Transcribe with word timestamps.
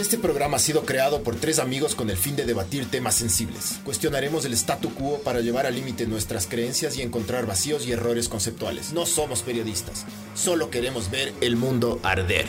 Este 0.00 0.16
programa 0.16 0.56
ha 0.56 0.60
sido 0.60 0.86
creado 0.86 1.22
por 1.22 1.36
tres 1.36 1.58
amigos 1.58 1.94
con 1.94 2.08
el 2.08 2.16
fin 2.16 2.34
de 2.34 2.46
debatir 2.46 2.90
temas 2.90 3.14
sensibles. 3.14 3.80
Cuestionaremos 3.84 4.46
el 4.46 4.54
statu 4.54 4.94
quo 4.94 5.18
para 5.18 5.42
llevar 5.42 5.66
al 5.66 5.74
límite 5.74 6.06
nuestras 6.06 6.46
creencias 6.46 6.96
y 6.96 7.02
encontrar 7.02 7.44
vacíos 7.44 7.86
y 7.86 7.92
errores 7.92 8.30
conceptuales. 8.30 8.94
No 8.94 9.04
somos 9.04 9.42
periodistas, 9.42 10.06
solo 10.34 10.70
queremos 10.70 11.10
ver 11.10 11.34
el 11.42 11.56
mundo 11.56 12.00
arder. 12.02 12.46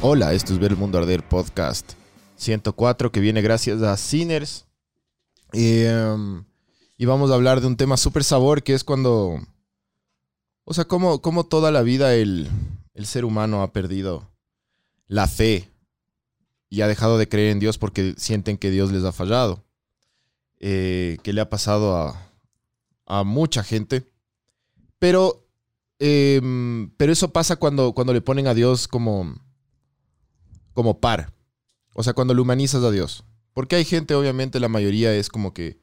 Hola, 0.00 0.34
esto 0.34 0.52
es 0.52 0.58
Ver 0.58 0.72
el 0.72 0.78
Mundo 0.78 0.98
Arder 0.98 1.22
Podcast 1.22 1.92
104 2.38 3.12
que 3.12 3.20
viene 3.20 3.40
gracias 3.40 3.82
a 3.82 3.96
Sinners. 3.96 4.66
Em, 5.52 6.44
y 6.98 7.04
vamos 7.04 7.30
a 7.30 7.34
hablar 7.34 7.60
de 7.60 7.68
un 7.68 7.76
tema 7.76 7.96
súper 7.96 8.24
sabor 8.24 8.64
que 8.64 8.74
es 8.74 8.82
cuando 8.82 9.38
o 10.68 10.74
sea, 10.74 10.84
como, 10.84 11.44
toda 11.44 11.70
la 11.70 11.82
vida 11.82 12.14
el, 12.14 12.50
ser 13.04 13.24
humano 13.24 13.62
ha 13.62 13.72
perdido 13.72 14.28
la 15.06 15.28
fe 15.28 15.70
y 16.68 16.80
ha 16.80 16.88
dejado 16.88 17.18
de 17.18 17.28
creer 17.28 17.52
en 17.52 17.60
Dios 17.60 17.78
porque 17.78 18.14
sienten 18.16 18.58
que 18.58 18.72
Dios 18.72 18.90
les 18.90 19.04
ha 19.04 19.12
fallado. 19.12 19.64
Eh, 20.58 21.18
que 21.22 21.32
le 21.32 21.40
ha 21.40 21.48
pasado 21.48 22.18
a, 23.06 23.24
mucha 23.24 23.62
gente. 23.62 24.10
Pero, 24.98 25.46
em, 26.00 26.90
pero 26.96 27.12
eso 27.12 27.32
pasa 27.32 27.54
cuando, 27.56 27.92
cuando 27.92 28.12
le 28.12 28.20
ponen 28.20 28.48
a 28.48 28.54
Dios 28.54 28.88
como, 28.88 29.36
como 30.72 30.98
par. 30.98 31.32
O 31.94 32.02
sea, 32.02 32.12
cuando 32.12 32.34
lo 32.34 32.42
humanizas 32.42 32.82
a 32.82 32.90
Dios. 32.90 33.22
Porque 33.52 33.76
hay 33.76 33.84
gente, 33.84 34.16
obviamente, 34.16 34.58
la 34.58 34.68
mayoría 34.68 35.14
es 35.14 35.28
como 35.28 35.54
que, 35.54 35.78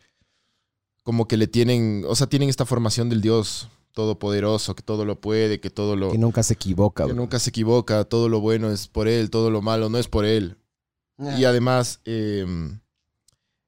como 1.03 1.25
que 1.29 1.37
le 1.37 1.47
tienen, 1.47 2.03
o 2.05 2.15
sea, 2.15 2.27
tienen 2.27 2.49
esta 2.49 2.65
formación 2.65 3.09
del 3.09 3.21
Dios 3.21 3.69
todopoderoso, 3.93 4.75
que 4.75 4.83
todo 4.83 5.05
lo 5.05 5.21
puede, 5.21 5.59
que 5.59 5.69
todo 5.69 5.95
lo... 5.95 6.11
Que 6.11 6.17
nunca 6.17 6.43
se 6.43 6.53
equivoca. 6.53 7.05
Que 7.05 7.13
nunca 7.13 7.39
se 7.39 7.51
equivoca, 7.51 8.03
todo 8.03 8.27
lo 8.27 8.41
bueno 8.41 8.71
es 8.71 8.87
por 8.87 9.07
él, 9.07 9.29
todo 9.29 9.49
lo 9.49 9.61
malo 9.61 9.89
no 9.89 9.97
es 9.97 10.07
por 10.07 10.25
él. 10.25 10.57
Y 11.37 11.45
además, 11.45 12.01
em, 12.05 12.79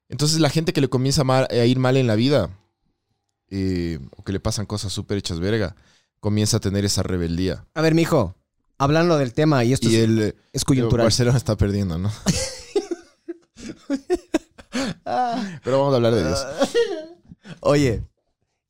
entonces 0.09 0.39
la 0.39 0.49
gente 0.49 0.73
que 0.73 0.81
le 0.81 0.89
comienza 0.89 1.23
a, 1.25 1.65
ir 1.65 1.79
mal 1.79 1.95
en 1.95 2.07
la 2.07 2.15
vida, 2.15 2.49
eh, 3.49 3.99
o 4.17 4.23
que 4.23 4.33
le 4.33 4.39
pasan 4.39 4.65
cosas 4.65 4.91
súper 4.91 5.19
hechas 5.19 5.39
verga, 5.39 5.75
comienza 6.19 6.57
a 6.57 6.59
tener 6.59 6.83
esa 6.85 7.03
rebeldía. 7.03 7.65
A 7.75 7.81
ver, 7.81 7.93
mijo, 7.93 8.35
hablando 8.77 9.17
del 9.17 9.33
tema, 9.33 9.63
y 9.63 9.73
esto 9.73 9.87
es, 9.87 9.93
el, 9.93 10.35
es 10.51 10.65
coyuntural. 10.65 11.05
Barcelona 11.05 11.37
está 11.37 11.55
perdiendo, 11.55 11.97
¿no? 11.97 12.11
Pero 15.63 15.79
vamos 15.79 15.93
a 15.93 15.97
hablar 15.97 16.15
de 16.15 16.25
Dios. 16.25 16.45
Oye, 17.61 18.03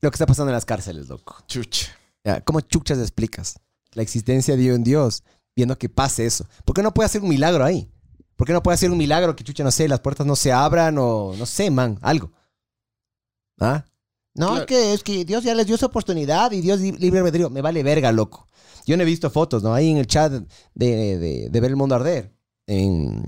lo 0.05 0.11
que 0.11 0.15
está 0.15 0.25
pasando 0.25 0.51
en 0.51 0.55
las 0.55 0.65
cárceles, 0.65 1.09
loco. 1.09 1.35
Chucha. 1.47 1.91
¿Cómo 2.43 2.61
chuchas 2.61 2.99
explicas 2.99 3.59
la 3.93 4.01
existencia 4.01 4.55
de 4.55 4.73
un 4.73 4.83
Dios 4.83 5.23
viendo 5.55 5.77
que 5.77 5.89
pase 5.89 6.25
eso? 6.25 6.47
¿Por 6.63 6.75
qué 6.75 6.83
no 6.83 6.93
puede 6.93 7.05
hacer 7.05 7.21
un 7.21 7.29
milagro 7.29 7.65
ahí? 7.65 7.91
¿Por 8.35 8.47
qué 8.47 8.53
no 8.53 8.61
puede 8.61 8.75
hacer 8.75 8.91
un 8.91 8.97
milagro 8.97 9.35
que 9.35 9.43
chucha, 9.43 9.63
no 9.63 9.71
sé, 9.71 9.87
las 9.87 9.99
puertas 9.99 10.25
no 10.25 10.35
se 10.35 10.51
abran 10.51 10.97
o 10.97 11.33
no 11.37 11.45
sé, 11.45 11.71
man, 11.71 11.97
algo? 12.01 12.31
¿Ah? 13.59 13.85
No, 14.33 14.57
es, 14.57 14.65
que, 14.65 14.93
es 14.93 15.01
que 15.01 15.23
Dios 15.23 15.43
ya 15.43 15.55
les 15.55 15.65
dio 15.65 15.77
su 15.77 15.85
oportunidad 15.85 16.51
y 16.51 16.61
Dios 16.61 16.79
libre 16.81 17.19
albedrío. 17.19 17.49
Me 17.49 17.61
vale 17.61 17.81
verga, 17.83 18.11
loco. 18.11 18.47
Yo 18.85 18.97
no 18.97 19.03
he 19.03 19.05
visto 19.05 19.29
fotos, 19.29 19.63
¿no? 19.63 19.73
Ahí 19.73 19.89
en 19.89 19.97
el 19.97 20.07
chat 20.07 20.31
de, 20.73 21.49
de 21.49 21.59
ver 21.59 21.71
el 21.71 21.77
mundo 21.77 21.95
arder 21.95 22.34
en, 22.67 23.23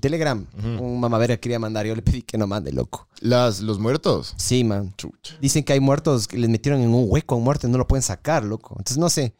Telegram. 0.00 0.46
Un 0.62 1.00
mamavera 1.00 1.36
quería 1.36 1.58
mandar, 1.58 1.86
yo 1.86 1.94
le 1.94 2.02
pedí 2.02 2.22
que 2.22 2.38
no 2.38 2.46
mande, 2.46 2.72
loco. 2.72 3.08
Las, 3.20 3.60
¿Los 3.60 3.78
muertos? 3.78 4.34
Sí, 4.36 4.64
man. 4.64 4.94
Dicen 5.40 5.64
que 5.64 5.72
hay 5.72 5.80
muertos 5.80 6.26
que 6.26 6.38
les 6.38 6.48
metieron 6.48 6.80
en 6.80 6.94
un 6.94 7.06
hueco 7.08 7.34
a 7.34 7.38
un 7.38 7.44
muerto 7.44 7.66
y 7.66 7.70
no 7.70 7.78
lo 7.78 7.86
pueden 7.86 8.02
sacar, 8.02 8.44
loco. 8.44 8.74
Entonces, 8.78 8.98
no 8.98 9.08
sé. 9.08 9.34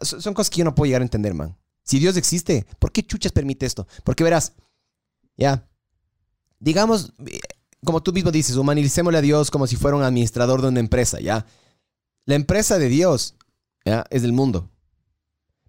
Son 0.00 0.34
cosas 0.34 0.50
que 0.50 0.58
yo 0.58 0.64
no 0.64 0.74
puedo 0.74 0.86
llegar 0.86 1.02
a 1.02 1.04
entender, 1.04 1.34
man. 1.34 1.56
Si 1.84 1.98
Dios 1.98 2.16
existe, 2.16 2.66
¿por 2.78 2.92
qué 2.92 3.02
chuchas 3.02 3.32
permite 3.32 3.66
esto? 3.66 3.86
Porque 4.04 4.24
verás, 4.24 4.52
ya, 5.36 5.68
digamos, 6.58 7.12
como 7.84 8.02
tú 8.02 8.12
mismo 8.12 8.30
dices, 8.30 8.56
humanicémosle 8.56 9.18
a 9.18 9.22
Dios 9.22 9.50
como 9.50 9.66
si 9.66 9.76
fuera 9.76 9.96
un 9.96 10.02
administrador 10.02 10.62
de 10.62 10.68
una 10.68 10.80
empresa, 10.80 11.20
¿ya? 11.20 11.46
La 12.24 12.34
empresa 12.34 12.78
de 12.78 12.88
Dios, 12.88 13.34
¿ya? 13.84 14.06
Es 14.10 14.22
del 14.22 14.32
mundo. 14.32 14.70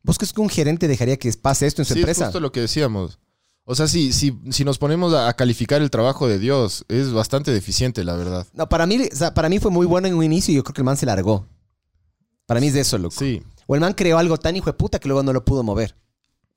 ¿Vos 0.03 0.18
crees 0.18 0.34
que 0.34 0.41
un 0.41 0.50
gerente 0.50 0.88
dejaría 0.88 1.18
que 1.18 1.31
pase 1.34 1.68
esto 1.68 1.81
en 1.81 1.85
su 1.85 1.94
sí, 1.94 2.00
empresa? 2.00 2.25
Es 2.25 2.28
justo 2.28 2.40
lo 2.40 2.51
que 2.51 2.62
decíamos. 2.62 3.19
O 3.67 3.73
sea, 3.73 3.87
si, 3.87 4.13
si, 4.13 4.37
si 4.51 4.63
nos 4.63 4.77
ponemos 4.77 5.13
a, 5.15 5.33
calificar 5.33 5.81
el 5.81 5.89
trabajo 5.89 6.27
de 6.27 6.37
Dios, 6.37 6.85
es 6.87 7.11
bastante 7.11 7.51
deficiente, 7.51 8.03
la 8.03 8.15
verdad. 8.15 8.45
No, 8.53 8.69
para 8.69 8.85
mí, 8.85 8.99
para 9.33 9.49
mí 9.49 9.57
fue 9.57 9.71
muy 9.71 9.87
bueno 9.87 10.07
en 10.07 10.13
un 10.13 10.23
inicio 10.23 10.51
y 10.51 10.55
yo 10.55 10.63
creo 10.63 10.75
que 10.75 10.81
el 10.81 10.85
man 10.85 10.97
se 10.97 11.07
largó. 11.07 11.47
Para 12.45 12.59
mí 12.59 12.67
es 12.67 12.75
de 12.75 12.81
eso, 12.81 12.99
loco. 12.99 13.15
Sí. 13.17 13.41
O 13.65 13.73
el 13.73 13.81
man 13.81 13.93
creó 13.93 14.19
algo 14.19 14.37
tan 14.37 14.55
hijo 14.55 14.67
de 14.67 14.73
puta 14.73 14.99
que 14.99 15.07
luego 15.07 15.23
no 15.23 15.33
lo 15.33 15.43
pudo 15.43 15.63
mover. 15.63 15.95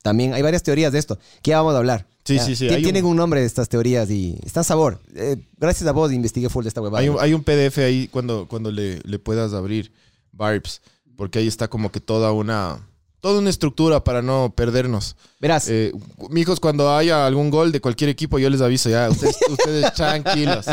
También 0.03 0.35
hay 0.35 0.43
varias 0.43 0.61
teorías 0.61 0.93
de 0.93 0.99
esto, 0.99 1.17
que 1.41 1.49
ya 1.49 1.57
vamos 1.57 1.73
a 1.73 1.79
hablar. 1.79 2.05
Sí, 2.23 2.37
sí, 2.37 2.55
sí. 2.55 2.67
Tienen 2.67 3.05
un... 3.05 3.17
nombre 3.17 3.41
de 3.41 3.47
estas 3.47 3.69
teorías 3.69 4.11
y 4.11 4.37
están 4.45 4.63
sabor. 4.63 5.01
Eh, 5.15 5.37
gracias 5.57 5.89
a 5.89 5.91
vos 5.91 6.13
investigué 6.13 6.47
full 6.47 6.63
de 6.63 6.67
esta 6.67 6.79
huevada. 6.79 7.01
Hay 7.01 7.09
un, 7.09 7.17
hay 7.19 7.33
un 7.33 7.43
PDF 7.43 7.79
ahí 7.79 8.07
cuando, 8.07 8.47
cuando 8.47 8.71
le, 8.71 8.99
le 9.03 9.17
puedas 9.17 9.53
abrir, 9.53 9.91
Barbs, 10.31 10.81
porque 11.17 11.39
ahí 11.39 11.47
está 11.47 11.67
como 11.67 11.91
que 11.91 11.99
toda 11.99 12.31
una 12.31 12.87
toda 13.19 13.39
una 13.39 13.49
estructura 13.49 14.03
para 14.03 14.21
no 14.21 14.53
perdernos. 14.55 15.15
Verás. 15.39 15.67
Eh, 15.69 15.91
mijos, 16.29 16.59
cuando 16.59 16.95
haya 16.95 17.25
algún 17.25 17.49
gol 17.49 17.71
de 17.71 17.81
cualquier 17.81 18.09
equipo, 18.09 18.39
yo 18.39 18.49
les 18.49 18.61
aviso 18.61 18.89
ya. 18.89 19.09
Ustedes, 19.09 19.37
ustedes 19.49 19.93
tranquilos. 19.93 20.65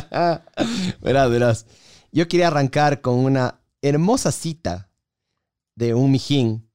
verás, 1.01 1.31
verás. 1.31 1.67
Yo 2.12 2.29
quería 2.29 2.49
arrancar 2.49 3.01
con 3.01 3.17
una 3.17 3.61
hermosa 3.83 4.33
cita 4.33 4.91
de 5.75 5.95
un 5.95 6.11
mijín 6.11 6.69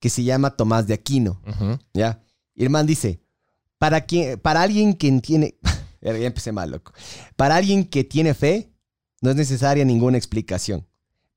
que 0.00 0.10
se 0.10 0.24
llama 0.24 0.56
Tomás 0.56 0.86
de 0.86 0.94
Aquino. 0.94 1.40
¿Ya? 1.94 2.22
Y 2.54 2.64
el 2.64 2.70
man 2.70 2.86
dice, 2.86 3.20
para, 3.78 4.02
quien, 4.02 4.38
para 4.40 4.62
alguien 4.62 4.94
que 4.94 5.10
tiene... 5.20 5.56
ya 6.00 6.12
empecé 6.12 6.52
mal, 6.52 6.70
loco. 6.70 6.92
Para 7.36 7.56
alguien 7.56 7.84
que 7.84 8.04
tiene 8.04 8.34
fe, 8.34 8.72
no 9.20 9.30
es 9.30 9.36
necesaria 9.36 9.84
ninguna 9.84 10.16
explicación. 10.16 10.86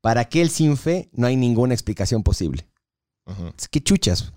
Para 0.00 0.22
aquel 0.22 0.50
sin 0.50 0.76
fe, 0.76 1.08
no 1.12 1.26
hay 1.26 1.36
ninguna 1.36 1.74
explicación 1.74 2.22
posible. 2.22 2.66
Es 3.56 3.68
que 3.68 3.82
chuchas. 3.82 4.32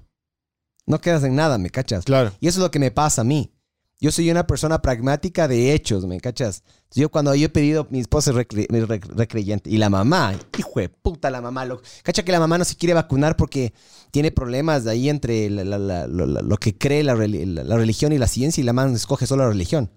No 0.85 1.01
quedas 1.01 1.23
en 1.23 1.35
nada, 1.35 1.57
¿me 1.57 1.69
cachas? 1.69 2.05
Claro. 2.05 2.31
Y 2.39 2.47
eso 2.47 2.59
es 2.59 2.63
lo 2.63 2.71
que 2.71 2.79
me 2.79 2.91
pasa 2.91 3.21
a 3.21 3.25
mí. 3.25 3.51
Yo 3.99 4.11
soy 4.11 4.29
una 4.29 4.45
persona 4.45 4.79
pragmática 4.79 5.47
de 5.47 5.73
hechos, 5.73 6.05
¿me 6.05 6.19
cachas? 6.19 6.63
Yo 6.93 7.09
cuando 7.09 7.33
yo 7.33 7.47
he 7.47 7.49
pedido, 7.49 7.87
mi 7.89 7.99
esposa 7.99 8.29
es 8.29 8.35
recreyente. 8.35 9.71
Y 9.71 9.77
la 9.77 9.89
mamá, 9.89 10.35
hijo 10.55 10.79
de 10.79 10.89
puta 10.89 11.31
la 11.31 11.41
mamá. 11.41 11.65
Lo, 11.65 11.81
cacha 12.03 12.23
que 12.23 12.31
la 12.31 12.39
mamá 12.39 12.59
no 12.59 12.65
se 12.65 12.75
quiere 12.75 12.93
vacunar 12.93 13.35
porque 13.35 13.73
tiene 14.11 14.31
problemas 14.31 14.83
de 14.83 14.91
ahí 14.91 15.09
entre 15.09 15.49
lo 15.49 16.57
que 16.57 16.77
cree 16.77 17.03
la, 17.03 17.15
religión 17.15 18.13
y 18.13 18.19
la 18.19 18.27
ciencia 18.27 18.61
y 18.61 18.65
la 18.65 18.73
mamá 18.73 18.93
escoge 18.93 19.25
solo 19.25 19.43
la 19.43 19.49
religión. 19.49 19.91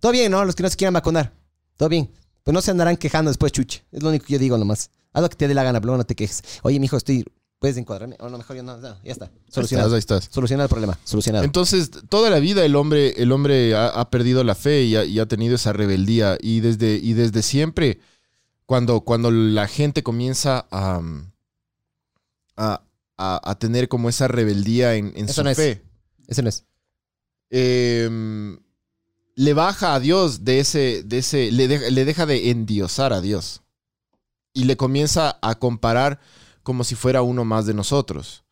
Todo 0.00 0.12
bien, 0.12 0.30
¿no? 0.30 0.44
Los 0.44 0.54
que 0.54 0.62
no 0.62 0.68
se 0.68 0.76
quieran 0.76 0.94
vacunar. 0.94 1.32
Todo 1.78 1.88
bien. 1.88 2.10
Pues 2.44 2.52
no 2.54 2.60
se 2.60 2.70
andarán 2.70 2.98
quejando 2.98 3.30
después, 3.30 3.52
chuche. 3.52 3.84
Es 3.90 4.02
lo 4.02 4.10
único 4.10 4.26
que 4.26 4.34
yo 4.34 4.38
digo 4.38 4.58
nomás. 4.58 4.90
Haz 5.14 5.22
lo 5.22 5.30
que 5.30 5.36
te 5.36 5.48
dé 5.48 5.54
la 5.54 5.62
gana, 5.62 5.80
pero 5.80 5.96
no 5.96 6.04
te 6.04 6.14
quejes. 6.14 6.42
Oye, 6.62 6.78
mijo, 6.78 6.98
estoy 6.98 7.24
puedes 7.60 7.76
encuadrarme. 7.76 8.16
O 8.18 8.28
no, 8.28 8.38
mejor 8.38 8.56
yo 8.56 8.64
no, 8.64 8.80
ya 8.80 8.96
está. 9.04 9.30
Solucionado. 9.48 9.94
Ahí 9.94 10.00
estás, 10.00 10.28
Solucionado 10.32 10.64
el 10.64 10.70
problema. 10.70 10.98
Solucionado. 11.04 11.44
Entonces, 11.44 11.90
toda 12.08 12.30
la 12.30 12.40
vida 12.40 12.64
el 12.64 12.74
hombre, 12.74 13.14
el 13.22 13.30
hombre 13.30 13.76
ha, 13.76 14.10
perdido 14.10 14.42
la 14.42 14.56
fe 14.56 14.82
y 14.84 15.18
ha, 15.18 15.26
tenido 15.26 15.54
esa 15.54 15.72
rebeldía. 15.72 16.38
Y 16.40 16.60
desde, 16.60 16.94
y 16.96 17.12
desde 17.12 17.42
siempre, 17.42 18.00
cuando, 18.66 19.02
cuando 19.02 19.30
la 19.30 19.68
gente 19.68 20.02
comienza 20.02 20.66
a, 20.70 21.02
a, 22.56 23.58
tener 23.58 23.88
como 23.88 24.08
esa 24.08 24.26
rebeldía 24.26 24.94
en, 24.94 25.12
en 25.14 25.28
su 25.28 25.44
fe. 25.54 25.82
Eso 26.26 26.42
no 26.42 26.48
es. 26.48 26.64
Em, 27.50 28.58
le 29.34 29.54
baja 29.54 29.94
a 29.94 30.00
Dios 30.00 30.44
de 30.44 30.60
ese, 30.60 31.02
de 31.02 31.18
ese, 31.18 31.50
le, 31.50 31.90
le 31.90 32.04
deja 32.06 32.24
de 32.24 32.50
endiosar 32.50 33.12
a 33.12 33.20
Dios. 33.20 33.60
Y 34.54 34.64
le 34.64 34.76
comienza 34.76 35.38
a 35.42 35.56
comparar 35.56 36.20
como 36.70 36.84
si 36.84 36.94
fuera 36.94 37.20
uno 37.22 37.44
más 37.44 37.66
de 37.66 37.74
nosotros. 37.74 38.44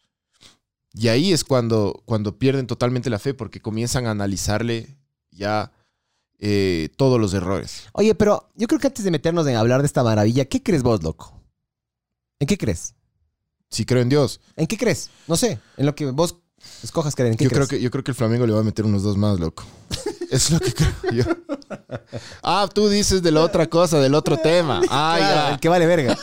Y 0.92 1.06
ahí 1.06 1.32
es 1.32 1.44
cuando, 1.44 2.02
cuando 2.04 2.36
pierden 2.36 2.66
totalmente 2.66 3.10
la 3.10 3.20
fe 3.20 3.32
porque 3.32 3.60
comienzan 3.60 4.06
a 4.06 4.10
analizarle 4.10 4.98
ya 5.30 5.70
eh, 6.40 6.88
todos 6.96 7.20
los 7.20 7.32
errores. 7.32 7.84
Oye, 7.92 8.16
pero 8.16 8.50
yo 8.56 8.66
creo 8.66 8.80
que 8.80 8.88
antes 8.88 9.04
de 9.04 9.12
meternos 9.12 9.46
en 9.46 9.54
hablar 9.54 9.82
de 9.82 9.86
esta 9.86 10.02
maravilla, 10.02 10.46
¿qué 10.46 10.60
crees 10.60 10.82
vos, 10.82 11.00
loco? 11.04 11.32
¿En 12.40 12.48
qué 12.48 12.58
crees? 12.58 12.96
Si 13.70 13.84
creo 13.84 14.02
en 14.02 14.08
Dios. 14.08 14.40
¿En 14.56 14.66
qué 14.66 14.76
crees? 14.76 15.10
No 15.28 15.36
sé, 15.36 15.60
en 15.76 15.86
lo 15.86 15.94
que 15.94 16.06
vos 16.10 16.38
escojas 16.82 17.14
creer. 17.14 17.32
¿En 17.32 17.38
qué 17.38 17.44
yo, 17.44 17.50
crees? 17.50 17.68
Creo 17.68 17.78
que, 17.78 17.82
yo 17.82 17.90
creo 17.90 18.04
que 18.04 18.10
el 18.10 18.14
Flamengo 18.14 18.46
le 18.46 18.52
va 18.52 18.60
a 18.60 18.64
meter 18.64 18.84
unos 18.84 19.02
dos 19.02 19.16
más, 19.16 19.38
loco. 19.38 19.64
Es 20.30 20.50
lo 20.50 20.60
que 20.60 20.74
creo 20.74 20.92
yo. 21.10 21.24
Ah, 22.42 22.68
tú 22.72 22.88
dices 22.90 23.22
de 23.22 23.32
la 23.32 23.40
otra 23.40 23.66
cosa, 23.66 23.98
del 23.98 24.14
otro 24.14 24.36
tema. 24.36 24.82
Ah, 24.90 25.16
ya. 25.18 25.52
El 25.52 25.60
que 25.60 25.70
vale 25.70 25.86
verga. 25.86 26.18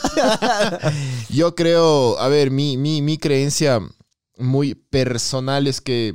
Yo 1.28 1.56
creo, 1.56 2.16
a 2.20 2.28
ver, 2.28 2.52
mi, 2.52 2.76
mi, 2.76 3.02
mi 3.02 3.18
creencia 3.18 3.80
muy 4.38 4.74
personal 4.76 5.66
es 5.66 5.80
que 5.80 6.14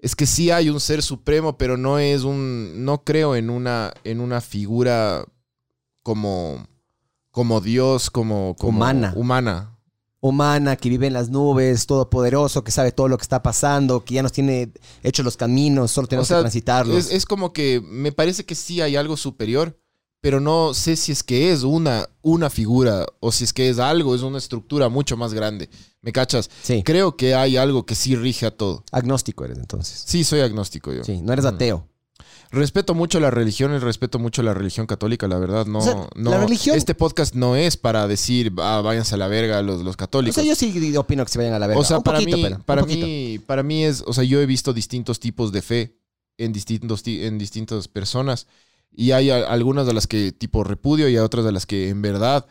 es 0.00 0.16
que 0.16 0.26
sí 0.26 0.50
hay 0.50 0.70
un 0.70 0.80
ser 0.80 1.02
supremo, 1.02 1.56
pero 1.56 1.76
no 1.76 1.98
es 1.98 2.22
un 2.22 2.84
no 2.84 3.04
creo 3.04 3.36
en 3.36 3.50
una 3.50 3.92
en 4.04 4.20
una 4.20 4.40
figura 4.40 5.24
como 6.02 6.66
como 7.30 7.60
Dios, 7.60 8.10
como, 8.10 8.56
como 8.58 8.78
humana. 8.78 9.12
Humana. 9.14 9.77
Humana 10.20 10.76
que 10.76 10.88
vive 10.88 11.06
en 11.06 11.12
las 11.12 11.30
nubes, 11.30 11.86
todopoderoso, 11.86 12.64
que 12.64 12.72
sabe 12.72 12.92
todo 12.92 13.08
lo 13.08 13.16
que 13.16 13.22
está 13.22 13.42
pasando, 13.42 14.04
que 14.04 14.14
ya 14.14 14.22
nos 14.22 14.32
tiene 14.32 14.72
hechos 15.02 15.24
los 15.24 15.36
caminos, 15.36 15.90
solo 15.90 16.08
tenemos 16.08 16.26
O 16.26 16.28
sea, 16.28 16.38
que 16.38 16.42
transitarlos. 16.42 16.96
Es, 16.96 17.12
es 17.12 17.26
como 17.26 17.52
que 17.52 17.80
me 17.84 18.12
parece 18.12 18.44
que 18.44 18.54
sí 18.54 18.80
hay 18.80 18.96
algo 18.96 19.16
superior, 19.16 19.78
pero 20.20 20.40
no 20.40 20.74
sé 20.74 20.96
si 20.96 21.12
es 21.12 21.22
que 21.22 21.52
es 21.52 21.62
una, 21.62 22.08
una 22.22 22.50
figura 22.50 23.06
o 23.20 23.30
si 23.30 23.44
es 23.44 23.52
que 23.52 23.68
es 23.68 23.78
algo, 23.78 24.14
es 24.14 24.22
una 24.22 24.38
estructura 24.38 24.88
mucho 24.88 25.16
más 25.16 25.32
grande. 25.32 25.70
¿Me 26.02 26.12
cachas? 26.12 26.50
Sí. 26.62 26.82
Creo 26.84 27.16
que 27.16 27.34
hay 27.34 27.56
algo 27.56 27.86
que 27.86 27.94
sí 27.94 28.16
rige 28.16 28.46
a 28.46 28.50
todo. 28.50 28.84
Agnóstico 28.90 29.44
eres 29.44 29.58
entonces. 29.58 30.02
Sí, 30.06 30.24
soy 30.24 30.40
agnóstico 30.40 30.92
yo. 30.92 31.04
Sí, 31.04 31.20
no 31.22 31.32
eres 31.32 31.44
ateo. 31.44 31.86
Respeto 32.50 32.94
mucho 32.94 33.20
las 33.20 33.32
religiones, 33.32 33.82
respeto 33.82 34.18
mucho 34.18 34.42
la 34.42 34.54
religión 34.54 34.86
católica, 34.86 35.28
la 35.28 35.38
verdad. 35.38 35.66
No, 35.66 35.78
O 35.80 35.82
sea, 35.82 35.94
no, 36.16 36.30
la 36.30 36.38
religión- 36.38 36.76
Este 36.76 36.94
podcast 36.94 37.34
no 37.34 37.56
es 37.56 37.76
para 37.76 38.08
decir, 38.08 38.52
ah, 38.58 38.80
váyanse 38.82 39.14
a 39.16 39.18
la 39.18 39.28
verga 39.28 39.60
los, 39.62 39.82
los 39.82 39.94
O 39.94 39.96
católicos. 39.98 40.34
sea, 40.34 40.44
yo 40.44 40.54
sí 40.54 40.96
opino 40.96 41.24
que 41.24 41.30
se 41.30 41.38
vayan 41.38 41.52
a 41.54 41.58
la 41.58 41.66
verga. 41.66 41.80
O 41.80 41.84
sea, 41.84 41.98
un 41.98 42.02
para, 42.04 42.18
poquito, 42.20 42.36
mí, 42.38 42.42
pero, 42.42 42.58
para, 42.64 42.82
mí, 42.84 43.38
para 43.46 43.62
mí 43.62 43.84
es, 43.84 44.02
o 44.06 44.12
sea, 44.14 44.24
yo 44.24 44.40
he 44.40 44.46
visto 44.46 44.72
distintos 44.72 45.20
tipos 45.20 45.52
de 45.52 45.60
fe 45.62 45.98
en, 46.38 46.52
distintos, 46.52 47.02
ti- 47.02 47.24
en 47.24 47.36
distintas 47.36 47.86
personas 47.88 48.46
y 48.90 49.10
hay 49.10 49.28
a- 49.30 49.46
algunas 49.50 49.86
de 49.86 49.92
las 49.92 50.06
que 50.06 50.32
tipo 50.32 50.64
repudio 50.64 51.06
y 51.08 51.12
hay 51.16 51.18
otras 51.18 51.44
de 51.44 51.52
las 51.52 51.66
que 51.66 51.90
en 51.90 52.00
verdad 52.00 52.46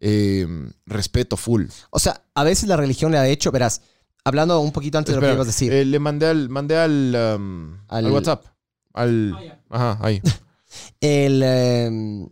eh, 0.00 0.46
respeto 0.86 1.36
full. 1.36 1.64
O 1.90 1.98
sea, 1.98 2.22
a 2.34 2.44
veces 2.44 2.68
la 2.68 2.76
religión 2.76 3.12
le 3.12 3.18
ha 3.18 3.26
hecho, 3.26 3.50
verás, 3.50 3.80
hablando 4.24 4.60
un 4.60 4.72
poquito 4.72 4.98
antes 4.98 5.14
de 5.14 5.20
lo 5.20 5.26
que 5.26 5.32
ibas 5.32 5.46
a 5.46 5.50
decir. 5.50 5.72
eh, 5.72 5.84
le 5.84 5.98
mandé 5.98 6.26
al, 6.26 6.48
mandé 6.50 6.76
al, 6.76 7.16
um, 7.36 7.72
al... 7.88 8.06
Al- 8.06 8.12
WhatsApp. 8.12 8.44
Al, 8.92 9.60
Ajá, 9.68 9.98
ahí. 10.00 10.20
El, 11.00 11.42
em, 11.42 12.28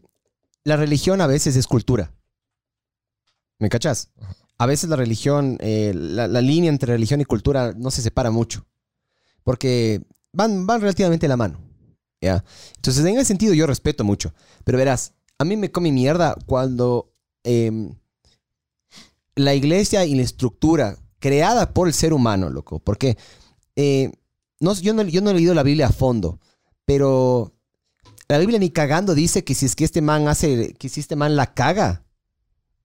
la 0.64 0.76
religión 0.76 1.20
a 1.20 1.26
veces 1.26 1.56
es 1.56 1.66
cultura. 1.66 2.12
¿Me 3.58 3.68
cachas? 3.68 4.10
A 4.58 4.66
veces 4.66 4.90
la 4.90 4.96
religión, 4.96 5.56
eh, 5.60 5.92
la, 5.94 6.28
la 6.28 6.40
línea 6.40 6.70
entre 6.70 6.92
religión 6.92 7.20
y 7.20 7.24
cultura 7.24 7.72
no 7.76 7.90
se 7.90 8.02
separa 8.02 8.30
mucho. 8.30 8.66
Porque 9.42 10.02
van, 10.32 10.66
van 10.66 10.80
relativamente 10.80 11.24
de 11.24 11.28
la 11.28 11.36
mano. 11.36 11.60
¿ya? 12.20 12.44
Entonces, 12.76 13.04
en 13.04 13.16
ese 13.16 13.26
sentido, 13.26 13.54
yo 13.54 13.66
respeto 13.66 14.04
mucho. 14.04 14.34
Pero 14.64 14.78
verás, 14.78 15.14
a 15.38 15.44
mí 15.44 15.56
me 15.56 15.70
come 15.70 15.92
mierda 15.92 16.36
cuando 16.46 17.12
em, 17.44 17.94
la 19.34 19.54
iglesia 19.54 20.04
y 20.04 20.14
la 20.14 20.22
estructura 20.22 20.96
creada 21.18 21.72
por 21.72 21.88
el 21.88 21.94
ser 21.94 22.12
humano, 22.12 22.50
loco. 22.50 22.80
Porque 22.80 23.16
eh, 23.76 24.12
no, 24.60 24.74
yo, 24.74 24.94
no, 24.94 25.02
yo 25.02 25.20
no 25.20 25.30
he 25.30 25.34
leído 25.34 25.54
la 25.54 25.62
Biblia 25.62 25.88
a 25.88 25.92
fondo, 25.92 26.40
pero 26.84 27.52
la 28.28 28.38
Biblia 28.38 28.58
ni 28.58 28.70
cagando 28.70 29.14
dice 29.14 29.44
que 29.44 29.54
si 29.54 29.66
es 29.66 29.76
que 29.76 29.84
este 29.84 30.00
man 30.00 30.28
hace, 30.28 30.74
que 30.74 30.88
si 30.88 31.00
este 31.00 31.16
man 31.16 31.36
la 31.36 31.54
caga, 31.54 32.04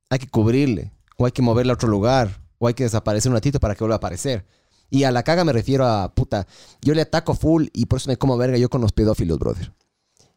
hay 0.10 0.20
que 0.20 0.28
cubrirle, 0.28 0.94
o 1.18 1.26
hay 1.26 1.32
que 1.32 1.42
moverla 1.42 1.74
a 1.74 1.76
otro 1.76 1.90
lugar, 1.90 2.42
o 2.58 2.68
hay 2.68 2.74
que 2.74 2.84
desaparecer 2.84 3.30
un 3.30 3.36
ratito 3.36 3.60
para 3.60 3.76
que 3.76 3.84
vuelva 3.84 3.96
a 3.96 3.98
aparecer. 3.98 4.46
Y 4.90 5.04
a 5.04 5.12
la 5.12 5.24
caga 5.24 5.46
me 5.46 5.54
refiero 5.54 5.88
a, 5.88 6.14
puta, 6.14 6.46
yo 6.82 6.94
le 6.94 7.02
ataco 7.02 7.34
full 7.34 7.68
y 7.74 7.86
por 7.86 7.98
eso 7.98 8.10
me 8.10 8.18
como 8.18 8.38
verga 8.38 8.58
yo 8.58 8.70
con 8.70 8.82
los 8.82 8.92
pedófilos, 8.92 9.40
brother. 9.40 9.74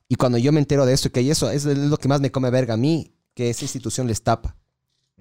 Y 0.08 0.14
cuando 0.14 0.38
yo 0.38 0.52
me 0.52 0.60
entero 0.60 0.86
de 0.86 0.94
eso, 0.94 1.10
que 1.10 1.28
eso 1.28 1.50
es 1.50 1.64
lo 1.64 1.96
que 1.96 2.08
más 2.08 2.20
me 2.20 2.30
come 2.30 2.50
verga 2.50 2.74
a 2.74 2.76
mí, 2.76 3.14
que 3.34 3.50
esa 3.50 3.64
institución 3.64 4.06
les 4.06 4.22
tapa. 4.22 4.56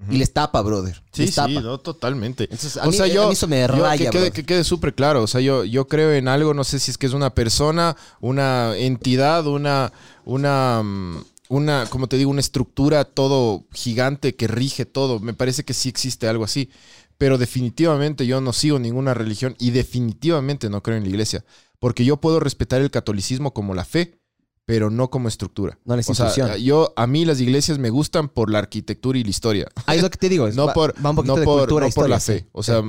Y 0.10 0.18
les 0.18 0.34
tapa, 0.34 0.62
brother. 0.62 1.02
Sí, 1.12 1.26
les 1.26 1.36
tapa. 1.36 1.48
sí, 1.50 1.56
no, 1.56 1.80
totalmente. 1.80 2.44
Entonces, 2.46 2.78
a 2.78 2.84
o 2.84 2.92
mí- 2.92 2.98
sea, 2.98 3.06
a 3.06 3.10
yo, 3.10 3.28
mí 3.28 3.34
eso 3.34 3.48
me 3.48 3.62
yo 3.62 3.68
raya, 3.68 4.10
que 4.10 4.18
quede, 4.18 4.32
que 4.32 4.44
quede 4.46 4.64
súper 4.64 4.94
claro. 4.94 5.24
O 5.24 5.28
sea, 5.28 5.42
yo, 5.42 5.64
yo 5.66 5.88
creo 5.88 6.12
en 6.14 6.28
algo, 6.28 6.54
no 6.54 6.64
sé 6.64 6.80
si 6.80 6.92
es 6.92 6.98
que 6.98 7.06
es 7.08 7.14
una 7.14 7.34
persona, 7.34 7.96
una 8.20 8.76
entidad, 8.78 9.48
una, 9.48 9.92
una, 10.26 10.82
mm, 10.84 11.24
una, 11.50 11.86
como 11.90 12.08
te 12.08 12.18
digo, 12.18 12.32
una 12.32 12.40
estructura 12.42 13.06
todo 13.06 13.66
gigante 13.74 14.36
que 14.36 14.48
rige 14.48 14.86
todo. 14.86 15.20
Me 15.20 15.34
parece 15.34 15.64
que 15.64 15.74
sí 15.74 15.90
existe 15.90 16.28
algo 16.28 16.44
así. 16.44 16.70
Pero 17.18 17.38
definitivamente 17.38 18.26
yo 18.26 18.42
no 18.42 18.54
sigo 18.54 18.80
ninguna 18.80 19.14
religión 19.14 19.56
y 19.60 19.70
definitivamente 19.72 20.70
no 20.70 20.82
creo 20.82 20.98
en 20.98 21.04
la 21.04 21.10
iglesia. 21.10 21.46
Porque 21.80 22.06
yo 22.06 22.18
puedo 22.18 22.40
respetar 22.40 22.82
el 22.82 22.92
catolicismo 22.92 23.54
como 23.54 23.74
la 23.76 23.86
fe, 23.86 24.20
pero 24.66 24.90
no 24.90 25.10
como 25.10 25.28
estructura. 25.28 25.78
No 25.86 25.96
la 25.96 26.00
O 26.00 26.04
sea, 26.04 26.26
institución. 26.28 26.58
yo, 26.64 26.94
a 26.96 27.06
mí 27.08 27.26
las 27.26 27.42
iglesias 27.42 27.80
me 27.80 27.90
gustan 27.90 28.30
por 28.30 28.50
la 28.50 28.60
arquitectura 28.60 29.18
y 29.20 29.24
la 29.24 29.30
historia. 29.30 29.68
Ahí 29.86 29.98
es 29.98 30.04
lo 30.04 30.10
que 30.10 30.18
te 30.18 30.30
digo. 30.30 30.48
es- 30.48 30.56
No 30.58 30.72
por, 30.74 30.94
va 31.06 31.10
un 31.10 31.16
poquito 31.18 31.34
no 31.36 31.40
de 31.40 31.46
por, 31.46 31.60
cultura, 31.60 31.88
no 31.88 31.92
por 31.94 32.10
la 32.10 32.20
fe. 32.20 32.48
O 32.54 32.64
sea, 32.64 32.82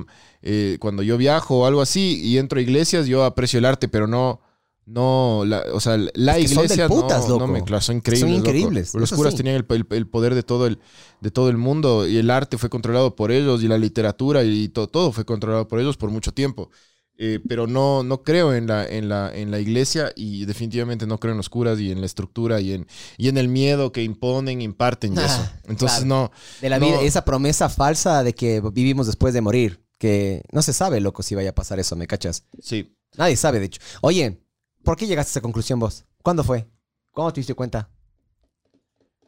eh, 0.43 0.77
cuando 0.81 1.03
yo 1.03 1.17
viajo 1.17 1.59
o 1.61 1.67
algo 1.67 1.81
así 1.83 2.21
y 2.23 2.39
entro 2.39 2.59
a 2.59 2.63
iglesias, 2.63 3.07
yo 3.07 3.25
aprecio 3.25 3.59
el 3.59 3.65
arte, 3.65 3.89
pero 3.89 4.07
no, 4.07 4.41
no, 4.87 5.45
la, 5.47 5.65
o 5.73 5.81
sea, 5.81 5.97
la 5.97 6.37
Es 6.39 6.49
que 6.51 6.55
son 6.55 6.65
iglesia 6.65 6.89
putas, 6.89 7.23
no, 7.25 7.29
loco. 7.31 7.47
no 7.47 7.53
me, 7.53 7.65
claro, 7.65 7.81
son 7.81 7.97
increíbles. 7.97 8.21
Son 8.21 8.31
loco. 8.39 8.49
increíbles, 8.51 8.95
Los 8.95 9.13
curas 9.13 9.33
sí. 9.33 9.39
tenían 9.39 9.57
el, 9.57 9.67
el- 9.71 9.87
el 9.91 10.07
poder 10.07 10.35
de 10.35 10.43
todo 10.43 10.67
el, 10.67 10.79
de 11.23 11.31
todo 11.31 11.49
el 11.49 11.57
mundo 11.57 12.07
y 12.07 12.19
el 12.19 12.31
arte 12.31 12.59
fue 12.59 12.69
controlado 12.69 13.17
por 13.17 13.33
ellos 13.33 13.63
y 13.63 13.69
la 13.69 13.79
literatura 13.79 14.45
y 14.45 14.69
to- 14.69 14.87
todo 14.87 15.11
fue 15.11 15.25
controlado 15.25 15.67
por 15.69 15.81
ellos 15.81 15.97
por 15.97 16.11
mucho 16.11 16.33
tiempo. 16.33 16.71
Eh, 17.17 17.39
pero 17.49 17.69
no, 17.69 18.03
no 18.03 18.23
creo 18.25 18.53
en 18.55 18.67
la, 18.67 18.85
en, 18.87 19.09
la, 19.09 19.33
en 19.33 19.53
la 19.53 19.61
iglesia 19.61 20.13
y 20.17 20.47
definitivamente 20.47 21.07
no 21.07 21.19
creo 21.21 21.31
en 21.31 21.37
los 21.37 21.49
curas 21.49 21.79
y 21.79 21.93
en 21.93 22.01
la 22.01 22.07
estructura 22.07 22.61
y 22.61 22.73
en, 22.73 22.89
y 23.17 23.29
en 23.29 23.39
el 23.39 23.47
miedo 23.49 23.93
que 23.93 24.03
imponen, 24.03 24.61
imparten 24.61 25.15
y 25.15 25.19
Ah, 25.19 25.25
eso. 25.27 25.49
Entonces 25.69 25.99
claro. 26.05 26.07
no, 26.07 26.31
De 26.61 26.69
la 26.71 26.79
No. 26.81 26.87
vida, 26.87 27.01
esa 27.03 27.25
promesa 27.25 27.69
falsa 27.69 28.25
de 28.25 28.35
que 28.35 28.61
vivimos 28.73 29.07
después 29.07 29.33
de 29.33 29.41
morir. 29.41 29.81
Que 29.97 30.43
no 30.51 30.61
se 30.61 30.73
sabe, 30.73 31.01
loco, 31.01 31.23
si 31.23 31.37
vaya 31.37 31.51
a 31.51 31.55
pasar 31.55 31.79
eso, 31.79 31.95
¿me 31.97 32.07
cachas? 32.09 32.45
sí. 32.61 32.97
Nadie 33.17 33.37
sabe, 33.37 33.61
de 33.61 33.67
hecho. 33.67 33.81
Oye, 34.01 34.43
¿por 34.83 34.97
qué 34.97 35.07
llegaste 35.07 35.31
a 35.31 35.33
esa 35.35 35.41
conclusión 35.41 35.79
vos? 35.79 36.05
¿Cuándo 36.21 36.43
fue? 36.43 36.67
¿Cuándo 37.13 37.33
te 37.33 37.39
diste 37.41 37.55
cuenta? 37.55 37.89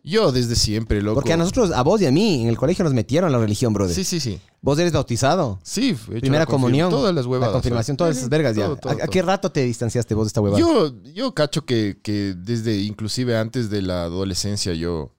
Yo 0.07 0.31
desde 0.31 0.55
siempre, 0.55 1.03
loco. 1.03 1.17
Porque 1.17 1.33
a 1.33 1.37
nosotros, 1.37 1.73
a 1.73 1.83
vos 1.83 2.01
y 2.01 2.07
a 2.07 2.13
mí, 2.13 2.43
en 2.43 2.49
el 2.49 2.57
colegio 2.57 2.85
nos 2.85 2.95
metieron 2.95 3.33
la 3.33 3.39
religión, 3.39 3.73
brother. 3.73 3.93
Sí, 3.93 4.05
sí, 4.05 4.21
sí. 4.21 4.39
Vos 4.63 4.79
eres 4.79 4.93
bautizado. 4.93 5.59
Sí, 5.65 5.89
he 5.89 5.91
hecho 5.91 6.21
Primera 6.21 6.45
la 6.45 6.47
comunión. 6.47 6.91
Todas 6.91 7.13
las 7.13 7.27
huevadas. 7.27 7.49
la 7.49 7.53
confirmación, 7.55 7.97
todas 7.97 8.17
esas 8.17 8.29
vergas 8.29 8.55
ya. 8.55 8.67
Todo, 8.67 8.77
todo, 8.77 8.93
¿A, 8.93 9.09
qué 9.09 9.21
rato 9.21 9.51
te 9.51 9.65
distanciaste 9.65 10.15
vos 10.15 10.27
de 10.27 10.29
esta 10.29 10.41
huevada? 10.41 10.61
Yo, 10.61 10.95
yo 11.03 11.35
cacho 11.35 11.65
que, 11.65 11.99
que 12.05 12.35
desde, 12.39 12.83
inclusive 12.83 13.37
antes 13.37 13.69
de 13.69 13.83
la 13.83 14.05
adolescencia, 14.05 14.75
yo. 14.75 15.13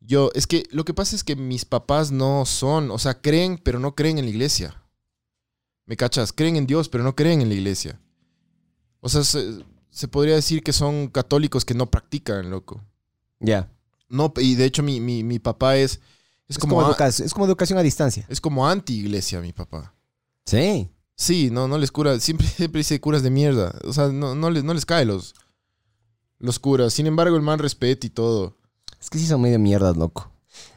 Yo, 0.00 0.30
es 0.34 0.46
que 0.46 0.64
lo 0.70 0.86
que 0.86 0.94
pasa 0.94 1.14
es 1.14 1.22
que 1.22 1.36
mis 1.36 1.66
papás 1.66 2.10
no 2.10 2.46
son, 2.46 2.90
o 2.90 2.98
sea, 2.98 3.20
creen, 3.20 3.60
pero 3.62 3.78
no 3.80 3.94
creen 3.94 4.16
en 4.16 4.24
la 4.24 4.30
iglesia. 4.30 4.82
¿Me 5.84 5.98
cachas? 5.98 6.32
Creen 6.32 6.56
en 6.56 6.66
Dios, 6.66 6.88
pero 6.88 7.04
no 7.04 7.14
creen 7.14 7.42
en 7.42 7.50
la 7.50 7.54
iglesia. 7.54 8.00
O 9.00 9.10
sea, 9.10 9.24
se, 9.24 9.62
se 9.90 10.08
podría 10.08 10.36
decir 10.36 10.62
que 10.62 10.72
son 10.72 11.08
católicos 11.08 11.66
que 11.66 11.74
no 11.74 11.90
practican, 11.90 12.48
loco. 12.48 12.80
Ya. 13.40 13.70
No, 14.08 14.32
y 14.36 14.54
de 14.54 14.64
hecho 14.64 14.82
mi, 14.82 15.00
mi, 15.00 15.22
mi 15.24 15.38
papá 15.38 15.76
es, 15.76 15.92
es, 15.94 16.00
Es 16.56 16.58
como, 16.58 16.76
como, 16.76 16.86
a- 16.86 16.90
educa- 16.90 17.06
es 17.08 17.32
como 17.32 17.46
educación 17.46 17.78
a 17.78 17.82
distancia. 17.82 18.26
es 18.28 18.40
como 18.40 18.66
anti-iglesia, 18.68 19.40
mi 19.40 19.52
papá. 19.52 19.94
Sí. 20.46 20.90
Sí, 21.16 21.48
no, 21.50 21.68
no 21.68 21.78
les 21.78 21.90
cura. 21.92 22.18
Siempre, 22.20 22.46
siempre 22.56 22.80
dice 22.80 23.00
curas 23.00 23.22
de 23.22 23.30
mierda. 23.30 23.74
O 23.84 23.92
sea, 23.92 24.08
no, 24.08 24.34
no, 24.34 24.50
les, 24.50 24.64
no 24.64 24.74
les 24.74 24.84
cae 24.86 25.04
los, 25.04 25.34
los 26.38 26.58
curas. 26.58 26.92
Sin 26.92 27.06
embargo, 27.06 27.36
el 27.36 27.42
man 27.42 27.58
respeta 27.58 28.06
y 28.06 28.10
todo. 28.10 28.56
Es 29.00 29.10
que 29.10 29.18
sí 29.18 29.26
son 29.26 29.40
medio 29.40 29.58
mierdas, 29.58 29.96
loco. 29.96 30.30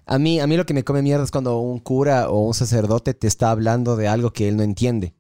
A 0.06 0.18
mí, 0.20 0.40
a 0.40 0.48
mí 0.48 0.56
lo 0.58 0.66
que 0.66 0.74
me 0.74 0.84
come 0.84 1.02
mierda 1.02 1.24
es 1.24 1.32
cuando 1.32 1.60
un 1.60 1.80
cura 1.80 2.30
o 2.30 2.40
un 2.48 2.54
sacerdote 2.54 3.14
te 3.14 3.28
está 3.28 3.52
hablando 3.52 3.96
de 3.98 4.08
algo 4.08 4.32
que 4.32 4.48
él 4.48 4.56
no 4.58 4.64
entiende. 4.64 5.16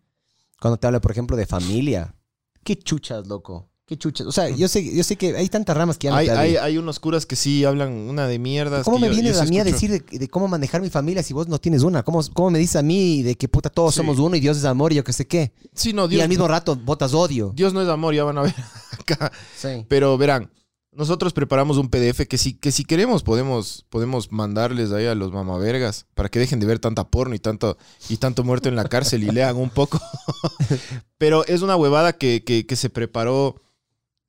Cuando 0.62 0.78
te 0.78 0.88
habla, 0.88 1.02
por 1.02 1.12
ejemplo, 1.12 1.36
de 1.38 1.46
familia. 1.46 2.16
Qué 2.64 2.78
chuchas, 2.78 3.28
loco. 3.28 3.70
Qué 3.88 3.98
chuchas. 3.98 4.28
O 4.28 4.34
sea, 4.34 4.50
yo 4.50 4.68
sé, 4.68 4.94
yo 4.94 5.02
sé 5.02 5.16
que 5.16 5.38
hay 5.38 5.48
tantas 5.48 5.76
ramas 5.78 5.98
que 5.98 6.06
ya 6.08 6.12
no 6.12 6.18
Hay, 6.18 6.28
hay, 6.28 6.56
hay 6.58 6.78
unos 6.78 7.00
curas 7.00 7.26
que 7.26 7.38
sí 7.38 7.64
hablan 7.64 7.94
una 7.94 8.28
de 8.28 8.38
mierdas. 8.38 8.84
¿Cómo 8.84 8.98
que 8.98 9.02
me 9.04 9.08
yo- 9.08 9.14
viene 9.14 9.30
yo 9.30 9.36
sí 9.36 9.40
a 9.42 9.46
mí 9.50 9.60
a 9.60 9.64
escucho. 9.64 9.74
decir 9.94 10.04
de, 10.12 10.20
de 10.20 10.28
cómo 10.28 10.50
manejar 10.50 10.82
mi 10.82 10.90
familia 10.90 11.24
si 11.24 11.34
vos 11.34 11.48
no 11.48 11.58
tienes 11.58 11.84
una? 11.84 12.04
¿Cómo, 12.04 12.22
cómo 12.34 12.50
me 12.52 12.60
dices 12.60 12.76
a 12.76 12.82
mí 12.84 13.24
de 13.24 13.36
que 13.36 13.48
puta 13.48 13.70
todos 13.70 13.94
Sí. 13.94 14.00
somos 14.00 14.20
uno 14.20 14.36
y 14.36 14.42
Dios 14.42 14.58
es 14.58 14.66
amor 14.66 14.92
y 14.92 14.96
yo 14.98 15.06
qué 15.06 15.14
sé 15.14 15.26
qué? 15.26 15.54
Sí, 15.74 15.94
no, 15.94 16.06
y 16.08 16.10
Dios, 16.10 16.24
al 16.24 16.28
mismo 16.30 16.50
rato 16.50 16.76
botas 16.76 17.14
odio. 17.14 17.54
Dios 17.56 17.74
no 17.74 17.82
es 17.82 17.88
amor, 17.88 18.14
ya 18.14 18.26
van 18.26 18.38
a 18.38 18.42
ver 18.42 18.54
acá. 19.00 19.32
Sí. 19.58 19.86
Pero 19.88 20.18
verán, 20.18 20.52
nosotros 20.92 21.32
preparamos 21.32 21.78
un 21.78 21.88
PDF 21.90 22.28
que 22.28 22.38
si, 22.38 22.56
que 22.56 22.74
si 22.74 22.84
queremos 22.84 23.24
podemos, 23.24 23.86
podemos 23.90 24.34
mandarles 24.34 24.92
ahí 24.92 25.06
a 25.06 25.16
los 25.16 25.32
mamavergas 25.32 26.08
para 26.14 26.28
que 26.28 26.40
dejen 26.40 26.60
de 26.60 26.66
ver 26.66 26.80
tanta 26.80 27.08
porno 27.08 27.36
y 27.36 27.40
tanto, 27.40 27.78
y 28.10 28.18
tanto 28.18 28.44
muerto 28.44 28.68
en 28.68 28.76
la 28.76 28.84
cárcel 28.84 29.24
y 29.24 29.28
lean 29.32 29.56
un 29.56 29.70
poco. 29.70 30.02
Pero 31.18 31.46
es 31.46 31.62
una 31.62 31.78
huevada 31.78 32.14
que, 32.14 32.44
que- 32.44 32.66
que 32.66 32.76
se 32.76 32.90
preparó 32.90 33.62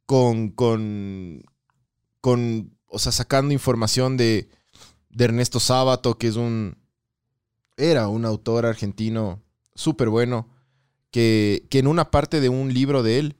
con, 0.09 0.49
con, 0.49 1.45
con, 2.23 2.75
o 2.87 2.99
sea, 2.99 3.13
sacando 3.13 3.53
información 3.53 4.17
de, 4.17 4.49
de 5.11 5.25
Ernesto 5.27 5.61
Sábato, 5.61 6.17
que 6.17 6.29
es 6.29 6.37
un, 6.37 6.79
era 7.77 8.09
un 8.09 8.25
autor 8.25 8.65
argentino 8.65 9.43
súper 9.75 10.09
bueno, 10.09 10.49
que, 11.11 11.67
que 11.69 11.81
en 11.81 11.87
una 11.87 12.11
parte 12.11 12.41
de 12.41 12.49
un 12.49 12.73
libro 12.73 13.03
de 13.03 13.19
él, 13.19 13.37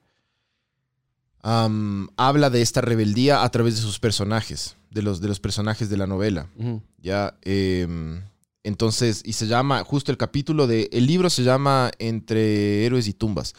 habla 1.41 2.51
de 2.51 2.61
esta 2.61 2.83
rebeldía 2.83 3.45
a 3.45 3.49
través 3.49 3.77
de 3.77 3.81
sus 3.81 3.99
personajes, 3.99 4.77
de 4.91 5.01
los, 5.01 5.23
de 5.23 5.29
los 5.29 5.41
personajes 5.41 5.89
de 5.89 5.97
la 5.97 6.07
novela. 6.07 6.51
Ya, 6.99 7.39
em, 7.45 8.21
entonces, 8.63 9.23
y 9.25 9.33
se 9.33 9.47
llama, 9.47 9.85
justo 9.85 10.13
el 10.13 10.19
capítulo 10.19 10.67
de, 10.67 10.91
el 10.93 11.07
libro 11.07 11.31
se 11.31 11.45
llama 11.45 11.93
Entre 11.99 12.85
héroes 12.85 13.09
y 13.09 13.15
tumbas. 13.15 13.55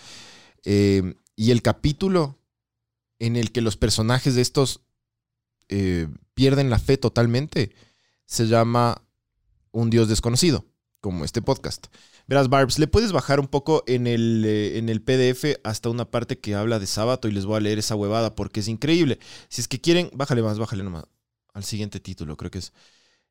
Em, 0.64 1.16
y 1.36 1.50
el 1.50 1.64
capítulo 1.64 2.39
en 3.20 3.36
el 3.36 3.52
que 3.52 3.62
los 3.62 3.78
personajes 3.78 4.36
de 4.36 4.42
estos 4.42 4.82
eh, 5.68 6.08
pierden 6.34 6.70
la 6.70 6.80
fe 6.80 6.98
totalmente 6.98 7.72
se 8.26 8.48
llama 8.48 9.04
Un 9.72 9.90
Dios 9.90 10.08
desconocido. 10.08 10.66
como 11.02 11.24
este 11.24 11.42
podcast. 11.42 11.88
Verás, 12.28 12.50
Barbs, 12.50 12.78
le 12.78 12.88
puedes 12.88 13.12
bajar 13.12 13.40
un 13.40 13.48
poco 13.48 13.84
en 13.88 14.06
el, 14.06 14.44
eh, 14.46 14.78
en 14.78 14.90
el 14.90 15.02
PDF 15.02 15.60
hasta 15.64 15.90
una 15.90 16.12
parte 16.12 16.38
que 16.38 16.56
habla 16.56 16.78
de 16.78 16.88
sábado 16.88 17.28
y 17.28 17.32
les 17.32 17.46
voy 17.46 17.58
a 17.58 17.62
leer 17.62 17.80
esa 17.80 17.96
huevada 17.96 18.36
porque 18.36 18.60
es 18.60 18.68
increíble. 18.68 19.18
Si 19.48 19.62
es 19.62 19.68
que 19.68 19.80
quieren, 19.80 20.12
bájale 20.14 20.42
más, 20.42 20.60
bájale 20.60 20.84
nomás 20.84 21.06
al 21.54 21.64
siguiente 21.64 22.00
título, 22.00 22.38
creo 22.38 22.52
que 22.52 22.60
es. 22.60 22.74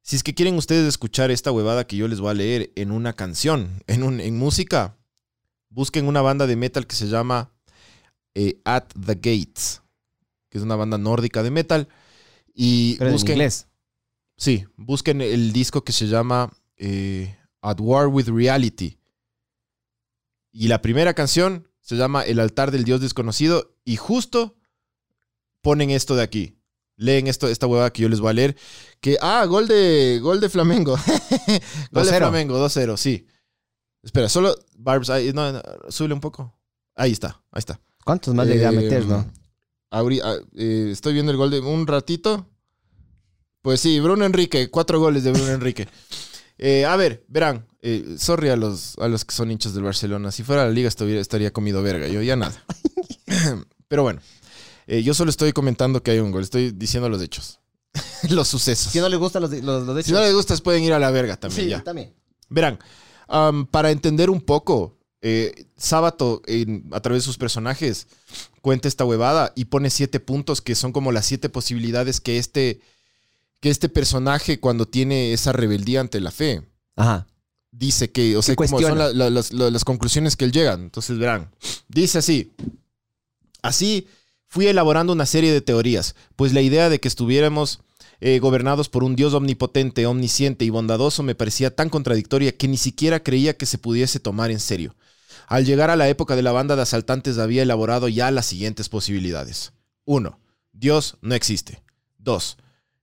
Si 0.02 0.16
es 0.16 0.23
que 0.23 0.35
quieren 0.35 0.54
ustedes 0.57 0.87
escuchar 0.87 1.30
esta 1.30 1.52
huevada 1.52 1.87
que 1.87 1.97
yo 1.97 2.09
les 2.09 2.21
voy 2.21 2.30
a 2.30 2.35
leer 2.35 2.73
en 2.76 2.92
una 2.92 3.12
canción, 3.14 3.83
en, 3.87 4.02
un, 4.02 4.21
en 4.21 4.38
música, 4.38 4.97
busquen 5.68 6.07
una 6.07 6.23
banda 6.23 6.47
de 6.47 6.57
metal 6.57 6.87
que 6.87 6.97
se 6.97 7.09
llama 7.09 7.52
eh, 8.38 8.61
At 8.64 8.85
the 9.04 9.14
Gates, 9.16 9.83
que 10.49 10.59
es 10.59 10.64
una 10.64 10.76
banda 10.76 10.97
nórdica 10.97 11.42
de 11.42 11.50
metal. 11.50 11.88
Y 12.54 12.95
Pero 12.97 13.11
en 13.11 13.14
busquen, 13.14 13.35
inglés. 13.35 13.66
Sí, 14.37 14.64
busquen 14.76 15.21
el 15.21 15.52
disco 15.52 15.83
que 15.83 15.92
se 15.92 16.07
llama 16.07 16.52
eh, 16.76 17.37
At 17.62 17.80
War 17.80 18.07
with 18.07 18.28
Reality. 18.28 18.97
Y 20.52 20.68
la 20.68 20.80
primera 20.80 21.14
canción 21.14 21.68
se 21.80 21.97
llama 21.97 22.23
El 22.23 22.38
altar 22.38 22.71
del 22.71 22.85
Dios 22.85 23.00
desconocido. 23.00 23.75
Y 23.85 23.97
justo 23.97 24.57
ponen 25.61 25.90
esto 25.90 26.14
de 26.14 26.23
aquí. 26.23 26.54
Leen 26.95 27.26
esto, 27.26 27.49
esta 27.49 27.66
huevada 27.66 27.92
que 27.92 28.02
yo 28.02 28.09
les 28.09 28.21
voy 28.21 28.30
a 28.30 28.35
leer. 28.35 28.57
Que, 29.00 29.18
ah, 29.21 29.45
gol 29.47 29.66
de, 29.66 30.21
gol 30.23 30.40
de 30.40 30.49
Flamengo. 30.49 30.92
gol 31.90 32.07
de 32.07 32.12
2-0. 32.12 32.18
Flamengo, 32.18 32.64
2-0, 32.64 32.97
sí. 32.97 33.26
Espera, 34.00 34.28
solo 34.28 34.54
Barbs, 34.76 35.09
no, 35.35 35.52
no, 35.52 35.62
súbele 35.88 36.14
un 36.14 36.21
poco. 36.21 36.57
Ahí 36.95 37.11
está, 37.11 37.42
ahí 37.50 37.59
está. 37.59 37.80
¿Cuántos 38.08 38.34
más 38.34 38.46
le 38.46 38.56
irá 38.56 38.70
a 38.70 38.72
Eh, 38.72 38.76
meter, 38.76 39.04
no? 39.04 39.30
Ahori- 39.90 40.22
ah, 40.24 40.34
eh, 40.56 40.88
estoy 40.90 41.12
viendo 41.12 41.30
el 41.30 41.36
gol 41.36 41.50
de 41.50 41.60
un 41.60 41.86
ratito. 41.86 42.48
Pues 43.60 43.80
sí, 43.80 44.00
Bruno 44.00 44.24
Enrique, 44.24 44.70
cuatro 44.70 44.98
goles 44.98 45.24
de 45.24 45.32
Bruno 45.32 45.50
Enrique. 45.52 45.86
Eh, 46.60 46.84
a 46.84 46.96
ver, 46.96 47.24
verán, 47.28 47.68
eh, 47.82 48.16
sorry 48.18 48.48
a 48.48 48.56
los, 48.56 48.98
a 48.98 49.06
los 49.06 49.24
que 49.24 49.32
son 49.32 49.52
hinchas 49.52 49.74
del 49.74 49.84
Barcelona. 49.84 50.32
Si 50.32 50.42
fuera 50.42 50.64
la 50.64 50.72
liga 50.72 50.88
estuviera- 50.88 51.20
estaría 51.20 51.52
comido 51.52 51.84
verga, 51.84 52.08
yo 52.08 52.20
ya 52.20 52.34
nada. 52.34 52.64
Pero 53.88 54.02
bueno, 54.02 54.20
eh, 54.88 55.04
yo 55.04 55.14
solo 55.14 55.30
estoy 55.30 55.52
comentando 55.52 56.02
que 56.02 56.10
hay 56.10 56.18
un 56.18 56.32
gol, 56.32 56.42
estoy 56.42 56.72
diciendo 56.72 57.08
los 57.08 57.22
hechos, 57.22 57.60
los 58.30 58.48
sucesos. 58.48 58.90
Si 58.92 58.98
no 58.98 59.08
le 59.08 59.16
gustan 59.18 59.42
los, 59.42 59.52
los 59.52 60.04
Si 60.04 60.10
no 60.10 60.20
les 60.20 60.34
gustas 60.34 60.60
pueden 60.60 60.82
ir 60.82 60.92
a 60.94 60.98
la 60.98 61.12
verga 61.12 61.36
también 61.36 61.62
Sí, 61.66 61.70
ya. 61.70 61.84
también. 61.84 62.12
Verán, 62.48 62.80
para 63.70 63.92
entender 63.92 64.28
un 64.28 64.40
poco, 64.40 64.97
eh, 65.22 65.66
Sábato, 65.76 66.42
en- 66.46 66.88
a 66.92 67.00
través 67.00 67.22
de 67.22 67.26
sus 67.26 67.38
personajes, 67.38 68.06
cuenta 68.62 68.88
esta 68.88 69.04
huevada 69.04 69.52
y 69.56 69.66
pone 69.66 69.90
siete 69.90 70.20
puntos 70.20 70.60
que 70.60 70.75
son 70.75 70.92
como 70.92 71.12
las 71.12 71.26
siete 71.26 71.48
posibilidades 71.48 72.20
que 72.20 72.38
este, 72.38 72.80
que 73.60 73.70
este 73.70 73.88
personaje, 73.88 74.60
cuando 74.60 74.87
tiene 74.87 75.32
esa 75.32 75.52
rebeldía 75.52 76.00
ante 76.00 76.20
la 76.20 76.30
fe, 76.30 76.62
Ajá. 76.96 77.26
dice 77.72 78.10
que, 78.12 78.37
o 78.37 78.42
sea, 78.42 78.54
como 78.54 78.68
son 78.68 78.76
cuestiona. 78.78 79.06
la- 79.08 79.12
la- 79.12 79.30
las, 79.30 79.52
la- 79.52 79.70
las 79.70 79.84
conclusiones 79.84 80.37
que 80.37 80.44
él 80.44 80.52
llega. 80.52 80.75
Entonces, 80.75 81.18
verán, 81.18 81.50
dice 81.88 82.18
así. 82.18 82.52
Así 83.62 84.06
fui 84.46 84.66
elaborando 84.66 85.12
una 85.12 85.26
serie 85.26 85.52
de 85.52 85.60
teorías, 85.60 86.14
pues 86.37 86.52
la 86.52 86.60
idea 86.60 86.88
de 86.88 87.00
que 87.00 87.08
estuviéramos 87.08 87.80
eh, 88.20 88.38
gobernados 88.40 88.88
por 88.88 89.04
un 89.04 89.14
Dios 89.14 89.34
omnipotente, 89.34 90.06
omnisciente 90.06 90.64
y 90.64 90.70
bondadoso 90.70 91.22
me 91.22 91.34
parecía 91.34 91.75
tan 91.75 91.88
contradictoria 91.88 92.56
que 92.56 92.68
ni 92.68 92.76
siquiera 92.76 93.22
creía 93.22 93.56
que 93.56 93.66
se 93.66 93.78
pudiese 93.78 94.18
tomar 94.18 94.50
en 94.50 94.60
serio. 94.60 94.96
Al 95.46 95.64
llegar 95.64 95.90
a 95.90 95.96
la 95.96 96.08
época 96.08 96.37
de 96.37 96.42
la 96.42 96.52
banda 96.52 96.76
de 96.76 96.82
asaltantes 96.82 97.38
había 97.38 97.62
elaborado 97.62 98.08
ya 98.08 98.30
las 98.30 98.46
siguientes 98.46 98.88
posibilidades. 98.88 99.72
1. 100.04 100.38
Dios 100.72 101.16
no 101.22 101.34
existe. 101.34 101.82
2. 102.18 102.56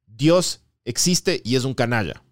Dios 0.06 0.62
existe 0.84 1.42
y 1.44 1.56
es 1.56 1.64
un 1.64 1.74
canalla. 1.74 2.24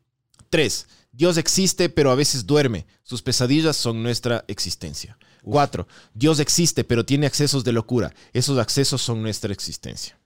3. 0.49 0.87
Dios 1.11 1.37
existe 1.37 1.89
pero 1.89 2.11
a 2.11 2.15
veces 2.15 2.45
duerme. 2.45 2.85
Sus 3.03 3.21
pesadillas 3.21 3.77
son 3.77 4.03
nuestra 4.03 4.43
existencia. 4.47 5.17
4. 5.43 5.87
Dios 6.13 6.39
existe 6.39 6.83
pero 6.83 7.05
tiene 7.05 7.27
accesos 7.27 7.63
de 7.63 7.71
locura. 7.71 8.13
Esos 8.33 8.59
accesos 8.59 9.01
son 9.01 9.21
nuestra 9.21 9.53
existencia. 9.53 10.19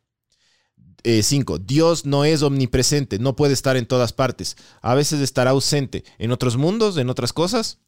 5. 1.08 1.60
Dios 1.60 2.06
no 2.06 2.26
es 2.26 2.42
omnipresente, 2.42 3.20
no 3.20 3.36
puede 3.36 3.54
estar 3.54 3.78
en 3.78 3.86
todas 3.86 4.14
partes. 4.14 4.58
A 4.82 4.94
veces 4.94 5.22
estará 5.22 5.52
ausente 5.52 6.04
en 6.18 6.32
otros 6.32 6.58
mundos, 6.58 6.98
en 6.98 7.10
otras 7.10 7.34
cosas. 7.34 7.80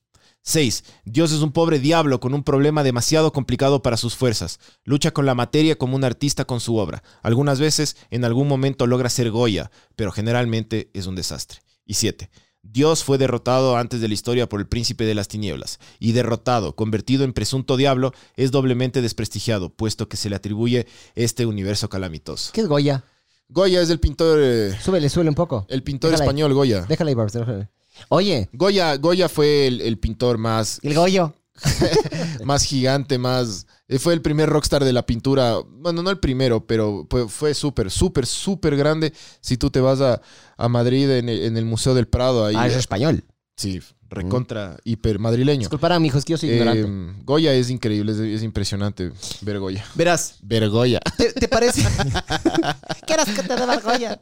6. 0.44 0.86
Dios 1.04 1.32
es 1.34 1.42
un 1.42 1.52
pobre 1.52 1.80
diablo 1.80 2.22
con 2.22 2.34
un 2.34 2.44
problema 2.44 2.82
demasiado 2.82 3.34
complicado 3.34 3.82
para 3.82 3.98
sus 3.98 4.16
fuerzas. 4.16 4.60
Lucha 4.86 5.12
con 5.12 5.26
la 5.26 5.36
materia 5.36 5.78
como 5.78 5.96
un 5.96 6.06
artista 6.06 6.46
con 6.46 6.62
su 6.62 6.78
obra. 6.78 7.04
Algunas 7.22 7.60
veces, 7.60 7.98
en 8.10 8.24
algún 8.24 8.48
momento, 8.48 8.88
logra 8.88 9.10
ser 9.10 9.32
Goya, 9.32 9.70
pero 9.96 10.12
generalmente 10.12 10.90
es 10.94 11.08
un 11.08 11.16
desastre. 11.16 11.60
Y 11.86 11.96
7. 11.96 12.30
Dios 12.62 13.04
fue 13.04 13.18
derrotado 13.18 13.78
antes 13.78 14.02
de 14.02 14.08
la 14.08 14.14
historia 14.14 14.48
por 14.50 14.60
el 14.60 14.68
príncipe 14.68 15.06
de 15.06 15.16
las 15.16 15.28
tinieblas, 15.28 15.80
y 16.00 16.12
derrotado, 16.12 16.76
convertido 16.76 17.24
en 17.24 17.34
presunto 17.34 17.78
diablo, 17.78 18.14
es 18.36 18.52
doblemente 18.52 19.02
desprestigiado, 19.02 19.70
puesto 19.70 20.08
que 20.10 20.18
se 20.18 20.30
le 20.30 20.36
atribuye 20.36 20.86
este 21.16 21.46
universo 21.46 21.90
calamitoso. 21.90 22.52
¿Qué 22.54 22.62
es 22.62 22.68
Goya? 22.68 23.04
Goya 23.48 23.82
es 23.82 23.90
el 23.90 24.00
pintor, 24.00 24.40
eh, 24.42 24.78
Súbele, 24.84 25.10
súbele 25.10 25.30
un 25.30 25.36
poco. 25.36 25.66
el 25.70 25.82
pintor 25.84 26.12
Déjala 26.12 26.24
ahí. 26.26 26.28
español 26.28 26.54
Goya. 26.54 26.86
Déjala 26.88 27.10
ahí, 27.10 27.16
Barbs, 27.16 27.34
déjala 27.34 27.58
ahí. 27.60 27.68
Oye, 28.10 28.50
Goya, 28.54 28.96
Goya 28.98 29.28
fue 29.28 29.68
el, 29.68 29.82
el 29.82 29.98
pintor 29.98 30.38
más, 30.38 30.80
el 30.84 30.94
Goyo. 30.94 31.34
más 32.44 32.64
gigante, 32.64 33.18
más... 33.18 33.66
eh, 33.90 34.00
Fue 34.00 34.14
el 34.14 34.22
primer 34.22 34.48
rockstar 34.50 34.84
de 34.86 34.94
la 34.94 35.06
pintura. 35.06 35.58
Bueno, 35.68 36.02
no 36.04 36.10
el 36.10 36.20
primero, 36.20 36.66
pero 36.66 37.06
fue- 37.28 37.54
súper, 37.54 37.92
súper, 37.92 38.26
súper 38.26 38.78
grande. 38.78 39.12
Si 39.42 39.58
tú 39.58 39.70
te 39.70 39.82
vas 39.82 40.00
a, 40.00 40.22
a 40.56 40.70
Madrid 40.70 41.10
en 41.10 41.28
el, 41.28 41.42
en 41.44 41.58
el 41.58 41.66
Museo 41.66 41.94
del 41.94 42.08
Prado, 42.08 42.46
ahí... 42.46 42.56
Ah, 42.58 42.68
es 42.68 42.76
español. 42.76 43.24
Sí, 43.58 43.82
recontra, 44.10 44.78
hiper 44.86 45.20
madrileño. 45.20 45.60
Disculparán, 45.60 46.02
mijos, 46.02 46.24
que 46.24 46.32
yo 46.32 46.38
soy 46.38 46.50
ignorante. 46.52 46.88
Eh, 46.88 47.22
Goya 47.26 47.54
es 47.54 47.70
increíble, 47.70 48.14
es, 48.14 48.18
es 48.20 48.42
impresionante 48.44 49.12
ver 49.42 49.60
Goya. 49.60 49.84
Verás, 49.96 50.36
Ver 50.42 50.70
Goya. 50.70 51.00
¿te, 51.18 51.34
te 51.34 51.48
parece? 51.50 51.84
¿Quieres 53.06 53.26
que 53.26 53.44
te 53.44 53.56
deba 53.56 53.78
Goya? 53.78 54.20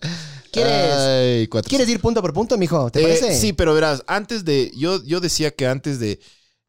¿Quieres, 0.51 0.73
Ay, 0.73 1.47
cuatro- 1.47 1.69
¿Quieres 1.69 1.87
ir 1.89 1.99
punto 1.99 2.21
por 2.21 2.33
punto, 2.33 2.57
mijo? 2.57 2.89
¿Te 2.89 2.99
Eh, 2.99 3.03
parece? 3.03 3.35
Sí, 3.39 3.53
pero 3.53 3.73
verás, 3.73 4.03
antes 4.07 4.43
de. 4.45 4.71
Yo, 4.75 5.03
yo 5.03 5.19
decía 5.19 5.51
que 5.51 5.67
antes 5.67 5.99
de, 5.99 6.19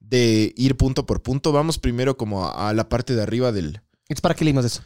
de 0.08 0.52
ir 0.56 0.76
punto 0.76 1.06
por 1.06 1.22
punto, 1.22 1.52
vamos 1.52 1.78
primero 1.78 2.16
como 2.16 2.46
a, 2.46 2.68
a 2.68 2.72
la 2.72 2.88
parte 2.88 3.14
de 3.14 3.22
arriba 3.22 3.52
del. 3.52 3.82
¿Es 4.08 4.20
para 4.20 4.34
qué 4.34 4.44
leímos 4.44 4.64
eso? 4.64 4.82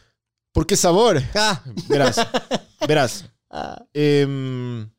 Porque 0.51 0.75
sabor. 0.75 1.21
Ah. 1.33 1.61
Verás. 1.87 2.17
verás. 2.87 3.25
em, 3.93 4.89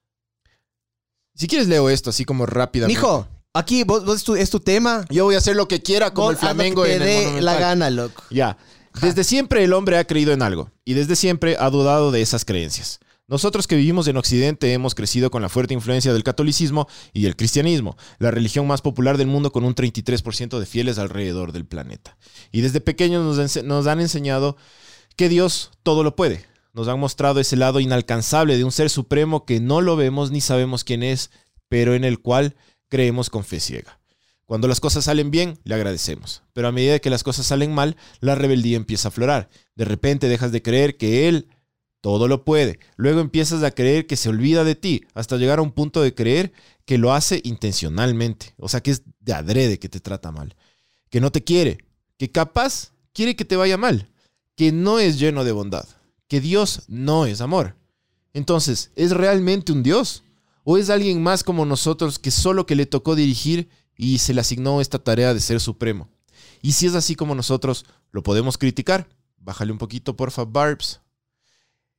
si 1.34 1.46
quieres, 1.46 1.68
leo 1.68 1.90
esto 1.90 2.10
así 2.10 2.24
como 2.24 2.46
rápidamente. 2.46 2.98
Mijo, 2.98 3.26
aquí 3.52 3.84
vos, 3.84 4.04
vos 4.04 4.16
es, 4.16 4.24
tu, 4.24 4.34
es 4.34 4.50
tu 4.50 4.60
tema. 4.60 5.04
Yo 5.10 5.24
voy 5.24 5.34
a 5.34 5.38
hacer 5.38 5.56
lo 5.56 5.68
que 5.68 5.82
quiera 5.82 6.12
como 6.12 6.28
Vos 6.28 6.34
el 6.34 6.38
Flamengo 6.38 6.84
te 6.84 6.94
en 6.94 7.02
dé 7.02 7.40
la 7.40 7.58
gana, 7.58 7.90
loco. 7.90 8.24
Ya. 8.30 8.56
Desde 9.00 9.24
siempre 9.24 9.64
el 9.64 9.72
hombre 9.72 9.98
ha 9.98 10.06
creído 10.06 10.32
en 10.32 10.42
algo 10.42 10.70
y 10.84 10.94
desde 10.94 11.16
siempre 11.16 11.56
ha 11.58 11.68
dudado 11.70 12.12
de 12.12 12.22
esas 12.22 12.44
creencias. 12.44 13.00
Nosotros 13.26 13.66
que 13.66 13.76
vivimos 13.76 14.06
en 14.06 14.18
Occidente 14.18 14.74
hemos 14.74 14.94
crecido 14.94 15.30
con 15.30 15.40
la 15.40 15.48
fuerte 15.48 15.72
influencia 15.72 16.12
del 16.12 16.24
catolicismo 16.24 16.86
y 17.14 17.22
del 17.22 17.36
cristianismo, 17.36 17.96
la 18.18 18.30
religión 18.30 18.66
más 18.66 18.82
popular 18.82 19.16
del 19.16 19.28
mundo 19.28 19.50
con 19.50 19.64
un 19.64 19.74
33% 19.74 20.58
de 20.58 20.66
fieles 20.66 20.98
alrededor 20.98 21.52
del 21.52 21.64
planeta. 21.64 22.18
Y 22.52 22.60
desde 22.60 22.82
pequeños 22.82 23.24
nos, 23.24 23.64
nos 23.64 23.86
han 23.86 24.00
enseñado 24.00 24.58
que 25.16 25.30
Dios 25.30 25.70
todo 25.82 26.02
lo 26.02 26.16
puede. 26.16 26.44
Nos 26.74 26.88
han 26.88 27.00
mostrado 27.00 27.40
ese 27.40 27.56
lado 27.56 27.80
inalcanzable 27.80 28.58
de 28.58 28.64
un 28.64 28.72
ser 28.72 28.90
supremo 28.90 29.46
que 29.46 29.58
no 29.58 29.80
lo 29.80 29.96
vemos 29.96 30.30
ni 30.30 30.42
sabemos 30.42 30.84
quién 30.84 31.02
es, 31.02 31.30
pero 31.70 31.94
en 31.94 32.04
el 32.04 32.20
cual 32.20 32.56
creemos 32.90 33.30
con 33.30 33.44
fe 33.44 33.58
ciega. 33.58 34.00
Cuando 34.44 34.68
las 34.68 34.80
cosas 34.80 35.04
salen 35.04 35.30
bien, 35.30 35.58
le 35.64 35.74
agradecemos. 35.74 36.42
Pero 36.52 36.68
a 36.68 36.72
medida 36.72 36.98
que 36.98 37.08
las 37.08 37.22
cosas 37.22 37.46
salen 37.46 37.72
mal, 37.72 37.96
la 38.20 38.34
rebeldía 38.34 38.76
empieza 38.76 39.08
a 39.08 39.10
aflorar. 39.10 39.48
De 39.74 39.86
repente 39.86 40.28
dejas 40.28 40.52
de 40.52 40.60
creer 40.60 40.98
que 40.98 41.26
Él 41.26 41.48
todo 42.04 42.28
lo 42.28 42.44
puede. 42.44 42.80
Luego 42.96 43.20
empiezas 43.20 43.62
a 43.62 43.70
creer 43.70 44.06
que 44.06 44.16
se 44.16 44.28
olvida 44.28 44.62
de 44.62 44.74
ti, 44.74 45.06
hasta 45.14 45.38
llegar 45.38 45.58
a 45.58 45.62
un 45.62 45.72
punto 45.72 46.02
de 46.02 46.14
creer 46.14 46.52
que 46.84 46.98
lo 46.98 47.14
hace 47.14 47.40
intencionalmente. 47.44 48.52
O 48.58 48.68
sea, 48.68 48.82
que 48.82 48.90
es 48.90 49.04
de 49.20 49.32
adrede 49.32 49.78
que 49.78 49.88
te 49.88 50.00
trata 50.00 50.30
mal. 50.30 50.54
Que 51.08 51.22
no 51.22 51.32
te 51.32 51.42
quiere. 51.42 51.78
Que 52.18 52.30
capaz 52.30 52.92
quiere 53.14 53.36
que 53.36 53.46
te 53.46 53.56
vaya 53.56 53.78
mal. 53.78 54.10
Que 54.54 54.70
no 54.70 54.98
es 54.98 55.18
lleno 55.18 55.44
de 55.44 55.52
bondad. 55.52 55.88
Que 56.28 56.42
Dios 56.42 56.82
no 56.88 57.24
es 57.24 57.40
amor. 57.40 57.74
Entonces, 58.34 58.90
¿es 58.96 59.12
realmente 59.12 59.72
un 59.72 59.82
Dios? 59.82 60.24
¿O 60.62 60.76
es 60.76 60.90
alguien 60.90 61.22
más 61.22 61.42
como 61.42 61.64
nosotros 61.64 62.18
que 62.18 62.30
solo 62.30 62.66
que 62.66 62.76
le 62.76 62.84
tocó 62.84 63.14
dirigir 63.14 63.70
y 63.96 64.18
se 64.18 64.34
le 64.34 64.42
asignó 64.42 64.82
esta 64.82 64.98
tarea 64.98 65.32
de 65.32 65.40
ser 65.40 65.58
supremo? 65.58 66.10
Y 66.60 66.72
si 66.72 66.84
es 66.84 66.94
así 66.96 67.14
como 67.14 67.34
nosotros, 67.34 67.86
¿lo 68.10 68.22
podemos 68.22 68.58
criticar? 68.58 69.08
Bájale 69.38 69.72
un 69.72 69.78
poquito, 69.78 70.18
porfa, 70.18 70.44
Barbs. 70.44 71.00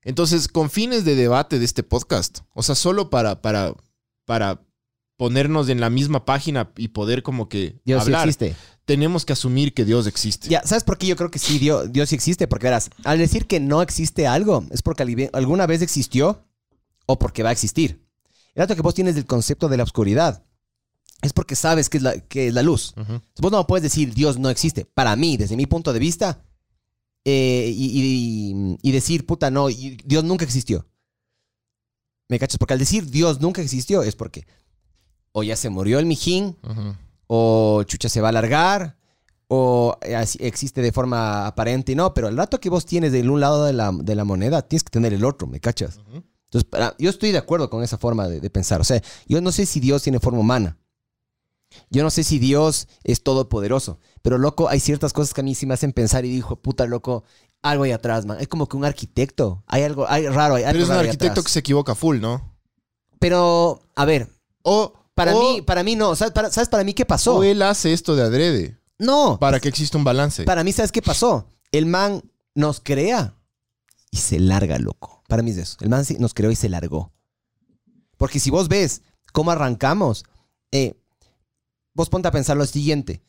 Entonces, 0.05 0.47
con 0.47 0.69
fines 0.69 1.03
de 1.03 1.15
debate 1.15 1.59
de 1.59 1.65
este 1.65 1.83
podcast, 1.83 2.39
o 2.53 2.63
sea, 2.63 2.75
solo 2.75 3.09
para, 3.09 3.41
para, 3.41 3.73
para 4.23 4.61
ponernos 5.17 5.67
en 5.69 5.79
la 5.81 5.89
misma 5.89 6.23
página 6.25 6.71
y 6.77 6.89
poder 6.89 7.23
como 7.23 7.49
que 7.49 7.81
Dios 7.85 8.03
sí 8.03 8.07
hablar, 8.09 8.27
existe. 8.27 8.55
tenemos 8.85 9.25
que 9.25 9.33
asumir 9.33 9.73
que 9.73 9.83
Dios 9.83 10.07
existe. 10.07 10.47
Ya, 10.47 10.61
¿sabes 10.63 10.83
por 10.83 10.97
qué 10.97 11.07
yo 11.07 11.15
creo 11.15 11.31
que 11.31 11.39
sí, 11.39 11.57
Dios, 11.57 11.91
Dios 11.91 12.09
sí 12.09 12.15
existe? 12.15 12.47
Porque 12.47 12.67
verás, 12.67 12.89
al 13.03 13.17
decir 13.17 13.47
que 13.47 13.59
no 13.59 13.81
existe 13.81 14.27
algo, 14.27 14.63
es 14.71 14.81
porque 14.81 15.29
alguna 15.33 15.65
vez 15.65 15.81
existió 15.81 16.45
o 17.07 17.17
porque 17.17 17.43
va 17.43 17.49
a 17.49 17.53
existir. 17.53 18.01
El 18.53 18.61
dato 18.61 18.75
que 18.75 18.81
vos 18.81 18.93
tienes 18.93 19.15
del 19.15 19.25
concepto 19.25 19.67
de 19.69 19.77
la 19.77 19.83
oscuridad. 19.83 20.43
es 21.21 21.33
porque 21.33 21.55
sabes 21.55 21.89
que 21.89 21.97
es 21.97 22.03
la, 22.03 22.19
que 22.19 22.47
es 22.47 22.53
la 22.53 22.61
luz. 22.61 22.93
Ujú. 22.95 23.21
Vos 23.39 23.51
no 23.51 23.65
puedes 23.67 23.83
decir 23.83 24.13
Dios 24.13 24.37
no 24.37 24.49
existe. 24.49 24.85
Para 24.85 25.15
mí, 25.15 25.35
desde 25.37 25.57
mi 25.57 25.65
punto 25.65 25.91
de 25.93 25.99
vista, 25.99 26.44
eh, 27.25 27.71
y, 27.75 28.53
y- 28.53 28.77
y 28.81 28.91
decir, 28.91 29.25
puta, 29.25 29.49
no, 29.51 29.67
Dios 29.67 30.23
nunca 30.23 30.45
existió. 30.45 30.85
¿Me 32.29 32.39
cachas? 32.39 32.57
Porque 32.57 32.73
al 32.73 32.79
decir 32.79 33.09
Dios 33.09 33.39
nunca 33.41 33.61
existió 33.61 34.01
es 34.03 34.15
porque 34.15 34.45
o 35.31 35.43
ya 35.43 35.55
se 35.55 35.69
murió 35.69 35.99
el 35.99 36.05
mijín, 36.05 36.55
o 37.27 37.83
chucha 37.83 38.07
se 38.09 38.21
va 38.21 38.27
a 38.27 38.29
alargar, 38.29 38.97
o 39.47 39.97
existe 40.39 40.81
de 40.81 40.91
forma 40.93 41.45
aparente 41.45 41.91
y 41.91 41.95
no, 41.95 42.13
pero 42.13 42.29
el 42.29 42.37
rato 42.37 42.59
que 42.59 42.69
vos 42.69 42.85
tienes 42.85 43.11
del 43.11 43.29
un 43.29 43.41
lado 43.41 43.65
de 43.65 43.73
la, 43.73 43.91
de 43.91 44.15
la 44.15 44.23
moneda, 44.23 44.61
tienes 44.61 44.83
que 44.83 44.89
tener 44.91 45.13
el 45.13 45.25
otro, 45.25 45.45
¿me 45.47 45.59
cachas? 45.59 45.99
Entonces, 46.45 46.69
para- 46.69 46.95
yo 46.97 47.09
estoy 47.09 47.31
de 47.31 47.37
acuerdo 47.37 47.69
con 47.69 47.83
esa 47.83 47.97
forma 47.97 48.27
de, 48.29 48.39
de 48.39 48.49
pensar. 48.49 48.79
O 48.79 48.85
sea, 48.85 49.01
yo 49.27 49.41
no 49.41 49.51
sé 49.51 49.65
si 49.65 49.79
Dios 49.81 50.01
tiene 50.03 50.19
forma 50.21 50.39
humana. 50.39 50.77
Yo 51.89 52.03
no 52.03 52.09
sé 52.09 52.23
si 52.23 52.39
Dios 52.39 52.87
es 53.03 53.23
todopoderoso. 53.23 53.99
Pero, 54.21 54.37
loco, 54.37 54.69
hay 54.69 54.79
ciertas 54.79 55.13
cosas 55.13 55.33
que 55.33 55.41
a 55.41 55.43
mí 55.43 55.55
sí 55.55 55.65
me 55.65 55.73
hacen 55.73 55.93
pensar 55.93 56.25
y 56.25 56.29
digo, 56.29 56.55
puta, 56.55 56.85
loco, 56.85 57.23
algo 57.61 57.83
hay 57.83 57.91
atrás, 57.91 58.25
man. 58.25 58.37
Es 58.39 58.47
como 58.47 58.67
que 58.67 58.77
un 58.77 58.85
arquitecto. 58.85 59.63
Hay 59.67 59.83
algo, 59.83 60.05
hay 60.09 60.27
raro. 60.27 60.55
Hay 60.55 60.63
algo 60.63 60.73
Pero 60.73 60.83
es 60.83 60.89
un 60.89 60.95
ahí 60.97 61.05
arquitecto 61.07 61.43
que 61.43 61.49
se 61.51 61.59
equivoca 61.59 61.95
full, 61.95 62.19
¿no? 62.19 62.55
Pero, 63.19 63.81
a 63.95 64.05
ver, 64.05 64.29
O 64.63 64.93
para 65.13 65.35
o- 65.35 65.39
mí, 65.39 65.61
para 65.61 65.83
mí 65.83 65.95
no. 65.95 66.15
¿Sabes 66.15 66.33
para, 66.33 66.51
¿sabes 66.51 66.69
para 66.69 66.83
mí 66.83 66.93
qué 66.93 67.05
pasó? 67.05 67.37
o 67.37 67.43
él 67.43 67.61
hace 67.61 67.93
esto 67.93 68.15
de 68.15 68.23
adrede 68.23 68.77
No. 68.99 69.37
para 69.39 69.59
que 69.59 69.69
exista 69.69 69.97
un 69.97 70.03
balance. 70.03 70.43
Para 70.43 70.63
mí, 70.63 70.71
¿sabes 70.73 70.91
qué 70.91 71.01
pasó? 71.01 71.49
El 71.71 71.85
man 71.85 72.21
nos 72.53 72.79
crea 72.81 73.35
y 74.11 74.17
se 74.17 74.39
larga, 74.39 74.77
loco. 74.79 75.23
Para 75.27 75.41
mí 75.43 75.51
es 75.51 75.57
eso. 75.57 75.77
El 75.81 75.89
man 75.89 76.05
nos 76.19 76.33
creó 76.33 76.51
y 76.51 76.55
se 76.55 76.69
largó. 76.69 77.11
Porque 78.17 78.39
si 78.39 78.49
vos 78.49 78.67
ves 78.67 79.01
cómo 79.33 79.51
arrancamos, 79.51 80.23
eh, 80.71 80.95
vos 81.95 82.09
ponte 82.09 82.27
a 82.27 82.31
pensar 82.31 82.55
lo 82.57 82.65
siguiente. 82.67 83.23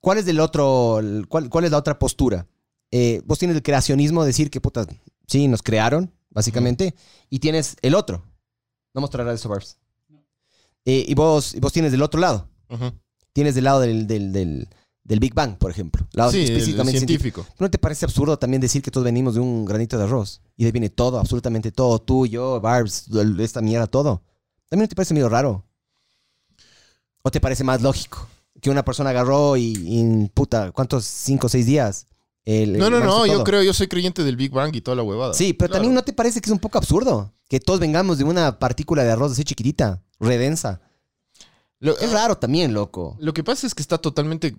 ¿Cuál 0.00 0.18
es 0.18 0.26
del 0.26 0.40
otro, 0.40 1.00
cuál, 1.28 1.48
cuál 1.48 1.64
es 1.64 1.70
la 1.70 1.78
otra 1.78 1.98
postura? 1.98 2.46
Eh, 2.90 3.22
vos 3.24 3.38
tienes 3.38 3.56
el 3.56 3.62
creacionismo, 3.62 4.24
decir 4.24 4.50
que 4.50 4.60
puta, 4.60 4.86
sí, 5.28 5.46
nos 5.48 5.62
crearon, 5.62 6.12
básicamente, 6.30 6.94
y 7.30 7.38
tienes 7.38 7.76
el 7.82 7.94
otro. 7.94 8.24
No 8.92 9.00
mostrarás 9.00 9.36
eso, 9.40 9.48
Barbs. 9.48 9.78
Eh, 10.84 11.04
y 11.08 11.14
vos, 11.14 11.54
y 11.54 11.60
vos 11.60 11.72
tienes 11.72 11.92
del 11.92 12.02
otro 12.02 12.20
lado. 12.20 12.48
Tienes 13.32 13.54
del 13.54 13.64
lado 13.64 13.80
del, 13.80 14.06
del, 14.06 14.32
del- 14.32 14.68
del 15.02 15.20
Big 15.20 15.34
Bang, 15.34 15.58
por 15.58 15.70
ejemplo. 15.70 16.06
Lado 16.12 16.30
Sí, 16.30 16.38
el 16.38 16.44
específicamente 16.44 16.98
científico. 16.98 17.42
científico. 17.42 17.56
¿No 17.62 17.70
te 17.70 17.76
parece 17.78 18.06
absurdo 18.06 18.38
también 18.38 18.62
decir 18.62 18.80
que 18.80 18.90
todos 18.90 19.04
venimos 19.04 19.34
de 19.34 19.40
un 19.40 19.66
granito 19.66 19.98
de 19.98 20.04
arroz? 20.04 20.40
Y 20.56 20.62
de 20.62 20.68
ahí 20.68 20.72
viene 20.72 20.88
todo, 20.88 21.18
absolutamente 21.18 21.70
todo. 21.72 21.98
Tú, 22.00 22.26
yo, 22.26 22.58
Barbs, 22.60 23.08
esta 23.38 23.60
mierda, 23.60 23.86
todo. 23.86 24.22
¿También 24.70 24.84
no 24.84 24.88
te 24.88 24.94
parece 24.94 25.12
medio 25.12 25.28
raro? 25.28 25.62
¿O 27.26 27.30
te 27.30 27.40
parece 27.40 27.64
más 27.64 27.80
lógico? 27.80 28.28
Que 28.60 28.68
una 28.70 28.84
persona 28.84 29.10
agarró 29.10 29.56
y, 29.56 29.72
y 29.82 30.28
puta, 30.28 30.72
¿cuántos? 30.72 31.04
¿Cinco 31.06 31.46
o 31.46 31.50
seis 31.50 31.64
días? 31.64 32.06
El- 32.44 32.76
No, 32.76 32.90
no, 32.90 33.00
no, 33.00 33.24
yo 33.26 33.42
creo, 33.42 33.62
yo 33.62 33.72
soy 33.72 33.88
creyente 33.88 34.22
del 34.22 34.36
Big 34.36 34.52
Bang 34.52 34.76
y 34.76 34.82
toda 34.82 34.94
la 34.96 35.02
huevada. 35.02 35.32
Sí, 35.32 35.54
pero 35.54 35.68
Claro. 35.70 35.72
también 35.80 35.94
¿no 35.94 36.02
te 36.04 36.12
parece 36.12 36.40
que 36.42 36.48
es 36.48 36.52
un 36.52 36.58
poco 36.58 36.76
absurdo? 36.76 37.32
Que 37.48 37.60
todos 37.60 37.80
vengamos 37.80 38.18
de 38.18 38.24
una 38.24 38.58
partícula 38.58 39.04
de 39.04 39.10
arroz 39.12 39.32
así 39.32 39.42
chiquitita, 39.44 40.02
redensa. 40.20 40.80
Lo, 41.80 41.96
Es 41.98 42.12
raro 42.12 42.36
también, 42.36 42.74
loco. 42.74 43.16
lo 43.20 43.32
que 43.32 43.42
pasa 43.42 43.66
es 43.66 43.74
que 43.74 43.80
está 43.82 43.96
totalmente. 43.98 44.54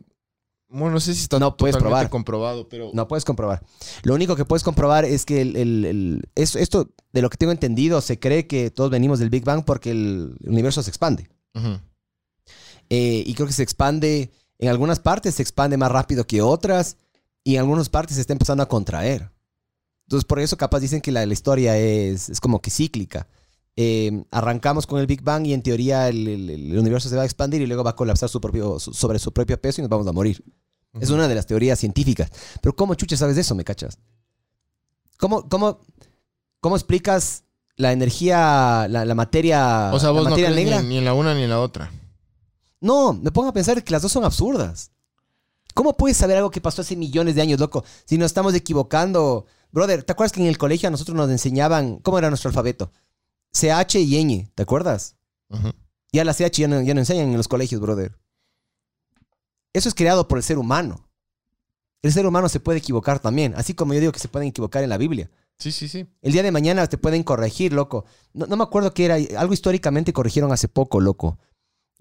Bueno, 0.68 0.92
no 0.96 1.00
sé 1.00 1.14
si 1.14 1.22
está 1.22 1.38
No 1.38 1.56
puedes 1.56 1.74
totalmente 1.76 1.92
probar. 2.00 2.10
comprobado, 2.10 2.68
pero. 2.68 2.90
No 2.94 3.08
puedes 3.08 3.24
comprobar. 3.26 3.62
Lo 4.02 4.16
único 4.16 4.36
que 4.36 4.46
puedes 4.46 4.64
comprobar 4.64 5.06
es 5.06 5.24
que 5.24 5.42
el, 5.42 5.56
el- 5.56 5.86
el- 5.86 6.22
es- 6.34 6.56
esto, 6.56 6.90
de 7.14 7.22
lo 7.22 7.30
que 7.30 7.38
tengo 7.38 7.52
entendido, 7.52 8.02
se 8.02 8.20
cree 8.20 8.48
que 8.48 8.72
todos 8.72 8.90
venimos 8.90 9.20
del 9.20 9.30
Big 9.30 9.44
Bang 9.46 9.64
porque 9.64 9.92
el 9.92 10.36
universo 10.48 10.82
se 10.82 10.90
expande. 10.90 11.30
Ujú. 11.54 11.80
Eh, 12.90 13.24
y 13.26 13.34
creo 13.34 13.48
que 13.48 13.54
se 13.54 13.64
expande, 13.64 14.32
en 14.60 14.70
algunas 14.70 15.00
partes 15.00 15.36
se 15.36 15.42
expande 15.42 15.78
más 15.78 15.92
rápido 15.92 16.26
que 16.28 16.42
otras, 16.42 16.98
y 17.44 17.56
en 17.56 17.62
algunas 17.62 17.90
partes 17.90 18.16
se 18.16 18.22
está 18.22 18.34
empezando 18.34 18.64
a 18.64 18.68
contraer. 18.68 19.32
Entonces, 20.08 20.26
por 20.26 20.40
eso 20.40 20.58
capaz 20.58 20.80
dicen 20.80 21.02
que 21.02 21.12
la, 21.12 21.26
la 21.26 21.34
historia 21.34 21.78
es, 21.78 22.30
es 22.30 22.40
como 22.40 22.62
que 22.62 22.70
cíclica. 22.72 23.28
Eh, 23.76 24.24
arrancamos 24.32 24.88
con 24.88 25.00
el 25.00 25.08
Big 25.08 25.22
Bang 25.22 25.46
y 25.48 25.54
en 25.54 25.62
teoría 25.62 26.08
el, 26.08 26.28
el- 26.28 26.50
el 26.50 26.78
universo 26.80 27.10
se 27.10 27.16
va 27.18 27.24
a 27.24 27.26
expandir 27.26 27.62
y 27.62 27.68
luego 27.68 27.84
va 27.84 27.90
a 27.92 27.96
colapsar 27.96 28.30
su 28.30 28.40
propio, 28.40 28.80
su- 28.80 28.94
sobre 28.94 29.20
su 29.20 29.34
propio 29.34 29.60
peso 29.60 29.82
y 29.82 29.84
nos 29.84 29.90
vamos 29.90 30.08
a 30.08 30.12
morir. 30.14 30.44
Es 30.94 31.10
Ujú. 31.10 31.16
una 31.16 31.28
de 31.28 31.36
las 31.36 31.46
teorías 31.46 31.78
científicas. 31.80 32.32
Pero 32.62 32.76
¿cómo 32.76 32.96
chucha 32.96 33.18
sabes 33.18 33.36
de 33.36 33.42
eso, 33.42 33.54
me 33.54 33.66
cachas? 33.66 33.98
¿Cómo, 35.18 35.48
cómo, 35.50 35.80
cómo 36.62 36.76
explicas 36.76 37.44
la 37.76 37.92
energía, 37.92 38.88
la, 38.90 39.04
la 39.06 39.16
materia, 39.16 39.92
O 39.94 40.00
sea, 40.00 40.10
la 40.10 40.14
vos 40.14 40.24
no 40.24 40.30
materia 40.32 40.52
crees 40.52 40.66
negra? 40.66 40.82
ni, 40.82 40.88
ni 40.90 40.98
en 41.00 41.06
la 41.06 41.14
una 41.14 41.34
ni 41.36 41.44
en 41.44 41.50
la 41.50 41.60
otra. 41.60 41.92
No, 42.86 43.14
me 43.14 43.32
pongo 43.32 43.50
a 43.50 43.54
pensar 43.54 43.84
que 43.84 43.92
las 43.92 44.04
dos 44.04 44.12
son 44.12 44.26
absurdas. 44.26 44.92
¿Cómo 45.74 45.98
puedes 45.98 46.18
saber 46.18 46.38
algo 46.38 46.52
que 46.52 46.62
pasó 46.62 46.84
hace 46.84 46.96
millones 46.96 47.34
de 47.34 47.42
años, 47.42 47.60
loco? 47.60 47.84
Si 48.06 48.16
nos 48.16 48.28
estamos 48.28 48.54
equivocando. 48.54 49.48
Brother, 49.72 50.04
¿te 50.04 50.12
acuerdas 50.12 50.32
que 50.32 50.40
en 50.40 50.46
el 50.46 50.60
colegio 50.60 50.88
a 50.88 50.92
nosotros 50.92 51.18
nos 51.18 51.32
enseñaban 51.32 51.98
cómo 51.98 52.20
era 52.20 52.30
nuestro 52.30 52.50
alfabeto? 52.50 52.92
CH 53.52 53.96
y 53.96 54.24
ñ, 54.24 54.52
¿te 54.54 54.62
acuerdas? 54.62 55.16
Ya 56.14 56.24
la 56.24 56.36
CH 56.36 56.60
ya 56.60 56.68
no, 56.68 56.80
ya 56.84 56.94
no 56.94 57.00
enseñan 57.00 57.30
en 57.30 57.38
los 57.38 57.48
colegios, 57.48 57.82
brother. 57.82 58.16
Eso 59.74 59.90
es 59.90 59.96
creado 59.96 60.28
por 60.28 60.38
el 60.38 60.44
ser 60.44 60.60
humano. 60.60 61.10
El 62.04 62.14
ser 62.14 62.28
humano 62.28 62.50
se 62.50 62.60
puede 62.60 62.78
equivocar 62.78 63.20
también, 63.20 63.56
así 63.58 63.74
como 63.74 63.96
yo 63.96 64.00
digo 64.00 64.12
que 64.12 64.20
se 64.20 64.28
pueden 64.28 64.50
equivocar 64.50 64.84
en 64.84 64.92
la 64.92 65.00
Biblia. 65.00 65.32
Sí, 65.58 65.72
sí, 65.72 65.88
sí. 65.88 66.06
El 66.22 66.34
día 66.34 66.44
de 66.44 66.52
mañana 66.52 66.86
te 66.86 67.00
pueden 67.00 67.24
corregir, 67.24 67.74
loco. 67.74 68.06
No, 68.34 68.46
no 68.46 68.58
me 68.58 68.64
acuerdo 68.64 68.94
qué 68.94 69.06
era. 69.06 69.16
Algo 69.40 69.54
históricamente 69.56 70.14
corrigieron 70.14 70.52
hace 70.52 70.68
poco, 70.68 71.00
loco. 71.00 71.40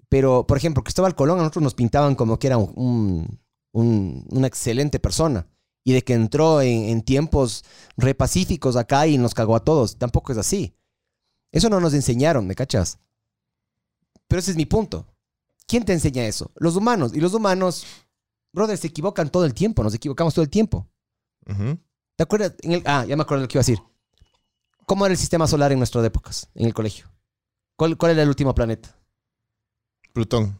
Pero, 0.09 0.45
por 0.47 0.57
ejemplo, 0.57 0.83
Cristóbal 0.83 1.15
Colón 1.15 1.39
a 1.39 1.41
nosotros 1.43 1.63
nos 1.63 1.73
pintaban 1.73 2.15
como 2.15 2.37
que 2.39 2.47
era 2.47 2.57
un, 2.57 2.71
un- 2.75 3.39
un- 3.71 4.25
una 4.29 4.47
excelente 4.47 4.99
persona. 4.99 5.47
Y 5.83 5.93
de 5.93 6.03
que 6.03 6.13
entró 6.13 6.61
en, 6.61 6.89
en 6.89 7.01
tiempos 7.03 7.63
re 7.97 8.15
pacíficos 8.15 8.75
acá 8.75 9.05
y 9.07 9.17
nos 9.17 9.33
cagó 9.33 9.55
a 9.55 9.63
todos. 9.63 9.97
Tampoco 9.97 10.31
es 10.31 10.37
así. 10.37 10.75
Eso 11.51 11.69
no 11.69 11.79
nos 11.79 11.93
enseñaron, 11.93 12.47
¿me 12.47 12.55
cachas? 12.55 12.97
Pero 14.27 14.39
ese 14.39 14.51
es 14.51 14.57
mi 14.57 14.65
punto. 14.65 15.05
¿Quién 15.67 15.85
te 15.85 15.93
enseña 15.93 16.25
eso? 16.25 16.51
Los 16.55 16.75
humanos. 16.75 17.13
Y 17.13 17.19
los 17.21 17.33
humanos, 17.33 17.85
brother, 18.51 18.77
se 18.77 18.87
equivocan 18.87 19.29
todo 19.29 19.45
el 19.45 19.53
tiempo. 19.53 19.83
Nos 19.83 19.93
equivocamos 19.93 20.33
todo 20.33 20.43
el 20.43 20.49
tiempo. 20.49 20.87
¿Te 22.15 22.23
acuerdas? 22.23 22.53
En 22.61 22.71
el- 22.73 22.83
ah, 22.85 23.05
ya 23.07 23.15
me 23.15 23.21
acuerdo 23.23 23.43
lo 23.43 23.47
que 23.47 23.57
iba 23.57 23.61
a 23.61 23.65
decir. 23.65 23.79
¿Cómo 24.87 25.05
era 25.05 25.13
el 25.13 25.19
sistema 25.19 25.47
solar 25.47 25.71
en 25.71 25.79
nuestras 25.79 26.03
épocas, 26.05 26.49
en 26.55 26.65
el 26.65 26.73
colegio? 26.73 27.11
¿Cuál, 27.75 27.97
cuál 27.97 28.11
era 28.13 28.23
el 28.23 28.29
último 28.29 28.53
planeta? 28.55 28.95
Plutón. 30.15 30.57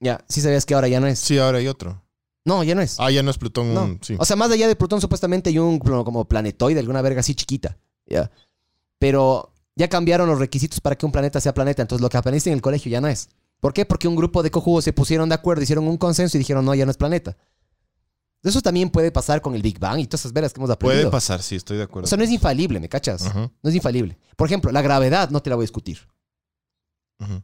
Ya, 0.00 0.22
sí 0.28 0.40
sabías 0.42 0.66
que 0.66 0.74
ahora 0.74 0.88
ya 0.88 0.98
no 1.00 1.06
es. 1.06 1.18
Sí, 1.20 1.38
ahora 1.38 1.58
hay 1.58 1.68
otro. 1.68 2.02
No, 2.44 2.62
ya 2.64 2.74
no 2.74 2.82
es. 2.82 2.96
Ah, 3.00 3.10
ya 3.10 3.22
no 3.22 3.30
es 3.30 3.38
Plutón. 3.38 3.72
No. 3.72 3.84
un- 3.84 4.00
sí. 4.02 4.16
O 4.18 4.24
sea, 4.24 4.34
más 4.36 4.50
allá 4.50 4.66
de 4.68 4.74
Plutón, 4.76 5.00
supuestamente 5.00 5.48
hay 5.50 5.58
un 5.58 5.78
pl- 5.78 6.04
como 6.04 6.26
planetoide, 6.28 6.80
alguna 6.80 7.00
verga 7.02 7.20
así 7.20 7.34
chiquita. 7.34 7.78
Ya. 8.06 8.30
Pero 8.98 9.52
ya 9.76 9.88
cambiaron 9.88 10.28
los 10.28 10.38
requisitos 10.38 10.80
para 10.80 10.96
que 10.96 11.06
un 11.06 11.12
planeta 11.12 11.40
sea 11.40 11.54
planeta. 11.54 11.82
Entonces, 11.82 12.02
lo 12.02 12.08
que 12.08 12.16
aprendiste 12.16 12.50
en 12.50 12.54
el 12.56 12.62
colegio 12.62 12.90
ya 12.90 13.00
no 13.00 13.08
es. 13.08 13.28
¿Por 13.60 13.72
qué? 13.72 13.86
Porque 13.86 14.06
un 14.08 14.16
grupo 14.16 14.42
de 14.42 14.50
cojudos 14.50 14.84
se 14.84 14.92
pusieron 14.92 15.28
de 15.28 15.34
acuerdo, 15.36 15.62
hicieron 15.62 15.86
un 15.88 15.96
consenso 15.96 16.36
y 16.36 16.40
dijeron, 16.40 16.64
no, 16.64 16.74
ya 16.74 16.84
no 16.84 16.90
es 16.90 16.96
planeta. 16.96 17.36
Eso 18.42 18.60
también 18.60 18.90
puede 18.90 19.10
pasar 19.10 19.40
con 19.40 19.54
el 19.54 19.62
Big 19.62 19.78
Bang 19.78 19.98
y 19.98 20.06
todas 20.06 20.20
esas 20.20 20.32
veras 20.32 20.52
que 20.52 20.60
hemos 20.60 20.70
aprendido. 20.70 21.02
Puede 21.02 21.10
pasar, 21.10 21.42
sí, 21.42 21.56
estoy 21.56 21.78
de 21.78 21.84
acuerdo. 21.84 22.04
O 22.04 22.08
sea, 22.08 22.18
no 22.18 22.22
es 22.24 22.30
infalible, 22.30 22.78
¿me 22.80 22.88
cachas? 22.88 23.34
No 23.34 23.50
es 23.70 23.74
infalible. 23.74 24.18
Por 24.36 24.46
ejemplo, 24.46 24.70
la 24.72 24.82
gravedad 24.82 25.30
no 25.30 25.40
te 25.42 25.50
la 25.50 25.56
voy 25.56 25.62
a 25.64 25.66
discutir. 25.66 25.98
ujú. 27.18 27.42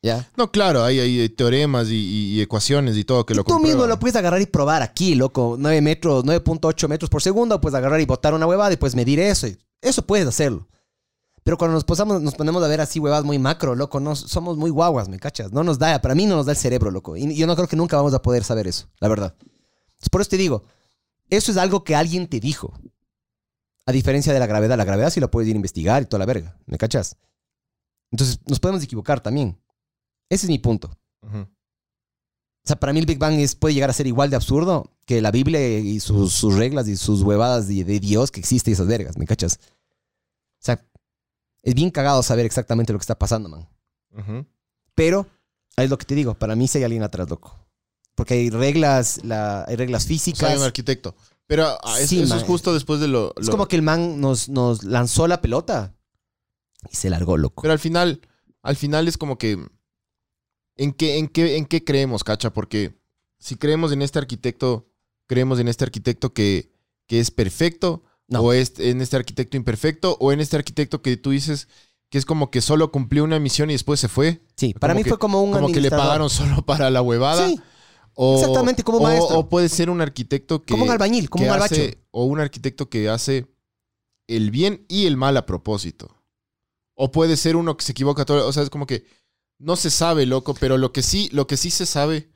¿Ya? 0.00 0.30
No, 0.36 0.50
claro, 0.52 0.84
hay, 0.84 1.00
hay 1.00 1.28
teoremas 1.30 1.88
y, 1.90 2.40
ecuaciones 2.40 2.96
y 2.96 3.04
todo 3.04 3.26
que 3.26 3.34
Y 3.34 3.36
lo 3.36 3.44
tú 3.44 3.58
mismo 3.58 3.86
lo 3.86 3.98
puedes 3.98 4.14
agarrar 4.14 4.40
y 4.40 4.46
probar 4.46 4.80
aquí, 4.82 5.14
loco. 5.16 5.56
9 5.58 5.80
metros, 5.80 6.24
9.8 6.24 6.88
metros 6.88 7.10
por 7.10 7.20
segundo, 7.20 7.60
puedes 7.60 7.74
agarrar 7.76 8.00
y 8.00 8.06
botar 8.06 8.32
una 8.34 8.46
huevada 8.46 8.72
y 8.72 8.76
puedes 8.76 8.94
medir 8.94 9.18
eso. 9.18 9.48
y- 9.48 9.58
Eso 9.80 10.06
puedes 10.06 10.26
hacerlo. 10.28 10.68
Pero 11.42 11.56
cuando 11.58 11.74
nos, 11.74 11.84
posamos, 11.84 12.20
nos 12.22 12.34
ponemos 12.34 12.62
a 12.62 12.68
ver 12.68 12.80
así 12.80 13.00
huevadas 13.00 13.24
muy 13.24 13.38
macro, 13.38 13.74
loco, 13.74 13.98
no, 14.00 14.14
somos 14.14 14.56
muy 14.56 14.70
guaguas, 14.70 15.08
¿me 15.08 15.18
cachas? 15.18 15.50
No 15.52 15.64
nos 15.64 15.78
da, 15.78 16.00
para 16.00 16.14
mí 16.14 16.26
no 16.26 16.36
nos 16.36 16.46
da 16.46 16.52
el 16.52 16.58
cerebro, 16.58 16.90
loco. 16.90 17.16
Y 17.16 17.34
yo 17.34 17.46
no 17.46 17.56
creo 17.56 17.66
que 17.66 17.76
nunca 17.76 17.96
vamos 17.96 18.12
a 18.14 18.22
poder 18.22 18.44
saber 18.44 18.66
eso, 18.68 18.86
la 19.00 19.08
verdad. 19.08 19.34
Entonces, 19.40 20.10
por 20.12 20.20
eso 20.20 20.30
te 20.30 20.36
digo, 20.36 20.64
eso 21.30 21.50
es 21.50 21.56
algo 21.56 21.82
que 21.84 21.96
alguien 21.96 22.28
te 22.28 22.38
dijo. 22.38 22.72
A 23.86 23.92
diferencia 23.92 24.32
de 24.34 24.38
la 24.38 24.46
gravedad, 24.46 24.76
la 24.76 24.84
gravedad 24.84 25.10
sí 25.10 25.18
la 25.20 25.30
puedes 25.30 25.48
ir 25.48 25.54
a 25.54 25.56
investigar 25.56 26.02
y 26.02 26.06
toda 26.06 26.18
la 26.18 26.26
verga, 26.26 26.56
¿me 26.66 26.76
cachas? 26.76 27.16
Entonces, 28.10 28.40
nos 28.46 28.60
podemos 28.60 28.82
equivocar 28.84 29.20
también. 29.20 29.58
Ese 30.30 30.46
es 30.46 30.50
mi 30.50 30.58
punto. 30.58 30.90
O 31.22 31.46
sea, 32.68 32.76
para 32.78 32.92
mí 32.92 33.00
el 33.00 33.06
Big 33.06 33.18
Bang 33.18 33.38
es, 33.38 33.54
puede 33.54 33.74
llegar 33.74 33.88
a 33.90 33.94
ser 33.94 34.06
igual 34.06 34.28
de 34.30 34.36
absurdo 34.36 34.92
que 35.06 35.22
la 35.22 35.30
Biblia 35.30 35.78
y 35.78 36.00
sus, 36.00 36.34
sus 36.34 36.54
reglas 36.54 36.86
y 36.86 36.96
sus 36.96 37.22
huevadas 37.22 37.66
de, 37.66 37.82
de 37.84 37.98
Dios 37.98 38.30
que 38.30 38.40
existe 38.40 38.70
y 38.70 38.74
esas 38.74 38.86
vergas, 38.86 39.16
¿me 39.16 39.26
cachas? 39.26 39.58
O 39.62 40.64
sea, 40.64 40.84
es 41.62 41.74
bien 41.74 41.90
cagado 41.90 42.22
saber 42.22 42.44
exactamente 42.44 42.92
lo 42.92 42.98
que 42.98 43.04
está 43.04 43.18
pasando, 43.18 43.48
man. 43.48 43.66
Pero, 44.94 45.26
es 45.76 45.88
lo 45.88 45.96
que 45.96 46.04
te 46.04 46.14
digo, 46.14 46.34
para 46.34 46.56
mí 46.56 46.68
sí 46.68 46.78
hay 46.78 46.84
alguien 46.84 47.02
atrás, 47.04 47.30
loco. 47.30 47.56
Porque 48.14 48.34
hay 48.34 48.50
reglas, 48.50 49.24
la, 49.24 49.64
hay 49.64 49.76
reglas 49.76 50.02
O 50.02 50.06
sea, 50.06 50.12
hay 50.12 50.18
físicas. 50.18 50.58
un 50.58 50.64
arquitecto. 50.64 51.14
Pero 51.46 51.64
ah, 51.82 52.00
es- 52.00 52.08
Sí, 52.10 52.20
eso 52.20 52.30
man. 52.34 52.38
es 52.38 52.44
justo 52.44 52.74
después 52.74 53.00
de 53.00 53.08
lo... 53.08 53.32
es 53.38 53.46
lo- 53.46 53.52
como 53.52 53.66
que 53.68 53.76
el 53.76 53.82
man 53.82 54.20
nos, 54.20 54.48
nos 54.50 54.82
lanzó 54.84 55.26
la 55.26 55.40
pelota 55.40 55.94
y 56.90 56.96
se 56.96 57.08
largó, 57.08 57.38
loco. 57.38 57.62
Pero 57.62 57.72
al 57.72 57.78
final, 57.78 58.20
al 58.62 58.76
final 58.76 59.08
es 59.08 59.16
como 59.16 59.38
que 59.38 59.64
¿En 60.78 60.92
qué, 60.92 61.18
en, 61.18 61.28
qué, 61.28 61.56
¿En 61.58 61.66
qué 61.66 61.84
creemos, 61.84 62.24
Cacha? 62.24 62.52
Porque 62.54 62.98
si 63.38 63.56
creemos 63.56 63.92
en 63.92 64.00
este 64.00 64.18
arquitecto, 64.18 64.88
creemos 65.26 65.58
en 65.60 65.68
este 65.68 65.84
arquitecto 65.84 66.32
que, 66.32 66.72
que 67.06 67.20
es 67.20 67.30
perfecto, 67.30 68.04
No. 68.28 68.40
o 68.40 68.52
es 68.54 68.78
en 68.78 69.00
este 69.02 69.16
arquitecto 69.16 69.56
imperfecto, 69.58 70.16
o 70.20 70.32
en 70.32 70.40
este 70.40 70.56
arquitecto 70.56 71.02
que 71.02 71.16
tú 71.18 71.30
dices 71.30 71.68
que 72.10 72.16
es 72.16 72.24
como 72.24 72.50
que 72.50 72.62
solo 72.62 72.90
cumplió 72.90 73.22
una 73.24 73.38
misión 73.38 73.68
y 73.68 73.74
después 73.74 74.00
se 74.00 74.08
fue. 74.08 74.40
Sí, 74.56 74.72
para 74.72 74.94
Como 74.94 75.00
mí 75.00 75.04
que- 75.04 75.10
fue 75.10 75.18
como 75.18 75.42
un 75.42 75.52
Como 75.52 75.68
que 75.70 75.80
le 75.82 75.90
pagaron 75.90 76.30
solo 76.30 76.62
para 76.64 76.90
la 76.90 77.02
huevada. 77.02 77.46
Sí, 77.48 77.60
o, 78.14 78.38
exactamente, 78.40 78.82
como 78.82 78.98
un 78.98 79.04
maestro. 79.04 79.38
O 79.40 79.48
puede 79.50 79.68
ser 79.68 79.90
un 79.90 80.00
arquitecto 80.00 80.62
que. 80.62 80.72
como 80.72 80.84
un 80.84 80.90
albañil, 80.90 81.28
como 81.28 81.44
un 81.44 81.50
albacho. 81.50 81.74
hace- 81.74 81.98
o 82.10 82.24
un 82.24 82.40
arquitecto 82.40 82.88
que 82.88 83.08
hace 83.10 83.46
el 84.26 84.50
bien 84.50 84.84
y 84.88 85.06
el 85.06 85.16
mal 85.16 85.36
a 85.36 85.44
propósito. 85.44 86.14
O 86.94 87.12
puede 87.12 87.36
ser 87.36 87.56
uno 87.56 87.76
que 87.76 87.84
se 87.84 87.92
equivoca 87.92 88.24
todo. 88.24 88.46
O 88.48 88.52
sea, 88.52 88.62
es 88.62 88.70
como 88.70 88.86
que 88.86 89.04
no 89.58 89.76
se 89.76 89.90
sabe, 89.90 90.26
loco, 90.26 90.54
pero 90.54 90.78
lo 90.78 90.92
que 90.92 91.02
sí, 91.02 91.28
lo 91.32 91.46
que 91.46 91.56
sí 91.56 91.70
se 91.70 91.86
sabe. 91.86 92.30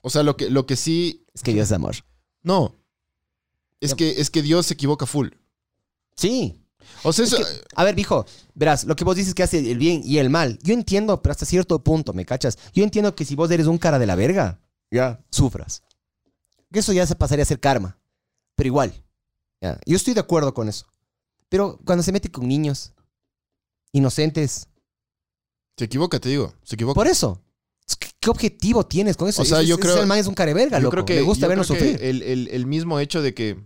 O 0.00 0.10
sea, 0.10 0.22
lo 0.22 0.36
que, 0.36 0.50
lo 0.50 0.66
que 0.66 0.76
sí. 0.76 1.24
Es 1.34 1.42
que 1.42 1.52
Dios 1.52 1.66
es 1.68 1.72
amor. 1.72 1.96
No. 2.42 2.76
Es 3.80 3.94
que, 3.94 4.20
es 4.20 4.30
que 4.30 4.42
Dios 4.42 4.66
se 4.66 4.74
equivoca 4.74 5.06
full. 5.06 5.28
Sí. 6.16 6.62
O 7.02 7.12
sea, 7.12 7.24
Es 7.24 7.32
eso. 7.32 7.42
que- 7.42 7.64
a 7.74 7.84
ver, 7.84 7.94
viejo, 7.94 8.24
verás, 8.54 8.84
lo 8.84 8.94
que 8.96 9.04
vos 9.04 9.16
dices 9.16 9.34
que 9.34 9.42
hace 9.42 9.58
el 9.58 9.78
bien 9.78 10.02
y 10.04 10.18
el 10.18 10.30
mal, 10.30 10.58
yo 10.62 10.72
entiendo, 10.72 11.20
pero 11.20 11.32
hasta 11.32 11.44
cierto 11.44 11.82
punto, 11.82 12.12
¿me 12.12 12.24
cachas? 12.24 12.56
Yo 12.72 12.84
entiendo 12.84 13.14
que 13.14 13.24
si 13.24 13.34
vos 13.34 13.50
eres 13.50 13.66
un 13.66 13.76
cara 13.78 13.98
de 13.98 14.06
la 14.06 14.14
verga, 14.14 14.60
ya, 14.90 15.20
sufras. 15.30 15.82
Que 16.72 16.78
eso 16.78 16.92
ya 16.92 17.06
se 17.06 17.16
pasaría 17.16 17.42
a 17.42 17.46
ser 17.46 17.60
karma. 17.60 17.98
Pero 18.54 18.68
igual, 18.68 18.94
yo 19.84 19.96
estoy 19.96 20.14
de 20.14 20.20
acuerdo 20.20 20.54
con 20.54 20.68
eso. 20.68 20.86
Pero 21.48 21.78
cuando 21.84 22.02
se 22.02 22.12
mete 22.12 22.30
con 22.30 22.46
niños, 22.48 22.92
inocentes, 23.92 24.68
Se 25.76 25.84
equivoca, 25.84 26.18
te 26.18 26.28
digo. 26.28 26.52
Se 26.62 26.74
equivoca. 26.74 26.94
por 26.94 27.06
eso. 27.06 27.42
es 27.86 27.96
¿Qué 27.96 28.30
objetivo 28.30 28.84
tienes 28.84 29.16
con 29.16 29.28
eso? 29.28 29.42
O 29.42 29.44
sea, 29.44 29.62
yo 29.62 29.74
ese 29.74 29.82
creo- 29.82 30.00
el 30.00 30.06
man 30.06 30.18
es 30.18 30.26
un 30.26 30.34
cara 30.34 30.48
de 30.48 30.54
verga, 30.54 30.78
Yo 30.78 30.84
loco. 30.84 30.90
creo 30.92 31.04
que, 31.04 31.14
Le 31.16 31.22
gusta 31.22 31.46
vernos 31.46 31.66
sufrir. 31.68 31.98
El, 32.02 32.22
el- 32.22 32.48
el 32.48 32.66
mismo 32.66 32.98
hecho 32.98 33.22
de 33.22 33.34
que, 33.34 33.62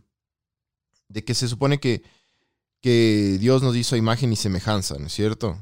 de 1.08 1.24
que 1.24 1.34
se 1.34 1.48
supone 1.48 1.80
que, 1.80 2.02
que 2.82 3.36
Dios 3.40 3.62
nos 3.62 3.76
hizo 3.76 3.96
imagen 3.96 4.32
y 4.32 4.36
semejanza, 4.36 4.96
¿no 4.98 5.06
es 5.06 5.12
cierto? 5.14 5.56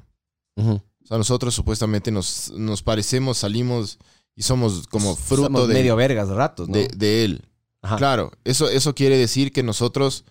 Ujú. 0.57 0.73
O 1.05 1.07
sea, 1.07 1.17
nosotros 1.19 1.55
supuestamente 1.55 2.11
nos, 2.11 2.51
nos 2.53 2.83
parecemos, 2.83 3.39
salimos 3.39 3.99
y 4.35 4.43
somos 4.43 4.87
como 4.89 5.17
fruto 5.17 5.45
Somos 5.45 5.69
de, 5.69 5.75
medio 5.75 5.97
vergas 5.97 6.29
ratos, 6.29 6.69
¿no? 6.69 6.75
de, 6.75 6.89
de 6.97 7.25
Él. 7.25 7.43
Ajá. 7.83 7.97
Claro, 7.97 8.33
eso, 8.45 8.69
eso 8.69 8.95
quiere 8.95 9.17
decir 9.17 9.53
que 9.53 9.63
nosotros 9.63 10.25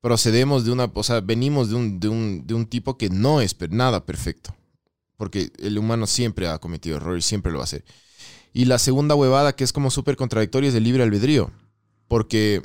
procedemos 0.00 0.64
de 0.64 0.72
una, 0.72 0.90
o 0.94 1.02
sea, 1.02 1.20
venimos 1.20 1.68
de 1.68 1.74
un, 1.74 2.00
de 2.00 2.08
un, 2.08 2.46
de 2.46 2.54
un 2.54 2.66
tipo 2.66 2.96
que 2.96 3.10
no 3.10 3.40
es 3.40 3.54
nada 3.70 4.04
perfecto. 4.06 4.54
Porque 5.16 5.50
el 5.58 5.78
humano 5.78 6.06
siempre 6.06 6.48
ha 6.48 6.58
cometido 6.58 6.96
errores, 6.96 7.24
siempre 7.24 7.52
lo 7.52 7.58
va 7.58 7.64
a 7.64 7.66
hacer. 7.66 7.84
Y 8.52 8.66
la 8.66 8.78
segunda 8.78 9.14
huevada 9.14 9.54
que 9.56 9.64
es 9.64 9.72
como 9.72 9.90
súper 9.90 10.16
contradictoria 10.16 10.68
es 10.70 10.74
el 10.74 10.84
libre 10.84 11.02
albedrío. 11.02 11.52
Porque, 12.08 12.62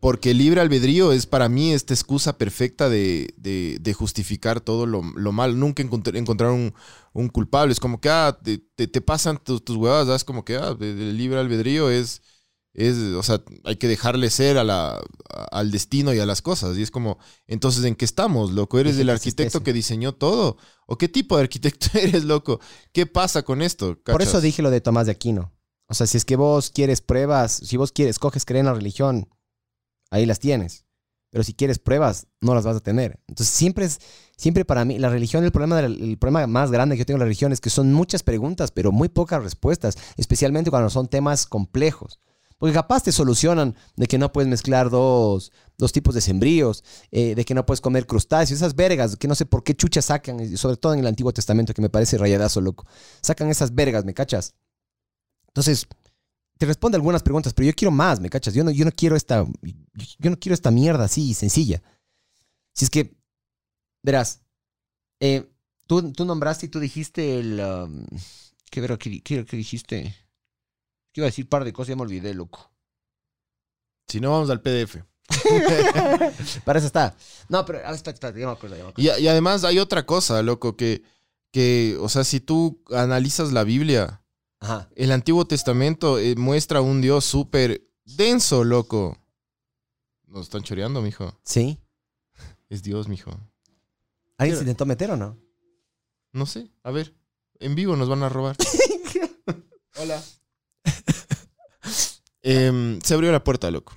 porque 0.00 0.30
el 0.32 0.38
libre 0.38 0.60
albedrío 0.60 1.10
es 1.12 1.26
para 1.26 1.48
mí 1.48 1.72
esta 1.72 1.94
excusa 1.94 2.36
perfecta 2.38 2.88
de, 2.88 3.34
de- 3.38 3.78
justificar 3.94 4.60
todo 4.60 4.86
lo, 4.86 5.02
lo 5.02 5.32
mal. 5.32 5.58
Nunca 5.58 5.82
encontr- 5.82 6.16
encontrar 6.16 6.50
un, 6.50 6.72
culpable. 7.28 7.72
Es 7.72 7.80
como 7.80 8.00
que 8.00 8.08
ah, 8.10 8.38
te, 8.42 8.58
te- 8.58 8.86
pasan 9.00 9.38
tus, 9.42 9.64
tus 9.64 9.76
huevadas, 9.76 10.06
¿sabes? 10.06 10.24
Como 10.24 10.44
que 10.44 10.56
ah, 10.56 10.76
el 10.80 11.16
libre 11.16 11.38
albedrío 11.40 11.90
es, 11.90 12.22
es, 12.78 12.96
o 13.16 13.22
sea, 13.22 13.42
hay 13.64 13.76
que 13.76 13.88
dejarle 13.88 14.28
ser 14.30 14.58
a 14.58 14.64
la, 14.64 14.90
a- 15.30 15.44
al 15.50 15.70
destino 15.70 16.12
y 16.12 16.18
a 16.20 16.26
las 16.26 16.42
cosas. 16.42 16.76
Y 16.76 16.82
es 16.82 16.90
como, 16.90 17.18
entonces, 17.46 17.84
¿en 17.84 17.94
qué 17.96 18.04
estamos, 18.04 18.52
loco? 18.52 18.78
¿Eres 18.78 18.98
el 18.98 19.08
arquitecto 19.10 19.62
que 19.64 19.72
diseñó 19.72 20.14
todo? 20.14 20.58
¿O 20.86 20.98
qué 20.98 21.08
tipo 21.08 21.36
de 21.36 21.42
arquitecto 21.44 21.86
eres, 21.98 22.24
loco? 22.24 22.60
¿Qué 22.92 23.06
pasa 23.06 23.42
con 23.42 23.62
esto? 23.62 23.98
Por 24.04 24.20
eso 24.22 24.40
dije 24.40 24.62
lo 24.62 24.70
de 24.70 24.80
Tomás 24.80 25.06
de 25.06 25.12
Aquino. 25.12 25.52
O 25.88 25.94
sea, 25.94 26.06
si 26.06 26.16
es 26.16 26.24
que 26.24 26.36
vos 26.36 26.70
quieres 26.70 27.00
pruebas, 27.00 27.52
si 27.52 27.76
vos 27.76 27.92
quieres, 27.92 28.18
coges 28.18 28.44
creer 28.44 28.60
en 28.60 28.66
la 28.66 28.74
religión, 28.74 29.28
ahí 30.10 30.26
las 30.26 30.38
tienes. 30.40 30.84
Pero 31.30 31.44
si 31.44 31.54
quieres 31.54 31.78
pruebas, 31.78 32.28
no 32.40 32.54
las 32.54 32.64
vas 32.64 32.76
a 32.76 32.80
tener. 32.80 33.20
Entonces, 33.26 33.54
siempre 33.54 33.84
es, 33.84 34.00
siempre 34.36 34.64
para 34.64 34.84
mí, 34.84 34.98
la 34.98 35.10
religión, 35.10 35.44
el 35.44 35.52
problema, 35.52 35.80
del- 35.82 36.00
el 36.02 36.18
problema 36.18 36.46
más 36.46 36.70
grande 36.70 36.94
que 36.94 37.00
yo 37.00 37.06
tengo 37.06 37.16
en 37.16 37.20
la 37.20 37.24
religión 37.26 37.52
es 37.52 37.60
que 37.60 37.68
son 37.70 37.92
muchas 37.92 38.22
preguntas, 38.22 38.70
pero 38.70 38.92
muy 38.92 39.08
pocas 39.08 39.42
respuestas, 39.42 39.96
especialmente 40.16 40.70
cuando 40.70 40.88
son 40.90 41.08
temas 41.08 41.46
complejos. 41.46 42.20
Porque 42.58 42.72
capaz 42.72 43.02
te 43.02 43.12
solucionan 43.12 43.74
de 43.96 44.06
que 44.06 44.16
no 44.16 44.32
puedes 44.32 44.48
mezclar 44.48 44.88
dos, 44.88 45.52
dos 45.76 45.92
tipos 45.92 46.14
de 46.14 46.22
sembríos, 46.22 46.82
eh, 47.10 47.34
de 47.34 47.44
que 47.44 47.52
no 47.54 47.66
puedes 47.66 47.82
comer 47.82 48.06
crustáceos, 48.06 48.58
esas 48.60 48.74
vergas, 48.74 49.16
que 49.16 49.28
no 49.28 49.34
sé 49.34 49.44
por 49.44 49.62
qué 49.62 49.74
chuchas 49.74 50.06
sacan, 50.06 50.56
sobre 50.56 50.78
todo 50.78 50.94
en 50.94 51.00
el 51.00 51.06
Antiguo 51.06 51.32
Testamento, 51.32 51.74
que 51.74 51.82
me 51.82 51.90
parece 51.90 52.16
rayadazo, 52.16 52.62
loco. 52.62 52.86
Sacan 53.20 53.50
esas 53.50 53.74
vergas, 53.74 54.06
¿me 54.06 54.14
cachas? 54.14 54.54
Entonces, 55.48 55.86
te 56.58 56.66
responde 56.66 56.96
algunas 56.96 57.22
preguntas, 57.22 57.52
pero 57.52 57.66
yo 57.66 57.74
quiero 57.74 57.92
más, 57.92 58.20
¿me 58.20 58.30
cachas? 58.30 58.54
Yo 58.54 58.64
no, 58.64 58.70
yo 58.70 58.84
no 58.86 58.92
quiero 58.92 59.16
esta, 59.16 59.44
yo 60.18 60.30
no 60.30 60.38
quiero 60.38 60.54
esta 60.54 60.70
mierda 60.70 61.04
así, 61.04 61.34
sencilla. 61.34 61.82
Si 62.74 62.84
es 62.86 62.90
que, 62.90 63.16
verás, 64.02 64.42
eh, 65.20 65.50
tú, 65.86 66.12
tú 66.12 66.24
nombraste 66.24 66.66
y 66.66 66.68
tú 66.70 66.80
dijiste 66.80 67.38
el... 67.38 67.60
um, 67.60 68.06
¿Qué 68.70 68.80
ver 68.80 68.98
qué, 68.98 69.20
qué- 69.22 69.44
qué 69.46 69.56
dijiste? 69.56 70.14
Te 71.16 71.20
iba 71.20 71.28
a 71.28 71.30
decir 71.30 71.46
un 71.46 71.48
par 71.48 71.64
de 71.64 71.72
cosas, 71.72 71.88
ya 71.88 71.96
me 71.96 72.02
olvidé, 72.02 72.34
loco. 72.34 72.70
Si 74.06 74.20
no, 74.20 74.32
vamos 74.32 74.50
al 74.50 74.60
PDF. 74.60 74.96
Para 76.66 76.78
eso 76.78 76.86
está. 76.88 77.16
No, 77.48 77.64
pero 77.64 77.78
ah, 77.86 77.94
espera, 77.94 78.12
espera, 78.12 78.38
ya 78.38 78.44
me 78.44 78.52
acuerdo, 78.52 78.76
ya 78.76 78.84
me 78.84 78.90
acuerdo. 78.90 79.18
Y, 79.18 79.22
y 79.22 79.26
además 79.26 79.64
hay 79.64 79.78
otra 79.78 80.04
cosa, 80.04 80.42
loco, 80.42 80.76
que, 80.76 81.02
que, 81.52 81.96
o 82.02 82.10
sea, 82.10 82.22
si 82.22 82.40
tú 82.40 82.82
analizas 82.90 83.50
la 83.52 83.64
Biblia, 83.64 84.22
Ajá. 84.60 84.90
el 84.94 85.10
Antiguo 85.10 85.46
Testamento 85.46 86.18
eh, 86.18 86.36
muestra 86.36 86.82
un 86.82 87.00
Dios 87.00 87.24
súper 87.24 87.88
denso, 88.04 88.62
loco. 88.62 89.16
Nos 90.26 90.42
están 90.42 90.64
choreando, 90.64 91.00
mijo. 91.00 91.40
¿Sí? 91.44 91.78
Es 92.68 92.82
Dios, 92.82 93.08
mijo. 93.08 93.30
¿Alguien 94.36 94.58
se 94.58 94.64
intentó 94.64 94.84
meter 94.84 95.12
o 95.12 95.16
no? 95.16 95.38
No 96.32 96.44
sé, 96.44 96.70
a 96.82 96.90
ver. 96.90 97.14
En 97.58 97.74
vivo 97.74 97.96
nos 97.96 98.10
van 98.10 98.22
a 98.22 98.28
robar. 98.28 98.54
Hola. 99.98 100.22
Em, 102.42 103.00
se 103.02 103.14
abrió 103.14 103.32
la 103.32 103.42
puerta, 103.42 103.70
loco. 103.70 103.96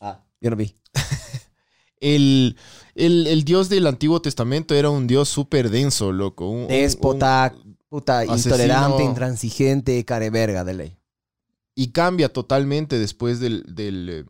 Ah, 0.00 0.22
yo 0.40 0.50
no 0.50 0.56
vi. 0.56 0.76
El, 2.00 2.56
el- 2.94 3.26
el 3.26 3.44
Dios 3.44 3.70
del 3.70 3.86
Antiguo 3.86 4.20
Testamento 4.20 4.74
era 4.74 4.90
un 4.90 5.06
Dios 5.06 5.30
súper 5.30 5.70
denso, 5.70 6.12
loco. 6.12 6.48
un- 6.50 6.68
puta, 7.88 8.20
asesino. 8.20 8.36
intolerante, 8.54 9.02
intransigente, 9.04 10.04
careverga 10.04 10.62
de 10.64 10.74
ley. 10.74 10.96
y 11.74 11.92
cambia 11.92 12.30
totalmente 12.30 12.98
después 12.98 13.40
del, 13.40 13.62
del, 13.74 14.08
eh, 14.10 14.24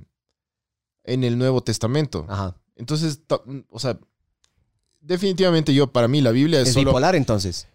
en 1.05 1.25
el 1.25 1.37
Nuevo 1.39 1.63
Testamento. 1.63 2.25
Ajá. 2.29 2.57
Entonces, 2.77 3.21
o 3.71 3.79
sea, 3.81 3.99
definitivamente 5.01 5.75
yo, 5.75 5.93
para 5.93 6.07
mí, 6.09 6.21
la 6.21 6.31
Biblia 6.31 6.61
es, 6.61 6.69
Es 6.69 6.75
solo... 6.75 6.91
bipolar 6.91 7.17
entonces. 7.17 7.67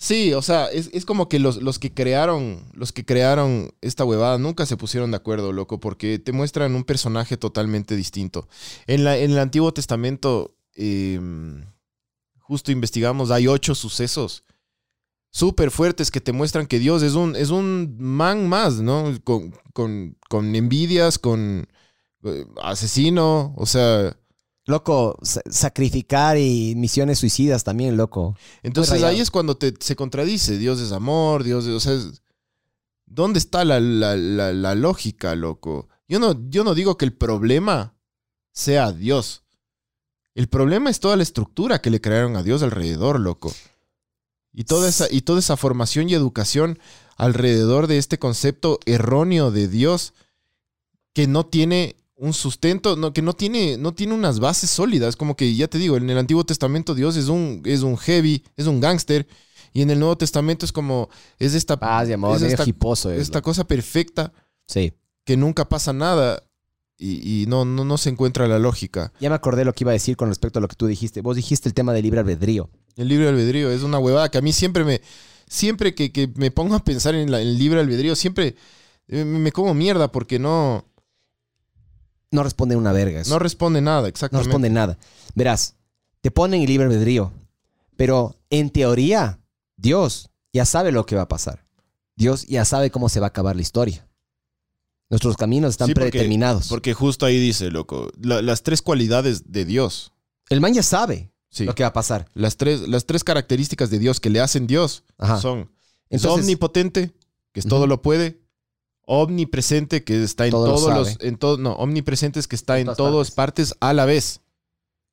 Sí, 0.00 0.32
o 0.32 0.42
sea, 0.42 0.66
es, 0.66 0.90
es 0.92 1.04
como 1.04 1.28
que 1.28 1.40
los, 1.40 1.60
los 1.60 1.80
que 1.80 1.92
crearon, 1.92 2.64
los 2.72 2.92
que 2.92 3.04
crearon 3.04 3.72
esta 3.80 4.04
huevada 4.04 4.38
nunca 4.38 4.64
se 4.64 4.76
pusieron 4.76 5.10
de 5.10 5.16
acuerdo, 5.16 5.52
loco, 5.52 5.80
porque 5.80 6.20
te 6.20 6.30
muestran 6.30 6.76
un 6.76 6.84
personaje 6.84 7.36
totalmente 7.36 7.96
distinto. 7.96 8.48
En, 8.86 9.02
la, 9.02 9.18
en 9.18 9.32
el 9.32 9.38
Antiguo 9.40 9.74
Testamento, 9.74 10.56
eh, 10.76 11.20
justo 12.38 12.70
investigamos, 12.70 13.32
hay 13.32 13.48
ocho 13.48 13.74
sucesos 13.74 14.44
súper 15.30 15.72
fuertes 15.72 16.12
que 16.12 16.20
te 16.20 16.32
muestran 16.32 16.66
que 16.68 16.78
Dios 16.78 17.02
es 17.02 17.14
un, 17.14 17.34
es 17.34 17.50
un 17.50 17.96
man 17.98 18.48
más, 18.48 18.80
¿no? 18.80 19.12
Con, 19.24 19.52
con, 19.72 20.16
con 20.28 20.54
envidias, 20.54 21.18
con 21.18 21.66
eh, 22.22 22.46
asesino, 22.62 23.52
o 23.56 23.66
sea... 23.66 24.16
Loco, 24.68 25.18
sa- 25.22 25.40
sacrificar 25.50 26.36
y 26.36 26.74
misiones 26.76 27.18
suicidas 27.18 27.64
también, 27.64 27.96
loco. 27.96 28.36
Entonces 28.62 29.02
ahí 29.02 29.18
es 29.18 29.30
cuando 29.30 29.56
te, 29.56 29.72
se 29.80 29.96
contradice. 29.96 30.58
Dios 30.58 30.78
es 30.78 30.92
amor, 30.92 31.42
Dios 31.42 31.64
es... 31.64 31.70
O 31.70 31.80
sea, 31.80 31.94
es- 31.94 32.22
¿dónde 33.06 33.38
está 33.38 33.64
la, 33.64 33.80
la- 33.80 34.14
la- 34.14 34.52
la 34.52 34.74
lógica, 34.74 35.34
loco? 35.34 35.88
Yo 36.06 36.18
no, 36.18 36.36
yo 36.50 36.64
no 36.64 36.74
digo 36.74 36.98
que 36.98 37.06
el 37.06 37.14
problema 37.14 37.94
sea 38.52 38.92
Dios. 38.92 39.42
El 40.34 40.48
problema 40.48 40.90
es 40.90 41.00
toda 41.00 41.16
la 41.16 41.22
estructura 41.22 41.80
que 41.80 41.88
le 41.88 42.02
crearon 42.02 42.36
a 42.36 42.42
Dios 42.42 42.62
alrededor, 42.62 43.18
loco. 43.20 43.54
Y 44.52 44.64
toda 44.64 44.88
esa, 44.90 45.06
y 45.10 45.22
toda 45.22 45.38
esa 45.38 45.56
formación 45.56 46.10
y 46.10 46.14
educación 46.14 46.78
alrededor 47.16 47.86
de 47.86 47.96
este 47.96 48.18
concepto 48.18 48.80
erróneo 48.84 49.50
de 49.50 49.66
Dios 49.66 50.12
que 51.14 51.26
no 51.26 51.46
tiene 51.46 51.96
un 52.18 52.32
sustento, 52.32 52.96
no, 52.96 53.12
que 53.12 53.22
no 53.22 53.32
tiene, 53.32 53.78
no 53.78 53.94
tiene 53.94 54.12
unas 54.12 54.40
bases 54.40 54.70
sólidas. 54.70 55.16
Como 55.16 55.36
que 55.36 55.54
ya 55.54 55.68
te 55.68 55.78
digo, 55.78 55.96
en 55.96 56.10
el 56.10 56.18
Antiguo 56.18 56.44
Testamento 56.44 56.94
Dios 56.94 57.16
es 57.16 57.28
un, 57.28 57.62
es 57.64 57.82
un 57.82 57.96
heavy, 57.96 58.42
es 58.56 58.66
un 58.66 58.80
gángster. 58.80 59.26
Y 59.72 59.82
en 59.82 59.90
el 59.90 59.98
Nuevo 60.00 60.16
Testamento 60.18 60.64
es 60.66 60.72
como, 60.72 61.08
es 61.38 61.54
esta, 61.54 61.78
Paz 61.78 62.08
y 62.08 62.12
amor, 62.14 62.36
es 62.36 62.42
esta, 62.42 62.64
hiposo 62.68 63.12
es, 63.12 63.20
esta 63.22 63.40
cosa 63.42 63.64
perfecta 63.66 64.32
Sí. 64.66 64.92
que 65.24 65.36
nunca 65.36 65.68
pasa 65.68 65.92
nada 65.92 66.42
y, 66.96 67.42
y 67.42 67.46
no, 67.46 67.64
no, 67.64 67.84
no 67.84 67.96
se 67.98 68.08
encuentra 68.10 68.48
la 68.48 68.58
lógica. 68.58 69.12
Ya 69.20 69.28
me 69.28 69.36
acordé 69.36 69.64
lo 69.64 69.72
que 69.74 69.84
iba 69.84 69.92
a 69.92 69.92
decir 69.92 70.16
con 70.16 70.28
respecto 70.28 70.58
a 70.58 70.62
lo 70.62 70.68
que 70.68 70.74
tú 70.74 70.86
dijiste. 70.86 71.20
Vos 71.20 71.36
dijiste 71.36 71.68
el 71.68 71.74
tema 71.74 71.92
del 71.92 72.02
libre 72.02 72.18
albedrío. 72.20 72.68
El 72.96 73.06
libre 73.08 73.28
albedrío 73.28 73.70
es 73.70 73.82
una 73.82 73.98
huevada 74.00 74.28
que 74.30 74.38
a 74.38 74.40
mí 74.40 74.52
siempre 74.52 74.82
me, 74.84 75.00
siempre 75.46 75.94
que, 75.94 76.10
que 76.10 76.28
me 76.34 76.50
pongo 76.50 76.74
a 76.74 76.82
pensar 76.82 77.14
en, 77.14 77.30
la- 77.30 77.40
en 77.40 77.46
el 77.48 77.58
libre 77.58 77.78
albedrío, 77.78 78.16
siempre 78.16 78.56
eh, 79.06 79.24
me, 79.24 79.38
me 79.38 79.52
como 79.52 79.74
mierda 79.74 80.10
porque 80.10 80.40
no, 80.40 80.84
No 82.30 82.42
responde 82.42 82.76
una 82.76 82.92
verga. 82.92 83.20
eso. 83.20 83.30
no 83.30 83.38
responde 83.38 83.80
nada, 83.80 84.02
No 84.02 84.06
exactamente. 84.06 84.46
responde 84.48 84.70
nada. 84.70 84.98
Verás, 85.34 85.74
te 86.20 86.30
ponen 86.30 86.60
el 86.62 86.66
libre 86.68 86.86
albedrío, 86.86 87.32
pero 87.96 88.36
en 88.50 88.70
teoría, 88.70 89.38
Dios 89.76 90.30
ya 90.52 90.64
sabe 90.64 90.92
lo 90.92 91.06
que 91.06 91.16
va 91.16 91.22
a 91.22 91.28
pasar. 91.28 91.64
Dios 92.16 92.46
ya 92.46 92.64
sabe 92.64 92.90
cómo 92.90 93.08
se 93.08 93.20
va 93.20 93.26
a 93.26 93.28
acabar 93.28 93.54
la 93.56 93.62
historia. 93.62 94.06
Nuestros 95.10 95.36
caminos 95.36 95.70
están 95.70 95.86
Sí, 95.88 95.94
porque- 95.94 96.10
predeterminados. 96.10 96.68
Porque 96.68 96.92
justo 96.92 97.24
ahí 97.24 97.38
dice, 97.38 97.70
loco, 97.70 98.10
la- 98.20 98.42
las 98.42 98.62
tres 98.62 98.82
cualidades 98.82 99.50
de 99.50 99.64
Dios. 99.64 100.12
El 100.50 100.60
man 100.60 100.74
ya 100.74 100.82
sabe 100.82 101.30
Sí. 101.50 101.64
lo 101.64 101.74
que 101.74 101.82
va 101.82 101.88
a 101.90 101.92
pasar. 101.94 102.28
Las 102.34 102.56
tres, 102.58 102.86
las 102.88 103.06
tres 103.06 103.24
características 103.24 103.88
de 103.90 103.98
Dios 103.98 104.20
que 104.20 104.28
le 104.28 104.40
hacen 104.40 104.66
Dios 104.66 105.04
Ajá. 105.16 105.40
son 105.40 105.70
es 106.10 106.24
omnipotente, 106.26 107.14
que 107.52 107.60
es 107.60 107.66
todo 107.66 107.86
lo 107.86 108.02
puede, 108.02 108.40
omnipresente, 109.08 110.04
que 110.04 110.22
está 110.22 110.44
en 110.44 110.50
Todo 110.52 110.66
lo 110.66 110.74
todos 110.74 110.96
los, 110.96 111.20
en 111.20 111.38
todo, 111.38 111.56
no, 111.56 111.72
omnipresente 111.72 112.38
es 112.38 112.46
que 112.46 112.56
está 112.56 112.78
En 112.78 112.94
todas 112.94 113.30
partes. 113.30 113.74
a 113.80 113.92
la 113.92 114.04
vez. 114.04 114.40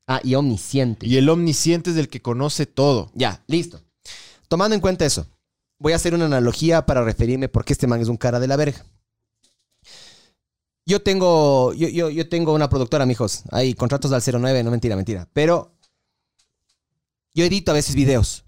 Ah, 0.08 0.20
y 0.24 0.36
omnisciente. 0.36 1.08
Y 1.08 1.18
el 1.18 1.28
omnisciente 1.30 1.90
es 1.90 1.98
el 1.98 2.10
que 2.10 2.22
conoce 2.22 2.68
todo. 2.68 3.10
Ya, 3.16 3.44
listo. 3.48 3.82
Tomando 4.48 4.76
en 4.76 4.82
cuenta 4.82 5.06
eso, 5.06 5.26
voy 5.80 5.94
a 5.94 5.96
hacer 5.96 6.14
una 6.14 6.26
analogía 6.26 6.86
para 6.86 7.04
referirme 7.04 7.50
por 7.50 7.66
qué 7.66 7.74
este 7.74 7.88
man 7.88 8.02
es 8.02 8.08
un 8.08 8.18
cara 8.18 8.40
de 8.40 8.48
la 8.48 8.58
verga. 8.58 8.86
Yo 10.86 11.02
tengo, 11.02 11.74
yo, 11.74 11.88
yo, 11.88 12.12
yo 12.12 12.30
tengo 12.30 12.54
una 12.54 12.70
productora, 12.70 13.08
mijos. 13.08 13.44
Hay 13.50 13.74
contratos 13.74 14.12
al 14.12 14.22
09, 14.22 14.64
no 14.64 14.70
mentira, 14.70 14.96
mentira. 14.96 15.28
Pero 15.34 15.72
yo 17.34 17.44
edito 17.44 17.72
a 17.72 17.74
veces 17.74 17.96
videos, 17.96 18.46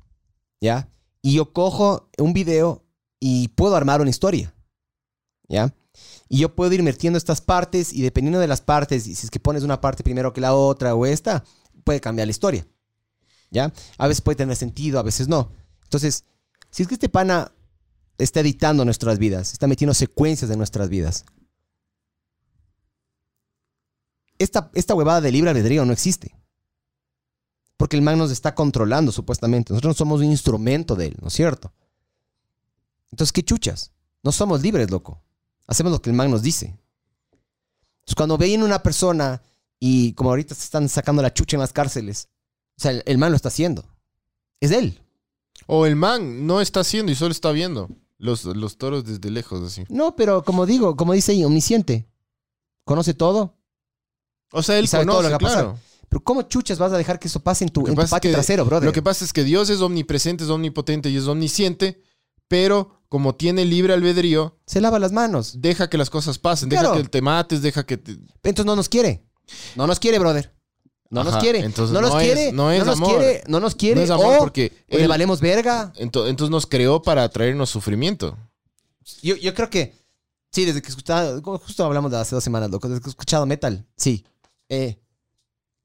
¿ya? 0.62 0.90
Y 1.24 1.34
yo 1.34 1.52
cojo 1.52 2.10
un 2.20 2.34
video 2.34 2.84
y 3.20 3.48
puedo 3.50 3.76
armar 3.76 4.02
una 4.02 4.12
historia, 4.12 4.54
¿ya? 5.48 5.74
Y 6.30 6.40
yo 6.40 6.56
puedo 6.56 6.74
ir 6.74 6.84
metiendo 6.84 7.18
estas 7.18 7.42
partes 7.42 7.94
y 7.94 8.02
dependiendo 8.02 8.40
de 8.40 8.48
las 8.48 8.62
partes, 8.62 9.08
y 9.08 9.16
si 9.16 9.26
es 9.26 9.32
que 9.32 9.40
pones 9.40 9.64
una 9.64 9.82
parte 9.82 10.04
primero 10.04 10.34
que 10.34 10.42
la 10.42 10.54
otra 10.54 10.94
o 10.94 11.06
esta, 11.06 11.44
puede 11.84 12.02
cambiar 12.02 12.28
la 12.28 12.32
historia, 12.32 12.68
¿ya? 13.50 13.74
A 13.98 14.08
veces 14.08 14.22
puede 14.22 14.36
tener 14.36 14.56
sentido, 14.56 15.00
a 15.00 15.04
veces 15.04 15.28
no. 15.28 15.52
Entonces, 15.84 16.26
si 16.70 16.84
es 16.84 16.88
que 16.88 16.96
este 16.96 17.10
pana 17.10 17.52
está 18.18 18.42
editando 18.42 18.84
nuestras 18.84 19.20
vidas, 19.20 19.54
está 19.54 19.68
metiendo 19.68 19.94
secuencias 19.94 20.50
de 20.50 20.58
nuestras 20.58 20.90
vidas, 20.90 21.26
esta, 24.40 24.70
esta 24.74 24.94
huevada 24.94 25.22
de 25.22 25.32
libre 25.32 25.50
albedrío 25.50 25.86
no 25.86 25.94
existe. 25.94 26.36
Porque 27.78 27.96
el 27.96 28.02
man 28.02 28.18
nos 28.18 28.32
está 28.32 28.56
controlando, 28.56 29.12
supuestamente. 29.12 29.72
Nosotros 29.72 29.92
no 29.92 29.98
somos 29.98 30.22
un 30.22 30.28
instrumento 30.28 30.96
de 30.96 31.08
él, 31.08 31.18
¿no 31.22 31.28
es 31.28 31.34
cierto? 31.34 31.72
Entonces, 33.12 33.32
¿qué 33.32 33.44
chuchas? 33.44 33.92
No 34.24 34.32
somos 34.32 34.62
libres, 34.62 34.90
loco. 34.90 35.24
Hacemos 35.68 35.92
lo 35.92 36.02
que 36.02 36.10
el 36.10 36.16
man 36.16 36.32
nos 36.32 36.42
dice. 36.42 36.68
Entonces, 36.68 38.16
cuando 38.16 38.38
ven 38.38 38.64
una 38.64 38.82
persona 38.82 39.42
y 39.80 40.14
como 40.14 40.30
ahorita 40.32 40.56
se 40.56 40.64
están 40.64 40.88
sacando 40.90 41.22
la 41.22 41.34
chucha 41.34 41.58
en 41.58 41.62
las 41.62 41.74
cárceles, 41.74 42.30
o 42.78 42.82
sea, 42.82 42.92
el, 42.92 43.04
el 43.06 43.18
man 43.18 43.32
lo 43.32 43.36
está 43.36 43.50
haciendo. 43.50 43.84
Es 44.60 44.72
él. 44.72 45.02
O 45.68 45.86
el 45.86 45.96
man 45.96 46.48
no 46.48 46.62
está 46.62 46.80
haciendo 46.80 47.12
y 47.12 47.16
solo 47.16 47.32
está 47.32 47.52
viendo 47.52 47.90
los, 48.18 48.46
los 48.46 48.78
toros 48.78 49.04
desde 49.06 49.30
lejos, 49.30 49.62
así. 49.62 49.84
No, 49.90 50.16
pero 50.16 50.44
como 50.44 50.66
digo, 50.66 50.96
como 50.96 51.14
dice 51.14 51.34
ahí, 51.34 51.44
omnisciente. 51.44 52.08
Conoce 52.86 53.14
todo. 53.14 53.54
O 54.54 54.64
sea, 54.64 54.78
él 54.80 54.86
Y 54.86 54.88
sabe 54.88 55.06
todo 55.06 55.22
lo 55.22 55.38
que 55.38 55.44
va 55.46 55.60
a. 55.60 55.76
Pero 56.10 56.24
¿cómo 56.24 56.44
chuchas 56.44 56.80
vas 56.80 56.94
a 56.94 56.98
dejar 56.98 57.20
que 57.20 57.28
eso 57.28 57.42
pase 57.42 57.66
en 57.66 57.70
tu, 57.70 57.82
en 57.82 57.88
tu 57.88 57.96
pasa 57.96 58.06
es 58.06 58.12
patio 58.12 58.30
que- 58.30 58.36
trasero, 58.36 58.64
brother? 58.64 58.86
Lo 58.86 58.94
que 58.94 59.02
pasa 59.02 59.26
es 59.26 59.34
que 59.34 59.44
Dios 59.44 59.70
es 59.70 59.82
omnipresente, 59.82 60.46
es 60.46 60.50
omnipotente 60.50 61.10
y 61.10 61.18
es 61.18 61.28
omnisciente, 61.28 62.02
pero 62.48 63.02
como 63.10 63.36
tiene 63.36 63.64
libre 63.66 63.94
albedrío, 63.94 64.58
Se 64.66 64.82
lava 64.82 65.00
las 65.00 65.12
manos. 65.12 65.62
deja 65.62 65.90
que 65.90 65.98
las 65.98 66.10
cosas 66.10 66.38
pasen, 66.40 66.70
Claro. 66.70 66.92
deja 66.92 67.04
que 67.04 67.10
te 67.10 67.22
mates, 67.22 67.62
deja 67.62 67.86
que 67.86 67.98
te... 67.98 68.12
Entonces 68.44 68.66
no 68.66 68.76
nos 68.76 68.90
quiere. 68.90 69.24
No 69.76 69.88
nos 69.88 70.00
quiere, 70.00 70.20
brother. 70.20 70.54
No 71.10 71.24
nos 71.24 71.34
Ajá, 71.36 71.42
quiere. 71.42 71.60
entonces 71.60 71.94
no 71.94 72.02
nos 72.02 72.12
no 72.12 72.20
es- 72.20 72.26
quiere. 72.26 72.52
no 72.52 72.70
es 72.70 72.86
nos 72.86 72.98
amor. 72.98 73.10
quiere. 73.18 73.44
No 73.48 73.60
nos 73.62 73.76
quiere. 73.76 73.96
No 73.96 74.02
es 74.02 74.10
amor 74.10 74.36
o 74.36 74.40
porque 74.40 74.74
le 74.90 75.04
él- 75.04 75.08
valemos 75.08 75.40
verga. 75.40 75.94
ento- 75.96 76.28
entonces 76.28 76.50
nos 76.52 76.66
creó 76.68 77.02
para 77.02 77.30
traernos 77.30 77.70
sufrimiento. 77.70 78.38
Yo, 79.22 79.38
yo 79.38 79.54
creo 79.54 79.70
que. 79.70 79.96
Sí, 80.52 80.66
desde 80.66 80.82
que 80.82 80.90
escuchaba. 80.90 81.40
Justo 81.60 81.86
hablamos 81.86 82.12
de 82.12 82.18
hace 82.18 82.36
dos 82.36 82.44
semanas, 82.44 82.70
loco. 82.72 82.90
Desde 82.90 83.00
que 83.02 83.08
he 83.08 83.10
escuchado 83.12 83.46
metal. 83.46 83.86
Sí. 83.96 84.26
Eh, 84.68 85.00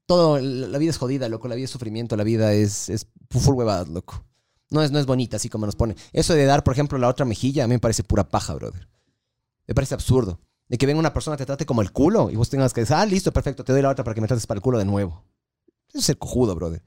todo. 0.05 0.39
La 0.41 0.77
vida 0.77 0.89
es 0.89 0.97
jodida, 0.97 1.29
loco. 1.29 1.47
La 1.47 1.55
vida 1.55 1.65
es 1.65 1.71
sufrimiento. 1.71 2.17
La 2.17 2.25
vida 2.25 2.51
es, 2.53 2.89
es 2.89 3.07
full 3.29 3.55
huevadas, 3.55 3.87
loco. 3.87 4.25
No 4.73 4.81
es, 4.81 4.91
no 4.91 4.99
es 4.99 5.05
bonita, 5.05 5.37
así 5.37 5.49
como 5.49 5.65
nos 5.65 5.75
pone. 5.75 5.95
Eso 6.11 6.33
de 6.33 6.45
dar, 6.45 6.63
por 6.63 6.73
ejemplo, 6.73 6.97
la 6.97 7.07
otra 7.07 7.25
mejilla, 7.25 7.63
a 7.63 7.67
mí 7.67 7.75
me 7.75 7.79
parece 7.79 8.03
pura 8.03 8.27
paja, 8.27 8.53
brother. 8.55 8.87
Me 9.67 9.73
parece 9.75 9.93
absurdo. 9.93 10.39
De 10.67 10.77
que 10.77 10.85
venga 10.85 10.99
una 10.99 11.13
persona, 11.13 11.37
te 11.37 11.45
trate 11.45 11.65
como 11.65 11.81
el 11.81 11.91
culo 11.91 12.29
y 12.31 12.35
vos 12.35 12.49
tengas 12.49 12.73
que 12.73 12.81
decir, 12.81 12.95
ah, 12.95 13.05
listo, 13.05 13.31
perfecto, 13.31 13.63
te 13.63 13.71
doy 13.73 13.81
la 13.81 13.89
otra 13.89 14.03
para 14.03 14.15
que 14.15 14.21
me 14.21 14.27
trates 14.27 14.47
para 14.47 14.57
el 14.57 14.61
culo 14.61 14.77
de 14.79 14.85
nuevo. 14.85 15.23
Eso 15.89 15.99
es 15.99 16.05
ser 16.05 16.17
cojudo, 16.17 16.55
brother. 16.55 16.81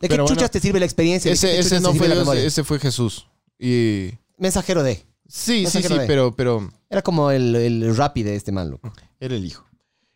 ¿De 0.00 0.08
qué 0.08 0.14
Pero 0.14 0.24
chuchas 0.24 0.36
bueno, 0.42 0.50
te 0.50 0.60
sirve 0.60 0.78
la 0.80 0.86
experiencia? 0.86 1.28
¿De 1.30 1.34
Ese, 1.34 1.48
qué 1.48 1.58
ese 1.58 1.68
chuchas 1.70 1.82
no 1.82 1.92
te 1.92 1.98
fue 1.98 2.06
sirve 2.06 2.08
la 2.08 2.14
Dios, 2.14 2.26
memoria? 2.26 2.46
ese 2.46 2.64
fue 2.64 2.78
Jesús. 2.78 3.28
Y... 3.58 4.10
Mensajero 4.36 4.82
de. 4.82 4.96
Sí, 4.96 5.06
sí, 5.26 5.62
Mensajero 5.62 5.94
sí, 5.94 6.00
de. 6.02 6.06
pero, 6.06 6.34
pero 6.36 6.70
Era 6.90 7.02
como 7.02 7.30
el, 7.30 7.54
el 7.54 7.96
rapi 7.96 8.22
de 8.22 8.36
este 8.36 8.52
man, 8.52 8.70
loco. 8.70 8.92
era 9.20 9.34
el 9.34 9.44
hijo. 9.44 9.64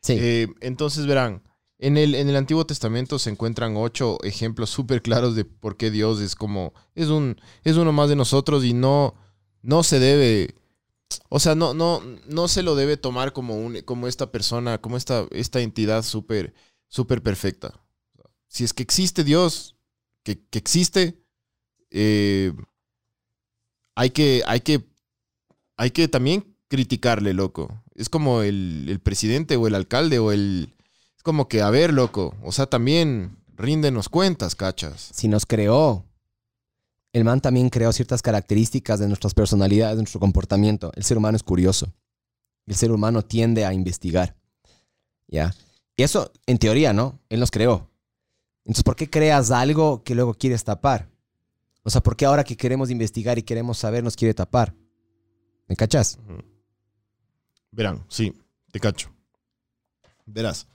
Sí. 0.03 0.17
Eh, 0.19 0.49
entonces 0.61 1.07
verán, 1.07 1.43
en 1.79 1.97
el, 1.97 2.15
en 2.15 2.29
el 2.29 2.37
Antiguo 2.37 2.67
Testamento 2.67 3.19
se 3.19 3.31
encuentran 3.31 3.77
ocho 3.77 4.19
ejemplos 4.23 4.71
súper 4.71 5.03
claros 5.03 5.35
de 5.35 5.45
por 5.45 5.77
qué 5.77 5.91
Dios 5.91 6.21
es 6.21 6.35
como, 6.35 6.73
es, 6.95 7.09
un, 7.09 7.41
es 7.65 7.77
uno 7.77 7.93
más 7.93 8.09
de 8.09 8.17
nosotros 8.17 8.65
y 8.65 8.73
no, 8.73 9.15
no 9.63 9.83
se 9.83 9.99
debe, 9.99 10.55
o 11.29 11.39
sea, 11.39 11.55
no, 11.55 11.75
no, 11.75 12.01
no 12.27 12.49
se 12.49 12.63
lo 12.63 12.77
debe 12.77 12.97
tomar 12.97 13.33
como, 13.33 13.57
un, 13.57 13.81
como 13.83 14.07
esta 14.07 14.33
persona, 14.33 14.79
como 14.79 14.97
esta, 14.97 15.27
esta 15.31 15.61
entidad 15.61 16.03
súper, 16.03 16.55
súper 16.89 17.23
perfecta. 17.23 17.79
Si 18.49 18.65
es 18.65 18.73
que 18.73 18.83
existe 18.83 19.23
Dios, 19.23 19.77
que, 20.23 20.43
que 20.49 20.59
existe, 20.59 21.23
eh, 21.91 22.53
hay 23.95 24.11
que, 24.11 24.43
hay 24.47 24.61
que, 24.61 24.89
hay 25.77 25.91
que 25.91 26.09
también 26.09 26.57
criticarle, 26.69 27.35
loco. 27.35 27.83
Es 27.95 28.09
como 28.09 28.43
el, 28.43 28.87
el 28.89 29.01
presidente 29.01 29.57
o 29.57 29.67
el 29.67 29.75
alcalde 29.75 30.19
o 30.19 30.33
el... 30.33 30.73
Como 31.27 31.49
que, 31.49 31.61
a 31.61 31.71
ver, 31.71 31.93
loco, 31.93 32.37
o 32.45 32.53
sea, 32.53 32.67
también 32.67 33.37
ríndenos 33.57 34.09
cuentas, 34.09 34.55
cachas. 34.55 35.11
Si 35.13 35.27
nos 35.27 35.45
creó, 35.45 36.05
el 37.13 37.25
man 37.25 37.41
también 37.41 37.69
creó 37.69 37.91
ciertas 37.91 38.23
características 38.23 39.01
de 39.01 39.09
nuestras 39.09 39.35
personalidades, 39.35 39.97
de 39.97 40.03
nuestro 40.03 40.21
comportamiento. 40.21 40.93
El 40.95 41.03
ser 41.03 41.19
humano 41.19 41.35
es 41.35 41.43
curioso. 41.43 41.93
El 42.65 42.77
ser 42.77 42.93
humano 42.93 43.23
tiende 43.23 43.65
a 43.65 43.75
investigar. 43.75 44.37
¿Ya? 45.27 45.53
Y 45.97 46.05
eso, 46.05 46.31
en 46.47 46.59
teoría, 46.59 46.93
¿no? 46.93 47.19
Él 47.29 47.41
nos 47.41 47.51
creó. 47.51 47.91
Entonces, 48.65 48.85
¿por 48.85 48.95
qué 48.95 49.11
creas 49.11 49.51
algo 49.51 50.05
que 50.05 50.15
luego 50.15 50.33
quieres 50.33 50.63
tapar? 50.63 51.11
O 51.83 51.91
sea, 51.91 52.05
¿por 52.05 52.17
qué 52.17 52.27
ahora 52.27 52.45
que 52.45 52.57
queremos 52.57 52.89
investigar 52.89 53.37
y 53.37 53.43
queremos 53.43 53.79
saber 53.79 54.05
nos 54.05 54.15
quiere 54.15 54.33
tapar? 54.33 54.77
¿Me 55.67 55.75
cachas? 55.75 56.21
Verán, 57.73 58.05
sí, 58.07 58.33
te 58.71 58.79
cacho. 58.79 59.11
Verás. 60.25 60.69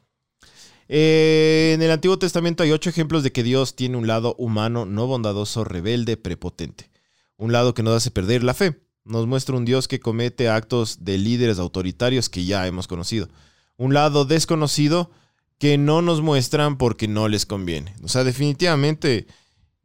Eh, 0.93 1.71
en 1.73 1.81
el 1.81 1.89
Antiguo 1.89 2.19
Testamento 2.19 2.63
hay 2.63 2.71
ocho 2.73 2.89
ejemplos 2.89 3.23
de 3.23 3.31
que 3.31 3.43
Dios 3.43 3.77
tiene 3.77 3.95
un 3.95 4.07
lado 4.07 4.35
humano, 4.37 4.85
no 4.85 5.07
bondadoso, 5.07 5.63
rebelde, 5.63 6.17
prepotente. 6.17 6.91
Un 7.37 7.53
lado 7.53 7.73
que 7.73 7.81
nos 7.81 7.95
hace 7.95 8.11
perder 8.11 8.43
la 8.43 8.53
fe. 8.53 8.77
Nos 9.05 9.25
muestra 9.25 9.55
un 9.55 9.63
Dios 9.63 9.87
que 9.87 10.01
comete 10.01 10.49
actos 10.49 11.05
de 11.05 11.17
líderes 11.17 11.59
autoritarios 11.59 12.27
que 12.27 12.43
ya 12.43 12.67
hemos 12.67 12.87
conocido. 12.87 13.29
Un 13.77 13.93
lado 13.93 14.25
desconocido 14.25 15.11
que 15.59 15.77
no 15.77 16.01
nos 16.01 16.19
muestran 16.19 16.77
porque 16.77 17.07
no 17.07 17.29
les 17.29 17.45
conviene. 17.45 17.95
O 18.03 18.09
sea, 18.09 18.25
definitivamente 18.25 19.27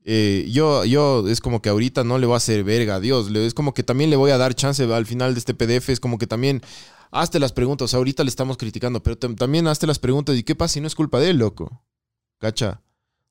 eh, 0.05 0.49
yo, 0.51 0.85
yo 0.85 1.29
es 1.29 1.40
como 1.40 1.62
que 1.62 1.69
ahorita 1.69 2.03
no 2.03 2.19
le 2.19 2.27
voy 2.27 2.35
a 2.35 2.38
hacer 2.38 2.64
verga 2.64 2.97
a 2.97 3.01
Dios. 3.01 3.31
Es 3.33 3.55
como 3.55 3.75
que 3.75 3.85
también 3.85 4.11
le 4.11 4.16
voy 4.16 4.33
a 4.33 4.38
dar 4.38 4.57
chance 4.57 4.83
al 4.83 5.07
final 5.07 5.35
de 5.35 5.38
este 5.38 5.55
PDF. 5.55 5.88
Es 5.88 6.01
como 6.01 6.19
que 6.19 6.27
también 6.27 6.62
hazte 7.11 7.38
las 7.38 7.53
preguntas. 7.53 7.95
Ahorita 7.95 8.23
le 8.25 8.29
estamos 8.31 8.57
criticando, 8.57 9.03
pero 9.03 9.19
tam- 9.19 9.37
también 9.37 9.66
hazte 9.66 9.87
las 9.87 9.99
preguntas. 9.99 10.37
¿Y 10.37 10.42
qué 10.42 10.55
pasa 10.55 10.75
si 10.75 10.81
no 10.81 10.87
es 10.87 10.95
culpa 10.95 11.21
de 11.21 11.31
él, 11.31 11.38
loco? 11.38 11.83
¿Cacha? 12.38 12.83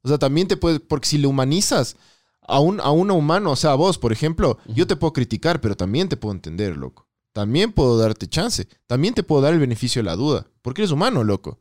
O 0.01 0.07
sea, 0.07 0.17
también 0.17 0.47
te 0.47 0.57
puedes, 0.57 0.79
porque 0.79 1.07
si 1.07 1.17
le 1.17 1.27
humanizas 1.27 1.95
a 2.41 2.59
un, 2.59 2.79
a 2.79 2.91
uno 2.91 3.15
humano, 3.15 3.51
o 3.51 3.55
sea, 3.55 3.71
a 3.71 3.75
vos, 3.75 3.97
por 3.97 4.11
ejemplo, 4.11 4.59
yo 4.67 4.85
te 4.87 4.95
puedo 4.95 5.13
criticar, 5.13 5.61
pero 5.61 5.75
también 5.75 6.09
te 6.09 6.17
puedo 6.17 6.33
entender, 6.33 6.77
loco. 6.77 7.07
También 7.33 7.73
puedo 7.73 7.97
darte 7.97 8.27
chance. 8.27 8.67
También 8.87 9.13
te 9.13 9.23
puedo 9.23 9.41
dar 9.41 9.53
el 9.53 9.59
beneficio 9.59 9.99
de 10.01 10.05
la 10.05 10.15
duda. 10.15 10.47
Porque 10.61 10.81
eres 10.83 10.91
humano, 10.91 11.23
loco. 11.23 11.59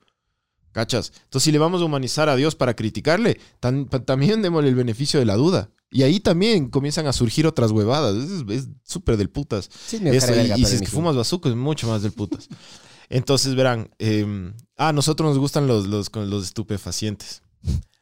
¿Cachas? 0.73 1.13
Entonces, 1.25 1.45
si 1.45 1.53
le 1.53 1.59
vamos 1.59 1.81
a 1.83 1.85
humanizar 1.85 2.29
a 2.29 2.37
Dios 2.37 2.55
para 2.57 2.75
criticarle, 2.75 3.39
tan- 3.61 3.89
también 3.89 4.43
démosle 4.43 4.69
el 4.69 4.75
beneficio 4.75 5.21
de 5.21 5.27
la 5.27 5.37
duda. 5.37 5.71
Y 5.91 6.03
ahí 6.03 6.19
también 6.21 6.69
comienzan 6.71 7.07
a 7.07 7.13
surgir 7.13 7.47
otras 7.47 7.71
huevadas. 7.71 8.17
Es- 8.49 8.69
súper 8.83 9.17
del 9.17 9.31
putas. 9.31 9.71
Sí, 9.87 9.97
es 9.97 10.03
medio 10.03 10.19
Eso, 10.19 10.27
cara 10.29 10.43
de 10.43 10.59
y, 10.59 10.65
si 10.65 10.75
es 10.77 10.81
que 10.81 10.89
fumas 10.89 11.15
bazuco, 11.17 11.49
es 11.49 11.55
mucho 11.55 11.87
más 11.89 12.03
del 12.03 12.13
putas. 12.13 12.49
Entonces, 13.09 13.55
verán. 13.55 13.91
eh, 13.99 14.53
a 14.77 14.93
nosotros 14.93 15.29
nos 15.31 15.39
gustan 15.39 15.67
los, 15.69 15.87
los, 15.87 16.11
los 16.15 16.45
estupefacientes. 16.45 17.43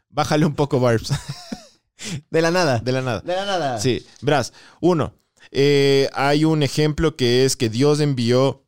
Bájale 0.09 0.47
un 0.47 0.55
poco, 0.55 0.81
Barbs. 0.81 1.11
De 2.31 2.43
la 2.43 2.51
nada. 2.51 2.79
De 2.81 2.93
la 2.93 3.03
nada. 3.03 3.21
De 3.21 3.35
la 3.35 3.45
nada. 3.45 3.81
Sí, 3.81 4.05
verás. 4.23 4.53
Uno, 4.81 5.15
eh, 5.51 6.09
hay 6.15 6.45
un 6.45 6.63
ejemplo 6.63 7.17
que 7.17 7.45
es 7.45 7.57
que 7.57 7.69
Dios 7.69 8.01
envió 8.01 8.65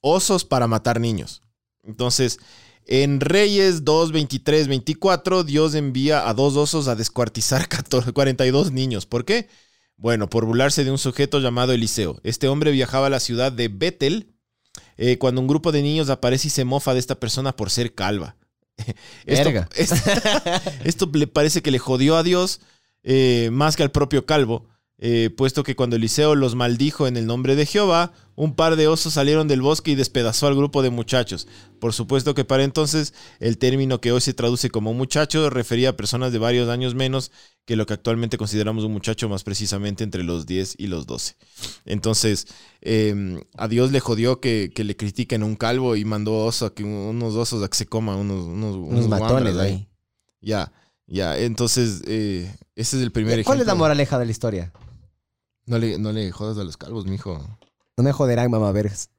osos 0.00 0.44
para 0.44 0.66
matar 0.66 1.00
niños. 1.00 1.42
Entonces, 1.84 2.38
en 2.86 3.20
Reyes 3.20 3.84
2, 3.84 4.12
23, 4.12 4.68
24, 4.68 5.44
Dios 5.44 5.74
envía 5.74 6.28
a 6.28 6.34
dos 6.34 6.56
osos 6.56 6.88
a 6.88 6.94
descuartizar 6.96 7.68
14 7.68 8.12
42 8.12 8.72
niños. 8.72 9.06
¿Por 9.06 9.24
qué? 9.24 9.48
Bueno, 9.96 10.28
por 10.28 10.44
burlarse 10.44 10.84
de 10.84 10.90
un 10.90 10.98
sujeto 10.98 11.40
llamado 11.40 11.72
Eliseo. 11.72 12.20
Este 12.22 12.48
hombre 12.48 12.70
viajaba 12.70 13.06
a 13.06 13.10
la 13.10 13.20
ciudad 13.20 13.50
de 13.50 13.68
Betel 13.68 14.34
eh, 14.98 15.16
cuando 15.18 15.40
un 15.40 15.46
grupo 15.46 15.72
de 15.72 15.82
niños 15.82 16.10
aparece 16.10 16.48
y 16.48 16.50
se 16.50 16.64
mofa 16.64 16.92
de 16.92 17.00
esta 17.00 17.14
persona 17.18 17.56
por 17.56 17.70
ser 17.70 17.94
calva. 17.94 18.36
Esto, 19.24 19.44
Verga. 19.44 19.68
esto- 19.74 19.96
esto 20.84 21.10
le 21.14 21.26
parece 21.26 21.62
que 21.62 21.70
le 21.70 21.78
jodió 21.78 22.16
a 22.16 22.22
Dios 22.22 22.60
eh, 23.02 23.48
más 23.52 23.74
que 23.76 23.82
al 23.82 23.90
propio 23.90 24.26
calvo, 24.26 24.68
eh, 24.98 25.30
puesto 25.36 25.62
que 25.62 25.76
cuando 25.76 25.96
Eliseo 25.96 26.34
los 26.34 26.54
maldijo 26.54 27.06
en 27.06 27.18
el 27.18 27.26
nombre 27.26 27.54
de 27.54 27.66
Jehová, 27.66 28.12
un 28.34 28.54
par 28.54 28.76
de 28.76 28.88
osos 28.88 29.14
salieron 29.14 29.46
del 29.46 29.60
bosque 29.60 29.90
y 29.90 29.94
despedazó 29.94 30.46
al 30.46 30.56
grupo 30.56 30.82
de 30.82 30.90
muchachos. 30.90 31.46
Por 31.80 31.92
supuesto 31.92 32.34
que 32.34 32.44
para 32.44 32.64
entonces 32.64 33.12
el 33.38 33.58
término 33.58 34.00
que 34.00 34.12
hoy 34.12 34.20
se 34.22 34.32
traduce 34.34 34.70
como 34.70 34.94
muchacho 34.94 35.50
refería 35.50 35.90
a 35.90 35.96
personas 35.96 36.32
de 36.32 36.38
varios 36.38 36.68
años 36.70 36.94
menos 36.94 37.30
que 37.66 37.76
lo 37.76 37.84
que 37.84 37.94
actualmente 37.94 38.38
consideramos 38.38 38.84
un 38.84 38.92
muchacho 38.92 39.28
más 39.28 39.42
precisamente 39.44 40.02
entre 40.04 40.22
los 40.22 40.46
10 40.46 40.76
y 40.78 40.86
los 40.86 41.06
12. 41.06 41.36
Entonces, 41.84 42.46
eh, 42.80 43.42
a 43.56 43.68
Dios 43.68 43.92
le 43.92 44.00
jodió 44.00 44.40
que, 44.40 44.70
que 44.74 44.84
le 44.84 44.96
critiquen 44.96 45.42
un 45.42 45.56
calvo 45.56 45.96
y 45.96 46.04
mandó 46.04 46.36
oso 46.44 46.66
a 46.66 46.74
que, 46.74 46.84
unos 46.84 47.34
osos 47.34 47.62
a 47.62 47.68
que 47.68 47.76
se 47.76 47.86
coman 47.86 48.16
unos, 48.16 48.44
unos, 48.46 48.76
Unos 48.76 49.06
unos 49.06 49.08
matones 49.08 49.56
ahí. 49.56 49.88
Ya, 50.40 50.72
ya. 51.06 51.36
Entonces, 51.38 52.02
eh, 52.06 52.50
ese 52.76 52.96
es 52.98 53.02
el 53.02 53.12
primer 53.12 53.42
¿Cuál 53.44 53.60
es 53.60 53.66
la 53.66 53.72
ejemplo. 53.72 53.84
moraleja 53.84 54.18
de 54.18 54.24
la 54.26 54.30
historia? 54.30 54.72
No 55.66 55.78
le, 55.78 55.98
no 55.98 56.12
le 56.12 56.30
jodas 56.30 56.58
a 56.58 56.64
los 56.64 56.76
calvos, 56.76 57.06
mijo. 57.06 57.44
No 57.96 58.04
me 58.04 58.12
joderán, 58.12 58.50
mamá 58.50 58.70
vergas. 58.72 59.10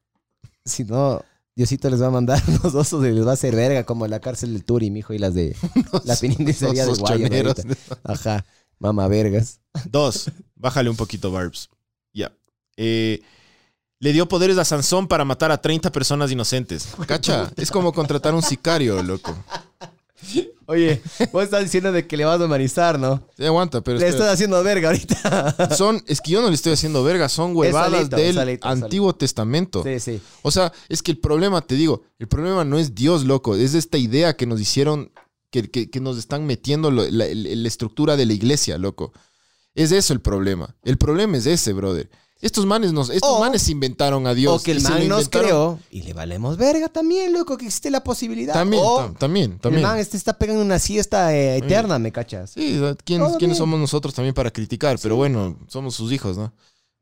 Si 0.65 0.83
no, 0.83 1.21
Diosito 1.55 1.89
les 1.89 2.01
va 2.01 2.07
a 2.07 2.12
mandar 2.12 2.41
unos 2.47 2.75
osos 2.75 3.03
y 3.05 3.12
les 3.12 3.25
va 3.25 3.31
a 3.31 3.33
hacer 3.33 3.55
verga, 3.55 3.83
como 3.83 4.07
la 4.07 4.19
cárcel 4.19 4.53
del 4.53 4.63
Turi, 4.63 4.91
mijo, 4.91 5.13
y 5.13 5.17
las 5.17 5.33
de 5.33 5.55
la 6.05 6.15
peninsular 6.15 6.88
de 6.88 6.93
choneros. 6.95 7.57
ahorita. 7.57 7.99
Ajá, 8.03 8.45
mamá 8.79 9.07
vergas. 9.07 9.60
Dos, 9.86 10.31
bájale 10.55 10.89
un 10.89 10.95
poquito, 10.95 11.31
Barbs. 11.31 11.69
Ya. 12.13 12.31
Eh, 12.77 13.21
le 13.99 14.13
dio 14.13 14.27
poderes 14.27 14.57
a 14.60 14.65
Sansón 14.65 15.07
para 15.07 15.25
matar 15.25 15.51
a 15.51 15.60
30 15.60 15.91
personas 15.91 16.31
inocentes. 16.31 16.89
Cacha, 17.07 17.51
es 17.55 17.71
como 17.71 17.91
contratar 17.91 18.36
un 18.36 18.43
sicario, 18.43 19.01
loco. 19.01 19.36
Oye, 20.67 21.01
vos 21.32 21.43
estás 21.45 21.63
diciendo 21.63 21.91
de 21.91 22.06
que 22.08 22.17
le 22.17 22.25
vas 22.25 22.39
a 22.41 22.45
humanizar, 22.45 22.99
¿no? 22.99 23.23
Sí, 23.38 23.45
aguanta, 23.45 23.82
pero 23.82 23.97
Le 23.97 24.06
espera. 24.06 24.23
estás 24.25 24.34
haciendo 24.36 24.62
verga 24.63 24.89
ahorita. 24.89 25.75
son, 25.75 26.03
es 26.08 26.19
que 26.21 26.32
yo 26.32 26.41
no 26.41 26.49
le 26.49 26.56
estoy 26.56 26.73
haciendo 26.73 27.03
verga, 27.03 27.30
son 27.30 27.56
huevadas 27.56 28.10
del 28.10 28.60
Antiguo 28.62 29.15
Testamento. 29.15 29.84
sí, 29.84 29.99
sí. 29.99 30.21
O 30.41 30.51
sea, 30.51 30.71
es 30.89 31.01
que 31.01 31.12
el 31.12 31.19
problema, 31.19 31.62
te 31.62 31.75
digo, 31.75 32.03
el 32.19 32.27
problema 32.27 32.63
no 32.65 32.77
es 32.77 32.93
Dios, 32.95 33.23
loco, 33.23 33.56
es 33.56 33.73
esta 33.73 33.97
idea 33.97 34.36
que 34.36 34.45
nos 34.45 34.60
hicieron, 34.60 35.12
que, 35.51 35.71
que- 35.71 35.89
que 35.89 35.99
nos 36.01 36.17
están 36.17 36.45
metiendo 36.45 36.91
lo- 36.91 37.10
la, 37.10 37.25
la 37.32 37.67
estructura 37.67 38.17
de 38.17 38.25
la 38.25 38.34
iglesia, 38.34 38.77
loco. 38.77 39.13
Es 39.73 39.91
eso 39.91 40.12
el 40.13 40.19
problema. 40.21 40.75
El 40.84 40.97
problema 40.97 41.38
es 41.38 41.45
ese, 41.45 41.71
brother. 41.73 42.10
Estos 42.39 42.65
manes, 42.67 42.93
nos, 42.93 43.10
estos 43.10 43.30
O- 43.30 43.39
manes 43.39 43.67
inventaron 43.67 44.28
a 44.28 44.34
Dios. 44.36 44.62
o 44.62 44.63
que 44.63 44.71
el 44.71 44.82
man 44.82 45.08
nos 45.08 45.28
creó 45.28 45.80
y 45.89 46.04
le 46.04 46.13
valemos 46.13 46.56
verga 46.58 46.88
también, 46.88 47.34
loco, 47.34 47.58
que 47.58 47.65
existe 47.65 47.89
la 47.89 48.04
posibilidad. 48.04 48.54
También, 48.54 48.84
O 48.86 49.00
tam- 49.00 49.17
también, 49.17 49.52
el 49.54 49.60
también. 49.60 49.84
man 49.84 49.97
este 49.97 50.17
está 50.17 50.38
pegando 50.38 50.62
una 50.62 50.78
siesta 50.78 51.34
eh, 51.36 51.58
eterna, 51.58 51.97
¿me 51.97 52.12
cachas? 52.12 52.52
Sí, 52.52 52.80
¿quién- 53.04 53.21
Todo 53.21 53.38
¿quiénes 53.38 53.39
bien. 53.39 53.56
somos 53.56 53.80
nosotros 53.80 54.13
también 54.13 54.36
para 54.36 54.52
criticar? 54.52 55.00
Pero 55.02 55.15
bueno, 55.15 55.58
somos 55.67 55.95
sus 55.95 56.12
hijos, 56.12 56.38
¿no? 56.38 56.54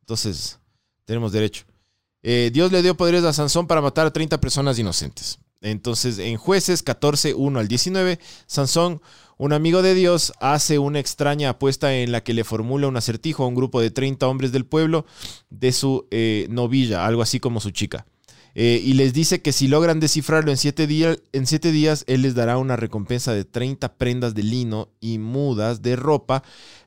Entonces, 0.01 0.57
tenemos 1.03 1.31
derecho. 1.31 1.65
Eh, 2.23 2.49
Dios 2.53 2.71
le 2.71 2.81
dio 2.81 2.95
poderes 2.95 3.23
a 3.23 3.33
Sansón 3.33 3.67
para 3.67 3.81
matar 3.81 4.07
a 4.07 4.13
30 4.13 4.39
personas 4.39 4.79
inocentes. 4.79 5.37
Entonces, 5.61 6.17
en 6.19 6.37
jueces 6.37 6.81
14, 6.81 7.33
1 7.33 7.59
al 7.59 7.67
19, 7.67 8.19
Sansón, 8.47 9.01
un 9.37 9.53
amigo 9.53 9.81
de 9.81 9.93
Dios, 9.93 10.33
hace 10.39 10.79
una 10.79 10.99
extraña 10.99 11.49
apuesta 11.49 11.93
en 11.95 12.11
la 12.11 12.23
que 12.23 12.33
le 12.33 12.43
formula 12.43 12.87
un 12.87 12.97
acertijo 12.97 13.43
a 13.43 13.47
un 13.47 13.55
grupo 13.55 13.81
de 13.81 13.91
30 13.91 14.27
hombres 14.27 14.51
del 14.51 14.65
pueblo 14.65 15.05
de 15.49 15.71
su 15.71 16.07
eh, 16.11 16.47
novilla, 16.49 17.05
algo 17.05 17.21
así 17.21 17.39
como 17.39 17.59
su 17.59 17.71
chica. 17.71 18.05
Eh, 18.57 18.81
y 18.81 18.93
les 18.93 19.13
dice 19.13 19.41
que 19.41 19.51
si 19.51 19.67
logran 19.67 19.99
descifrarlo 19.99 20.49
en 20.49 20.57
siete, 20.57 20.87
días, 20.87 21.19
en 21.33 21.45
siete 21.45 21.73
días, 21.73 22.05
él 22.07 22.21
les 22.21 22.35
dará 22.35 22.57
una 22.57 22.77
recompensa 22.77 23.33
de 23.33 23.43
30 23.43 23.97
prendas 23.97 24.33
de 24.33 24.43
lino 24.43 24.89
y 25.01 25.17
mudas 25.17 25.81
de 25.81 25.97
ropa, 25.97 26.41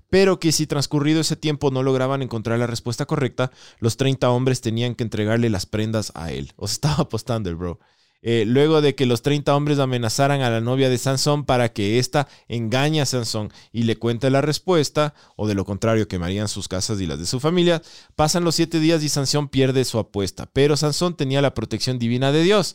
pero 0.08 0.40
que 0.40 0.52
si 0.52 0.66
transcurrido 0.66 1.20
ese 1.20 1.36
tiempo 1.36 1.70
no 1.70 1.82
lograban 1.82 2.22
encontrar 2.22 2.58
la 2.58 2.66
respuesta 2.66 3.04
correcta, 3.04 3.52
los 3.78 3.98
30 3.98 4.30
hombres 4.30 4.62
tenían 4.62 4.94
que 4.94 5.04
entregarle 5.04 5.50
las 5.50 5.66
prendas 5.66 6.10
a 6.14 6.32
él. 6.32 6.52
O 6.56 6.64
estaba 6.66 7.02
apostando 7.02 7.50
el 7.50 7.56
bro. 7.56 7.78
Eh, 8.20 8.44
luego 8.44 8.80
de 8.80 8.96
que 8.96 9.06
los 9.06 9.22
30 9.22 9.54
hombres 9.54 9.78
amenazaran 9.78 10.40
a 10.40 10.50
la 10.50 10.60
novia 10.60 10.90
de 10.90 10.98
Sansón 10.98 11.44
para 11.44 11.72
que 11.72 12.00
ésta 12.00 12.26
engañe 12.48 13.00
a 13.00 13.06
Sansón 13.06 13.52
y 13.70 13.84
le 13.84 13.96
cuente 13.96 14.28
la 14.30 14.40
respuesta, 14.40 15.14
o 15.36 15.46
de 15.46 15.54
lo 15.54 15.64
contrario 15.64 16.08
quemarían 16.08 16.48
sus 16.48 16.66
casas 16.66 17.00
y 17.00 17.06
las 17.06 17.20
de 17.20 17.26
su 17.26 17.38
familia, 17.38 17.80
pasan 18.16 18.42
los 18.42 18.56
siete 18.56 18.80
días 18.80 19.04
y 19.04 19.08
Sansón 19.08 19.48
pierde 19.48 19.84
su 19.84 19.98
apuesta. 19.98 20.46
Pero 20.52 20.76
Sansón 20.76 21.16
tenía 21.16 21.40
la 21.40 21.54
protección 21.54 22.00
divina 22.00 22.32
de 22.32 22.42
Dios, 22.42 22.74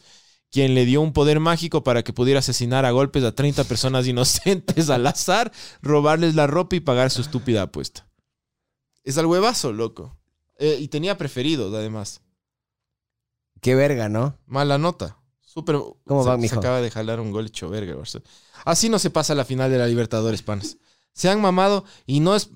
quien 0.50 0.76
le 0.76 0.86
dio 0.86 1.02
un 1.02 1.12
poder 1.12 1.42
mágico 1.42 1.84
para 1.84 2.04
que 2.04 2.14
pudiera 2.14 2.40
asesinar 2.40 2.86
a 2.86 2.92
golpes 2.92 3.24
a 3.26 3.36
30 3.36 3.66
personas 3.66 4.08
inocentes 4.08 4.90
al 4.90 5.06
azar, 5.08 5.52
robarles 5.82 6.36
la 6.36 6.48
ropa 6.48 6.78
y 6.78 6.80
pagar 6.80 7.12
su 7.12 7.22
estúpida 7.22 7.64
apuesta. 7.64 8.08
Es 9.04 9.18
al 9.18 9.26
huevazo, 9.26 9.74
loco. 9.74 10.18
Eh, 10.58 10.78
y 10.80 10.88
tenía 10.88 11.18
preferidos, 11.18 11.74
además. 11.74 12.22
Qué 13.60 13.76
verga, 13.76 14.08
¿no? 14.08 14.38
Mala 14.46 14.78
nota. 14.78 15.23
Súper. 15.54 15.76
¿Cómo 16.06 16.24
se, 16.24 16.30
va, 16.30 16.40
se 16.40 16.56
acaba 16.56 16.82
de 16.82 16.90
jalar 16.90 17.20
un 17.20 17.32
gol 17.32 17.46
hecho 17.46 17.70
verga. 17.70 17.96
Así 18.66 18.90
no 18.90 18.98
se 18.98 19.10
pasa 19.10 19.36
la 19.36 19.46
final 19.46 19.70
de 19.70 19.78
la 19.78 19.88
Libertadores, 19.88 20.42
panas. 20.42 20.78
Se 21.14 21.30
han 21.30 21.40
mamado 21.42 21.86
y 22.08 22.22
no 22.22 22.36
es, 22.36 22.50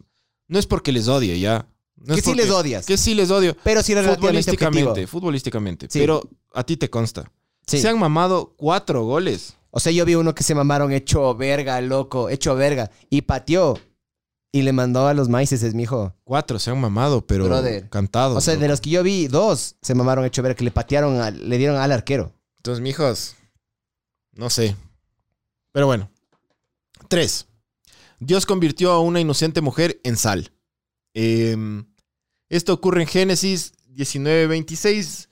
no 0.48 0.58
es 0.58 0.66
porque 0.66 0.92
les 0.92 1.08
odie, 1.08 1.40
ya. 1.40 1.68
No 1.96 2.16
que 2.16 2.22
sí 2.22 2.30
porque- 2.30 2.42
les 2.44 2.52
odias. 2.52 2.86
Que 2.86 2.98
sí 2.98 3.14
les 3.14 3.30
odio. 3.30 3.56
pero 3.64 3.84
sí 3.84 3.94
relativamente 3.94 4.22
Futbolísticamente, 4.28 4.90
objetivo. 4.90 5.08
futbolísticamente. 5.12 5.88
Sí. 5.92 6.00
Pero 6.00 6.24
a 6.54 6.64
ti 6.64 6.78
te 6.78 6.90
consta. 6.90 7.32
Sí. 7.68 7.80
Se 7.80 7.88
han 7.90 8.00
mamado 8.00 8.54
cuatro 8.58 9.04
goles. 9.04 9.54
O 9.70 9.80
sea, 9.80 9.92
yo 9.92 10.06
vi 10.06 10.16
uno 10.16 10.34
que 10.34 10.44
se 10.44 10.56
mamaron 10.56 10.92
hecho 10.92 11.36
verga, 11.36 11.80
loco, 11.82 12.30
hecho 12.30 12.56
verga. 12.56 12.90
Y 13.10 13.22
pateó. 13.24 13.78
Y 14.52 14.62
le 14.64 14.72
mandó 14.74 15.06
a 15.08 15.14
los 15.14 15.28
maíces, 15.30 15.62
es 15.62 15.76
mi 15.76 15.84
hijo. 15.84 16.14
Cuatro 16.24 16.58
se 16.58 16.72
han 16.72 16.80
mamado, 16.80 17.28
pero 17.28 17.46
Brother. 17.46 17.90
cantados. 17.90 18.38
O 18.38 18.42
sea, 18.42 18.56
de 18.56 18.68
los 18.68 18.80
que 18.82 18.90
yo 18.90 19.04
vi, 19.04 19.28
dos 19.28 19.76
se 19.82 19.94
mamaron 19.94 20.24
hecho 20.26 20.42
verga, 20.42 20.56
que 20.56 20.64
le 20.64 20.72
patearon, 20.72 21.20
al- 21.20 21.48
le 21.50 21.58
dieron 21.58 21.76
al 21.76 21.92
arquero. 21.92 22.32
Entonces, 22.68 22.84
mijos, 22.84 23.36
no 24.34 24.50
sé. 24.50 24.76
Pero 25.72 25.86
bueno. 25.86 26.12
Tres. 27.08 27.48
Dios 28.20 28.46
convirtió 28.46 28.92
a 28.92 29.00
una 29.00 29.22
inocente 29.22 29.62
mujer 29.62 30.02
en 30.04 30.18
sal. 30.18 30.52
Em, 31.14 31.86
esto 32.50 32.74
ocurre 32.74 33.04
en 33.04 33.08
Génesis 33.08 33.72
19:26. 33.88 35.30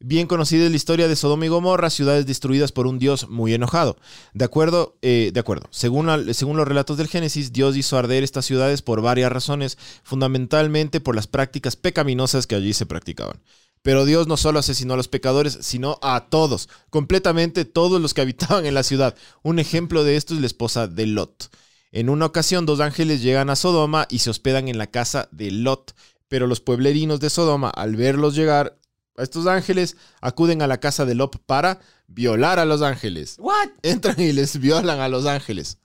Bien 0.00 0.26
conocida 0.26 0.64
es 0.64 0.70
la 0.70 0.76
historia 0.78 1.08
de 1.08 1.16
Sodoma 1.16 1.44
y 1.44 1.48
Gomorra, 1.48 1.90
ciudades 1.90 2.24
destruidas 2.24 2.72
por 2.72 2.86
un 2.86 2.98
Dios 2.98 3.28
muy 3.28 3.52
enojado. 3.52 3.98
De 4.32 4.46
acuerdo, 4.46 4.96
eh, 5.02 5.30
de 5.34 5.40
acuerdo. 5.40 5.68
Según, 5.70 6.32
según 6.32 6.56
los 6.56 6.66
relatos 6.66 6.96
del 6.96 7.08
Génesis, 7.08 7.52
Dios 7.52 7.76
hizo 7.76 7.98
arder 7.98 8.24
estas 8.24 8.46
ciudades 8.46 8.80
por 8.80 9.02
varias 9.02 9.30
razones, 9.30 9.76
fundamentalmente 10.04 11.00
por 11.00 11.14
las 11.14 11.26
prácticas 11.26 11.76
pecaminosas 11.76 12.46
que 12.46 12.54
allí 12.54 12.72
se 12.72 12.86
practicaban. 12.86 13.42
Pero 13.82 14.04
Dios 14.04 14.26
no 14.26 14.36
solo 14.36 14.58
asesinó 14.58 14.94
a 14.94 14.96
los 14.96 15.08
pecadores, 15.08 15.58
sino 15.62 15.98
a 16.02 16.26
todos, 16.28 16.68
completamente 16.90 17.64
todos 17.64 18.00
los 18.00 18.14
que 18.14 18.20
habitaban 18.20 18.66
en 18.66 18.74
la 18.74 18.82
ciudad. 18.82 19.14
Un 19.42 19.58
ejemplo 19.58 20.04
de 20.04 20.16
esto 20.16 20.34
es 20.34 20.40
la 20.40 20.46
esposa 20.46 20.86
de 20.88 21.06
Lot. 21.06 21.50
En 21.90 22.10
una 22.10 22.26
ocasión, 22.26 22.66
dos 22.66 22.80
ángeles 22.80 23.22
llegan 23.22 23.50
a 23.50 23.56
Sodoma 23.56 24.06
y 24.10 24.18
se 24.18 24.30
hospedan 24.30 24.68
en 24.68 24.78
la 24.78 24.88
casa 24.88 25.28
de 25.32 25.50
Lot. 25.50 25.94
Pero 26.28 26.46
los 26.46 26.60
pueblerinos 26.60 27.20
de 27.20 27.30
Sodoma, 27.30 27.70
al 27.70 27.96
verlos 27.96 28.34
llegar 28.34 28.78
a 29.16 29.22
estos 29.22 29.46
ángeles, 29.46 29.96
acuden 30.20 30.60
a 30.60 30.66
la 30.66 30.80
casa 30.80 31.06
de 31.06 31.14
Lot 31.14 31.38
para 31.38 31.80
violar 32.06 32.58
a 32.58 32.66
los 32.66 32.82
ángeles. 32.82 33.36
¿What? 33.38 33.68
Entran 33.82 34.20
y 34.20 34.32
les 34.32 34.58
violan 34.60 35.00
a 35.00 35.08
los 35.08 35.24
ángeles. 35.24 35.78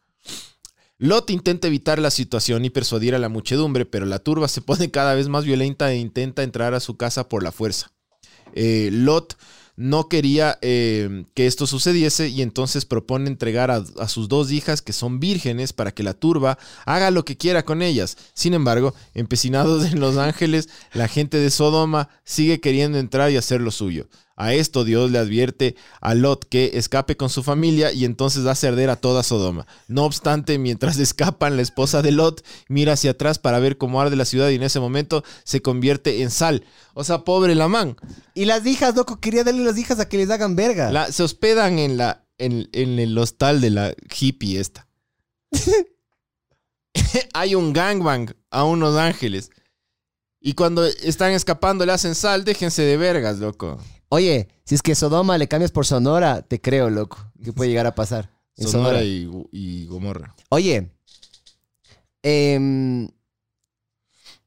Lot 1.00 1.30
intenta 1.30 1.68
evitar 1.68 2.00
la 2.00 2.12
situación 2.12 2.66
y 2.66 2.70
persuadir 2.70 3.16
a 3.16 3.20
la 3.20 3.30
muchedumbre, 3.30 3.86
pero 3.86 4.06
la 4.06 4.20
turba 4.20 4.48
se 4.48 4.62
pone 4.62 4.91
cada 4.91 5.16
vez 5.16 5.28
más 5.28 5.44
violenta 5.44 5.91
e 5.91 5.98
intenta 5.98 6.44
entrar 6.44 6.74
a 6.74 6.80
su 6.80 6.98
casa 6.98 7.28
por 7.28 7.44
la 7.44 7.52
fuerza. 7.52 7.91
Eh, 8.54 8.89
Lot 8.91 9.38
no 9.76 10.08
quería 10.08 10.60
eh, 10.62 11.26
que 11.34 11.48
esto 11.48 11.66
sucediese 11.66 12.30
y 12.30 12.44
entonces 12.44 12.86
propone 12.86 13.28
entregar 13.28 13.72
a, 13.72 13.84
a 13.98 14.08
sus 14.08 14.30
dos 14.30 14.52
hijas 14.52 14.84
que 14.84 14.94
son 14.94 15.20
vírgenes 15.20 15.74
para 15.74 15.91
que 15.91 16.04
la 16.04 16.14
turba 16.14 16.60
haga 16.86 17.10
lo 17.10 17.26
que 17.26 17.38
quiera 17.38 17.66
con 17.66 17.82
ellas. 17.82 18.18
Sin 18.34 18.54
embargo, 18.54 18.94
empecinados 19.16 19.86
en 19.91 20.00
Los 20.00 20.18
Ángeles, 20.18 20.70
la 20.94 21.08
gente 21.08 21.38
de 21.38 21.50
Sodoma 21.50 22.10
sigue 22.24 22.60
queriendo 22.60 23.00
entrar 23.00 23.32
y 23.32 23.38
hacer 23.38 23.62
lo 23.62 23.72
suyo. 23.72 24.08
A 24.36 24.54
esto 24.54 24.84
Dios 24.84 25.12
le 25.12 25.20
advierte 25.20 25.76
a 26.02 26.16
Lot 26.16 26.46
que 26.50 26.72
escape 26.74 27.16
con 27.18 27.30
su 27.30 27.44
familia 27.44 27.92
y 27.92 28.04
entonces 28.06 28.46
hace 28.48 28.68
arder 28.68 28.90
a 28.90 28.96
toda 28.96 29.22
Sodoma. 29.22 29.68
No 29.88 30.06
obstante, 30.06 30.58
mientras 30.58 30.98
escapan, 31.00 31.56
la 31.56 31.62
esposa 31.62 32.02
de 32.02 32.12
Lot 32.12 32.44
mira 32.68 32.94
hacia 32.94 33.12
atrás 33.12 33.38
para 33.38 33.60
ver 33.60 33.78
cómo 33.78 34.02
arde 34.02 34.16
la 34.16 34.26
ciudad 34.26 34.50
y 34.50 34.56
en 34.56 34.64
ese 34.64 34.80
momento 34.80 35.24
se 35.44 35.62
convierte 35.62 36.22
en 36.24 36.32
sal. 36.32 36.66
O 36.96 37.04
sea, 37.04 37.20
pobre 37.20 37.54
la 37.56 37.68
man. 37.68 37.96
Y 38.34 38.46
las 38.46 38.66
hijas, 38.66 38.96
loco, 38.96 39.20
quería 39.20 39.44
darle 39.44 39.64
las 39.64 39.78
hijas 39.78 40.00
a 40.00 40.10
que 40.10 40.18
les 40.18 40.30
hagan 40.32 40.56
verga. 40.56 40.92
La- 40.92 41.12
se 41.12 41.22
hospedan 41.24 41.78
en, 41.78 41.98
la, 41.98 42.26
en, 42.40 42.70
en 42.74 42.98
el 43.00 43.16
hostal 43.18 43.62
de 43.62 43.70
la 43.70 43.96
hippie 44.20 44.60
esta. 44.60 44.88
Hay 47.34 47.56
un 47.56 47.74
gangbang 47.74 48.34
a 48.52 48.64
unos 48.64 48.96
ángeles. 48.98 49.50
Y 50.40 50.54
cuando 50.54 50.86
están 50.86 51.32
escapando 51.32 51.86
le 51.86 51.92
hacen 51.94 52.16
sal, 52.16 52.44
déjense 52.44 52.82
de 52.82 52.98
vergas, 52.98 53.40
loco. 53.40 53.80
Oye, 54.14 54.47
si 54.64 54.76
es 54.76 54.84
que 54.84 54.93
Sodoma 54.93 55.39
le 55.39 55.47
cambias 55.47 55.72
por 55.72 55.88
Sonora, 55.88 56.43
te 56.43 56.61
creo, 56.61 56.91
loco. 56.91 57.18
¿Qué 57.43 57.51
puede 57.51 57.72
llegar 57.72 57.88
a 57.88 57.95
pasar? 57.95 58.30
En 58.57 58.68
Sonora 58.68 59.03
y, 59.03 59.28
y 59.51 59.88
Gomorra. 59.88 60.36
Oye, 60.49 60.91
em, 62.22 63.09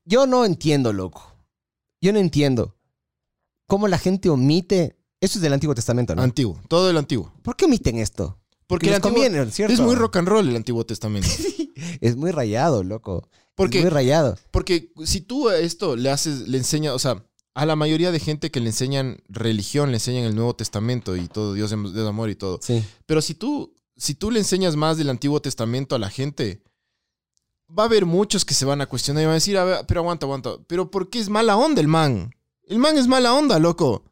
yo 0.05 0.27
no 0.29 0.45
entiendo, 0.45 0.93
loco. 0.93 1.33
Yo 2.01 2.13
no 2.13 2.21
entiendo 2.21 2.77
cómo 3.67 3.89
la 3.89 3.99
gente 3.99 4.29
omite. 4.29 4.97
Eso 5.21 5.39
es 5.39 5.43
del 5.43 5.53
Antiguo 5.53 5.75
Testamento, 5.75 6.15
¿no? 6.15 6.23
Antiguo, 6.23 6.61
todo 6.69 6.89
el 6.89 6.97
antiguo. 6.97 7.33
¿Por 7.43 7.57
qué 7.57 7.65
omiten 7.65 7.99
esto? 7.99 8.39
Porque 8.69 8.87
les 8.87 8.97
el 8.97 9.03
antiguo- 9.03 9.15
conviene, 9.25 9.51
¿cierto? 9.51 9.75
es 9.75 9.81
muy 9.81 9.97
rock 9.97 10.17
and 10.19 10.29
roll 10.29 10.49
el 10.49 10.55
Antiguo 10.57 10.87
Testamento. 10.87 11.29
Es 12.01 12.15
muy 12.15 12.31
rayado, 12.31 12.85
loco. 12.85 13.29
Porque 13.57 13.79
Es 13.79 13.85
muy 13.85 13.91
rayado. 13.91 14.39
Porque 14.51 14.93
si 15.05 15.23
tú 15.23 15.49
a 15.49 15.59
esto 15.59 15.97
le 15.97 16.11
haces, 16.11 16.47
le 16.47 16.59
enseñas, 16.59 16.95
o 16.95 16.99
sea, 16.99 17.25
a 17.57 17.65
la 17.65 17.75
mayoría 17.75 18.13
de 18.13 18.21
gente 18.21 18.51
que 18.51 18.61
le 18.61 18.67
enseñan 18.67 19.23
religión, 19.31 19.91
le 19.91 19.97
enseñan 19.97 20.25
el 20.25 20.37
Nuevo 20.37 20.55
Testamento 20.55 21.17
y 21.17 21.27
todo, 21.27 21.55
Dios 21.55 21.73
es 21.73 21.93
de 21.95 22.07
amor 22.07 22.29
y 22.29 22.35
todo. 22.35 22.61
Sí. 22.61 22.85
Pero 23.07 23.23
si 23.23 23.35
tú, 23.35 23.73
si 23.97 24.15
tú 24.15 24.31
le 24.31 24.39
enseñas 24.39 24.77
más 24.77 24.99
del 24.99 25.09
Antiguo 25.09 25.41
Testamento 25.41 25.97
a 25.97 25.99
la 25.99 26.11
gente, 26.11 26.63
va 27.67 27.85
a 27.85 27.87
haber 27.87 28.05
muchos 28.05 28.45
que 28.45 28.53
se 28.53 28.67
van 28.67 28.83
a 28.83 28.87
cuestionar 28.87 29.23
y 29.23 29.25
van 29.25 29.33
a 29.33 29.37
decir, 29.37 29.57
a 29.57 29.65
ver, 29.65 29.87
pero 29.89 30.01
aguanta, 30.01 30.27
aguanta, 30.27 30.51
pero 30.67 30.91
¿por 30.91 31.09
qué 31.09 31.19
es 31.19 31.31
mala 31.31 31.57
onda 31.57 31.81
el 31.81 31.89
man? 31.89 32.31
El 32.65 32.79
man 32.79 32.99
es 32.99 33.09
mala 33.09 33.33
onda, 33.33 33.59
loco. 33.59 34.05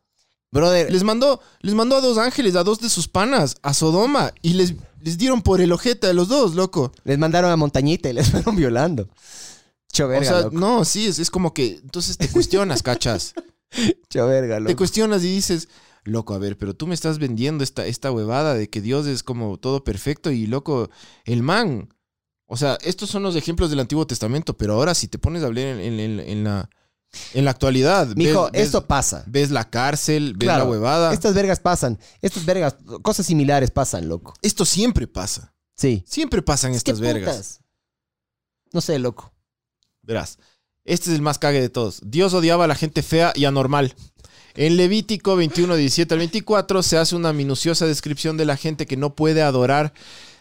Brother, 0.50 0.90
Les 0.90 1.02
mandó, 1.02 1.38
les 1.60 1.74
mandó 1.74 1.96
a 1.96 2.00
dos 2.00 2.16
ángeles, 2.16 2.56
a 2.56 2.64
dos 2.64 2.80
de 2.80 2.88
sus 2.88 3.08
panas, 3.08 3.56
a 3.60 3.74
Sodoma, 3.74 4.32
y 4.40 4.54
les, 4.54 4.74
les 5.02 5.18
dieron 5.18 5.42
por 5.42 5.60
el 5.60 5.70
ojete 5.70 6.06
a 6.06 6.14
los 6.14 6.28
dos, 6.28 6.54
loco. 6.54 6.92
les 7.04 7.18
mandaron 7.18 7.50
a 7.50 7.56
Montañita 7.56 8.08
y 8.08 8.14
les 8.14 8.30
fueron 8.30 8.56
violando. 8.56 9.06
O 10.02 10.24
sea, 10.24 10.40
loco. 10.42 10.56
no, 10.58 10.84
sí, 10.84 11.06
es, 11.06 11.18
es 11.18 11.30
como 11.30 11.54
que, 11.54 11.76
entonces 11.82 12.16
te 12.18 12.28
cuestionas, 12.28 12.82
cachas. 12.82 13.34
Cho 14.08 14.26
verga, 14.26 14.56
Te 14.56 14.60
loco. 14.62 14.76
cuestionas 14.76 15.22
y 15.24 15.28
dices, 15.34 15.68
loco, 16.04 16.34
a 16.34 16.38
ver, 16.38 16.56
pero 16.58 16.74
tú 16.74 16.86
me 16.86 16.94
estás 16.94 17.18
vendiendo 17.18 17.64
esta, 17.64 17.86
esta 17.86 18.10
huevada 18.12 18.54
de 18.54 18.68
que 18.70 18.80
Dios 18.80 19.06
es 19.06 19.22
como 19.22 19.56
todo 19.58 19.82
perfecto 19.84 20.30
y 20.30 20.46
loco, 20.46 20.90
el 21.24 21.42
man. 21.42 21.88
O 22.46 22.56
sea, 22.56 22.78
estos 22.82 23.08
son 23.10 23.22
los 23.22 23.36
ejemplos 23.36 23.70
del 23.70 23.80
Antiguo 23.80 24.06
Testamento, 24.06 24.56
pero 24.56 24.74
ahora 24.74 24.94
si 24.94 25.08
te 25.08 25.18
pones 25.18 25.42
a 25.42 25.46
hablar 25.46 25.64
en, 25.64 25.80
en- 25.80 26.00
en- 26.00 26.20
en 26.20 26.44
la, 26.44 26.68
en 27.32 27.44
la 27.44 27.50
actualidad, 27.52 28.08
Mijo, 28.16 28.44
ves, 28.44 28.52
ves- 28.52 28.62
esto 28.66 28.86
pasa. 28.86 29.24
ves 29.26 29.50
la 29.50 29.68
cárcel, 29.70 30.34
ves 30.36 30.46
Claro, 30.46 30.64
la 30.64 30.70
huevada. 30.70 31.12
Estas 31.12 31.34
vergas 31.34 31.58
pasan. 31.60 31.98
Estas 32.20 32.44
vergas, 32.44 32.76
cosas 33.02 33.26
similares 33.26 33.70
pasan, 33.70 34.08
loco. 34.08 34.34
Esto 34.42 34.64
siempre 34.64 35.06
pasa. 35.08 35.54
Sí. 35.76 36.04
Siempre 36.06 36.42
pasan 36.42 36.72
¿Qué 36.72 36.76
estas 36.76 37.00
vergas. 37.00 37.34
putas? 37.36 37.60
No 38.72 38.80
sé, 38.80 38.98
loco. 38.98 39.32
Verás, 40.04 40.38
este 40.84 41.10
es 41.10 41.16
el 41.16 41.22
más 41.22 41.38
cague 41.38 41.60
de 41.60 41.70
todos. 41.70 42.00
Dios 42.04 42.34
odiaba 42.34 42.64
a 42.64 42.68
la 42.68 42.74
gente 42.74 43.02
fea 43.02 43.32
y 43.34 43.46
anormal. 43.46 43.94
En 44.54 44.76
Levítico 44.76 45.34
21, 45.34 45.74
17 45.74 46.14
al 46.14 46.18
24 46.18 46.82
se 46.82 46.98
hace 46.98 47.16
una 47.16 47.32
minuciosa 47.32 47.86
descripción 47.86 48.36
de 48.36 48.44
la 48.44 48.56
gente 48.56 48.86
que 48.86 48.96
no 48.96 49.16
puede 49.16 49.42
adorar 49.42 49.92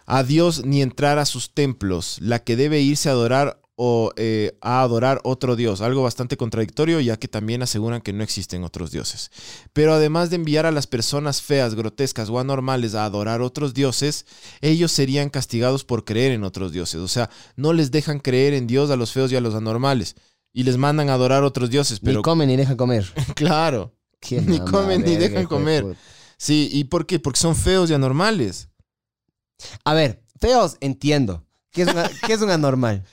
a 0.06 0.24
Dios 0.24 0.66
ni 0.66 0.82
entrar 0.82 1.18
a 1.18 1.26
sus 1.26 1.54
templos, 1.54 2.18
la 2.22 2.40
que 2.40 2.56
debe 2.56 2.82
irse 2.82 3.10
a 3.10 3.14
adorar 3.14 3.63
o 3.76 4.12
eh, 4.18 4.56
a 4.62 4.82
adorar 4.82 5.20
otro 5.24 5.56
Dios, 5.56 5.82
algo 5.82 6.04
bastante 6.04 6.38
contradictorio 6.38 7.00
ya 7.00 7.18
que 7.18 7.28
también 7.28 7.64
aseguran 7.64 8.02
que 8.02 8.14
no 8.14 8.24
existen 8.24 8.64
otros 8.64 8.92
dioses. 8.92 9.32
Pero 9.74 9.94
además 9.94 10.30
de 10.30 10.36
enviar 10.36 10.66
a 10.68 10.72
las 10.72 10.86
personas 10.86 11.42
feas, 11.42 11.74
grotescas 11.74 12.30
o 12.30 12.40
anormales 12.40 12.94
a 12.94 13.06
adorar 13.06 13.42
otros 13.42 13.74
dioses, 13.74 14.26
ellos 14.62 14.92
serían 14.92 15.30
castigados 15.32 15.84
por 15.86 16.06
creer 16.06 16.34
en 16.34 16.44
otros 16.44 16.72
dioses. 16.72 17.02
O 17.02 17.08
sea, 17.08 17.30
no 17.56 17.74
les 17.74 17.90
dejan 17.90 18.20
creer 18.20 18.54
en 18.54 18.68
Dios 18.68 18.92
a 18.92 18.96
los 18.96 19.12
feos 19.12 19.32
y 19.32 19.36
a 19.36 19.42
los 19.42 19.56
anormales. 19.56 20.16
Y 20.54 20.64
les 20.64 20.78
mandan 20.78 21.10
a 21.10 21.16
adorar 21.16 21.44
otros 21.44 21.72
dioses. 21.72 22.00
Pero 22.00 22.18
Ni 22.18 22.22
comen 22.24 22.48
ni 22.50 22.56
dejan 22.58 22.78
comer. 22.78 23.12
claro. 23.36 23.96
Ni 24.30 24.60
comen 24.60 25.02
ni 25.02 25.18
verga, 25.18 25.28
dejan 25.30 25.46
comer. 25.48 25.98
Sí, 26.38 26.70
¿y 26.72 26.84
por 26.86 27.08
qué? 27.08 27.20
Porque 27.20 27.40
son 27.40 27.56
feos 27.56 27.90
y 27.90 27.94
anormales. 27.96 28.70
A 29.84 29.94
ver, 29.94 30.24
feos, 30.40 30.78
entiendo. 30.80 31.44
¿Qué 31.72 31.82
es, 31.82 31.88
una- 31.88 32.10
qué 32.28 32.34
es 32.34 32.42
un 32.42 32.52
anormal? 32.52 33.04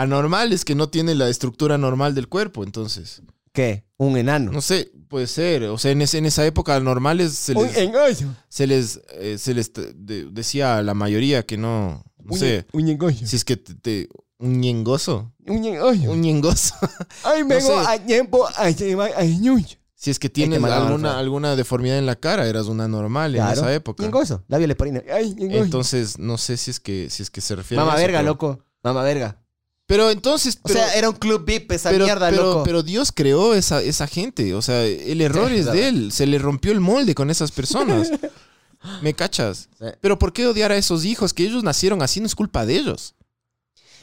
Anormales 0.00 0.64
que 0.66 0.74
no 0.74 0.88
tienen 0.90 1.18
la 1.18 1.28
estructura 1.30 1.78
normal 1.78 2.14
del 2.14 2.28
cuerpo, 2.28 2.62
entonces. 2.64 3.22
¿Qué? 3.52 3.86
Un 3.96 4.18
enano. 4.18 4.52
No 4.52 4.60
sé, 4.60 4.92
puede 5.08 5.26
ser. 5.26 5.64
O 5.64 5.78
sea, 5.78 5.90
en, 5.90 6.02
ese- 6.02 6.18
en 6.18 6.26
esa 6.26 6.44
época 6.44 6.76
anormales 6.76 7.32
se 7.32 7.54
un 7.54 7.64
les, 7.66 7.76
engollo. 7.78 8.28
se 8.50 8.66
les, 8.66 9.00
eh, 9.18 9.38
se 9.38 9.54
les 9.54 9.72
t- 9.72 9.92
de- 9.94 10.26
decía 10.30 10.76
a 10.76 10.82
la 10.82 10.92
mayoría 10.92 11.46
que 11.46 11.56
no, 11.56 12.04
no 12.22 12.32
Un- 12.34 12.38
sé, 12.38 12.66
Un 12.74 12.86
engollo. 12.90 13.26
si 13.26 13.34
es 13.36 13.44
que 13.46 13.56
te, 13.56 13.74
te- 13.74 14.08
un 14.38 14.60
ñengoso, 14.60 15.32
Un 15.46 15.64
engollo. 15.64 16.10
un 16.12 16.20
ñengoso, 16.20 16.74
Ay, 17.24 17.42
no 17.48 17.58
sé. 17.58 17.72
a 17.74 17.98
tiempo 17.98 18.46
a 18.54 18.68
llevar 18.68 19.12
a 19.16 19.24
ñuño. 19.24 19.64
si 19.94 20.10
es 20.10 20.18
que 20.18 20.28
tienes 20.28 20.62
alguna, 20.62 21.18
alguna 21.18 21.56
deformidad 21.56 21.96
en 21.96 22.04
la 22.04 22.16
cara, 22.16 22.46
eras 22.46 22.66
una 22.66 22.86
normal 22.86 23.34
en 23.34 23.46
esa 23.46 23.72
época. 23.72 24.02
Ñengoso. 24.02 24.44
Labio 24.48 24.66
leporino. 24.66 25.00
Ay, 25.10 25.32
ñengoyo. 25.34 25.64
Entonces, 25.64 26.18
no 26.18 26.36
sé 26.36 26.58
si 26.58 26.70
es 26.70 26.80
que, 26.80 27.08
si 27.08 27.22
es 27.22 27.30
que 27.30 27.40
se 27.40 27.56
refiere 27.56 27.80
Mamá 27.82 27.94
a 27.94 27.96
eso, 27.96 28.02
verga, 28.02 28.18
pero- 28.18 28.28
loco. 28.32 28.58
Mamá 28.82 29.02
verga. 29.02 29.40
Pero 29.86 30.10
entonces, 30.10 30.58
O 30.62 30.68
sea, 30.68 30.94
era 30.94 31.08
un 31.08 31.14
club 31.16 31.44
VIP 31.44 31.70
esa 31.72 31.90
pero, 31.90 32.04
mierda, 32.06 32.28
pero- 32.30 32.42
loco. 32.42 32.64
pero 32.64 32.82
Dios 32.82 33.12
creó 33.12 33.54
esa, 33.54 33.80
esa 33.82 34.06
gente. 34.08 34.52
O 34.54 34.62
sea, 34.62 34.84
el 34.84 35.20
error 35.20 35.48
Sí, 35.50 35.56
es 35.58 35.62
claro. 35.62 35.78
de 35.78 35.88
él. 35.88 36.12
Se 36.12 36.26
le 36.26 36.38
rompió 36.38 36.72
el 36.72 36.80
molde 36.80 37.14
con 37.14 37.30
esas 37.30 37.52
personas. 37.52 38.10
¿Me 39.02 39.14
cachas? 39.14 39.68
Sí. 39.78 39.86
Pero 40.00 40.18
¿por 40.18 40.32
qué 40.32 40.46
odiar 40.46 40.72
a 40.72 40.76
esos 40.76 41.04
hijos? 41.04 41.32
Que 41.32 41.44
ellos 41.44 41.62
nacieron 41.62 42.02
así, 42.02 42.20
no 42.20 42.26
es 42.26 42.34
culpa 42.34 42.66
de 42.66 42.76
ellos. 42.76 43.14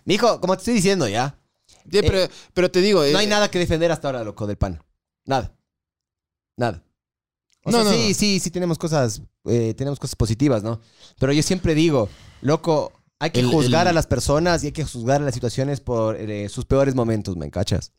Mijo, 0.06 0.40
como 0.42 0.56
te 0.56 0.62
estoy 0.62 0.74
diciendo 0.76 1.08
ya, 1.08 1.38
Sí, 1.92 2.00
pero, 2.02 2.30
pero 2.54 2.72
te 2.72 2.80
digo... 2.82 3.02
no 3.02 3.06
eh, 3.06 3.16
hay 3.18 3.28
nada 3.28 3.52
que 3.52 3.60
defender 3.60 3.92
hasta 3.92 4.08
ahora, 4.08 4.24
loco, 4.24 4.48
del 4.48 4.58
pan. 4.58 4.82
Nada. 5.26 5.54
Nada. 6.58 6.82
O 7.66 7.72
No, 7.72 7.82
sea, 7.84 7.92
no, 7.92 7.98
sí, 7.98 8.08
no. 8.10 8.16
sí, 8.16 8.40
sí 8.40 8.52
tenemos 8.52 8.78
cosas, 8.78 9.22
eh, 9.46 9.74
tenemos 9.78 10.00
cosas 10.00 10.16
positivas, 10.16 10.64
¿no? 10.64 10.80
Pero 11.20 11.34
yo 11.34 11.44
siempre 11.44 11.76
digo, 11.76 12.08
loco, 12.42 12.92
hay 13.24 13.32
que 13.32 13.40
El- 13.40 13.48
juzgar 13.48 13.88
el- 13.88 13.92
a 13.92 13.94
las 13.94 14.06
personas 14.08 14.64
y 14.64 14.68
hay 14.68 14.72
que 14.74 14.84
juzgar 14.84 15.22
a 15.22 15.26
las 15.26 15.34
situaciones 15.34 15.80
por 15.80 16.16
eh, 16.18 16.50
sus 16.50 16.66
peores 16.66 16.94
momentos, 16.96 17.36
¿me 17.38 17.50
cachas? 17.50 17.92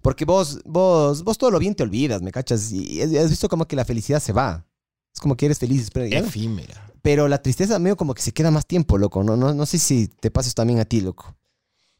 Porque 0.00 0.24
vos, 0.24 0.60
vos, 0.64 1.24
vos 1.24 1.38
todo 1.38 1.50
lo 1.50 1.58
bien 1.58 1.74
te 1.74 1.82
olvidas, 1.82 2.22
¿me 2.22 2.30
cachas? 2.30 2.70
Y 2.70 3.00
has 3.02 3.30
visto 3.30 3.48
como 3.48 3.66
que 3.66 3.74
la 3.76 3.84
felicidad 3.84 4.20
se 4.20 4.32
va. 4.32 4.64
Es 5.12 5.20
como 5.20 5.36
que 5.36 5.46
eres 5.46 5.58
feliz, 5.58 5.90
pero, 5.92 6.06
Efímera. 6.06 6.92
pero 7.02 7.26
la 7.26 7.42
tristeza 7.42 7.78
medio 7.80 7.96
como 7.96 8.14
que 8.14 8.22
se 8.22 8.30
queda 8.32 8.50
más 8.52 8.64
tiempo, 8.66 8.96
loco. 8.96 9.24
No, 9.24 9.36
no, 9.36 9.52
no 9.54 9.66
sé 9.66 9.78
si 9.78 10.06
te 10.06 10.30
pases 10.30 10.54
también 10.54 10.78
a 10.78 10.84
ti, 10.84 11.00
loco. 11.00 11.34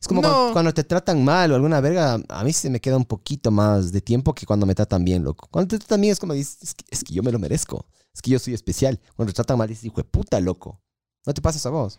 Es 0.00 0.06
como 0.06 0.22
No. 0.22 0.28
cuando, 0.28 0.52
cuando 0.52 0.74
te 0.74 0.84
tratan 0.84 1.24
mal 1.24 1.50
o 1.50 1.56
alguna 1.56 1.80
verga, 1.80 2.20
a 2.28 2.44
mí 2.44 2.52
se 2.52 2.70
me 2.70 2.80
queda 2.80 2.96
un 2.96 3.04
poquito 3.04 3.50
más 3.50 3.90
de 3.90 4.00
tiempo 4.00 4.32
que 4.32 4.46
cuando 4.46 4.64
me 4.64 4.76
tratan 4.76 5.04
bien, 5.04 5.24
loco. 5.24 5.48
Cuando 5.50 5.70
te 5.70 5.78
tratan 5.78 6.00
bien 6.02 6.12
es 6.12 6.20
como 6.20 6.34
dices, 6.34 6.58
es 6.62 6.74
que, 6.74 6.84
es 6.88 7.02
que 7.02 7.12
yo 7.14 7.24
me 7.24 7.32
lo 7.32 7.40
merezco. 7.40 7.84
Es 8.14 8.22
que 8.22 8.30
yo 8.30 8.38
soy 8.38 8.54
especial. 8.54 9.00
Cuando 9.16 9.32
te 9.32 9.36
tratan 9.36 9.58
mal 9.58 9.68
dices, 9.68 9.84
hijo 9.86 9.96
de 9.96 10.04
puta, 10.04 10.38
loco. 10.38 10.80
No 11.26 11.34
te 11.34 11.42
pasas 11.42 11.66
a 11.66 11.70
vos. 11.70 11.98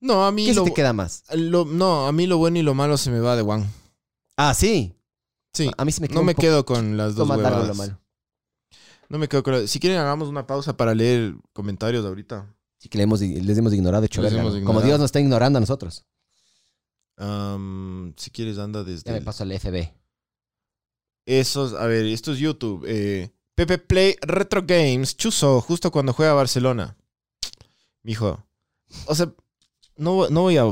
No, 0.00 0.26
a 0.26 0.32
mí 0.32 0.44
¿Qué 0.46 0.52
se 0.54 0.60
lo, 0.60 0.64
te 0.64 0.74
queda 0.74 0.92
más? 0.92 1.24
lo- 1.34 1.64
No, 1.64 2.06
a 2.06 2.12
mí 2.12 2.26
lo 2.26 2.38
bueno 2.38 2.58
y 2.58 2.62
lo 2.62 2.74
malo 2.74 2.96
se 2.96 3.10
me 3.10 3.20
va 3.20 3.34
de 3.36 3.42
Juan. 3.42 3.70
Ah, 4.36 4.52
sí. 4.54 4.94
Sí. 5.52 5.70
A 5.78 5.84
mí 5.84 5.92
se 5.92 6.00
me 6.02 6.08
queda 6.08 6.16
No 6.16 6.20
un 6.20 6.26
me 6.26 6.34
poco 6.34 6.42
quedo 6.42 6.66
con 6.66 6.96
las 6.96 7.14
dos 7.14 7.26
largo 7.28 7.42
lo 7.42 7.48
huevadas. 7.56 7.76
malo. 7.76 7.98
No 9.08 9.18
me 9.18 9.28
quedo 9.28 9.42
con... 9.42 9.66
Si 9.68 9.80
quieren, 9.80 9.98
hagamos 9.98 10.28
una 10.28 10.46
pausa 10.46 10.76
para 10.76 10.94
leer 10.94 11.34
comentarios 11.52 12.04
ahorito. 12.04 12.46
Sí 12.78 12.88
que 12.90 12.98
le 12.98 13.04
hemos, 13.04 13.20
les 13.22 13.56
hemos 13.56 13.72
ignorado 13.72 14.04
hecho 14.04 14.20
Les 14.20 14.30
verga, 14.32 14.42
hemos 14.42 14.52
¿no? 14.52 14.58
ignorado. 14.58 14.74
Como 14.80 14.86
Dios 14.86 14.98
nos 14.98 15.06
está 15.06 15.20
ignorando 15.20 15.56
a 15.56 15.60
nosotros. 15.60 16.04
Si 18.16 18.30
quieres, 18.30 18.58
anda 18.58 18.84
desde... 18.84 19.04
Ya 19.06 19.12
me 19.12 19.18
el- 19.18 19.24
paso 19.24 19.42
al 19.44 19.52
FB. 19.58 19.92
Esos, 21.24 21.72
a 21.74 21.86
ver, 21.86 22.04
esto 22.06 22.32
es 22.32 22.38
YouTube. 22.38 22.84
Eh, 22.86 23.30
Pepe 23.54 23.78
Play 23.78 24.16
Retro 24.20 24.62
Games, 24.66 25.16
Chuzo, 25.16 25.60
justo 25.60 25.90
cuando 25.90 26.12
juega 26.12 26.34
Barcelona. 26.34 26.96
Mijo. 28.02 28.44
O 29.06 29.14
sea, 29.14 29.32
no, 29.96 30.28
no 30.28 30.42
voy 30.42 30.56
a 30.58 30.64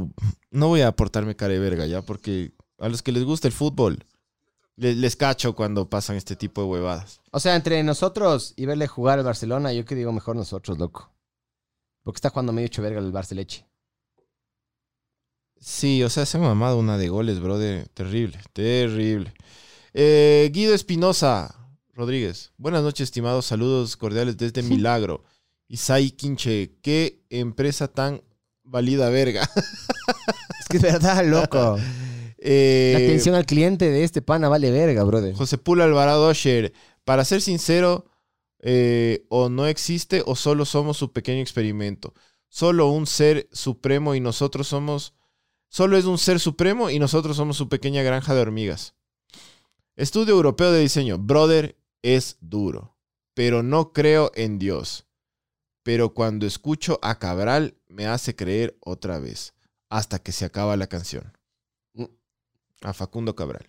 no 0.50 0.68
voy 0.68 0.80
a 0.82 0.92
portarme 0.92 1.34
cara 1.36 1.52
de 1.54 1.58
verga 1.58 1.86
ya, 1.86 2.02
porque 2.02 2.52
a 2.78 2.88
los 2.88 3.02
que 3.02 3.12
les 3.12 3.24
gusta 3.24 3.48
el 3.48 3.54
fútbol, 3.54 4.04
le- 4.76 4.94
les, 4.94 5.16
cacho 5.16 5.54
cuando 5.54 5.88
pasan 5.88 6.16
este 6.16 6.36
tipo 6.36 6.62
de 6.62 6.68
huevadas. 6.68 7.20
O 7.32 7.40
sea, 7.40 7.56
entre 7.56 7.82
nosotros 7.82 8.54
y 8.56 8.66
verle 8.66 8.86
jugar 8.86 9.18
al 9.18 9.24
Barcelona, 9.24 9.72
yo 9.72 9.84
que 9.84 9.94
digo 9.94 10.12
mejor 10.12 10.36
nosotros, 10.36 10.78
loco. 10.78 11.12
Porque 12.02 12.18
está 12.18 12.30
jugando 12.30 12.52
medio 12.52 12.66
hecho 12.66 12.82
verga 12.82 13.00
el 13.00 13.12
Barceleche. 13.12 13.66
Sí, 15.58 16.02
o 16.02 16.10
sea, 16.10 16.26
se 16.26 16.36
han 16.36 16.42
mamado 16.42 16.78
una 16.78 16.98
de 16.98 17.08
goles, 17.08 17.40
brother. 17.40 17.88
Terrible, 17.88 18.38
terrible. 18.52 19.32
Eh, 19.94 20.50
Guido 20.52 20.74
Espinosa. 20.74 21.60
Rodríguez. 21.94 22.52
Buenas 22.58 22.82
noches, 22.82 23.04
estimados. 23.04 23.46
Saludos 23.46 23.96
cordiales 23.96 24.36
desde 24.36 24.62
Milagro. 24.64 25.24
Isai 25.68 26.10
Quinche, 26.10 26.76
qué 26.82 27.24
empresa 27.30 27.88
tan 27.88 28.22
válida 28.64 29.08
verga. 29.10 29.48
Es 30.60 30.68
que 30.68 30.76
es 30.78 30.82
verdad, 30.82 31.24
loco. 31.26 31.76
Eh, 32.38 32.92
La 32.94 33.04
atención 33.04 33.34
al 33.34 33.44
cliente 33.46 33.90
de 33.90 34.04
este 34.04 34.22
pana 34.22 34.48
vale 34.48 34.70
verga, 34.70 35.02
brother. 35.04 35.34
José 35.34 35.58
Pula 35.58 35.84
Alvarado 35.84 36.26
Osher. 36.26 36.72
Para 37.04 37.24
ser 37.24 37.42
sincero, 37.42 38.06
eh, 38.60 39.26
o 39.28 39.50
no 39.50 39.66
existe 39.66 40.22
o 40.24 40.36
solo 40.36 40.64
somos 40.64 40.96
su 40.96 41.12
pequeño 41.12 41.40
experimento. 41.42 42.14
Solo 42.48 42.88
un 42.88 43.06
ser 43.06 43.48
supremo 43.52 44.14
y 44.14 44.20
nosotros 44.20 44.68
somos... 44.68 45.14
Solo 45.68 45.98
es 45.98 46.04
un 46.06 46.18
ser 46.18 46.40
supremo 46.40 46.88
y 46.88 46.98
nosotros 46.98 47.36
somos 47.36 47.56
su 47.56 47.68
pequeña 47.68 48.02
granja 48.02 48.34
de 48.34 48.40
hormigas. 48.40 48.94
Estudio 49.96 50.34
europeo 50.34 50.72
de 50.72 50.80
diseño. 50.80 51.18
Brother, 51.18 51.76
es 52.02 52.38
duro. 52.40 52.96
Pero 53.34 53.62
no 53.62 53.92
creo 53.92 54.30
en 54.34 54.58
Dios. 54.58 55.06
Pero 55.84 56.12
cuando 56.14 56.46
escucho 56.46 56.98
a 57.02 57.18
Cabral 57.20 57.76
me 57.86 58.06
hace 58.08 58.34
creer 58.34 58.76
otra 58.80 59.20
vez. 59.20 59.54
Hasta 59.88 60.18
que 60.18 60.32
se 60.32 60.44
acaba 60.44 60.76
la 60.76 60.88
canción. 60.88 61.32
A 62.82 62.92
Facundo 62.92 63.36
Cabral. 63.36 63.66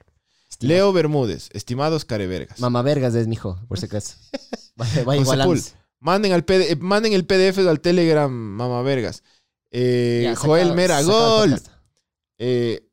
Leo 0.61 0.91
Bermúdez. 0.93 1.49
Estimados 1.53 2.05
carevergas. 2.05 2.59
Mamá 2.59 2.81
vergas 2.81 3.13
es, 3.13 3.27
mijo, 3.27 3.59
por 3.67 3.77
si 3.79 3.85
acaso. 3.85 4.15
Vaya, 4.75 5.03
vaya 5.03 5.45
Manden, 5.99 6.33
al 6.33 6.43
eh, 6.49 6.75
manden 6.75 7.13
el 7.13 7.25
PDF 7.25 7.59
al 7.59 7.79
Telegram, 7.79 8.29
mamá 8.31 8.81
vergas. 8.81 9.23
Eh, 9.71 10.21
Ya, 10.25 10.35
Joel 10.35 10.63
sacado- 10.63 10.75
Mera, 10.75 11.01
sacado 11.01 11.43
el 11.43 11.49
gol. 11.51 11.59
podcast. 11.59 11.81
Eh, 12.37 12.87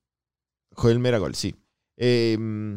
Joel 0.74 0.98
Mera, 1.00 1.18
gol, 1.18 1.34
sí. 1.34 1.54
Eh, 1.96 2.36
mm, 2.38 2.76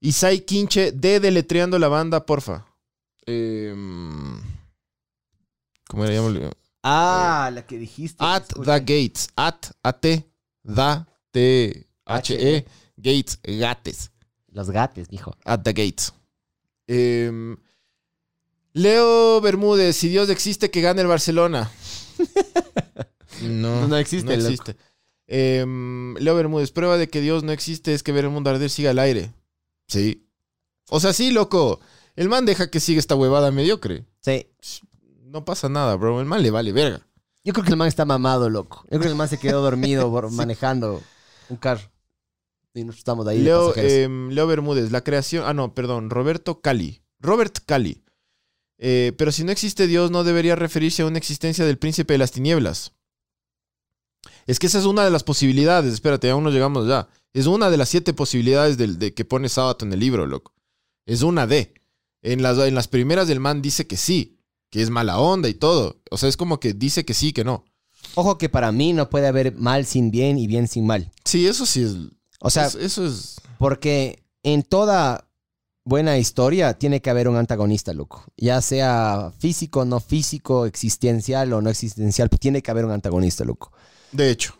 Isai 0.00 0.40
Quinche, 0.40 0.92
de 0.92 1.20
deletreando 1.20 1.78
la 1.78 1.88
banda, 1.88 2.26
porfa. 2.26 2.66
Eh, 3.26 3.72
mm, 3.76 4.36
¿Cómo 5.96 6.04
era? 6.04 6.14
Ya 6.14 6.20
me 6.20 6.26
olvidé. 6.26 6.50
Ah, 6.82 7.50
la 7.54 7.66
que 7.66 7.78
dijiste. 7.78 8.22
At 8.22 8.42
the 8.48 8.80
gates. 8.80 9.30
At, 9.34 9.56
at, 9.82 10.04
da, 10.62 11.06
t, 11.30 11.86
h, 12.04 12.34
e, 12.34 12.66
gates, 12.98 13.40
gates. 13.42 14.10
Los 14.52 14.68
gates, 14.68 15.10
mijo. 15.10 15.34
At 15.46 15.62
the 15.62 15.72
gates. 15.72 16.12
Em, 16.86 17.56
Leo 18.74 19.40
Bermúdez, 19.40 19.96
si 19.96 20.10
Dios 20.10 20.28
existe, 20.28 20.70
que 20.70 20.82
gane 20.82 21.00
el 21.00 21.08
Barcelona. 21.08 21.70
No, 23.42 23.88
No 23.88 23.96
existe, 23.96 24.36
No 24.36 24.42
loco. 24.42 24.52
existe. 24.52 24.76
Em, 25.26 26.14
Leo 26.16 26.34
Bermúdez, 26.34 26.72
prueba 26.72 26.98
de 26.98 27.08
que 27.08 27.22
Dios 27.22 27.42
no 27.42 27.52
existe 27.52 27.94
es 27.94 28.02
que 28.02 28.12
ver 28.12 28.24
el 28.24 28.30
mundo 28.30 28.50
arder 28.50 28.68
siga 28.68 28.90
al 28.90 28.98
aire. 28.98 29.32
Sí. 29.88 30.28
O 30.90 31.00
sea, 31.00 31.14
sí, 31.14 31.30
loco. 31.30 31.80
El 32.16 32.28
man 32.28 32.44
deja 32.44 32.70
que 32.70 32.80
siga 32.80 32.98
esta 32.98 33.14
huevada 33.14 33.50
mediocre. 33.50 34.04
Sí. 34.20 34.46
No 35.36 35.44
pasa 35.44 35.68
nada, 35.68 35.94
bro. 35.96 36.18
El 36.18 36.24
man 36.24 36.42
le 36.42 36.50
vale 36.50 36.72
verga. 36.72 37.06
Yo 37.44 37.52
creo 37.52 37.62
que 37.62 37.70
el 37.70 37.76
man 37.76 37.88
está 37.88 38.06
mamado, 38.06 38.48
loco. 38.48 38.80
Yo 38.84 38.88
creo 38.88 39.00
que 39.02 39.08
el 39.08 39.14
man 39.16 39.28
se 39.28 39.38
quedó 39.38 39.60
dormido 39.60 40.10
por- 40.10 40.30
manejando 40.32 41.02
un 41.50 41.58
carro. 41.58 41.82
Y 42.72 42.80
nosotros 42.80 43.00
estamos 43.00 43.26
ahí 43.26 43.42
Leo, 43.42 43.76
em, 43.76 44.30
Leo 44.30 44.46
Bermúdez, 44.46 44.90
la 44.92 45.02
creación. 45.02 45.44
Ah, 45.46 45.52
no, 45.52 45.74
perdón. 45.74 46.08
Roberto 46.08 46.62
Cali. 46.62 47.02
Robert 47.20 47.58
Cali. 47.66 48.02
Eh, 48.78 49.12
pero 49.18 49.30
si 49.30 49.44
no 49.44 49.52
existe 49.52 49.86
Dios, 49.86 50.10
no 50.10 50.24
debería 50.24 50.56
referirse 50.56 51.02
a 51.02 51.06
una 51.06 51.18
existencia 51.18 51.66
del 51.66 51.76
príncipe 51.76 52.14
de 52.14 52.18
las 52.18 52.32
tinieblas. 52.32 52.94
Es 54.46 54.58
que 54.58 54.68
esa 54.68 54.78
es 54.78 54.86
una 54.86 55.04
de 55.04 55.10
las 55.10 55.22
posibilidades. 55.22 55.92
Espérate, 55.92 56.30
aún 56.30 56.44
no 56.44 56.50
llegamos 56.50 56.88
ya. 56.88 57.08
Es 57.34 57.44
una 57.46 57.68
de 57.68 57.76
las 57.76 57.90
siete 57.90 58.14
posibilidades 58.14 58.78
del, 58.78 58.98
de 58.98 59.12
que 59.12 59.26
pone 59.26 59.50
Sábato 59.50 59.84
en 59.84 59.92
el 59.92 60.00
libro, 60.00 60.24
loco. 60.24 60.54
Es 61.04 61.20
una 61.20 61.46
de. 61.46 61.74
En 62.22 62.40
las, 62.42 62.56
en 62.56 62.74
las 62.74 62.88
primeras 62.88 63.28
del 63.28 63.38
man 63.40 63.60
dice 63.60 63.86
que 63.86 63.98
sí, 63.98 64.35
que 64.70 64.82
es 64.82 64.90
mala 64.90 65.18
onda 65.18 65.48
y 65.48 65.54
todo. 65.54 66.00
O 66.10 66.16
sea, 66.18 66.28
es 66.28 66.36
como 66.36 66.58
que 66.60 66.72
dice 66.74 67.04
que 67.04 67.14
sí, 67.14 67.32
que 67.32 67.44
no. 67.44 67.64
Ojo 68.14 68.38
que 68.38 68.48
para 68.48 68.72
mí 68.72 68.92
no 68.92 69.10
puede 69.10 69.26
haber 69.26 69.54
mal 69.54 69.84
sin 69.86 70.10
bien 70.10 70.38
y 70.38 70.46
bien 70.46 70.68
sin 70.68 70.86
mal. 70.86 71.10
Sí, 71.24 71.46
eso 71.46 71.66
sí 71.66 71.82
es. 71.82 71.94
O 72.40 72.50
sea, 72.50 72.66
es- 72.66 72.74
eso 72.76 73.06
es. 73.06 73.36
porque 73.58 74.22
en 74.42 74.62
toda 74.62 75.28
buena 75.84 76.18
historia 76.18 76.74
tiene 76.74 77.00
que 77.00 77.10
haber 77.10 77.28
un 77.28 77.36
antagonista, 77.36 77.92
loco. 77.94 78.24
Ya 78.36 78.60
sea 78.60 79.32
físico, 79.38 79.84
no 79.84 80.00
físico, 80.00 80.66
existencial 80.66 81.52
o 81.52 81.62
no 81.62 81.70
existencial, 81.70 82.28
tiene 82.30 82.62
que 82.62 82.70
haber 82.70 82.84
un 82.84 82.90
antagonista, 82.92 83.44
loco. 83.44 83.72
De 84.12 84.30
hecho, 84.30 84.54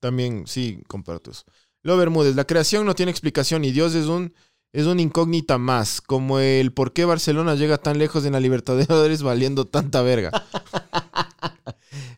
también 0.00 0.44
sí 0.46 0.80
comparto 0.88 1.30
eso. 1.30 1.44
Lo 1.82 1.96
Bermúdez, 1.96 2.34
la 2.34 2.44
creación 2.46 2.86
no 2.86 2.94
tiene 2.94 3.10
explicación 3.10 3.64
y 3.64 3.70
Dios 3.72 3.94
es 3.94 4.06
un 4.06 4.32
es 4.74 4.86
una 4.86 5.02
incógnita 5.02 5.56
más, 5.56 6.00
como 6.00 6.40
el 6.40 6.72
por 6.72 6.92
qué 6.92 7.04
Barcelona 7.04 7.54
llega 7.54 7.78
tan 7.78 7.96
lejos 7.96 8.24
en 8.24 8.32
la 8.32 8.40
Libertadores 8.40 9.22
valiendo 9.22 9.68
tanta 9.68 10.02
verga. 10.02 10.32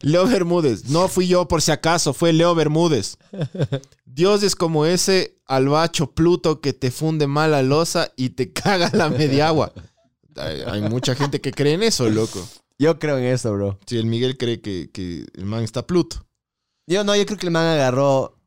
Leo 0.00 0.26
Bermúdez, 0.26 0.86
no 0.86 1.08
fui 1.08 1.28
yo 1.28 1.46
por 1.48 1.60
si 1.60 1.70
acaso, 1.70 2.14
fue 2.14 2.32
Leo 2.32 2.54
Bermúdez. 2.54 3.18
Dios 4.06 4.42
es 4.42 4.56
como 4.56 4.86
ese 4.86 5.38
albacho 5.44 6.12
Pluto 6.12 6.62
que 6.62 6.72
te 6.72 6.90
funde 6.90 7.26
mal 7.26 7.50
la 7.50 7.62
losa 7.62 8.10
y 8.16 8.30
te 8.30 8.50
caga 8.54 8.90
la 8.94 9.10
media 9.10 9.48
agua. 9.48 9.74
Hay, 10.36 10.62
hay 10.62 10.80
mucha 10.80 11.14
gente 11.14 11.42
que 11.42 11.52
cree 11.52 11.74
en 11.74 11.82
eso, 11.82 12.08
loco. 12.08 12.42
Yo 12.78 12.98
creo 12.98 13.18
en 13.18 13.24
eso, 13.24 13.52
bro. 13.52 13.78
Si 13.86 13.98
el 13.98 14.06
Miguel 14.06 14.38
cree 14.38 14.62
que, 14.62 14.90
que 14.90 15.26
el 15.34 15.44
man 15.44 15.62
está 15.62 15.86
Pluto. 15.86 16.26
Yo 16.86 17.04
no, 17.04 17.14
yo 17.14 17.26
creo 17.26 17.36
que 17.36 17.46
el 17.46 17.52
man 17.52 17.66
agarró. 17.66 18.38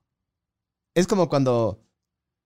Es 0.95 1.05
como 1.05 1.29
cuando. 1.29 1.85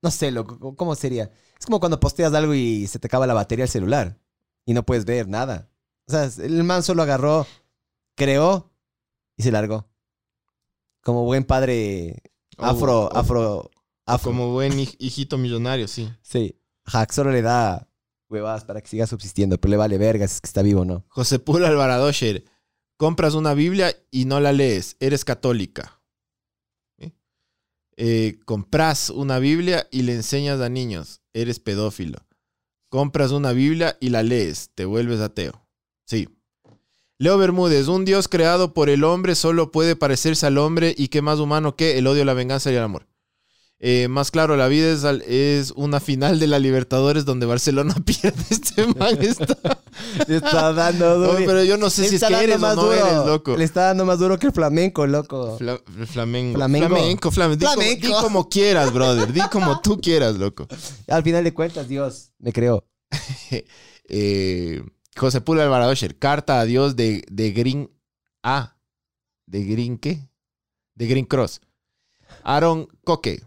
No 0.02 0.12
sé, 0.12 0.32
loco, 0.32 0.76
¿cómo 0.76 0.96
sería? 0.96 1.32
Es 1.64 1.66
como 1.66 1.80
cuando 1.80 1.98
posteas 1.98 2.34
algo 2.34 2.54
y 2.54 2.88
se 2.88 3.00
te 3.00 3.08
acaba 3.08 3.26
la 3.26 3.34
batería 3.34 3.64
del 3.64 3.70
celular 3.72 4.20
y 4.66 4.74
no 4.74 4.84
puedes 4.84 5.06
ver 5.06 5.30
nada. 5.30 5.70
O 6.06 6.12
sea, 6.12 6.30
el 6.44 6.62
man 6.66 6.84
solo 6.84 7.04
agarró, 7.04 7.48
creó 8.18 8.70
y 9.38 9.44
se 9.44 9.52
largó. 9.54 9.88
Como 11.04 11.24
buen 11.24 11.46
padre 11.46 12.22
afro, 12.58 13.04
O- 13.04 13.08
o- 13.08 13.16
afro, 13.18 13.72
afro. 14.06 14.32
Como 14.32 14.52
buen 14.52 14.74
hij- 14.74 14.98
hijito 15.00 15.38
millonario, 15.38 15.88
sí. 15.88 16.12
Sí. 16.22 16.60
Hack 16.84 17.14
solo 17.14 17.32
le 17.32 17.42
da 17.42 17.88
huevadas 18.28 18.66
para 18.66 18.82
que 18.82 18.90
siga 18.90 19.08
subsistiendo, 19.08 19.58
pero 19.58 19.70
le 19.72 19.78
vale 19.78 19.98
vergas, 19.98 20.34
es 20.34 20.42
que 20.42 20.48
está 20.48 20.64
vivo 20.64 20.82
o 20.82 20.86
no. 20.86 21.06
José 21.08 21.40
Puro 21.40 21.66
Alvaradosher. 21.66 22.44
Compras 22.98 23.36
una 23.36 23.54
Biblia 23.54 23.96
y 24.12 24.26
no 24.26 24.42
la 24.42 24.52
lees. 24.52 24.98
Eres 25.00 25.24
católica. 25.24 26.02
Eh, 27.96 28.40
compras 28.44 29.10
una 29.10 29.40
Biblia 29.40 29.88
y 29.92 30.02
le 30.02 30.14
enseñas 30.16 30.60
a 30.60 30.68
niños. 30.68 31.22
Eres 31.34 31.60
pedófilo. 31.60 32.20
Compras 32.90 33.32
una 33.32 33.54
Biblia 33.54 33.98
y 34.00 34.10
la 34.10 34.24
lees. 34.24 34.70
Te 34.76 34.86
vuelves 34.86 35.20
ateo. 35.20 35.66
Sí. 36.06 36.30
Leo 37.18 37.38
Bermúdez. 37.38 37.88
Un 37.88 38.06
Dios 38.06 38.28
creado 38.28 38.74
por 38.74 38.90
el 38.90 39.04
hombre 39.04 39.36
solo 39.36 39.72
puede 39.72 39.96
parecerse 39.96 40.46
al 40.46 40.58
hombre 40.58 40.94
y 40.98 41.08
que 41.08 41.22
más 41.22 41.40
humano 41.40 41.76
que 41.76 41.98
el 41.98 42.08
odio, 42.08 42.26
la 42.26 42.34
venganza 42.34 42.72
y 42.72 42.76
el 42.76 42.84
amor. 42.84 43.08
Eh, 43.86 44.08
más 44.08 44.32
claro, 44.32 44.56
la 44.56 44.70
vida 44.70 44.90
es, 45.28 45.74
una 45.76 46.00
final 46.00 46.40
de 46.40 46.48
la 46.48 46.58
Libertadores 46.58 47.26
donde 47.26 47.46
Barcelona 47.46 47.94
pierde. 48.06 48.42
Este 48.50 48.88
man 48.88 49.22
está... 49.22 49.58
Le 50.28 50.38
está 50.38 50.72
dando 50.72 51.20
duro. 51.20 51.38
Pero 51.46 51.66
yo 51.66 51.76
no 51.76 51.90
sé 51.90 52.08
si 52.08 52.16
es 52.16 52.24
que 52.24 52.34
eres 52.34 52.56
o 52.56 52.60
más 52.60 52.78
no 52.78 52.84
duro. 52.84 52.96
eres, 52.96 53.26
loco. 53.26 53.58
Le 53.58 53.66
está 53.66 53.88
dando 53.88 54.06
más 54.06 54.20
duro 54.20 54.40
que 54.40 54.48
el 54.48 54.54
flamenco, 54.54 55.06
loco. 55.06 55.58
Fla-. 55.58 55.82
Flamenco, 56.08 56.58
flamenco. 57.30 57.30
Di, 57.30 57.32
Flamenco. 57.32 57.68
Como, 57.68 57.92
di 57.92 58.08
como 58.22 58.50
quieras, 58.50 58.94
brother. 58.94 59.34
Di 59.34 59.42
como 59.52 59.82
tú 59.82 60.00
quieras, 60.00 60.36
loco. 60.36 60.66
Al 61.10 61.22
final 61.22 61.44
de 61.44 61.54
cuentas, 61.54 61.86
Dios 61.90 62.32
me 62.40 62.54
creó. 62.54 62.88
Eh, 64.08 64.82
José 65.18 65.42
Pula 65.42 65.64
Alvaradosher. 65.64 66.18
Carta 66.18 66.62
a 66.62 66.66
Dios 66.66 66.96
de, 66.96 67.26
de 67.30 67.52
Green 67.52 67.92
A. 68.44 68.78
¿De 69.46 69.66
Green 69.66 69.98
qué? 69.98 70.30
De 70.96 71.06
Green 71.06 71.26
Cross. 71.26 71.60
Aaron 72.44 72.88
Coque. 73.04 73.44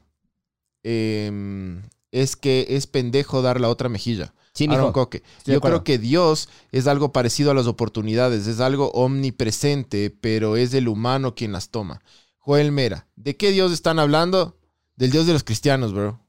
Eh, 0.88 1.82
es 2.12 2.36
que 2.36 2.66
es 2.70 2.86
pendejo 2.86 3.42
dar 3.42 3.60
la 3.60 3.68
otra 3.68 3.88
mejilla. 3.88 4.32
Sí, 4.54 4.68
Aaron. 4.70 4.92
Coque. 4.92 5.24
Yo 5.44 5.60
creo 5.60 5.82
que 5.82 5.98
Dios 5.98 6.48
es 6.70 6.86
algo 6.86 7.12
parecido 7.12 7.50
a 7.50 7.54
las 7.54 7.66
oportunidades, 7.66 8.46
es 8.46 8.60
algo 8.60 8.90
omnipresente, 8.92 10.10
pero 10.10 10.56
es 10.56 10.72
el 10.74 10.86
humano 10.86 11.34
quien 11.34 11.50
las 11.50 11.70
toma. 11.70 12.00
Joel 12.38 12.70
Mera, 12.70 13.08
¿de 13.16 13.36
qué 13.36 13.50
Dios 13.50 13.72
están 13.72 13.98
hablando? 13.98 14.56
Del 14.94 15.10
Dios 15.10 15.26
de 15.26 15.32
los 15.32 15.42
cristianos, 15.42 15.92
bro. 15.92 16.20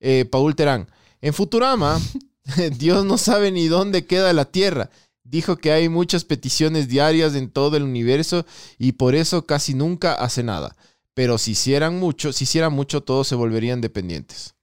Eh, 0.00 0.24
Paul 0.24 0.56
Terán, 0.56 0.88
en 1.20 1.32
Futurama, 1.32 2.00
Dios 2.78 3.04
no 3.04 3.16
sabe 3.16 3.52
ni 3.52 3.68
dónde 3.68 4.06
queda 4.06 4.32
la 4.32 4.46
tierra. 4.46 4.90
Dijo 5.22 5.56
que 5.56 5.72
hay 5.72 5.88
muchas 5.88 6.24
peticiones 6.24 6.88
diarias 6.88 7.34
en 7.34 7.48
todo 7.48 7.76
el 7.76 7.84
universo 7.84 8.44
y 8.76 8.92
por 8.92 9.14
eso 9.14 9.46
casi 9.46 9.74
nunca 9.74 10.14
hace 10.14 10.42
nada. 10.42 10.76
Pero 11.14 11.36
si 11.38 11.52
hicieran 11.52 11.98
mucho, 11.98 12.32
si 12.32 12.44
hicieran 12.44 12.72
mucho, 12.72 13.02
todos 13.02 13.28
se 13.28 13.34
volverían 13.34 13.80
dependientes. 13.80 14.54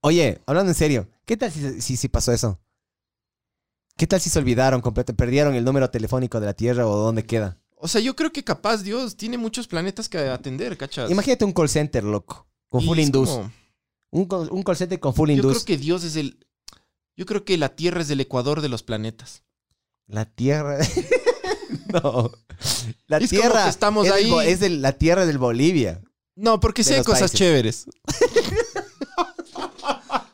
Oye, 0.00 0.40
hablando 0.46 0.70
en 0.70 0.74
serio, 0.76 1.08
¿qué 1.24 1.36
tal 1.36 1.50
si, 1.50 1.80
si, 1.80 1.96
si 1.96 2.08
pasó 2.08 2.32
eso? 2.32 2.60
¿Qué 3.96 4.06
tal 4.06 4.20
si 4.20 4.30
se 4.30 4.38
olvidaron 4.38 4.80
completo, 4.80 5.14
perdieron 5.14 5.54
el 5.54 5.64
número 5.64 5.90
telefónico 5.90 6.38
de 6.40 6.46
la 6.46 6.54
Tierra 6.54 6.86
o 6.86 6.96
dónde 6.96 7.24
queda? 7.24 7.58
O 7.76 7.88
sea, 7.88 8.00
yo 8.00 8.14
creo 8.14 8.32
que 8.32 8.44
capaz 8.44 8.82
Dios 8.82 9.16
tiene 9.16 9.38
muchos 9.38 9.66
planetas 9.66 10.08
que 10.08 10.18
atender, 10.18 10.76
¿cachas? 10.76 11.10
Imagínate 11.10 11.44
un 11.44 11.52
call 11.52 11.68
center, 11.68 12.04
loco, 12.04 12.46
con 12.68 12.82
Y 12.82 12.86
full 12.86 12.98
indus. 12.98 13.28
como- 13.28 13.52
Un, 14.10 14.26
call- 14.28 14.48
un 14.50 14.62
call 14.62 14.76
center 14.76 15.00
con 15.00 15.14
full 15.14 15.28
yo 15.30 15.34
indus. 15.36 15.52
creo 15.52 15.64
que 15.64 15.76
Dios 15.78 16.04
es 16.04 16.16
el. 16.16 16.46
Yo 17.16 17.26
creo 17.26 17.44
que 17.44 17.56
la 17.58 17.74
Tierra 17.74 18.00
es 18.02 18.10
el 18.10 18.20
ecuador 18.20 18.60
de 18.60 18.68
los 18.68 18.82
planetas. 18.82 19.42
La 20.06 20.24
Tierra. 20.26 20.78
no. 21.92 22.30
La 23.06 23.18
Es 23.18 23.30
como 23.30 23.40
Tierra. 23.40 23.64
que 23.64 23.70
estamos 23.70 24.06
es 24.06 24.12
ahí. 24.12 24.32
Es 24.46 24.60
de 24.60 24.70
la 24.70 24.92
Tierra 24.92 25.26
del 25.26 25.38
Bolivia. 25.38 26.00
No, 26.36 26.60
porque 26.60 26.84
sí 26.84 26.94
hay 26.94 27.02
cosas 27.02 27.32
países. 27.32 27.38
chéveres. 27.38 27.86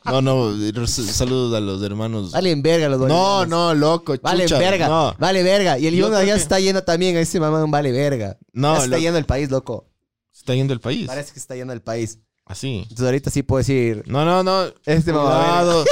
no, 0.04 0.20
no, 0.20 0.86
saludos 0.86 1.54
a 1.54 1.60
los 1.60 1.82
hermanos. 1.82 2.32
Valen 2.32 2.62
verga 2.62 2.88
los 2.88 3.00
no, 3.00 3.06
bolivianos. 3.06 3.48
no, 3.48 3.74
loco, 3.74 4.14
Vale 4.22 4.44
chucha, 4.44 4.58
verga. 4.58 4.88
No, 4.88 5.14
Vale 5.18 5.42
verga. 5.42 5.78
Y 5.78 5.86
el 5.86 5.94
creo 5.94 6.10
ya 6.10 6.20
que- 6.20 6.26
se 6.32 6.36
está 6.36 6.60
yendo 6.60 6.82
también. 6.84 7.16
Ese 7.16 7.40
mamá 7.40 7.64
vale 7.66 7.92
verga. 7.92 8.36
no, 8.52 8.74
ya 8.74 8.80
se 8.80 8.84
está 8.84 8.96
loco, 8.96 9.02
yendo 9.02 9.18
el 9.18 9.24
país, 9.26 9.50
loco. 9.50 9.86
se 10.32 10.40
está 10.40 10.54
yendo 10.54 10.72
el 10.74 10.80
país. 10.80 11.06
Parece 11.06 11.28
que 11.28 11.34
se 11.34 11.40
está 11.40 11.56
yendo 11.56 11.72
el 11.72 11.80
país. 11.82 12.18
Así. 12.44 12.80
Entonces 12.82 13.06
ahorita 13.06 13.30
sí 13.30 13.42
puedo 13.42 13.58
decir. 13.58 14.02
No, 14.06 14.24
no, 14.24 14.42
no. 14.42 14.66
Este 14.84 15.12
mamá 15.12 15.30
Cuidado. 15.40 15.84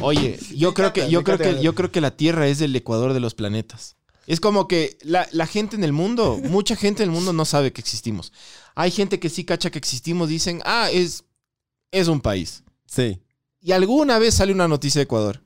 Oye, 0.00 0.38
yo 0.54 0.74
creo 0.74 0.92
que 0.92 1.08
yo 1.10 1.22
creo 1.24 1.38
que 1.38 1.60
yo 1.62 1.74
creo 1.74 1.90
que 1.92 2.00
la 2.00 2.16
Tierra 2.16 2.46
es 2.48 2.60
el 2.60 2.74
ecuador 2.74 3.12
de 3.12 3.20
los 3.20 3.34
planetas. 3.34 3.96
Es 4.26 4.40
como 4.40 4.68
que 4.68 4.98
la, 5.02 5.28
la 5.32 5.46
gente 5.46 5.76
en 5.76 5.84
el 5.84 5.92
mundo, 5.92 6.40
mucha 6.44 6.76
gente 6.76 7.02
en 7.02 7.10
el 7.10 7.14
mundo 7.14 7.32
no 7.32 7.44
sabe 7.44 7.72
que 7.72 7.80
existimos. 7.80 8.32
Hay 8.74 8.90
gente 8.90 9.20
que 9.20 9.28
sí 9.28 9.44
cacha 9.44 9.70
que 9.70 9.78
existimos, 9.78 10.28
dicen, 10.28 10.60
ah, 10.64 10.88
es, 10.92 11.24
es 11.90 12.08
un 12.08 12.20
país. 12.20 12.62
Sí. 12.86 13.20
Y 13.60 13.72
alguna 13.72 14.18
vez 14.18 14.34
sale 14.34 14.52
una 14.52 14.68
noticia 14.68 14.98
de 14.98 15.04
Ecuador, 15.04 15.42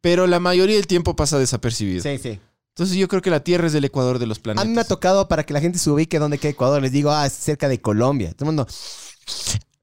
pero 0.00 0.26
la 0.26 0.40
mayoría 0.40 0.76
del 0.76 0.86
tiempo 0.86 1.16
pasa 1.16 1.38
desapercibido. 1.38 2.02
Sí, 2.02 2.18
sí. 2.18 2.40
Entonces 2.74 2.96
yo 2.96 3.06
creo 3.06 3.22
que 3.22 3.30
la 3.30 3.44
Tierra 3.44 3.68
es 3.68 3.74
el 3.74 3.84
ecuador 3.84 4.18
de 4.18 4.26
los 4.26 4.40
planetas. 4.40 4.64
A 4.64 4.68
mí 4.68 4.74
me 4.74 4.80
ha 4.80 4.84
tocado 4.84 5.28
para 5.28 5.46
que 5.46 5.54
la 5.54 5.60
gente 5.60 5.78
se 5.78 5.88
ubique 5.90 6.18
donde 6.18 6.38
queda 6.38 6.50
Ecuador. 6.50 6.82
Les 6.82 6.90
digo, 6.90 7.12
ah, 7.12 7.24
es 7.24 7.32
cerca 7.32 7.68
de 7.68 7.80
Colombia. 7.80 8.32
Todo 8.32 8.50
el 8.50 8.56
mundo, 8.56 8.66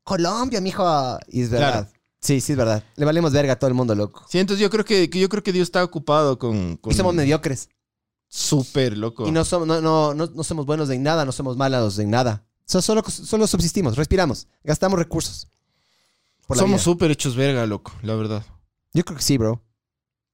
Colombia, 0.03 0.59
mijo. 0.59 0.83
Y 1.29 1.41
es 1.41 1.49
verdad. 1.49 1.71
Claro. 1.71 1.87
Sí, 2.19 2.41
sí, 2.41 2.51
es 2.51 2.57
verdad. 2.57 2.83
Le 2.97 3.05
valemos 3.05 3.31
verga 3.31 3.53
a 3.53 3.55
todo 3.55 3.69
el 3.69 3.73
mundo, 3.73 3.95
loco. 3.95 4.25
Sí, 4.29 4.39
entonces 4.39 4.61
yo 4.61 4.69
creo 4.69 4.83
que, 4.83 5.09
que 5.09 5.19
yo 5.19 5.29
creo 5.29 5.41
que 5.41 5.53
Dios 5.53 5.69
está 5.69 5.83
ocupado 5.83 6.37
con, 6.37 6.75
con 6.77 6.91
Y 6.91 6.95
somos 6.95 7.15
mediocres. 7.15 7.69
Súper 8.33 8.97
loco. 8.97 9.27
Y 9.27 9.31
no, 9.31 9.43
somos, 9.43 9.67
no, 9.67 9.81
no, 9.81 10.13
no, 10.13 10.27
no 10.27 10.43
somos 10.43 10.65
buenos 10.65 10.89
en 10.89 11.03
nada, 11.03 11.25
no 11.25 11.31
somos 11.33 11.57
malos 11.57 11.99
en 11.99 12.09
nada. 12.09 12.45
So- 12.65 12.81
solo, 12.81 13.03
solo 13.03 13.45
subsistimos, 13.45 13.97
respiramos, 13.97 14.47
gastamos 14.63 14.97
recursos. 14.97 15.47
Por 16.47 16.55
la 16.57 16.61
Somos 16.61 16.75
vida. 16.77 16.83
súper 16.83 17.11
hechos 17.11 17.35
verga, 17.35 17.65
loco, 17.65 17.91
la 18.03 18.15
verdad. 18.15 18.43
Yo 18.93 19.03
creo 19.03 19.17
que 19.17 19.23
sí, 19.23 19.37
bro. 19.37 19.61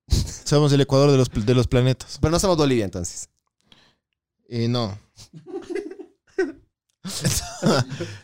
Somos 0.46 0.72
el 0.72 0.82
ecuador 0.82 1.10
de 1.12 1.18
los, 1.18 1.30
de 1.32 1.56
los 1.56 1.68
planetas. 1.68 2.18
Pero 2.22 2.32
no 2.32 2.40
somos 2.40 2.58
Bolivia, 2.58 2.86
entonces. 2.86 3.30
Eh, 4.48 4.68
no. 4.68 4.98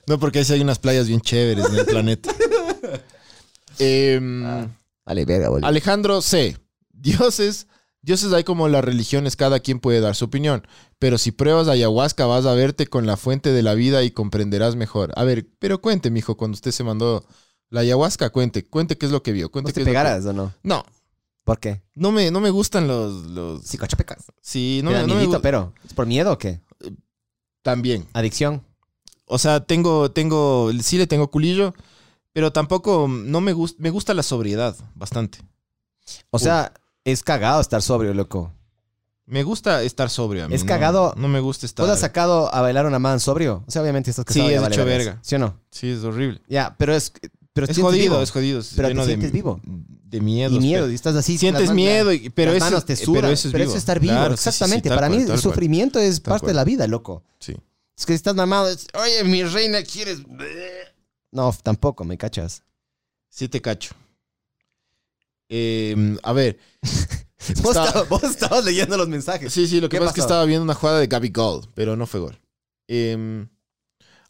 no, 0.07 0.19
porque 0.19 0.39
ahí 0.39 0.45
sí 0.45 0.53
hay 0.53 0.61
unas 0.61 0.79
playas 0.79 1.07
bien 1.07 1.21
chéveres 1.21 1.65
en 1.65 1.75
el 1.75 1.85
planeta. 1.85 2.33
Em, 3.79 4.45
Ah. 4.45 4.67
Vale, 5.05 5.25
verga. 5.25 5.49
Alejandro 5.67 6.21
C. 6.21 6.57
Dioses, 6.91 7.67
dioses 8.03 8.31
hay 8.33 8.43
como 8.43 8.67
las 8.67 8.85
religiones, 8.85 9.35
cada 9.35 9.59
quien 9.59 9.79
puede 9.79 9.99
dar 10.01 10.15
su 10.15 10.25
opinión. 10.25 10.67
Pero 10.99 11.17
si 11.17 11.31
pruebas 11.31 11.67
ayahuasca, 11.67 12.27
vas 12.27 12.45
a 12.45 12.53
verte 12.53 12.85
con 12.85 13.07
la 13.07 13.17
fuente 13.17 13.51
de 13.51 13.63
la 13.63 13.73
vida 13.73 14.03
y 14.03 14.11
comprenderás 14.11 14.75
mejor. 14.75 15.11
A 15.15 15.23
ver, 15.23 15.47
pero 15.57 15.81
cuente, 15.81 16.11
mijo, 16.11 16.37
cuando 16.37 16.53
usted 16.55 16.71
se 16.71 16.83
mandó 16.83 17.25
la 17.69 17.79
ayahuasca, 17.81 18.29
cuente, 18.29 18.63
cuente 18.65 18.97
qué 18.97 19.07
es 19.07 19.11
lo 19.11 19.23
que 19.23 19.31
vio. 19.31 19.49
Cuente 19.51 19.69
¿Vos 19.71 19.73
qué 19.73 19.79
te 19.79 19.79
lo 19.81 19.85
que- 19.85 19.89
pegaras 19.91 20.25
o 20.27 20.33
no? 20.33 20.53
No, 20.61 20.85
¿Por 21.43 21.59
qué? 21.59 21.81
no 21.95 22.11
me, 22.11 22.29
no 22.31 22.39
me 22.39 22.51
gustan 22.51 22.87
los, 22.87 23.25
los... 23.27 23.65
Sí, 24.41 24.81
No 24.83 24.91
no, 24.91 24.95
me- 24.97 25.01
no 25.01 25.07
me 25.07 25.13
miedito, 25.15 25.39
gu- 25.39 25.41
pero 25.41 25.73
¿es 25.85 25.93
por 25.93 26.05
miedo 26.05 26.31
o 26.31 26.37
qué? 26.37 26.61
También. 27.61 28.05
Adicción. 28.13 28.63
O 29.25 29.37
sea, 29.37 29.61
tengo, 29.65 30.11
tengo, 30.11 30.71
sí 30.81 30.97
le 30.97 31.07
tengo 31.07 31.29
culillo, 31.31 31.73
pero 32.33 32.51
tampoco, 32.51 33.07
no 33.09 33.41
me 33.41 33.53
gusta, 33.53 33.81
me 33.81 33.89
gusta 33.89 34.13
la 34.13 34.23
sobriedad 34.23 34.75
bastante. 34.95 35.39
O 36.29 36.39
sea, 36.39 36.73
es 37.05 37.23
cagado 37.23 37.61
estar 37.61 37.81
sobrio, 37.81 38.13
loco. 38.13 38.51
Me 39.25 39.43
gusta 39.43 39.81
estar 39.83 40.09
sobrio. 40.09 40.45
a 40.45 40.47
mí, 40.49 40.55
Es 40.55 40.63
cagado. 40.63 41.13
No, 41.15 41.27
me 41.29 41.39
gusta 41.39 41.65
estar. 41.65 41.85
¿Vos 41.85 41.93
has 41.93 42.01
sacado 42.01 42.53
a 42.53 42.61
bailar 42.61 42.85
una 42.85 42.99
man 42.99 43.19
sobrio? 43.21 43.63
O 43.67 43.71
sea, 43.71 43.81
obviamente 43.81 44.09
estás 44.09 44.25
casado. 44.25 44.47
Sí, 44.49 44.53
es 44.53 44.61
hecho 44.67 44.85
verga. 44.85 45.19
¿Sí 45.21 45.35
o 45.35 45.39
no? 45.39 45.57
Sí, 45.71 45.89
es 45.91 46.03
horrible. 46.03 46.41
Ya, 46.47 46.75
pero 46.77 46.93
es... 46.93 47.11
Pero 47.53 47.67
Es 47.67 47.77
jodido, 47.77 48.13
vivo. 48.15 48.21
es 48.21 48.31
jodido. 48.31 48.59
es 48.59 48.73
Pero 48.75 48.87
te 48.89 48.95
de- 48.95 49.05
sientes 49.05 49.31
vivo. 49.31 49.61
De 49.63 50.19
miedo. 50.19 50.55
Y 50.55 50.59
miedo, 50.59 50.89
y 50.89 50.95
estás 50.95 51.15
así. 51.15 51.37
Sientes 51.37 51.65
manos- 51.67 51.75
miedo, 51.75 52.11
y- 52.11 52.29
pero 52.31 52.51
las 52.51 52.57
eso, 52.57 52.65
manos 52.65 52.85
te 52.85 52.93
eh, 52.93 52.95
sudan, 52.97 53.21
pero 53.21 53.33
eso 53.33 53.47
es 53.47 53.53
vivo. 53.53 53.75
estar 53.75 53.99
vivo, 53.99 54.13
Claro, 54.13 54.31
sí, 54.35 54.37
sí, 54.37 54.43
sí, 54.43 54.49
exactamente. 54.49 54.89
Para 54.89 55.01
cual, 55.01 55.11
mí 55.11 55.17
el 55.21 55.27
cual. 55.27 55.39
sufrimiento 55.39 55.99
es 55.99 56.15
Tal 56.21 56.31
parte 56.31 56.39
cual. 56.45 56.49
de 56.49 56.53
la 56.55 56.63
vida, 56.65 56.87
loco. 56.87 57.23
Sí. 57.39 57.55
Es 57.95 58.05
que 58.07 58.15
estás 58.15 58.33
mamado, 58.35 58.69
es, 58.69 58.87
oye, 58.99 59.23
mi 59.23 59.43
reina, 59.43 59.83
¿quieres...? 59.83 60.19
No, 61.31 61.55
tampoco, 61.63 62.03
¿me 62.05 62.17
cachas? 62.17 62.63
Sí 63.29 63.47
te 63.47 63.61
cacho. 63.61 63.93
Eh, 65.55 66.17
a 66.23 66.33
ver. 66.33 66.57
Vos, 67.61 67.75
estabas, 67.75 68.07
vos 68.07 68.23
estabas 68.23 68.63
leyendo 68.63 68.95
los 68.95 69.09
mensajes. 69.09 69.51
Sí, 69.51 69.67
sí, 69.67 69.81
lo 69.81 69.89
que 69.89 69.97
¿Qué 69.97 69.99
pasa 69.99 70.11
es 70.11 70.15
que 70.15 70.21
estaba 70.21 70.45
viendo 70.45 70.63
una 70.63 70.73
jugada 70.73 70.99
de 70.99 71.07
Gaby 71.07 71.29
Gold, 71.29 71.67
pero 71.73 71.97
no 71.97 72.07
fue 72.07 72.21
gol. 72.21 72.39
Em, 72.87 73.49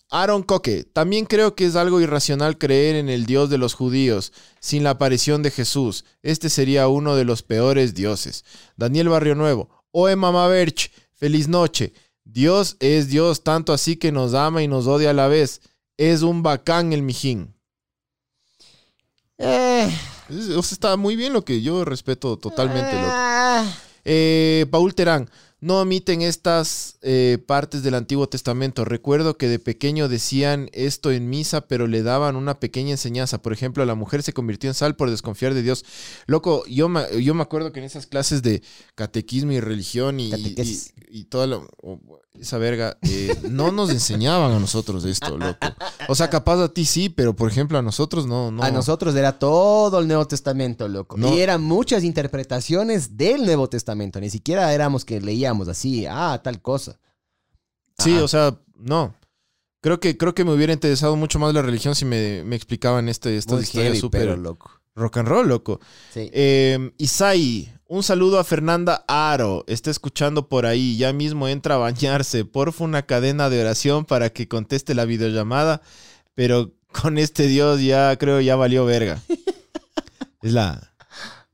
Aaron 0.09 0.41
Coque, 0.41 0.84
también 0.84 1.26
creo 1.26 1.55
que 1.55 1.65
es 1.67 1.76
algo 1.76 2.01
irracional 2.01 2.57
creer 2.57 2.95
en 2.95 3.09
el 3.09 3.28
Dios 3.28 3.51
de 3.51 3.59
los 3.59 3.76
judíos 3.76 4.34
sin 4.59 4.84
la 4.84 4.89
aparición 4.91 5.43
de 5.43 5.51
Jesús. 5.51 6.05
Este 6.24 6.49
sería 6.49 6.88
uno 6.88 7.15
de 7.15 7.24
los 7.24 7.43
peores 7.43 7.93
dioses. 7.93 8.43
Daniel 8.78 9.09
Barrio 9.09 9.36
Nuevo, 9.36 9.69
Oe 9.91 10.15
Mama 10.15 10.47
Berch, 10.47 10.91
feliz 11.13 11.47
noche. 11.47 11.93
Dios 12.24 12.78
es 12.80 13.09
Dios 13.09 13.43
tanto 13.43 13.74
así 13.74 13.95
que 13.95 14.11
nos 14.11 14.34
ama 14.34 14.63
y 14.63 14.67
nos 14.67 14.88
odia 14.88 15.11
a 15.11 15.13
la 15.13 15.28
vez. 15.28 15.61
Es 15.97 16.24
un 16.24 16.41
bacán 16.41 16.93
el 16.93 17.03
mijín. 17.03 17.53
Eh, 19.38 19.89
Es- 20.38 20.50
o 20.50 20.62
sea, 20.64 20.76
está 20.76 20.98
muy 20.98 21.16
bien 21.16 21.34
lo 21.34 21.44
que 21.46 21.62
yo 21.62 21.86
respeto 21.86 22.38
totalmente. 22.38 22.94
loco. 22.94 23.08
ah. 23.12 23.66
Eh, 24.06 24.66
Paul 24.70 24.94
Terán, 24.96 25.30
no 25.62 25.80
omiten 25.80 26.22
estas 26.22 26.98
eh, 27.04 27.38
partes 27.48 27.84
del 27.84 27.94
Antiguo 27.96 28.28
Testamento. 28.28 28.84
Recuerdo 28.84 29.38
que 29.38 29.48
de 29.48 29.60
pequeño 29.60 30.10
decían 30.10 30.70
esto 30.74 31.10
en 31.12 31.30
misa, 31.30 31.62
pero 31.68 31.88
le 31.88 32.04
daban 32.04 32.36
una 32.36 32.60
pequeña 32.60 32.92
enseñanza. 32.92 33.42
Por 33.42 33.54
ejemplo, 33.54 33.86
la 33.86 33.96
mujer 33.96 34.22
se 34.24 34.34
convirtió 34.34 34.70
en 34.70 34.74
sal 34.74 34.98
por 34.98 35.10
desconfiar 35.10 35.54
de 35.54 35.62
Dios. 35.64 35.86
Loco, 36.26 36.66
yo 36.68 36.90
me, 36.90 37.06
yo 37.24 37.34
me 37.34 37.44
acuerdo 37.44 37.72
que 37.72 37.80
en 37.80 37.86
esas 37.86 38.08
clases 38.08 38.42
de 38.42 38.62
catequismo 38.96 39.54
y 39.54 39.62
religión 39.62 40.20
y, 40.20 40.32
y, 41.10 41.20
y 41.20 41.24
toda 41.26 41.48
la- 41.48 41.62
esa 42.40 42.58
verga, 42.58 42.98
eh, 43.04 43.38
no 43.50 43.72
nos 43.72 43.90
enseñaban 43.92 44.52
a 44.52 44.60
nosotros 44.60 45.06
esto, 45.06 45.38
loco. 45.38 45.68
O 46.08 46.16
sea, 46.16 46.30
capaz 46.30 46.60
a 46.62 46.74
ti 46.74 46.86
sí, 46.86 47.10
pero 47.10 47.36
por 47.36 47.50
ejemplo 47.50 47.78
a 47.78 47.82
nosotros 47.82 48.26
no. 48.26 48.52
no. 48.52 48.64
A 48.64 48.72
nosotros 48.72 49.16
era 49.16 49.34
todo 49.34 50.00
el 50.00 50.08
Nuevo 50.08 50.28
Testamento, 50.28 50.88
loco. 50.88 51.18
No. 51.18 51.34
Y 51.34 51.42
eran 51.42 51.62
muchas 51.62 52.04
interpretaciones 52.04 53.18
del 53.18 53.46
Nuevo 53.46 53.70
Testamento. 53.70 54.20
Ni 54.20 54.30
siquiera 54.30 54.74
éramos 54.74 55.06
que 55.06 55.22
leíamos 55.22 55.68
así, 55.68 56.06
ah, 56.10 56.42
tal 56.44 56.62
cosa. 56.62 57.00
Sí, 58.00 58.14
o 58.18 58.28
sea, 58.28 58.58
no. 58.76 59.14
Creo 59.82 60.00
que, 60.00 60.18
creo 60.18 60.34
que 60.34 60.46
me 60.46 60.54
hubiera 60.54 60.74
interesado 60.74 61.16
mucho 61.16 61.40
más 61.40 61.54
la 61.54 61.62
religión 61.62 61.94
si 61.94 62.06
me, 62.06 62.44
me 62.44 62.56
explicaban 62.56 63.10
este, 63.10 63.38
estas 63.38 63.56
Muy 63.56 63.64
historias 63.64 64.00
súper 64.00 64.40
rock 64.96 65.18
and 65.18 65.28
roll, 65.28 65.48
loco. 65.48 65.80
Sí. 66.14 66.30
Eh, 66.34 66.92
Isai, 66.98 67.74
un 67.94 68.02
saludo 68.02 68.39
a 68.39 68.44
Fernanda 68.44 69.06
Aro. 69.08 69.64
Está 69.68 69.91
escuchando 69.91 70.50
por 70.50 70.66
ahí. 70.66 70.98
Ya 70.98 71.14
mismo 71.14 71.48
entra 71.48 71.76
a 71.76 71.78
bañarse. 71.78 72.44
Porfa, 72.44 72.84
una 72.84 73.06
cadena 73.06 73.52
de 73.52 73.62
oración 73.62 74.04
para 74.04 74.32
que 74.32 74.48
conteste 74.48 74.96
la 74.96 75.06
videollamada. 75.06 75.80
Pero 76.34 76.72
con 76.91 77.20
este 77.20 77.46
Dios 77.48 77.82
ya 77.82 78.18
creo 78.18 78.41
ya 78.41 78.56
valió 78.56 78.84
verga. 78.86 79.22
es 80.41 80.54
la. 80.54 80.91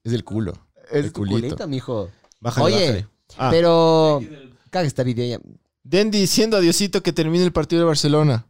Es 0.06 0.14
el 0.14 0.24
culo. 0.24 0.54
Es 0.90 1.06
el 1.06 1.12
culito. 1.12 1.68
mijo. 1.68 2.10
Bájale, 2.40 2.66
Oye, 2.66 2.86
bájale. 2.86 3.08
Ah, 3.38 3.50
Pero. 3.52 4.22
Caga 4.70 4.88
esta 4.88 5.04
video 5.04 5.26
ya. 5.26 5.44
Den 5.84 6.10
diciendo 6.10 6.56
a 6.56 6.62
Diosito 6.62 7.04
que 7.04 7.12
termine 7.12 7.44
el 7.44 7.52
partido 7.52 7.82
de 7.82 7.86
Barcelona. 7.86 8.48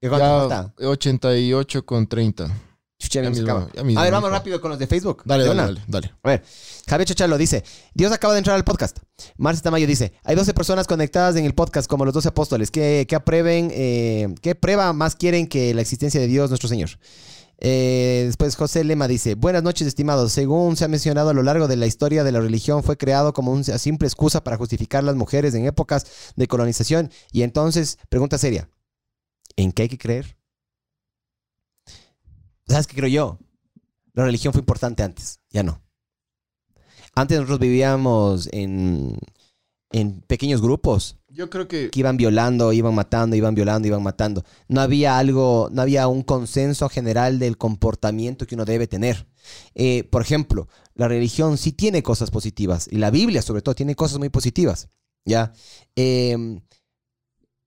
¿De 0.00 0.08
cuánto 0.08 0.48
falta? 0.48 0.72
88 0.78 1.84
con 1.84 2.06
30. 2.06 2.67
Chucha, 3.08 3.22
Ya 3.22 3.30
mismo, 3.30 3.44
acaba. 3.50 3.68
ya 3.74 3.82
mismo, 3.82 4.00
A 4.00 4.04
ver, 4.04 4.12
vamos 4.12 4.30
rápido 4.30 4.60
con 4.60 4.70
los 4.70 4.78
de 4.78 4.86
Facebook. 4.86 5.22
Dale, 5.24 5.44
De 5.44 5.48
dale, 5.48 5.62
dale, 5.62 5.82
dale. 5.86 6.12
A 6.22 6.28
ver, 6.28 6.44
Javier 6.88 7.06
Chachalo 7.08 7.38
dice, 7.38 7.64
Dios 7.94 8.12
acaba 8.12 8.32
de 8.34 8.38
entrar 8.38 8.56
al 8.56 8.64
podcast. 8.64 8.98
Marcia 9.36 9.62
Tamayo 9.62 9.86
dice, 9.86 10.12
hay 10.24 10.36
12 10.36 10.54
personas 10.54 10.86
conectadas 10.86 11.36
en 11.36 11.44
el 11.44 11.54
podcast 11.54 11.88
como 11.88 12.04
los 12.04 12.14
12 12.14 12.28
apóstoles. 12.28 12.70
¿Qué, 12.70 13.06
qué 13.08 13.16
aprueben, 13.16 13.70
eh, 13.72 14.34
qué 14.42 14.54
prueba 14.54 14.92
más 14.92 15.16
quieren 15.16 15.46
que 15.46 15.74
la 15.74 15.80
existencia 15.82 16.20
de 16.20 16.26
Dios 16.26 16.50
nuestro 16.50 16.68
Señor? 16.68 16.90
Eh, 17.60 18.22
después 18.26 18.54
José 18.54 18.84
Lema 18.84 19.08
dice, 19.08 19.34
buenas 19.34 19.62
noches 19.64 19.86
estimados. 19.88 20.32
Según 20.32 20.76
se 20.76 20.84
ha 20.84 20.88
mencionado 20.88 21.30
a 21.30 21.34
lo 21.34 21.42
largo 21.42 21.66
de 21.66 21.76
la 21.76 21.86
historia 21.86 22.22
de 22.22 22.30
la 22.32 22.40
religión, 22.40 22.84
fue 22.84 22.96
creado 22.96 23.32
como 23.32 23.50
una 23.52 23.64
simple 23.78 24.06
excusa 24.06 24.44
para 24.44 24.56
justificar 24.56 25.02
las 25.02 25.16
mujeres 25.16 25.54
en 25.54 25.66
épocas 25.66 26.06
de 26.36 26.46
colonización. 26.46 27.10
Y 27.32 27.42
entonces, 27.42 27.98
pregunta 28.08 28.38
seria, 28.38 28.70
¿en 29.56 29.72
qué 29.72 29.82
hay 29.82 29.88
que 29.88 29.98
creer? 29.98 30.37
¿Sabes 32.68 32.86
qué 32.86 32.96
creo 32.96 33.08
yo? 33.08 33.38
La 34.14 34.24
religión 34.24 34.52
fue 34.52 34.60
importante 34.60 35.02
antes, 35.02 35.40
ya 35.50 35.62
no. 35.62 35.80
Antes 37.14 37.38
nosotros 37.38 37.60
vivíamos 37.60 38.48
en, 38.52 39.16
en 39.90 40.20
pequeños 40.22 40.60
grupos 40.60 41.16
Yo 41.28 41.48
creo 41.50 41.66
que. 41.66 41.90
que 41.90 42.00
iban 42.00 42.16
violando, 42.16 42.72
iban 42.72 42.94
matando, 42.94 43.36
iban 43.36 43.54
violando, 43.54 43.88
iban 43.88 44.02
matando. 44.02 44.44
No 44.68 44.80
había 44.80 45.18
algo, 45.18 45.68
no 45.72 45.82
había 45.82 46.08
un 46.08 46.22
consenso 46.22 46.88
general 46.88 47.38
del 47.38 47.56
comportamiento 47.56 48.46
que 48.46 48.54
uno 48.54 48.64
debe 48.64 48.86
tener. 48.86 49.26
Eh, 49.74 50.04
por 50.04 50.22
ejemplo, 50.22 50.68
la 50.94 51.08
religión 51.08 51.58
sí 51.58 51.72
tiene 51.72 52.02
cosas 52.02 52.30
positivas 52.30 52.88
y 52.90 52.98
la 52.98 53.10
Biblia 53.10 53.42
sobre 53.42 53.62
todo 53.62 53.74
tiene 53.74 53.94
cosas 53.94 54.18
muy 54.18 54.28
positivas, 54.28 54.88
¿ya? 55.24 55.52
Eh, 55.96 56.60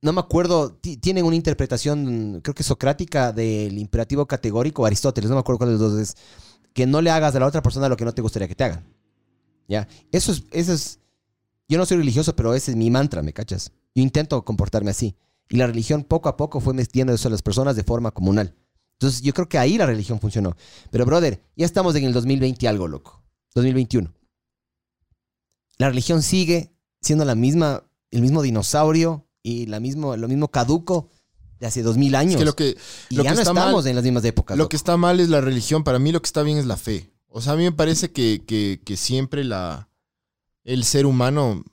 no 0.02 0.14
me 0.14 0.20
acuerdo, 0.20 0.74
ti- 0.74 0.98
tienen 0.98 1.26
una 1.26 1.36
interpretación, 1.36 2.42
creo 2.42 2.56
que 2.56 2.64
socrática 2.64 3.32
del 3.32 3.78
imperativo 3.78 4.26
categórico, 4.26 4.86
Aristóteles, 4.86 5.30
no 5.30 5.36
me 5.36 5.42
acuerdo 5.42 5.60
cuál 5.60 5.70
de 5.70 5.78
los 5.78 5.92
dos 5.92 6.00
es, 6.02 6.16
que 6.74 6.86
no 6.88 7.02
le 7.02 7.12
hagas 7.12 7.36
a 7.36 7.40
la 7.40 7.48
otra 7.48 7.62
persona 7.62 7.90
lo 7.90 7.98
que 7.98 8.06
no 8.06 8.14
te 8.14 8.22
gustaría 8.22 8.48
que 8.48 8.56
te 8.56 8.64
hagan. 8.64 8.86
¿Ya? 9.68 9.88
Eso 10.12 10.32
es, 10.32 10.44
eso 10.52 10.74
es, 10.74 11.00
yo 11.68 11.78
no 11.78 11.86
soy 11.86 11.98
religioso, 11.98 12.36
pero 12.36 12.54
ese 12.54 12.72
es 12.72 12.78
mi 12.78 12.90
mantra, 12.90 13.22
¿me 13.22 13.34
cachas? 13.34 13.72
Yo 13.94 14.02
intento 14.04 14.44
comportarme 14.44 14.92
así. 14.92 15.16
Y 15.50 15.58
la 15.58 15.68
religión 15.68 16.04
poco 16.04 16.30
a 16.30 16.38
poco 16.38 16.60
fue 16.62 16.74
metiendo 16.74 17.14
eso 17.14 17.28
a 17.28 17.32
las 17.32 17.42
personas 17.42 17.76
de 17.76 17.84
forma 17.84 18.12
comunal. 18.12 18.56
Entonces 18.94 19.22
yo 19.22 19.34
creo 19.34 19.50
que 19.50 19.58
ahí 19.58 19.78
la 19.78 19.86
religión 19.86 20.20
funcionó. 20.20 20.56
Pero, 20.92 21.06
brother, 21.06 21.44
ya 21.56 21.66
estamos 21.66 21.96
en 21.96 22.06
el 22.06 22.14
2020 22.14 22.66
y 22.66 22.68
algo, 22.68 22.88
loco. 22.88 23.22
2021. 23.56 24.14
La 25.78 25.90
religión 25.90 26.22
sigue 26.22 26.74
siendo 27.02 27.26
la 27.26 27.36
misma, 27.36 27.84
el 28.12 28.22
mismo 28.22 28.42
dinosaurio 28.42 29.28
y 29.44 29.66
la 29.68 29.80
mismo, 29.80 30.16
lo 30.18 30.28
mismo 30.28 30.50
caduco 30.50 31.10
de 31.60 31.68
hace 31.68 31.84
dos 31.84 31.98
mil 31.98 32.16
años. 32.16 32.34
Es 32.36 32.40
que 32.40 32.46
lo 32.46 32.56
que, 32.56 32.78
y 33.10 33.16
lo 33.16 33.24
ya 33.24 33.32
que 33.32 33.36
no 33.36 33.42
está 33.42 33.54
mal- 33.54 33.64
estamos 33.66 33.86
en 33.86 33.96
las 33.96 34.04
mismas 34.04 34.26
épocas. 34.26 34.58
lo 34.58 34.64
loco. 34.64 34.70
que 34.70 34.76
está 34.78 34.98
mal 34.98 35.20
es 35.20 35.30
la 35.30 35.42
religión. 35.42 35.84
Para 35.84 36.00
mí 36.00 36.12
lo 36.12 36.22
que 36.22 36.26
está 36.28 36.42
bien 36.44 36.58
es 36.58 36.66
la 36.66 36.78
fe. 36.78 37.12
O 37.28 37.40
sea, 37.42 37.54
a 37.54 37.56
mí 37.56 37.64
me 37.64 37.72
parece 37.72 38.12
que, 38.12 38.44
que- 38.46 38.82
que 38.84 38.98
siempre 38.98 39.44
la, 39.44 39.90
el 40.64 40.84
ser 40.84 41.06
humano, 41.06 41.64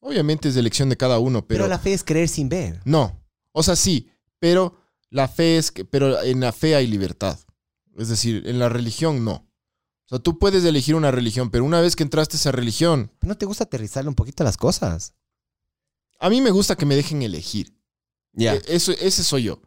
obviamente 0.00 0.48
es 0.48 0.54
de 0.54 0.60
elección 0.60 0.88
de 0.88 0.96
cada 0.96 1.18
uno, 1.18 1.46
pero, 1.46 1.58
pero, 1.64 1.68
la 1.68 1.78
fe 1.78 1.92
es 1.92 2.04
creer 2.04 2.28
sin 2.28 2.48
ver. 2.48 2.80
no. 2.84 3.20
O 3.56 3.62
sea, 3.62 3.76
sí, 3.76 4.10
pero 4.40 4.74
la 5.10 5.28
fe 5.28 5.58
es 5.58 5.70
que, 5.70 5.84
pero 5.84 6.20
en 6.22 6.40
la 6.40 6.50
fe 6.52 6.74
hay 6.74 6.88
libertad. 6.88 7.38
Es 7.96 8.08
decir, 8.08 8.42
en 8.46 8.58
la 8.58 8.68
religión 8.68 9.24
no. 9.24 9.32
O 10.06 10.08
sea, 10.08 10.18
tú 10.18 10.40
puedes 10.40 10.64
elegir 10.64 10.96
una 10.96 11.12
religión, 11.12 11.50
pero 11.50 11.64
una 11.64 11.80
vez 11.80 11.94
que 11.94 12.02
entraste 12.02 12.36
a 12.36 12.40
esa 12.40 12.50
religión, 12.50 13.12
¿No 13.22 13.36
te 13.36 13.46
gusta 13.46 13.62
aterrizarle 13.64 14.08
un 14.08 14.16
poquito 14.16 14.42
a 14.42 14.46
las 14.46 14.56
cosas? 14.56 15.14
A 16.24 16.30
mí 16.30 16.40
me 16.40 16.50
gusta 16.50 16.74
que 16.76 16.86
me 16.86 16.96
dejen 16.96 17.22
elegir. 17.22 17.76
Ya. 18.32 18.54
E- 18.54 18.62
Eso, 18.68 18.92
ese 18.92 19.22
soy 19.22 19.44
yo. 19.44 19.60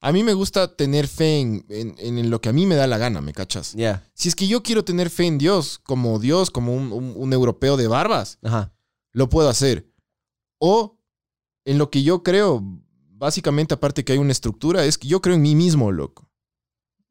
A 0.00 0.12
mí 0.12 0.22
me 0.22 0.34
gusta 0.34 0.76
tener 0.76 1.06
fe 1.08 1.40
en, 1.40 1.64
en- 1.68 1.94
en 1.98 2.28
lo 2.30 2.40
que 2.40 2.48
a 2.48 2.52
mí 2.52 2.66
me 2.66 2.74
da 2.74 2.86
la 2.86 2.98
gana, 2.98 3.20
¿me 3.20 3.32
cachas? 3.32 3.72
Ya. 3.74 4.04
Si 4.14 4.28
es 4.28 4.34
que 4.34 4.46
yo 4.48 4.62
quiero 4.62 4.84
tener 4.84 5.08
fe 5.10 5.26
en 5.26 5.38
Dios, 5.38 5.78
como 5.78 6.18
Dios, 6.18 6.50
como 6.50 6.74
un, 6.74 6.92
un- 6.92 7.14
un 7.16 7.32
europeo 7.32 7.76
de 7.76 7.86
barbas, 7.88 8.38
Ajá. 8.42 8.72
lo 9.12 9.28
puedo 9.28 9.48
hacer. 9.48 9.90
O 10.58 10.98
en 11.64 11.78
lo 11.78 11.88
que 11.90 12.02
yo 12.02 12.22
creo, 12.22 12.60
básicamente, 13.10 13.74
aparte 13.74 14.04
que 14.04 14.12
hay 14.12 14.18
una 14.18 14.32
estructura, 14.32 14.84
es 14.84 14.98
que 14.98 15.06
yo 15.08 15.20
creo 15.20 15.36
en 15.36 15.42
mí 15.42 15.54
mismo, 15.54 15.90
loco. 15.92 16.28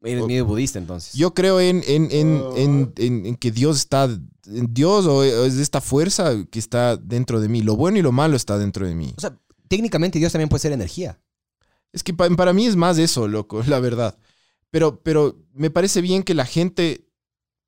Eres 0.04 0.26
medio 0.26 0.44
budista 0.46 0.78
entonces. 0.78 1.14
Yo 1.14 1.32
creo 1.34 1.60
en, 1.60 1.82
en, 1.86 2.08
en, 2.10 2.42
en- 2.56 2.92
en- 2.96 3.26
en 3.26 3.36
que 3.36 3.50
Dios 3.52 3.76
está, 3.78 4.04
en 4.04 4.74
Dios 4.74 5.06
o 5.06 5.22
es 5.24 5.54
esta 5.54 5.80
fuerza 5.80 6.32
que 6.50 6.58
está 6.58 6.96
dentro 6.96 7.40
de 7.40 7.48
mí. 7.48 7.62
Lo 7.62 7.76
bueno 7.76 7.98
y 7.98 8.02
lo 8.02 8.12
malo 8.12 8.36
está 8.36 8.58
dentro 8.58 8.86
de 8.86 8.94
mí. 8.94 9.14
O 9.16 9.20
sea, 9.20 9.36
técnicamente 9.68 10.18
Dios 10.18 10.32
también 10.32 10.48
puede 10.48 10.60
ser 10.60 10.72
energía. 10.72 11.20
Es 11.92 12.02
que 12.02 12.12
pa- 12.14 12.28
para 12.30 12.52
mí 12.52 12.66
es 12.66 12.74
más 12.76 12.98
eso, 12.98 13.28
loco, 13.28 13.62
la 13.66 13.78
verdad. 13.80 14.16
Pero, 14.70 15.00
pero 15.02 15.36
me 15.52 15.70
parece 15.70 16.00
bien 16.00 16.22
que 16.22 16.34
la 16.34 16.46
gente 16.46 17.06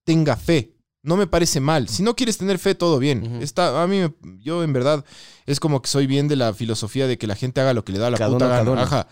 tenga 0.05 0.37
fe. 0.37 0.73
No 1.03 1.17
me 1.19 1.27
parece 1.27 1.61
mal. 1.61 1.89
Si 1.91 2.03
no 2.03 2.17
quieres 2.17 2.39
tener 2.39 2.59
fe, 2.59 2.75
todo 2.75 2.99
bien. 2.99 3.43
Está, 3.43 3.83
a 3.83 3.87
mí, 3.87 3.99
me- 4.01 4.39
yo 4.41 4.65
en 4.65 4.73
verdad, 4.73 5.05
es 5.45 5.61
como 5.61 5.83
que 5.83 5.89
soy 5.89 6.07
bien 6.07 6.29
de 6.29 6.37
la 6.37 6.55
filosofía 6.55 7.07
de 7.07 7.19
que 7.19 7.27
la 7.27 7.37
gente 7.37 7.61
haga 7.61 7.75
lo 7.75 7.85
que 7.85 7.93
le 7.93 7.99
da 7.99 8.11
la 8.11 8.17
Cada 8.17 8.31
puta 8.33 8.49
gana. 8.49 9.07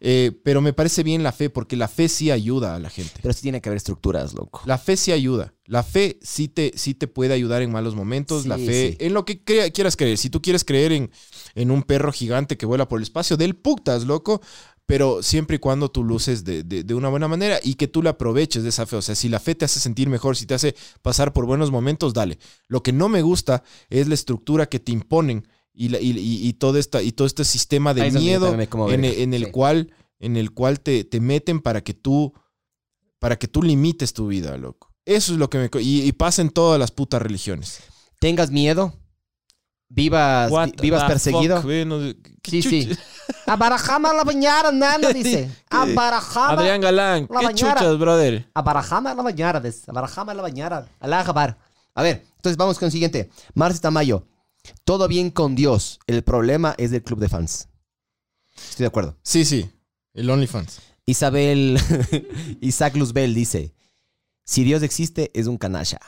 Eh, 0.00 0.30
pero 0.44 0.60
me 0.60 0.72
parece 0.72 1.02
bien 1.02 1.22
la 1.22 1.32
fe, 1.32 1.50
porque 1.50 1.76
la 1.76 1.88
fe 1.88 2.08
sí 2.08 2.30
ayuda 2.30 2.76
a 2.76 2.78
la 2.78 2.88
gente. 2.90 3.14
Pero 3.20 3.34
sí 3.34 3.42
tiene 3.42 3.60
que 3.60 3.68
haber 3.68 3.78
estructuras, 3.78 4.32
loco. 4.34 4.62
La 4.64 4.78
fe 4.78 4.96
sí 4.96 5.10
ayuda. 5.12 5.54
La 5.66 5.82
fe 5.82 6.18
sí 6.22 6.48
te, 6.48 6.72
sí 6.76 6.94
te 6.94 7.08
puede 7.08 7.34
ayudar 7.34 7.62
en 7.62 7.72
malos 7.72 7.94
momentos. 7.96 8.46
la 8.46 8.56
fe, 8.58 8.90
sí. 8.92 8.96
en 9.04 9.12
lo 9.14 9.24
que 9.24 9.42
crea- 9.42 9.70
quieras 9.70 9.96
creer. 9.96 10.16
Si 10.16 10.30
tú 10.30 10.40
quieres 10.40 10.64
creer 10.64 10.92
en, 10.92 11.10
en 11.54 11.70
un 11.70 11.82
perro 11.82 12.12
gigante 12.12 12.56
que 12.56 12.64
vuela 12.66 12.86
por 12.88 12.98
el 13.00 13.02
espacio, 13.02 13.36
del 13.36 13.56
putas, 13.56 14.04
loco. 14.04 14.40
Pero 14.86 15.22
siempre 15.22 15.56
y 15.56 15.58
cuando 15.58 15.90
tú 15.90 16.02
luces 16.02 16.44
de, 16.44 16.62
de- 16.62 16.82
de 16.82 16.94
una 16.94 17.10
buena 17.10 17.28
manera 17.28 17.58
y 17.62 17.74
que 17.74 17.88
tú 17.88 18.02
la 18.02 18.10
aproveches 18.10 18.62
de 18.62 18.70
esa 18.70 18.86
fe. 18.86 18.96
O 18.96 19.02
sea, 19.02 19.14
si 19.14 19.28
la 19.28 19.38
fe 19.40 19.54
te 19.54 19.66
hace 19.66 19.80
sentir 19.80 20.08
mejor, 20.08 20.34
si 20.36 20.46
te 20.46 20.54
hace 20.54 20.74
pasar 21.02 21.34
por 21.34 21.44
buenos 21.44 21.70
momentos, 21.70 22.14
dale. 22.14 22.38
Lo 22.68 22.82
que 22.82 22.92
no 22.92 23.10
me 23.10 23.20
gusta 23.20 23.62
es 23.90 24.08
la 24.08 24.14
estructura 24.14 24.66
que 24.66 24.80
te 24.80 24.92
imponen 24.92 25.46
y, 25.78 25.88
la- 25.90 26.00
y, 26.00 26.10
y- 26.10 26.48
y 26.48 26.52
todo, 26.54 26.76
esta, 26.78 27.00
y 27.02 27.12
todo 27.12 27.26
este 27.26 27.44
sistema 27.44 27.94
de 27.94 28.02
Ahí 28.02 28.10
miedo 28.12 28.48
en, 28.52 28.60
el 29.34 29.44
Sí. 29.46 29.50
cual, 29.50 29.92
en 30.18 30.36
el 30.36 30.52
cual 30.52 30.80
te, 30.80 31.04
te 31.04 31.20
meten 31.20 31.60
para 31.60 31.82
que 31.82 31.94
tú 31.94 32.32
para 33.20 33.36
que 33.36 33.48
tú 33.48 33.62
limites 33.62 34.12
tu 34.12 34.28
vida, 34.28 34.56
loco. 34.56 34.92
Eso 35.04 35.32
es 35.32 35.38
lo 35.38 35.50
que 35.50 35.58
me... 35.58 35.70
Y, 35.82 36.02
y 36.02 36.12
pasa 36.12 36.40
en 36.42 36.50
todas 36.50 36.78
las 36.78 36.90
putas 36.92 37.20
religiones. 37.20 37.80
Tengas 38.20 38.50
miedo. 38.50 38.92
Vivas, 39.90 40.50
What 40.50 40.66
vi- 40.72 40.82
vivas 40.82 41.04
perseguido. 41.04 41.56
fuck, 41.56 41.64
güey, 41.64 41.84
no- 41.86 41.98
¿qué 42.42 42.50
Sí, 42.50 42.62
sí. 42.62 42.90
Abarajama 43.46 44.12
la 44.12 44.22
bañara, 44.22 44.70
nana, 44.70 45.08
dice. 45.14 45.50
Abarajama. 45.70 46.60
Adrián 46.60 46.80
Galán, 46.80 47.26
La 47.30 47.40
qué 47.40 47.46
bañara. 47.46 47.80
chuchas, 47.80 47.98
brother. 47.98 48.48
Abarajama 48.54 49.14
la 49.14 49.22
bañara, 49.22 49.60
dice. 49.60 49.90
Abarajama 49.90 50.34
la 50.34 50.42
bañara. 50.42 50.88
Alá 51.00 51.24
Jabar. 51.24 51.58
A 51.94 52.02
ver, 52.02 52.24
entonces 52.36 52.56
vamos 52.58 52.78
con 52.78 52.86
el 52.86 52.92
siguiente. 52.92 53.30
Marce 53.54 53.80
Tamayo. 53.80 54.26
Todo 54.84 55.08
bien 55.08 55.30
con 55.30 55.54
Dios. 55.54 56.00
El 56.06 56.22
problema 56.22 56.74
es 56.78 56.90
del 56.90 57.02
club 57.02 57.20
de 57.20 57.28
fans. 57.28 57.68
Estoy 58.56 58.84
de 58.84 58.88
acuerdo. 58.88 59.16
Sí, 59.22 59.44
sí. 59.44 59.70
El 60.14 60.30
OnlyFans. 60.30 60.80
Isabel, 61.06 61.78
Isaac 62.60 62.96
Luzbel 62.96 63.34
dice, 63.34 63.74
si 64.44 64.64
Dios 64.64 64.82
existe, 64.82 65.30
es 65.34 65.46
un 65.46 65.56
canalla. 65.56 66.00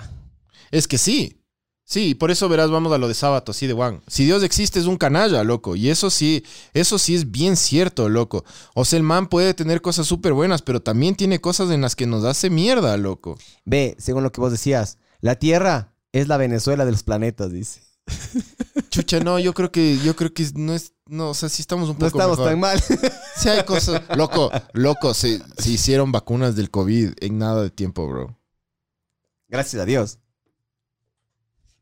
Es 0.71 0.87
que 0.87 0.99
sí. 0.99 1.37
Sí, 1.85 2.15
por 2.15 2.31
eso 2.31 2.49
verás, 2.49 2.71
vamos 2.71 2.93
a 2.93 2.99
lo 2.99 3.09
de 3.09 3.15
sábado, 3.15 3.45
así 3.49 3.67
de 3.67 3.73
Juan. 3.73 4.01
Si 4.07 4.25
Dios 4.25 4.45
existe 4.45 4.79
es 4.79 4.87
un 4.87 4.97
canalla, 4.97 5.43
loco. 5.43 5.75
Y 5.75 5.89
eso 5.89 6.09
sí, 6.09 6.45
eso 6.73 6.99
sí 6.99 7.17
es 7.17 7.33
bien 7.33 7.57
cierto, 7.57 8.09
loco. 8.09 8.45
O 8.75 8.85
sea, 8.85 8.99
el 8.99 9.03
man 9.03 9.27
puede 9.27 9.55
tener 9.55 9.81
cosas 9.81 10.07
súper 10.07 10.33
buenas, 10.33 10.63
pero 10.63 10.81
también 10.81 11.17
tiene 11.17 11.41
cosas 11.41 11.71
en 11.71 11.81
las 11.81 11.97
que 11.97 12.07
nos 12.07 12.25
hace 12.25 12.49
mierda, 12.49 12.97
loco. 12.97 13.37
Ve, 13.65 13.97
según 13.99 14.23
lo 14.23 14.31
que 14.31 14.41
vos 14.41 14.53
decías, 14.53 14.99
la 15.21 15.35
Tierra 15.35 15.93
es 16.13 16.29
la 16.29 16.37
Venezuela 16.37 16.85
de 16.85 16.93
los 16.93 17.03
planetas, 17.03 17.53
dice. 17.53 17.81
Chucha, 18.91 19.21
no, 19.21 19.39
yo 19.39 19.53
creo 19.55 19.71
que, 19.71 19.99
yo 19.99 20.17
creo 20.17 20.33
que 20.33 20.49
no 20.55 20.75
es, 20.75 20.93
no, 21.07 21.31
o 21.31 21.35
sea, 21.35 21.49
sí 21.49 21.63
estamos 21.63 21.89
un 21.89 21.95
No 21.95 21.99
poco 21.99 22.19
estamos 22.19 22.39
mejor. 22.39 22.51
tan 22.53 22.61
mal. 22.61 22.83
Sí 23.37 23.49
hay 23.49 23.65
cosas, 23.65 24.03
loco, 24.17 24.51
loco, 24.75 25.15
se, 25.15 25.41
se 25.59 25.71
hicieron 25.71 26.13
vacunas 26.13 26.57
del 26.57 26.71
COVID 26.71 27.13
en 27.21 27.39
nada 27.39 27.63
de 27.63 27.71
tiempo, 27.71 28.07
bro. 28.07 28.37
gracias 29.49 29.81
a 29.83 29.87
Dios. 29.87 30.19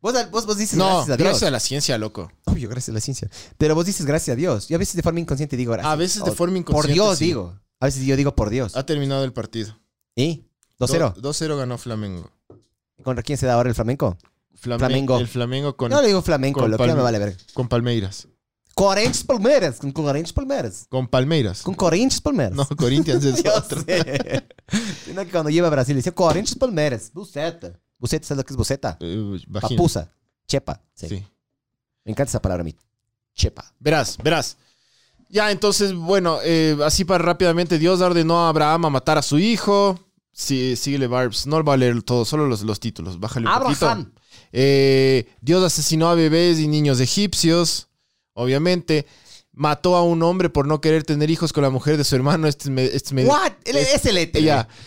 Vos, 0.01 0.15
vos, 0.31 0.47
vos 0.47 0.57
dices 0.57 0.79
No, 0.79 0.87
gracias 0.87 1.11
a 1.11 1.17
Dios. 1.17 1.29
gracias 1.29 1.49
a 1.49 1.51
la 1.51 1.59
ciencia, 1.61 1.99
loco. 1.99 2.31
Obvio, 2.45 2.69
gracias 2.69 2.91
a 2.91 2.93
la 2.93 3.01
ciencia. 3.01 3.29
Pero 3.57 3.75
vos 3.75 3.85
dices 3.87 4.07
gracias 4.07 4.35
a 4.35 4.37
Dios. 4.37 4.69
Yo 4.69 4.77
a 4.77 4.79
veces 4.79 4.95
de 4.95 5.03
forma 5.03 5.19
inconsciente 5.19 5.57
digo 5.57 5.73
gracias. 5.73 5.93
A 5.93 5.97
veces 5.97 6.25
de 6.25 6.31
forma 6.33 6.53
Por 6.53 6.59
inconsciente. 6.59 6.93
Dios 6.95 7.19
sí. 7.19 7.25
digo. 7.27 7.59
A 7.81 7.87
veces 7.87 8.05
yo 8.05 8.17
digo 8.17 8.35
por 8.37 8.51
Dios. 8.51 8.77
Ha 8.77 8.87
terminado 8.87 9.25
el 9.25 9.33
partido. 9.33 9.77
¿Y? 10.15 10.45
2-0. 10.79 11.15
Do- 11.15 11.33
2-0 11.33 11.57
ganó 11.59 11.79
Flamengo. 11.79 12.31
¿Contra 13.03 13.23
quién 13.25 13.39
se 13.39 13.47
da 13.47 13.55
ahora 13.55 13.69
el 13.69 13.75
flamenco? 13.75 14.17
Flame- 14.61 14.79
Flamengo. 14.79 15.19
El 15.19 15.29
Flamengo 15.29 15.77
con, 15.77 15.91
Yo 15.91 16.01
le 16.01 16.09
digo 16.09 16.23
flamenco, 16.23 16.61
con 16.61 16.71
lo 16.71 16.77
que 16.77 16.87
me 16.87 16.95
vale 16.95 17.19
ver. 17.19 17.37
con 17.55 17.69
Palmeiras. 17.69 18.29
Corinthians 18.75 19.25
Palmeiras. 19.25 19.79
Con 19.81 19.91
Corinthians 19.93 20.33
Palmeiras. 20.33 20.87
Con 20.89 21.09
Palmeiras. 21.09 21.63
Con 21.63 21.75
Corinthians 21.75 22.21
Palmeiras. 22.21 22.55
No, 22.57 22.65
Corinthians 22.77 23.25
es 23.25 23.43
otro. 23.57 23.83
Sino 25.05 25.25
que 25.25 25.31
cuando 25.31 25.51
lleva 25.51 25.67
a 25.67 25.71
Brasil 25.71 25.97
decía 25.97 26.13
Corinthians 26.15 26.55
Palmeiras. 26.57 27.11
Buceta. 27.13 27.73
Buceta, 27.99 28.27
¿sabes 28.29 28.39
lo 28.39 28.45
que 28.45 28.53
es 28.53 28.57
buceta? 28.57 28.97
Vagina. 29.01 29.61
Papusa. 29.61 30.13
Chepa. 30.47 30.81
Sí. 30.95 31.09
Sí. 31.09 31.27
Me 32.05 32.13
encanta 32.13 32.31
esa 32.31 32.41
palabra 32.41 32.61
a 32.63 32.65
mí. 32.65 32.77
Chepa. 33.35 33.65
Verás, 33.81 34.17
verás. 34.23 34.57
Ya, 35.29 35.51
entonces, 35.51 35.93
bueno, 35.93 36.39
eh, 36.43 36.77
así 36.85 37.05
para 37.05 37.23
rápidamente, 37.25 37.79
Dios 37.79 38.01
ordenó 38.01 38.47
a 38.47 38.49
Abraham 38.49 38.87
a 38.87 38.91
matar 38.91 39.19
a 39.19 39.23
su 39.23 39.39
hijo. 39.39 39.99
Sí, 40.33 40.77
síguele, 40.77 41.07
Barbs. 41.09 41.47
No 41.47 41.63
va 41.65 41.75
a 41.75 41.77
leer 41.77 42.01
todo, 42.03 42.25
solo 42.25 42.47
los, 42.47 42.63
los 42.63 42.79
títulos. 42.81 43.19
Bájale 43.19 43.47
un 43.49 43.53
poquito. 43.63 44.07
Eh, 44.53 45.27
Dios 45.41 45.63
asesinó 45.65 46.09
a 46.09 46.15
bebés 46.15 46.59
y 46.59 46.69
niños 46.69 47.01
egipcios, 47.01 47.89
obviamente. 48.35 49.07
Mató 49.53 49.97
a 49.97 50.05
un 50.05 50.23
hombre 50.23 50.51
por 50.51 50.69
no 50.69 50.81
querer 50.81 51.03
tener 51.03 51.31
hijos 51.31 51.53
con 51.53 51.65
la 51.65 51.71
mujer 51.71 51.97
de 51.97 52.05
su 52.05 52.15
hermano. 52.15 52.47
Este 52.47 52.71
este 52.95 53.13
medio- 53.13 53.31
What? 53.31 53.53
Es 53.65 54.07
el 54.07 54.17
ETE. 54.19 54.39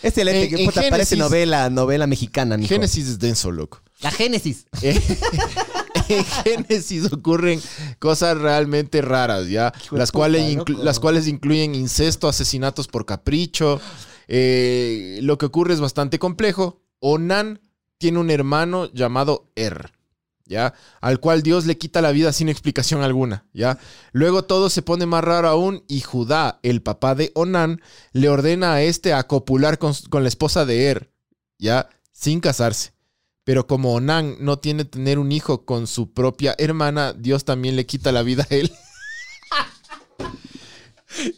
Es 0.02 0.16
el 0.16 0.28
ETE. 0.28 0.42
En- 0.44 0.48
que 0.48 0.62
en 0.62 0.66
puta, 0.66 0.82
parece 0.88 1.16
novela, 1.16 1.68
novela 1.68 2.06
mexicana, 2.06 2.56
mijo. 2.56 2.68
Génesis 2.70 3.06
es 3.06 3.18
denso, 3.18 3.50
loco. 3.52 3.82
La 4.00 4.10
Génesis. 4.10 4.64
Eh, 4.80 4.98
en 6.08 6.24
Génesis 6.24 7.12
ocurren 7.12 7.60
cosas 7.98 8.38
realmente 8.38 9.02
raras, 9.02 9.48
¿ya? 9.48 9.72
Las 9.90 10.10
cuales, 10.10 10.56
las 10.68 10.98
cuales 11.00 11.28
incluyen 11.28 11.74
incesto, 11.74 12.26
asesinatos 12.26 12.88
por 12.88 13.04
capricho. 13.04 13.78
Eh, 14.26 15.18
lo 15.22 15.36
que 15.36 15.46
ocurre 15.46 15.74
es 15.74 15.80
bastante 15.80 16.18
complejo. 16.18 16.80
Onan 17.00 17.60
tiene 18.02 18.18
un 18.18 18.32
hermano 18.32 18.92
llamado 18.92 19.52
Er, 19.54 19.92
¿ya? 20.44 20.74
Al 21.00 21.20
cual 21.20 21.44
Dios 21.44 21.66
le 21.66 21.78
quita 21.78 22.02
la 22.02 22.10
vida 22.10 22.32
sin 22.32 22.48
explicación 22.48 23.00
alguna, 23.00 23.46
¿ya? 23.52 23.78
Luego 24.10 24.42
todo 24.42 24.70
se 24.70 24.82
pone 24.82 25.06
más 25.06 25.22
raro 25.22 25.46
aún 25.46 25.84
y 25.86 26.00
Judá, 26.00 26.58
el 26.64 26.82
papá 26.82 27.14
de 27.14 27.30
Onan, 27.36 27.80
le 28.12 28.28
ordena 28.28 28.72
a 28.74 28.82
este 28.82 29.12
a 29.12 29.28
copular 29.28 29.78
con, 29.78 29.94
con 30.10 30.24
la 30.24 30.28
esposa 30.28 30.66
de 30.66 30.86
Er. 30.86 31.12
ya, 31.60 31.90
sin 32.10 32.40
casarse. 32.40 32.92
Pero 33.44 33.68
como 33.68 33.94
Onan 33.94 34.34
no 34.40 34.58
tiene 34.58 34.84
tener 34.84 35.20
un 35.20 35.30
hijo 35.30 35.64
con 35.64 35.86
su 35.86 36.12
propia 36.12 36.56
hermana, 36.58 37.12
Dios 37.12 37.44
también 37.44 37.76
le 37.76 37.86
quita 37.86 38.10
la 38.10 38.24
vida 38.24 38.44
a 38.50 38.54
él. 38.54 38.72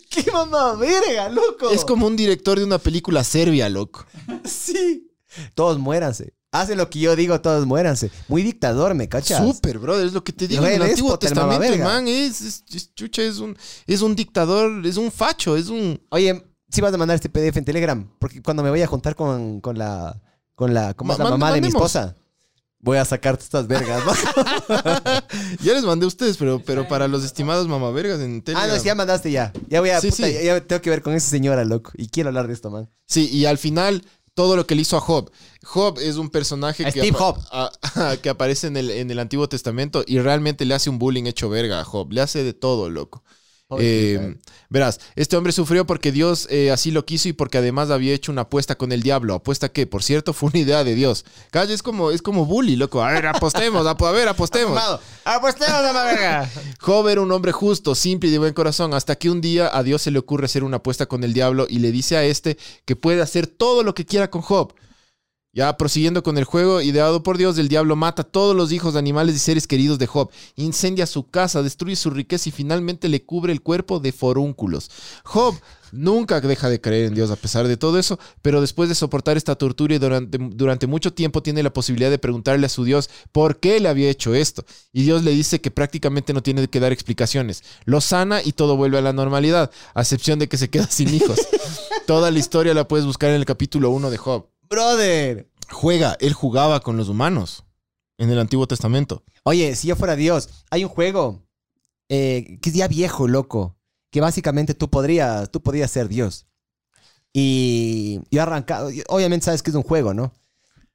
¡Qué 0.09 0.33
mamá 0.33 0.77
verga, 0.77 1.29
loco! 1.29 1.69
Es 1.69 1.85
como 1.85 2.07
un 2.07 2.17
director 2.17 2.59
de 2.59 2.65
una 2.65 2.79
película 2.79 3.23
serbia, 3.23 3.69
loco. 3.69 4.07
Sí. 4.45 5.11
Todos 5.55 5.79
muéranse. 5.79 6.33
Hacen 6.55 6.79
lo 6.79 6.89
que 6.89 7.01
yo 7.01 7.17
digo, 7.17 7.41
todos 7.41 7.67
muéranse. 7.67 8.11
Muy 8.29 8.43
dictador, 8.43 8.95
¿me 8.95 9.09
cachas? 9.09 9.45
Súper, 9.45 9.79
brother, 9.79 10.07
es 10.07 10.13
lo 10.13 10.23
que 10.23 10.33
te 10.33 10.47
digo. 10.47 10.65
En 10.65 10.73
el 10.75 10.83
Antiguo 10.83 11.13
el 11.15 11.19
Testamento, 11.19 11.61
mamaverga. 11.61 11.85
man, 11.85 12.07
es, 12.09 12.41
es- 12.41 12.65
es- 12.73 12.95
chucha, 12.95 13.23
es 13.23 13.39
un, 13.39 13.57
es 13.87 14.01
un 14.03 14.15
dictador, 14.15 14.87
es 14.87 14.97
un 14.97 15.11
facho, 15.11 15.57
es 15.57 15.69
un... 15.69 16.01
Oye, 16.11 16.45
si 16.71 16.81
vas 16.81 16.95
a 16.95 16.97
mandar 16.97 17.17
este 17.17 17.29
PDF 17.29 17.57
en 17.57 17.65
Telegram, 17.65 18.09
porque 18.19 18.41
cuando 18.41 18.63
me 18.63 18.71
voy 18.71 18.83
a 18.83 18.87
juntar 18.87 19.15
con, 19.17 19.61
con 19.61 19.77
la 19.79 20.21
con 20.55 20.73
la, 20.73 20.95
¿cómo 20.95 21.13
es 21.13 21.19
la 21.19 21.31
mamá 21.31 21.53
de 21.53 21.61
mi 21.61 21.67
esposa, 21.67 22.15
voy 22.79 22.99
a 22.99 23.05
sacarte 23.05 23.43
estas 23.43 23.67
vergas. 23.67 24.05
¿no? 24.07 24.13
Ya 25.63 25.73
les 25.73 25.83
mandé 25.85 26.05
a 26.05 26.09
ustedes, 26.09 26.37
pero, 26.37 26.63
pero 26.65 26.87
para 26.87 27.09
los 27.09 27.25
estimados 27.25 27.67
mamavergas 27.67 28.21
en 28.21 28.39
ah, 28.39 28.43
Telegram. 28.45 28.69
no, 28.69 28.77
sí, 28.79 28.85
ya 28.85 28.95
mandaste 28.95 29.31
ya. 29.33 29.53
Ya 29.69 29.81
voy 29.81 29.91
a, 29.91 30.01
Sí, 30.01 30.11
puta, 30.11 30.27
sí. 30.29 30.33
Ya, 30.35 30.43
ya 30.43 30.61
tengo 30.61 30.81
que 30.83 30.91
ver 30.91 31.03
con 31.03 31.15
esa 31.15 31.29
señora, 31.29 31.65
loco. 31.65 31.91
Y 31.95 32.09
quiero 32.09 32.29
hablar 32.29 32.47
de 32.47 32.55
esto, 32.55 32.71
man. 32.71 32.89
Sí, 33.07 33.29
y 33.31 33.47
al 33.47 33.59
final, 33.59 34.05
todo 34.35 34.57
lo 34.57 34.67
que 34.67 34.75
le 34.75 34.83
hizo 34.83 34.97
a 34.97 35.01
Job. 35.01 35.31
Job 35.63 35.99
es 36.01 36.17
un 36.17 36.29
personaje 36.31 36.85
apa- 37.51 37.71
a- 37.95 38.17
que 38.23 38.29
aparece 38.29 38.67
en 38.67 38.77
el, 38.77 38.91
en 38.91 39.11
el 39.11 39.19
Antiguo 39.19 39.49
Testamento 39.49 40.05
y 40.07 40.19
realmente 40.19 40.65
le 40.65 40.75
hace 40.75 40.91
un 40.91 40.99
bullying 40.99 41.25
hecho 41.27 41.49
verga 41.49 41.81
a 41.81 41.85
Job. 41.85 42.13
Le 42.13 42.21
hace 42.21 42.43
de 42.45 42.53
todo, 42.53 42.91
loco. 42.91 43.25
Eh, 43.81 44.37
verás, 44.71 45.01
este 45.17 45.37
hombre 45.37 45.53
sufrió 45.53 45.87
porque 45.87 46.13
Dios 46.13 46.47
eh, 46.51 46.71
así 46.71 46.91
lo 46.91 47.05
quiso 47.05 47.29
y 47.29 47.33
porque 47.33 47.59
además 47.59 47.91
había 47.91 48.13
hecho 48.15 48.33
una 48.33 48.43
apuesta 48.43 48.77
con 48.77 48.93
el 48.93 49.03
diablo. 49.03 49.35
Apuesta 49.35 49.69
que, 49.71 49.87
por 49.87 50.03
cierto, 50.03 50.33
fue 50.33 50.51
una 50.51 50.59
idea 50.61 50.85
de 50.85 50.95
Dios. 50.95 51.25
Calla, 51.51 51.73
es 51.75 51.83
como, 51.83 52.11
es 52.11 52.23
como 52.23 52.47
bully, 52.47 52.77
loco. 52.77 53.03
A 53.03 53.13
ver, 53.13 53.27
apostemos, 53.27 53.87
apo- 53.87 54.07
a 54.07 54.13
ver, 54.13 54.29
apostemos. 54.29 54.77
¡Apostemos, 55.25 55.83
mamá 55.83 56.05
verga! 56.05 56.51
Job 56.81 57.09
era 57.09 57.21
un 57.21 57.31
hombre 57.33 57.53
justo, 57.53 57.95
simple 57.95 58.29
y 58.29 58.33
de 58.33 58.39
buen 58.39 58.55
corazón, 58.55 58.95
hasta 58.95 59.17
que 59.17 59.31
un 59.31 59.41
día 59.41 59.71
a 59.77 59.83
Dios 59.83 60.03
se 60.03 60.11
le 60.11 60.19
ocurre 60.19 60.47
hacer 60.47 60.65
una 60.65 60.79
apuesta 60.79 61.07
con 61.07 61.25
el 61.25 61.33
diablo 61.33 61.67
y 61.69 61.79
le 61.79 61.93
dice 61.93 62.17
a 62.17 62.25
este 62.25 62.57
que 62.85 62.97
puede 62.97 63.23
hacer 63.23 63.47
todo 63.47 63.83
lo 63.83 63.95
que 63.95 64.05
quiera 64.05 64.31
con 64.31 64.43
Job. 64.43 64.75
Ya 65.55 65.77
prosiguiendo 65.77 66.25
con 66.25 66.37
el 66.37 66.43
juego, 66.43 66.81
ideado 66.81 67.23
por 67.23 67.39
Dios, 67.39 67.57
el 67.59 67.69
diablo 67.69 67.95
mata 67.95 68.23
a 68.23 68.25
todos 68.25 68.57
los 68.57 68.73
hijos, 68.73 68.97
animales 68.97 69.37
y 69.37 69.39
seres 69.39 69.69
queridos 69.69 70.01
de 70.01 70.09
Job, 70.09 70.29
incendia 70.57 71.07
su 71.07 71.31
casa, 71.31 71.63
destruye 71.63 71.95
su 71.95 72.11
riqueza 72.11 72.49
y 72.49 72.53
finalmente 72.53 73.09
le 73.09 73.23
cubre 73.23 73.53
el 73.53 73.63
cuerpo 73.63 74.01
de 74.01 74.11
forúnculos. 74.11 74.91
Job 75.23 75.55
nunca 75.93 76.41
deja 76.41 76.69
de 76.69 76.81
creer 76.81 77.05
en 77.05 77.15
Dios 77.15 77.31
a 77.31 77.37
pesar 77.37 77.69
de 77.69 77.77
todo 77.77 78.01
eso, 78.01 78.19
pero 78.43 78.61
después 78.61 78.89
de 78.89 78.97
soportar 78.97 79.37
esta 79.37 79.55
tortura 79.55 79.95
y 79.95 79.99
durante, 79.99 80.39
durante 80.39 80.89
mucho 80.89 81.13
tiempo 81.13 81.41
tiene 81.41 81.63
la 81.63 81.73
posibilidad 81.73 82.11
de 82.11 82.19
preguntarle 82.19 82.67
a 82.67 82.69
su 82.69 82.83
Dios 82.83 83.09
por 83.31 83.61
qué 83.61 83.79
le 83.79 83.89
había 83.89 84.11
hecho 84.11 84.35
esto. 84.35 84.65
Y 84.93 85.05
Dios 85.05 85.23
le 85.23 85.31
dice 85.31 85.61
que 85.61 85.71
prácticamente 85.71 86.33
no 86.33 86.43
tiene 86.43 86.67
que 86.67 86.81
dar 86.81 86.91
explicaciones. 86.91 87.63
Lo 87.85 88.01
sana 88.01 88.43
y 88.43 88.55
todo 88.55 88.77
vuelve 88.77 88.99
a 88.99 89.03
la 89.03 89.13
normalidad, 89.13 89.71
a 89.95 90.01
excepción 90.01 90.41
de 90.41 90.49
que 90.49 90.57
se 90.59 90.69
queda 90.69 90.89
sin 90.89 91.15
hijos. 91.15 91.39
Toda 92.09 92.33
la 92.33 92.41
historia 92.41 92.75
la 92.75 92.89
puedes 92.89 93.07
buscar 93.07 93.31
en 93.31 93.37
el 93.37 93.45
capítulo 93.45 93.91
1 93.91 94.11
de 94.11 94.17
Job. 94.17 94.54
Brother. 94.69 95.51
Juega, 95.71 96.17
él 96.21 96.33
jugaba 96.33 96.81
con 96.81 96.97
los 96.97 97.09
humanos 97.09 97.65
en 98.19 98.31
el 98.31 98.39
Antiguo 98.39 98.67
Testamento. 98.67 99.25
Oye, 99.45 99.75
si 99.77 99.89
yo 99.89 99.97
fuera 99.97 100.17
Dios, 100.17 100.65
hay 100.71 100.85
un 100.85 100.91
juego 100.91 101.43
eh, 102.09 102.59
que 102.63 102.71
es 102.71 102.77
ya 102.77 102.89
viejo, 102.89 103.29
loco. 103.29 103.77
Que 104.11 104.21
básicamente 104.21 104.75
tú 104.75 104.89
podrías, 104.91 105.51
tú 105.51 105.61
podrías 105.63 105.91
ser 105.91 106.09
Dios. 106.09 106.47
Y 107.33 108.21
yo 108.31 108.43
arrancado. 108.43 108.91
Obviamente 109.09 109.45
sabes 109.47 109.63
que 109.63 109.71
es 109.71 109.77
un 109.77 109.83
juego, 109.83 110.15
¿no? 110.15 110.33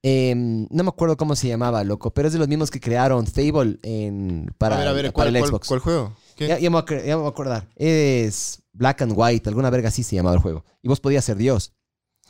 Eh, 0.04 0.34
no 0.36 0.84
me 0.84 0.90
acuerdo 0.90 1.18
cómo 1.18 1.36
se 1.36 1.50
llamaba, 1.50 1.84
loco, 1.84 2.12
pero 2.14 2.28
es 2.30 2.34
de 2.34 2.40
los 2.40 2.48
mismos 2.48 2.72
que 2.72 2.80
crearon 2.80 3.28
Fable 3.28 3.78
en, 3.84 4.50
para, 4.58 4.78
a 4.78 4.80
ver, 4.80 4.88
a 4.88 4.94
ver, 4.94 5.04
para 5.08 5.14
¿cuál, 5.14 5.36
el 5.36 5.46
Xbox. 5.46 5.68
cuál 5.68 5.82
juego? 5.82 6.16
¿Qué? 6.38 6.48
Ya, 6.48 6.58
ya 6.58 6.70
me 6.70 6.76
voy 6.76 6.84
a 6.84 6.86
cre- 6.86 7.06
ya 7.06 7.16
me 7.18 7.22
voy 7.24 7.26
a 7.26 7.30
acordar. 7.32 7.68
Es 7.76 8.64
Black 8.72 9.02
and 9.02 9.12
White, 9.14 9.50
alguna 9.50 9.70
verga 9.70 9.90
así 9.90 10.04
se 10.04 10.16
llamaba 10.16 10.36
el 10.38 10.42
juego. 10.42 10.64
Y 10.82 10.88
vos 10.88 11.02
podías 11.02 11.26
ser 11.26 11.36
Dios. 11.36 11.74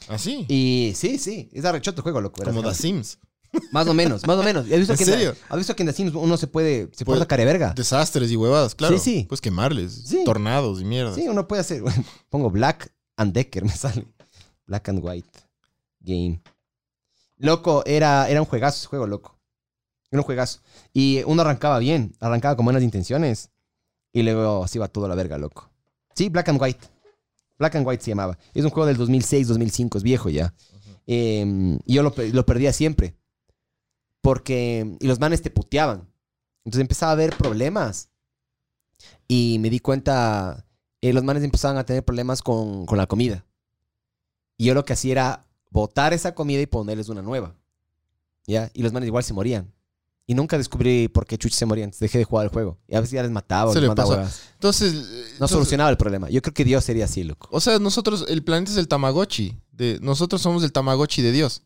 ¿Así? 0.08 0.45
Y 0.47 0.93
sí, 0.95 1.18
sí, 1.18 1.50
es 1.54 1.66
arrechoto 1.66 2.00
el 2.00 2.04
juego, 2.04 2.22
loco. 2.22 2.43
Como 2.43 2.64
The 2.64 2.74
Sims. 2.74 3.20
Más 3.72 3.88
o 3.88 3.93
menos, 3.93 4.26
más 4.28 4.38
o 4.38 4.43
menos. 4.43 4.66
¿Has 4.66 4.78
visto 4.78 4.93
¿En 4.93 5.00
que 5.00 5.06
serio? 5.06 5.36
¿Has 5.50 5.58
visto 5.58 5.76
que 5.76 5.84
en 5.84 5.88
The 5.88 5.93
Sims 5.93 6.14
uno 6.14 6.38
se 6.38 6.47
puede, 6.47 6.89
se 6.95 7.04
Puede- 7.04 7.26
verga? 7.45 7.74
Desastres 7.76 8.30
y 8.32 8.36
huevadas, 8.36 8.76
claro. 8.76 8.97
Sí, 8.97 9.04
sí. 9.04 9.26
Pues 9.28 9.41
quemarles. 9.41 9.91
Sí. 10.06 10.24
Tornados 10.24 10.82
y 10.82 10.86
mierda. 10.86 11.16
Sí, 11.16 11.28
uno 11.28 11.47
puede 11.47 11.62
hacer. 11.62 11.84
Pongo 12.30 12.50
Black 12.52 12.91
and 13.18 13.34
Decker, 13.34 13.64
me 13.66 13.72
sale. 13.72 14.06
Black 14.68 14.89
and 14.89 15.04
White 15.04 15.30
Game. 16.02 16.41
Loco, 17.38 17.84
era, 17.86 18.30
era 18.30 18.39
un 18.41 18.45
juegazo 18.47 18.78
ese 18.78 18.88
juego, 18.88 19.08
loco. 19.08 19.36
Era 20.12 20.20
un 20.22 20.26
juegazo. 20.26 20.60
Y 20.93 21.24
uno 21.26 21.41
arrancaba 21.41 21.80
bien, 21.80 22.16
arrancaba 22.20 22.56
con 22.56 22.66
buenas 22.66 22.84
intenciones. 22.84 23.50
Y 24.12 24.24
luego 24.24 24.68
se 24.68 24.78
iba 24.78 24.88
todo 24.88 25.06
a 25.06 25.08
la 25.08 25.16
verga, 25.16 25.38
loco. 25.38 25.70
Sí, 26.16 26.30
Black 26.30 26.50
and 26.50 26.62
White. 26.62 26.88
Black 27.60 27.76
and 27.76 27.86
White 27.86 28.03
se 28.03 28.12
llamaba. 28.12 28.38
Es 28.53 28.64
un 28.64 28.72
juego 28.72 28.88
del 28.88 28.97
2006, 28.97 29.47
2005, 29.49 29.97
es 29.97 30.03
viejo 30.03 30.30
ya. 30.30 30.53
Eh, 31.05 31.78
y 31.86 31.93
yo 31.93 32.01
lo 32.03 32.45
perdía 32.45 32.74
siempre. 32.74 33.16
Porque. 34.22 34.97
Y 34.99 35.07
los 35.07 35.20
manes 35.20 35.41
te 35.41 35.51
puteaban. 35.51 36.07
Entonces 36.66 36.82
empezaba 36.82 37.12
a 37.12 37.14
haber 37.14 37.36
problemas. 37.36 38.10
Y 39.28 39.57
me 39.60 39.70
di 39.70 39.80
cuenta. 39.80 40.66
eh, 41.01 41.14
los 41.14 41.24
manes 41.24 41.43
empezaban 41.43 41.78
a 41.78 41.86
tener 41.86 42.03
problemas 42.03 42.41
con, 42.41 42.86
con 42.86 42.97
la 42.97 43.07
comida. 43.07 43.45
Y 44.57 44.66
yo 44.66 44.74
lo 44.74 44.84
que 44.86 44.93
hacía 44.93 45.12
era 45.14 45.47
botar 45.70 46.14
esa 46.14 46.36
comida 46.36 46.62
y 46.62 46.66
ponerles 46.66 47.10
una 47.10 47.22
nueva. 47.22 47.55
¿Ya? 48.45 48.70
Y 48.74 48.84
los 48.84 48.91
manes 48.93 49.07
igual 49.07 49.24
se 49.24 49.34
morían. 49.34 49.74
Y 50.30 50.36
nunca 50.36 50.59
descubrí 50.59 51.07
por 51.07 51.25
qué 51.25 51.39
chuches 51.39 51.57
se 51.57 51.65
morían. 51.65 51.86
Entonces 51.86 52.01
dejé 52.01 52.19
de 52.19 52.23
jugar 52.23 52.45
el 52.45 52.51
juego. 52.51 52.77
Y 52.88 52.95
a 52.95 52.99
veces 53.01 53.13
ya 53.13 53.23
les 53.23 53.32
mataba. 53.32 53.71
Se 53.73 53.77
les 53.80 53.82
le 53.82 53.88
mandaba 53.88 54.09
pasa. 54.09 54.19
huevas. 54.21 54.41
Entonces. 54.53 54.93
eh, 54.93 54.97
No 54.97 55.01
entonces- 55.34 55.49
solucionaba 55.49 55.89
el 55.89 55.97
problema. 55.97 56.30
Yo 56.30 56.41
creo 56.43 56.53
que 56.53 56.63
Dios 56.63 56.84
sería 56.84 57.05
así, 57.05 57.23
loco. 57.23 57.47
O 57.51 57.59
sea, 57.59 57.80
nosotros, 57.80 58.25
el 58.30 58.43
planeta 58.43 58.71
es 58.71 58.77
el 58.77 58.88
Tamagotchi. 58.88 59.57
De, 59.71 59.97
nosotros 60.03 60.39
somos 60.41 60.63
el 60.63 60.71
Tamagotchi 60.71 61.23
de 61.23 61.32
Dios. 61.32 61.63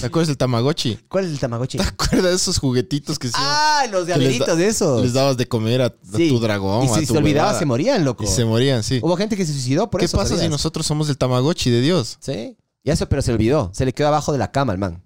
¿Te 0.00 0.06
acuerdas 0.06 0.26
del 0.26 0.36
Tamagotchi? 0.36 0.98
¿Cuál 1.08 1.26
es 1.26 1.30
el 1.30 1.38
Tamagotchi? 1.38 1.78
¿Te 1.78 1.84
acuerdas 1.84 2.24
de 2.30 2.34
esos 2.34 2.58
juguetitos 2.58 3.16
que, 3.18 3.28
sí, 3.28 3.34
Ah, 3.36 3.86
los 3.92 4.06
da- 4.08 4.18
de 4.18 4.66
esos. 4.66 5.00
les 5.02 5.12
dabas 5.12 5.36
de 5.36 5.46
comer 5.46 5.80
a, 5.82 5.86
a 5.86 5.94
Sí. 6.16 6.28
tu 6.28 6.40
dragón? 6.40 6.84
y 6.84 6.90
a 6.90 6.94
si 6.94 7.06
tu 7.06 7.12
se 7.12 7.18
olvidaba, 7.18 7.46
huevada? 7.46 7.58
se 7.60 7.64
morían, 7.64 8.04
loco. 8.04 8.24
Y 8.24 8.26
se 8.26 8.44
morían, 8.44 8.82
sí. 8.82 8.98
Hubo 9.02 9.16
gente 9.16 9.36
que 9.36 9.46
se 9.46 9.52
suicidó 9.52 9.88
por 9.88 10.00
¿Qué 10.00 10.06
eso. 10.06 10.16
pasa 10.16 10.30
si 10.30 10.34
¿sabías? 10.34 10.50
nosotros 10.50 10.84
somos 10.84 11.08
el 11.08 11.16
Tamagotchi 11.16 11.70
de 11.70 11.80
Dios? 11.80 12.18
Sí. 12.20 12.56
Y 12.82 12.90
eso, 12.90 13.08
pero 13.08 13.22
se 13.22 13.32
olvidó. 13.32 13.70
Se 13.72 13.84
le 13.84 13.92
quedó 13.92 14.08
abajo 14.08 14.32
de 14.32 14.38
la 14.38 14.50
cama 14.50 14.72
al 14.72 14.78
man. 14.78 15.04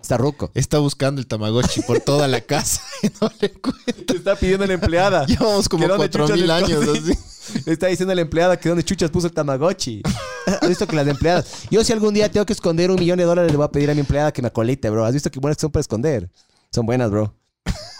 Está 0.00 0.16
ruco. 0.16 0.50
Está 0.54 0.78
buscando 0.78 1.20
el 1.20 1.26
Tamagotchi 1.26 1.82
por 1.82 2.00
toda 2.00 2.28
la 2.28 2.40
casa 2.40 2.82
y 3.02 3.08
no 3.20 3.30
le 3.40 3.48
encuentra. 3.48 4.16
está 4.16 4.36
pidiendo 4.36 4.64
a 4.64 4.66
la 4.68 4.74
empleada. 4.74 5.26
Llevamos 5.26 5.68
como 5.68 5.82
¿Que 5.84 5.88
dónde 5.88 6.10
cuatro 6.10 6.34
mil 6.34 6.50
años 6.50 6.84
consigue? 6.84 7.12
así. 7.12 7.62
Le 7.66 7.72
está 7.72 7.88
diciendo 7.88 8.12
a 8.12 8.14
la 8.14 8.20
empleada 8.22 8.56
que 8.56 8.68
donde 8.68 8.84
chuchas 8.84 9.10
puso 9.10 9.26
el 9.26 9.32
Tamagotchi. 9.32 10.02
¿Has 10.46 10.68
visto 10.68 10.86
que 10.86 10.94
las 10.94 11.06
empleadas... 11.08 11.64
Yo 11.70 11.82
si 11.82 11.92
algún 11.92 12.14
día 12.14 12.30
tengo 12.30 12.46
que 12.46 12.52
esconder 12.52 12.90
un 12.90 12.96
millón 13.00 13.18
de 13.18 13.24
dólares, 13.24 13.50
le 13.50 13.56
voy 13.56 13.64
a 13.64 13.68
pedir 13.70 13.90
a 13.90 13.94
mi 13.94 14.00
empleada 14.00 14.32
que 14.32 14.40
me 14.42 14.48
acolite, 14.48 14.88
bro. 14.90 15.04
¿Has 15.04 15.12
visto 15.12 15.28
que 15.30 15.40
buenas 15.40 15.56
que 15.56 15.62
son 15.62 15.72
para 15.72 15.80
esconder? 15.80 16.30
Son 16.70 16.86
buenas, 16.86 17.10
bro. 17.10 17.34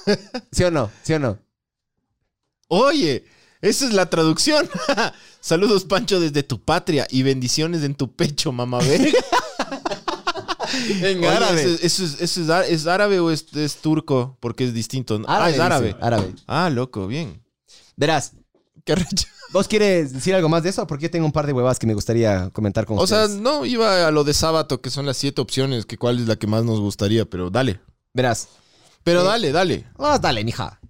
¿Sí 0.53 0.63
o 0.63 0.71
no? 0.71 0.91
¿Sí 1.03 1.13
o 1.15 1.19
no? 1.19 1.39
Oye, 2.69 3.25
esa 3.61 3.85
es 3.85 3.93
la 3.93 4.09
traducción. 4.09 4.69
Saludos, 5.41 5.85
Pancho, 5.85 6.21
desde 6.21 6.45
tu 6.45 6.61
patria 6.61 7.07
y 7.11 7.23
bendiciones 7.25 7.83
en 7.83 7.95
tu 7.97 8.15
pecho, 8.15 8.53
mamá 8.53 8.79
verga. 8.79 9.19
En 11.03 11.19
Oye, 11.25 11.63
¿Eso, 11.63 11.85
eso 11.85 12.05
es, 12.05 12.21
eso 12.21 12.43
es 12.43 12.51
á- 12.51 12.67
es 12.67 12.87
árabe 12.87 13.21
o 13.21 13.31
es, 13.31 13.47
es 13.55 13.77
turco? 13.77 14.37
Porque 14.41 14.65
es 14.65 14.75
distinto. 14.75 15.21
ah, 15.27 15.49
es 15.49 15.55
dice. 15.55 15.63
árabe. 15.63 15.97
Árabe. 16.01 16.35
Ah, 16.47 16.71
loco, 16.71 17.07
bien. 17.07 17.43
Verás, 17.97 18.33
Qué. 18.85 18.95
¿vos 19.53 19.69
quieres 19.69 20.13
decir 20.13 20.35
algo 20.35 20.49
más 20.49 20.63
de 20.63 20.71
eso? 20.71 20.87
Porque 20.87 21.05
yo 21.05 21.11
tengo 21.11 21.27
un 21.27 21.33
par 21.33 21.47
de 21.47 21.53
huevas 21.53 21.79
que 21.79 21.87
me 21.87 21.95
gustaría 21.95 22.51
comentar 22.51 22.87
con 22.87 22.99
O 22.99 23.07
sea, 23.07 23.25
ustedes. 23.25 23.41
no, 23.41 23.65
iba 23.67 24.09
a 24.09 24.11
lo 24.11 24.25
de 24.25 24.35
sábado, 24.35 24.81
que 24.81 24.91
son 24.91 25.07
las 25.07 25.17
siete 25.19 25.41
opciones, 25.41 25.87
que 25.87 25.99
cuál 25.99 26.19
es 26.21 26.27
la 26.27 26.37
que 26.37 26.47
más 26.47 26.65
nos 26.65 26.81
gustaría, 26.81 27.25
pero 27.27 27.51
dale. 27.51 27.81
Verás. 28.15 28.49
Pero 29.05 29.21
Sí. 29.23 29.27
dale, 29.29 29.53
dale. 29.53 29.85
Vamos, 29.97 30.21
dale, 30.21 30.45
mija. 30.45 30.81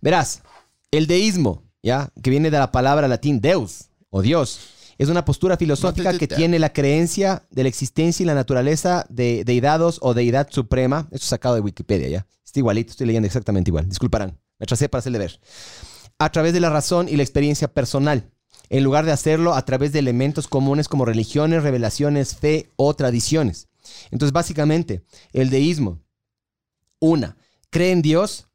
Verás, 0.00 0.42
el 0.90 1.06
deísmo, 1.06 1.62
¿ya? 1.82 2.10
Que 2.22 2.30
viene 2.30 2.50
de 2.50 2.58
la 2.58 2.70
palabra 2.72 3.08
latín 3.08 3.40
deus, 3.40 3.84
o 4.10 4.20
Dios. 4.22 4.58
Es 5.02 5.08
una 5.08 5.24
postura 5.24 5.56
filosófica 5.56 6.16
que 6.16 6.28
tiene 6.28 6.60
la 6.60 6.72
creencia 6.72 7.44
de 7.50 7.64
la 7.64 7.68
existencia 7.68 8.22
y 8.22 8.26
la 8.26 8.36
naturaleza 8.36 9.04
de 9.08 9.42
deidades 9.42 9.98
o 10.00 10.14
deidad 10.14 10.48
suprema. 10.48 11.08
Esto 11.10 11.16
es 11.16 11.24
sacado 11.24 11.56
de 11.56 11.60
Wikipedia, 11.60 12.08
¿ya? 12.08 12.26
Está 12.44 12.60
igualito, 12.60 12.92
estoy 12.92 13.08
leyendo 13.08 13.26
exactamente 13.26 13.70
igual. 13.70 13.88
Disculparán, 13.88 14.38
me 14.60 14.64
atrasé 14.64 14.88
para 14.88 15.00
hacerle 15.00 15.18
ver. 15.18 15.40
A 16.20 16.30
través 16.30 16.52
de 16.52 16.60
la 16.60 16.70
razón 16.70 17.08
y 17.08 17.16
la 17.16 17.24
experiencia 17.24 17.66
personal, 17.66 18.30
en 18.68 18.84
lugar 18.84 19.04
de 19.04 19.10
hacerlo 19.10 19.54
a 19.54 19.64
través 19.64 19.90
de 19.90 19.98
elementos 19.98 20.46
comunes 20.46 20.86
como 20.86 21.04
religiones, 21.04 21.64
revelaciones, 21.64 22.36
fe 22.36 22.70
o 22.76 22.94
tradiciones. 22.94 23.66
Entonces, 24.12 24.32
básicamente, 24.32 25.02
el 25.32 25.50
deísmo, 25.50 25.98
una, 27.00 27.36
cree 27.70 27.90
en 27.90 28.02
Dios, 28.02 28.46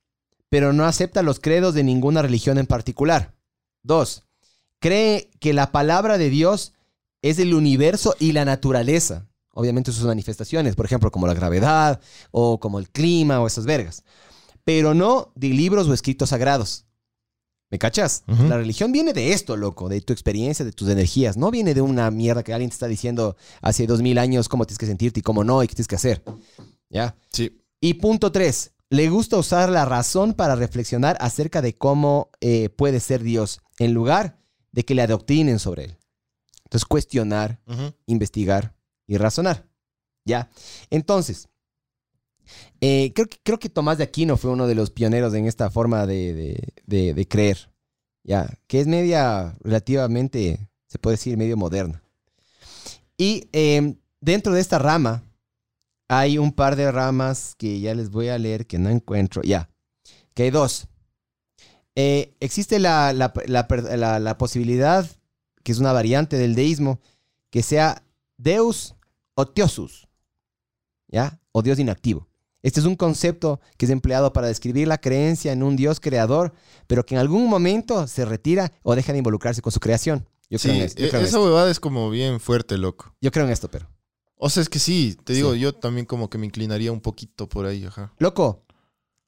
pero 0.47 0.71
no 0.71 0.85
acepta 0.85 1.23
los 1.23 1.41
credos 1.41 1.73
de 1.73 1.83
ninguna 1.83 2.21
religión 2.21 2.57
en 2.57 2.67
particular. 2.67 3.35
Dos, 3.83 4.26
cree 4.79 5.29
que 5.39 5.53
la 5.53 5.71
palabra 5.71 6.17
de 6.17 6.29
Dios 6.29 6.73
es 7.21 7.39
el 7.39 7.53
universo 7.53 8.15
y 8.19 8.31
la 8.31 8.45
naturaleza. 8.45 9.27
obviamente 9.53 9.91
sus 9.91 10.05
manifestaciones, 10.05 10.75
por 10.75 10.85
ejemplo, 10.85 11.09
como 11.09 11.25
la 11.25 11.33
gravedad 11.33 11.99
o 12.29 12.59
como 12.59 12.77
el 12.77 12.89
clima 12.89 13.41
o 13.41 13.47
esas 13.47 13.65
vergas. 13.65 14.03
Pero 14.63 14.93
no 14.93 15.31
de 15.35 15.49
libros 15.49 15.87
o 15.87 15.93
escritos 15.93 16.29
sagrados. 16.29 16.85
¿Me 17.69 17.79
cachas? 17.79 18.23
La 18.27 18.55
religión 18.55 18.93
viene 18.93 19.11
de 19.11 19.33
esto, 19.33 19.57
loco, 19.57 19.89
de 19.89 19.99
tu 19.99 20.13
experiencia, 20.13 20.63
de 20.63 20.71
tus 20.71 20.87
energías. 20.87 21.35
No 21.35 21.51
viene 21.51 21.73
de 21.73 21.81
una 21.81 22.09
mierda 22.11 22.43
que 22.43 22.53
alguien 22.53 22.69
te 22.69 22.75
está 22.75 22.87
diciendo 22.87 23.35
hace 23.61 23.87
dos 23.87 24.01
mil 24.01 24.17
años 24.19 24.47
cómo 24.47 24.65
tienes 24.65 24.77
que 24.77 24.85
sentirte 24.85 25.19
y 25.19 25.23
cómo 25.23 25.43
no 25.43 25.61
y 25.63 25.67
qué 25.67 25.75
tienes 25.75 25.87
que 25.87 25.95
hacer. 25.95 26.23
¿Ya? 26.89 27.17
Sí. 27.33 27.59
Y 27.81 27.95
punto 27.95 28.31
tres, 28.31 28.71
le 28.89 29.09
gusta 29.09 29.37
usar 29.37 29.69
la 29.69 29.83
razón 29.83 30.33
para 30.33 30.55
reflexionar 30.55 31.17
acerca 31.19 31.61
de 31.61 31.75
cómo 31.75 32.29
eh, 32.39 32.69
puede 32.69 33.01
ser 33.01 33.21
Dios, 33.21 33.59
en 33.79 33.93
lugar 33.93 34.37
de 34.77 34.85
que 34.85 34.93
le 34.93 35.01
adoctrinen 35.01 35.57
sobre 35.57 35.85
él. 35.85 35.97
Entonces, 36.65 36.85
cuestionar, 36.85 37.59
investigar 38.05 38.75
y 39.07 39.17
razonar. 39.17 39.65
¿Ya? 40.23 40.51
Entonces, 40.91 41.49
eh, 42.79 43.11
creo, 43.15 43.25
que, 43.27 43.37
creo 43.43 43.57
que 43.57 43.69
Tomás 43.69 43.97
de 43.97 44.03
Aquino 44.03 44.37
fue 44.37 44.51
uno 44.51 44.67
de 44.67 44.75
los 44.75 44.91
pioneros 44.91 45.33
en 45.33 45.47
esta 45.47 45.71
forma 45.71 46.05
de, 46.05 46.33
de- 46.33 46.73
de- 46.85 47.13
de 47.15 47.27
creer. 47.27 47.71
¿Ya? 48.23 48.47
Que 48.67 48.79
es 48.79 48.85
media, 48.85 49.57
relativamente, 49.61 50.69
se 50.87 50.99
puede 50.99 51.15
decir, 51.15 51.37
medio 51.37 51.57
moderna. 51.57 52.03
Y 53.17 53.47
eh, 53.53 53.95
dentro 54.21 54.53
de 54.53 54.61
esta 54.61 54.77
rama, 54.77 55.23
hay 56.07 56.37
un 56.37 56.51
par 56.51 56.75
de 56.75 56.91
ramas 56.91 57.55
que 57.57 57.79
ya 57.79 57.95
les 57.95 58.11
voy 58.11 58.27
a 58.27 58.37
leer 58.37 58.67
que 58.67 58.77
no 58.77 58.89
encuentro. 58.91 59.41
Ya. 59.41 59.71
Que 60.35 60.43
hay 60.43 60.51
dos. 60.51 60.87
Eh, 61.99 62.35
existe 62.39 62.77
la, 62.77 63.11
la- 63.11 63.33
la 63.47 63.67
per- 63.67 63.97
la- 63.97 64.19
la 64.19 64.37
posibilidad, 64.37 65.09
que 65.63 65.71
es 65.71 65.79
una 65.79 65.93
variante 65.93 66.37
del 66.37 66.53
deísmo, 66.53 66.99
que 67.49 67.63
sea 67.63 68.03
Deus 68.37 68.93
o 69.33 69.47
Teosus. 69.47 70.07
¿Ya? 71.07 71.39
O 71.51 71.63
Dios 71.63 71.79
inactivo. 71.79 72.27
Este 72.61 72.79
es 72.81 72.85
un 72.85 72.95
concepto 72.95 73.59
que 73.77 73.85
es 73.85 73.91
empleado 73.91 74.31
para 74.33 74.47
describir 74.47 74.87
la 74.87 74.99
creencia 74.99 75.51
en 75.53 75.63
un 75.63 75.75
Dios 75.75 75.99
creador, 75.99 76.53
pero 76.85 77.03
que 77.05 77.15
en 77.15 77.19
algún 77.21 77.49
momento 77.49 78.05
se 78.07 78.25
retira 78.25 78.71
o 78.83 78.93
deja 78.95 79.11
de 79.13 79.19
involucrarse 79.19 79.61
con 79.63 79.71
su 79.71 79.79
creación. 79.79 80.27
Yo 80.49 80.59
creo 80.59 80.73
Sí, 80.73 80.79
en 80.79 80.85
esto. 80.85 80.99
Yo 81.01 81.05
e- 81.07 81.09
creo 81.09 81.21
en 81.21 81.27
esa 81.27 81.37
esto. 81.37 81.45
huevada 81.45 81.71
es 81.71 81.79
como 81.79 82.09
bien 82.11 82.39
fuerte, 82.39 82.77
loco. 82.77 83.15
Yo 83.21 83.31
creo 83.31 83.45
en 83.45 83.51
esto, 83.51 83.69
pero. 83.71 83.87
O 84.35 84.49
sea, 84.51 84.61
es 84.61 84.69
que 84.69 84.77
sí, 84.79 85.17
te 85.23 85.33
digo, 85.33 85.53
Sí. 85.53 85.59
yo 85.61 85.73
también 85.73 86.05
como 86.05 86.29
que 86.29 86.37
me 86.37 86.45
inclinaría 86.45 86.91
un 86.91 87.01
poquito 87.01 87.49
por 87.49 87.65
ahí, 87.65 87.85
ajá. 87.85 88.13
Loco, 88.19 88.63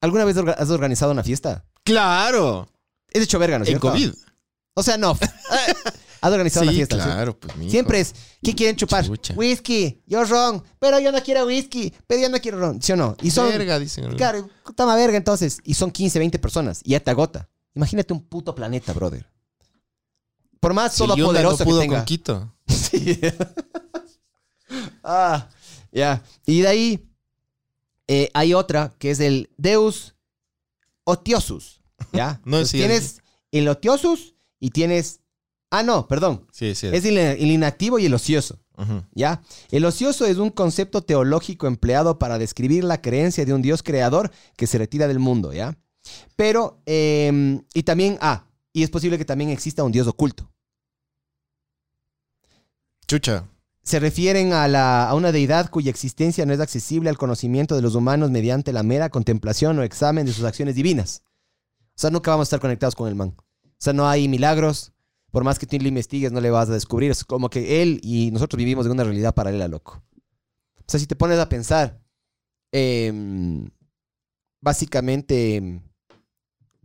¿alguna 0.00 0.24
vez 0.24 0.36
has 0.36 0.70
organizado 0.70 1.10
una 1.10 1.24
fiesta? 1.24 1.64
¡Claro! 1.84 2.68
Es 3.10 3.22
hecho 3.22 3.38
verga, 3.38 3.58
¿no 3.58 3.64
es 3.64 3.70
En 3.70 3.80
cierto? 3.80 3.90
COVID. 3.90 4.12
O 4.74 4.82
sea, 4.82 4.96
no. 4.96 5.18
Has 6.22 6.32
organizado 6.32 6.64
una 6.64 6.72
Sí, 6.72 6.76
fiesta. 6.76 6.96
claro, 6.96 7.38
pues 7.38 7.56
mijo. 7.56 7.70
Siempre 7.70 8.00
es, 8.00 8.14
¿qué 8.42 8.54
quieren 8.54 8.76
chupar? 8.76 9.06
Chucha. 9.06 9.32
Whisky, 9.34 10.02
yo 10.06 10.22
ron, 10.24 10.62
pero 10.78 10.98
yo 11.00 11.10
no 11.12 11.22
quiero 11.22 11.46
whisky, 11.46 11.92
pero 12.06 12.20
yo 12.20 12.28
no 12.28 12.38
quiero 12.40 12.58
ron, 12.60 12.82
¿sí 12.82 12.92
o 12.92 12.96
no? 12.96 13.16
Y 13.22 13.30
son, 13.30 13.48
Verga, 13.48 13.78
dicen. 13.78 14.14
claro, 14.16 14.46
toma 14.76 14.96
verga 14.96 15.16
entonces, 15.16 15.60
y 15.64 15.72
son 15.74 15.90
15, 15.90 16.18
20 16.18 16.38
personas, 16.38 16.82
y 16.84 16.90
ya 16.90 17.00
te 17.00 17.10
agota. 17.10 17.48
Imagínate 17.74 18.12
un 18.12 18.20
puto 18.22 18.54
planeta, 18.54 18.92
brother. 18.92 19.26
Por 20.60 20.74
más 20.74 20.92
Si 20.92 20.98
Yunda 21.06 21.16
no 21.16 21.22
todopoderoso 21.24 21.64
pudo 21.64 21.80
que 21.80 21.84
tenga. 21.86 21.96
con 21.98 22.04
Quito. 22.04 22.54
Sí. 22.68 23.18
ah, 25.02 25.48
ya. 25.90 26.22
Y 26.46 26.60
de 26.60 26.68
ahí 26.68 27.08
eh, 28.08 28.28
hay 28.34 28.52
otra 28.54 28.92
que 28.98 29.10
es 29.10 29.20
el 29.20 29.50
Deus 29.56 30.14
Otiosus. 31.10 31.80
¿Ya? 32.12 32.40
No, 32.46 32.64
sí, 32.64 32.78
tienes 32.78 33.22
el 33.52 33.68
Otiosus 33.68 34.34
y 34.58 34.70
tienes. 34.70 35.20
Ah, 35.70 35.82
no, 35.82 36.08
perdón. 36.08 36.46
Sí, 36.52 36.74
sí. 36.74 36.88
Es 36.92 37.04
el, 37.04 37.18
el 37.18 37.50
inactivo 37.50 37.98
y 37.98 38.06
el 38.06 38.14
ocioso. 38.14 38.58
¿Ya? 39.12 39.42
El 39.70 39.84
ocioso 39.84 40.24
es 40.24 40.38
un 40.38 40.48
concepto 40.48 41.02
teológico 41.02 41.66
empleado 41.66 42.18
para 42.18 42.38
describir 42.38 42.82
la 42.82 43.02
creencia 43.02 43.44
de 43.44 43.52
un 43.52 43.60
Dios 43.60 43.82
creador 43.82 44.30
que 44.56 44.66
se 44.66 44.78
retira 44.78 45.06
del 45.06 45.18
mundo, 45.18 45.52
¿ya? 45.52 45.76
Pero, 46.34 46.80
eh, 46.86 47.60
y 47.74 47.82
también, 47.82 48.16
ah, 48.22 48.46
y 48.72 48.82
es 48.82 48.88
posible 48.88 49.18
que 49.18 49.26
también 49.26 49.50
exista 49.50 49.84
un 49.84 49.92
Dios 49.92 50.06
oculto. 50.06 50.50
Chucha. 53.06 53.44
Se 53.82 53.98
refieren 53.98 54.52
a, 54.52 54.68
la- 54.68 55.08
a 55.08 55.14
una 55.14 55.32
deidad 55.32 55.70
cuya 55.70 55.90
existencia 55.90 56.44
no 56.46 56.52
es 56.52 56.60
accesible 56.60 57.08
al 57.08 57.18
conocimiento 57.18 57.74
de 57.76 57.82
los 57.82 57.94
humanos 57.94 58.30
mediante 58.30 58.72
la 58.72 58.82
mera 58.82 59.08
contemplación 59.08 59.78
o 59.78 59.82
examen 59.82 60.26
de 60.26 60.32
sus 60.32 60.44
acciones 60.44 60.74
divinas. 60.74 61.22
O 61.88 62.00
sea, 62.00 62.10
nunca 62.10 62.30
vamos 62.30 62.44
a 62.44 62.48
estar 62.48 62.60
conectados 62.60 62.94
con 62.94 63.08
el 63.08 63.14
man. 63.14 63.34
O 63.38 63.76
sea, 63.78 63.92
no 63.92 64.08
hay 64.08 64.28
milagros. 64.28 64.92
Por 65.30 65.44
más 65.44 65.58
que 65.58 65.66
tú 65.66 65.76
le 65.78 65.88
investigues, 65.88 66.32
no 66.32 66.40
le 66.40 66.50
vas 66.50 66.68
a 66.68 66.72
descubrir. 66.72 67.10
Es 67.10 67.24
como 67.24 67.48
que 67.50 67.82
él 67.82 68.00
y 68.02 68.30
nosotros 68.32 68.58
vivimos 68.58 68.84
en 68.86 68.92
una 68.92 69.04
realidad 69.04 69.34
paralela, 69.34 69.68
loco. 69.68 70.02
O 70.78 70.84
sea, 70.86 70.98
si 70.98 71.06
te 71.06 71.14
pones 71.16 71.38
a 71.38 71.48
pensar, 71.48 72.00
em, 72.72 73.70
básicamente 74.60 75.56
em, 75.56 75.82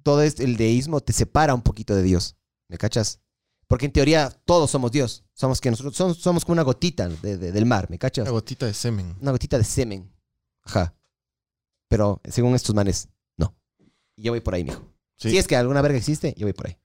todo 0.04 0.22
este- 0.22 0.44
el 0.44 0.58
deísmo 0.58 1.02
te 1.02 1.12
separa 1.14 1.54
un 1.56 1.62
poquito 1.62 1.96
de 1.96 2.04
Dios. 2.04 2.36
¿Me 2.70 2.78
cachas? 2.78 3.20
Porque 3.68 3.86
en 3.88 3.92
teoría 3.92 4.30
todos 4.46 4.70
somos 4.72 4.92
Dios. 4.92 5.24
Somos 5.34 5.60
que 5.60 5.72
nosotros 5.72 5.96
somos, 5.96 6.18
somos 6.18 6.46
como 6.46 6.54
una 6.54 6.62
gotita 6.64 7.08
de- 7.10 7.38
de- 7.38 7.52
del 7.52 7.66
mar, 7.66 7.88
¿me 7.90 7.98
cachas? 7.98 8.24
Una 8.24 8.32
gotita 8.32 8.66
de 8.66 8.74
semen. 8.74 9.16
Una 9.20 9.32
gotita 9.32 9.58
de 9.58 9.64
semen. 9.64 10.12
Ajá. 10.64 10.94
Pero 11.88 12.22
según 12.30 12.56
estos 12.56 12.76
manes, 12.76 13.08
no. 13.38 13.56
Y 14.16 14.24
yo 14.24 14.32
voy 14.32 14.40
por 14.42 14.54
ahí, 14.56 14.64
mijo. 14.64 14.82
Sí. 15.18 15.32
Si 15.32 15.38
es 15.38 15.48
que 15.48 15.56
alguna 15.56 15.82
verga 15.82 15.98
existe, 15.98 16.34
yo 16.38 16.46
voy 16.46 16.54
por 16.54 16.68
ahí. 16.68 16.78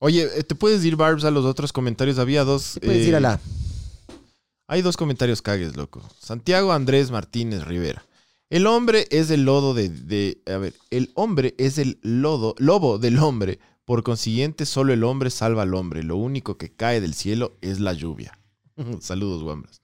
Oye, 0.00 0.28
eh, 0.38 0.42
¿te 0.44 0.54
puedes 0.54 0.84
ir, 0.84 0.96
Barbs, 0.96 1.24
a 1.24 1.30
los 1.30 1.44
otros 1.44 1.72
comentarios? 1.72 2.18
Había 2.18 2.44
dos. 2.44 2.74
Te 2.74 2.80
puedes 2.86 3.04
eh, 3.06 3.08
ir 3.08 3.16
a 3.16 3.20
la. 3.20 3.40
Hay 4.66 4.82
dos 4.82 4.96
comentarios 4.96 5.42
cagues, 5.42 5.76
loco. 5.76 6.02
Santiago 6.18 6.72
Andrés 6.72 7.10
Martínez 7.10 7.64
Rivera. 7.64 8.04
El 8.50 8.66
hombre 8.66 9.06
es 9.10 9.30
el 9.30 9.44
lodo 9.44 9.74
de, 9.74 9.88
de- 9.88 10.40
A 10.46 10.56
ver, 10.58 10.74
el 10.90 11.10
hombre 11.14 11.54
es 11.58 11.78
el 11.78 11.98
lodo, 12.02 12.54
lobo 12.58 12.98
del 12.98 13.18
hombre. 13.18 13.58
Por 13.84 14.02
consiguiente, 14.02 14.64
solo 14.64 14.92
el 14.92 15.04
hombre 15.04 15.30
salva 15.30 15.62
al 15.62 15.74
hombre. 15.74 16.02
Lo 16.02 16.16
único 16.16 16.56
que 16.56 16.72
cae 16.72 17.00
del 17.00 17.14
cielo 17.14 17.56
es 17.60 17.80
la 17.80 17.92
lluvia. 17.92 18.38
Saludos, 19.00 19.42
guambras. 19.42 19.82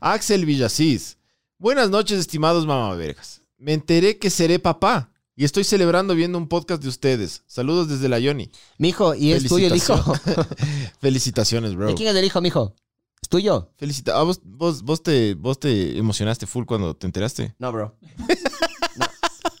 Axel 0.00 0.46
Villasís. 0.46 1.18
Buenas 1.58 1.90
noches, 1.90 2.18
estimados 2.18 2.66
mamavergas. 2.66 3.42
Me 3.58 3.72
enteré 3.74 4.18
que 4.18 4.30
seré 4.30 4.58
papá. 4.58 5.12
Y 5.36 5.44
estoy 5.44 5.64
celebrando 5.64 6.14
viendo 6.14 6.36
un 6.36 6.48
podcast 6.48 6.82
de 6.82 6.88
ustedes. 6.88 7.44
Saludos 7.46 7.88
desde 7.88 8.08
la 8.08 8.18
Yoni. 8.18 8.50
Mijo, 8.78 9.14
y 9.14 9.32
es 9.32 9.46
tuyo 9.46 9.68
el 9.68 9.76
hijo. 9.76 9.96
Felicitaciones, 11.00 11.74
bro. 11.76 11.86
¿De 11.86 11.94
quién 11.94 12.08
es 12.08 12.16
el 12.16 12.24
hijo, 12.24 12.40
mijo? 12.40 12.74
¿Es 13.22 13.28
tuyo? 13.28 13.70
Felicita. 13.76 14.18
Ah, 14.18 14.22
vos, 14.22 14.40
vos, 14.44 14.82
vos 14.82 15.02
te, 15.02 15.34
vos 15.34 15.58
te 15.58 15.96
emocionaste 15.96 16.46
full 16.46 16.64
cuando 16.64 16.94
te 16.94 17.06
enteraste. 17.06 17.54
No, 17.58 17.72
bro. 17.72 17.96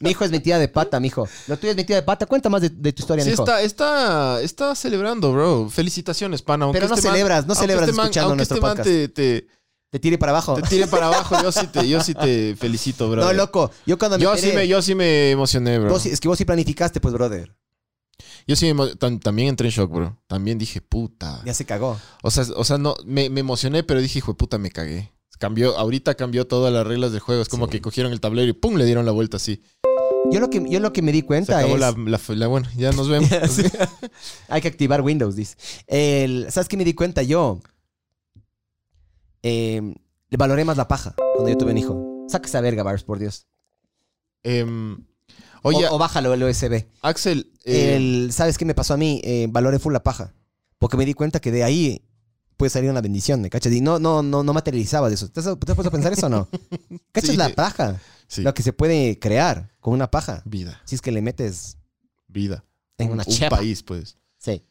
Mi 0.00 0.10
hijo 0.10 0.24
es 0.24 0.30
metida 0.30 0.58
de 0.58 0.68
pata, 0.68 0.98
mijo. 0.98 1.28
Lo 1.46 1.56
tuyo 1.58 1.70
es 1.72 1.76
metida 1.76 1.96
de 1.96 2.02
pata. 2.02 2.26
Cuenta 2.26 2.48
más 2.48 2.62
de, 2.62 2.70
de 2.70 2.92
tu 2.92 3.02
historia, 3.02 3.24
Sí, 3.24 3.30
mijo. 3.32 3.42
está, 3.42 3.62
está, 3.62 4.40
está 4.42 4.74
celebrando, 4.74 5.32
bro. 5.32 5.68
Felicitaciones, 5.68 6.40
pana. 6.42 6.64
Aunque 6.64 6.78
Pero 6.78 6.88
no 6.88 6.94
este 6.94 7.06
man- 7.08 7.14
celebras, 7.16 7.46
no 7.46 7.54
celebras 7.54 7.88
este 7.88 7.96
man- 7.96 8.06
escuchando 8.06 8.34
nuestro 8.36 8.56
este 8.56 8.66
podcast. 8.66 8.88
te, 8.88 9.08
te, 9.08 9.46
Te 9.90 9.98
tire 9.98 10.16
para 10.16 10.32
abajo. 10.32 10.54
te 10.54 10.62
tire 10.62 10.86
para 10.86 11.08
abajo, 11.08 11.42
yo 11.42 11.52
sí 11.52 11.66
te, 11.66 11.86
yo 11.88 12.00
sí 12.02 12.14
te 12.14 12.56
felicito, 12.56 13.10
bro. 13.10 13.22
No, 13.26 13.32
loco. 13.34 13.70
Yo 13.86 13.98
cuando 13.98 14.16
me 14.16 14.22
Yo 14.24 14.36
sí, 14.36 14.52
me, 14.54 14.66
yo 14.66 14.80
sí 14.80 14.94
me 14.94 15.32
emocioné, 15.32 15.78
bro. 15.78 15.90
vos 15.90 16.06
es 16.06 16.18
que 16.18 16.28
vos 16.28 16.38
sí 16.38 16.44
planificaste, 16.46 17.00
pues, 17.00 17.12
brother. 17.12 17.54
Yo 18.46 18.56
sí 18.56 18.72
me 18.72 18.94
también 18.96 19.48
entré 19.48 19.68
en 19.68 19.72
shock, 19.74 19.90
bro. 19.92 20.18
También 20.26 20.56
dije, 20.58 20.80
puta. 20.80 21.42
Ya 21.44 21.52
se 21.52 21.66
cagó. 21.66 22.00
O 22.22 22.30
sea, 22.30 22.44
o 22.56 22.64
sea 22.64 22.78
no, 22.78 22.94
me, 23.04 23.28
me 23.28 23.40
emocioné, 23.40 23.82
pero 23.82 24.00
dije, 24.00 24.18
hijo 24.20 24.32
de 24.32 24.36
puta, 24.36 24.56
me 24.56 24.70
cagué. 24.70 25.12
Cambió, 25.38 25.78
ahorita 25.78 26.16
cambió 26.16 26.46
todas 26.46 26.70
las 26.70 26.86
reglas 26.86 27.12
del 27.12 27.20
juego. 27.20 27.40
Es 27.40 27.48
como 27.48 27.64
Sí. 27.64 27.70
que 27.72 27.80
cogieron 27.80 28.12
el 28.12 28.20
tablero 28.20 28.46
y 28.48 28.52
pum, 28.52 28.76
le 28.76 28.84
dieron 28.84 29.06
la 29.06 29.12
vuelta 29.12 29.38
así. 29.38 29.62
Yo 30.24 30.38
lo 30.40 30.50
que, 30.50 30.62
yo 30.68 30.80
lo 30.80 30.92
que 30.92 31.02
me 31.02 31.12
di 31.12 31.20
Se 31.20 31.26
cuenta 31.26 31.58
acabó 31.58 31.74
es... 31.74 31.80
la, 31.80 31.92
la, 31.92 32.20
la- 32.36 32.46
Bueno, 32.46 32.68
ya 32.76 32.92
nos 32.92 33.08
vemos. 33.08 33.28
Hay 34.48 34.60
que 34.60 34.68
activar 34.68 35.00
Windows, 35.00 35.34
dice. 35.36 35.56
El- 35.86 36.46
¿Sabes 36.50 36.68
qué 36.68 36.76
me 36.76 36.84
di 36.84 36.94
cuenta 36.94 37.22
yo? 37.22 37.60
Eh, 39.42 39.94
le 40.28 40.36
valoré 40.36 40.64
más 40.64 40.76
la 40.76 40.86
paja 40.88 41.14
cuando 41.34 41.48
yo 41.50 41.56
tuve 41.56 41.72
un 41.72 41.78
hijo. 41.78 42.26
Saca 42.28 42.46
esa 42.46 42.60
verga, 42.60 42.82
Bars, 42.82 43.02
por 43.02 43.18
Dios. 43.18 43.46
Em, 44.42 45.04
oye, 45.62 45.86
o, 45.88 45.94
o 45.94 45.98
bájalo 45.98 46.32
el 46.34 46.42
USB. 46.44 46.84
Axel. 47.02 47.52
eh, 47.64 47.96
El- 47.96 48.32
¿Sabes 48.32 48.58
qué 48.58 48.64
me 48.64 48.74
pasó 48.74 48.94
a 48.94 48.96
mí? 48.96 49.20
Eh, 49.24 49.46
valoré 49.50 49.78
full 49.78 49.92
la 49.92 50.02
paja. 50.02 50.34
Porque 50.78 50.96
me 50.96 51.04
di 51.06 51.14
cuenta 51.14 51.40
que 51.40 51.50
de 51.50 51.64
ahí 51.64 52.04
puede 52.56 52.70
salir 52.70 52.90
una 52.90 53.00
bendición, 53.00 53.40
¿me 53.40 53.50
cachas? 53.50 53.72
Y 53.72 53.80
no, 53.80 53.98
no, 53.98 54.22
no, 54.22 54.42
no 54.44 54.52
materializaba 54.52 55.08
de 55.08 55.14
eso. 55.14 55.28
¿Te 55.30 55.40
has, 55.40 55.46
te 55.46 55.72
has 55.72 55.74
puesto 55.76 55.88
a 55.88 55.90
pensar 55.92 56.12
eso 56.12 56.26
o 56.26 56.30
no? 56.30 56.48
¿Cachas 57.12 57.30
Sí. 57.30 57.36
la 57.36 57.48
paja? 57.50 58.00
Sí. 58.30 58.40
Lo 58.42 58.54
que 58.54 58.62
se 58.62 58.72
puede 58.72 59.18
crear 59.18 59.70
con 59.80 59.92
una 59.92 60.10
paja. 60.10 60.40
Vida, 60.46 60.80
Si 60.86 60.94
es 60.94 61.02
que 61.02 61.10
le 61.12 61.20
metes 61.20 61.76
vida. 62.28 62.64
en 62.96 63.08
Un- 63.08 63.12
una 63.14 63.24
un 63.26 63.32
chepa. 63.34 63.56
país, 63.56 63.82
pues. 63.82 64.16
Sí. 64.38 64.62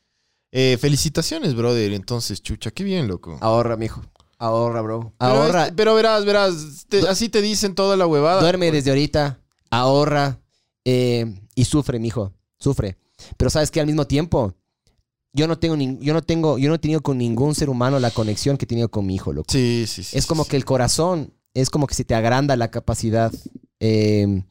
Eh, 0.51 0.78
felicitaciones, 0.82 1.53
brother. 1.53 1.93
Entonces, 1.93 2.41
chucha, 2.41 2.72
qué 2.72 2.84
bien, 2.84 3.07
loco. 3.07 3.38
Ahorra, 3.41 3.78
mijo. 3.78 4.01
Ahorra, 4.39 4.82
bro. 4.82 5.14
Ahorra. 5.20 5.70
Pero, 5.76 5.93
verás, 5.93 6.26
verás. 6.26 6.86
te- 6.88 7.07
así 7.07 7.30
te 7.30 7.41
dicen 7.41 7.76
toda 7.76 7.95
la 7.97 8.07
huevada. 8.07 8.41
Duerme 8.41 8.72
desde 8.72 8.89
ahorita, 8.89 9.39
ahorra 9.70 10.39
eh, 10.86 11.26
y 11.55 11.66
sufre, 11.66 11.99
mijo. 11.99 12.34
Sufre. 12.57 12.97
Pero 13.38 13.49
sabes 13.49 13.70
que 13.70 13.80
al 13.82 13.86
mismo 13.86 14.07
tiempo, 14.07 14.55
yo 15.34 15.47
no 15.47 15.60
tengo, 15.60 15.76
nin- 15.76 15.99
yo 15.99 16.14
no 16.14 16.22
tengo, 16.24 16.57
yo 16.57 16.70
no 16.70 16.76
he 16.76 16.80
tenido 16.80 17.01
con 17.01 17.18
ningún 17.18 17.53
ser 17.53 17.70
humano 17.70 17.99
la 17.99 18.12
conexión 18.12 18.57
que 18.57 18.66
he 18.66 18.68
tenido 18.68 18.89
con 18.89 19.05
mi 19.05 19.16
hijo, 19.16 19.34
loco. 19.34 19.51
Sí, 19.51 19.86
sí, 19.88 20.03
sí. 20.03 20.18
es 20.18 20.26
como 20.26 20.43
sí, 20.45 20.51
que 20.51 20.55
el 20.57 20.66
corazón, 20.66 21.34
es 21.62 21.70
como 21.70 21.88
que 21.88 21.93
se 21.95 22.03
te 22.03 22.16
agranda 22.16 22.55
la 22.55 22.70
capacidad. 22.72 23.32
eh, 23.80 24.43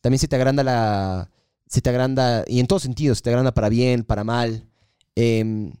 también 0.00 0.18
se 0.18 0.28
te 0.28 0.36
agranda 0.36 0.62
la. 0.62 1.30
Se 1.66 1.80
te 1.80 1.90
agranda, 1.90 2.44
y 2.46 2.60
en 2.60 2.66
todos 2.66 2.82
sentidos, 2.82 3.18
se 3.18 3.22
te 3.24 3.30
agranda 3.30 3.52
para 3.54 3.68
bien, 3.68 4.04
para 4.04 4.22
mal. 4.24 4.66
eh, 5.16 5.72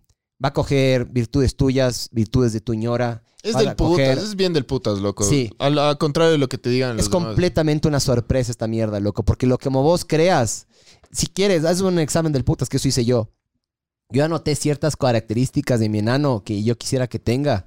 va 0.44 0.48
a 0.48 0.52
coger 0.52 1.04
virtudes 1.06 1.56
tuyas, 1.56 2.08
virtudes 2.12 2.52
de 2.52 2.60
tu 2.60 2.74
ñora. 2.74 3.22
Es 3.42 3.54
del 3.56 3.68
coger- 3.68 3.76
putas, 3.76 4.18
es 4.24 4.36
bien 4.36 4.52
del 4.52 4.64
putas, 4.66 4.98
loco. 5.00 5.22
Sí. 5.24 5.50
Al, 5.58 5.78
al 5.78 5.98
contrario 5.98 6.32
de 6.32 6.38
lo 6.38 6.48
que 6.48 6.56
te 6.58 6.70
digan 6.70 6.92
Es 6.98 7.04
los 7.04 7.10
demás. 7.10 7.26
completamente 7.28 7.86
una 7.88 8.00
sorpresa 8.00 8.50
esta 8.50 8.66
mierda, 8.66 8.98
loco. 9.00 9.22
Porque 9.24 9.46
lo 9.46 9.58
que 9.58 9.64
como 9.64 9.82
vos 9.82 10.04
creas, 10.04 10.66
si 11.12 11.26
quieres, 11.26 11.64
haz 11.64 11.80
un 11.82 11.98
examen 11.98 12.32
del 12.32 12.44
putas, 12.44 12.68
que 12.68 12.78
eso 12.78 12.88
hice 12.88 13.04
yo. 13.04 13.30
Yo 14.10 14.24
anoté 14.24 14.54
ciertas 14.54 14.96
características 14.96 15.78
de 15.80 15.88
mi 15.88 15.98
enano 15.98 16.42
que 16.44 16.62
yo 16.62 16.76
quisiera 16.78 17.06
que 17.06 17.18
tenga. 17.18 17.66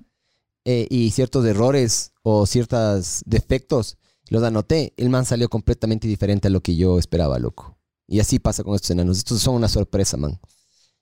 Eh, 0.70 0.86
y 0.90 1.12
ciertos 1.12 1.46
errores 1.46 2.12
o 2.24 2.46
ciertos 2.46 3.24
defectos. 3.26 3.98
Los 4.28 4.44
anoté. 4.44 4.94
El 4.98 5.10
man 5.10 5.24
salió 5.24 5.48
completamente 5.48 6.10
diferente 6.10 6.50
a 6.50 6.52
lo 6.52 6.60
que 6.60 6.76
yo 6.76 7.00
esperaba, 7.00 7.40
loco. 7.40 7.80
Y 8.06 8.20
así 8.20 8.38
pasa 8.38 8.66
con 8.66 8.76
estos 8.76 8.92
enanos. 8.92 9.18
Estos 9.18 9.42
son 9.42 9.56
una 9.56 9.70
sorpresa, 9.70 10.18
man. 10.18 10.42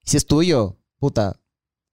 Si 0.04 0.18
es 0.18 0.28
tuyo, 0.28 0.78
puta, 1.00 1.42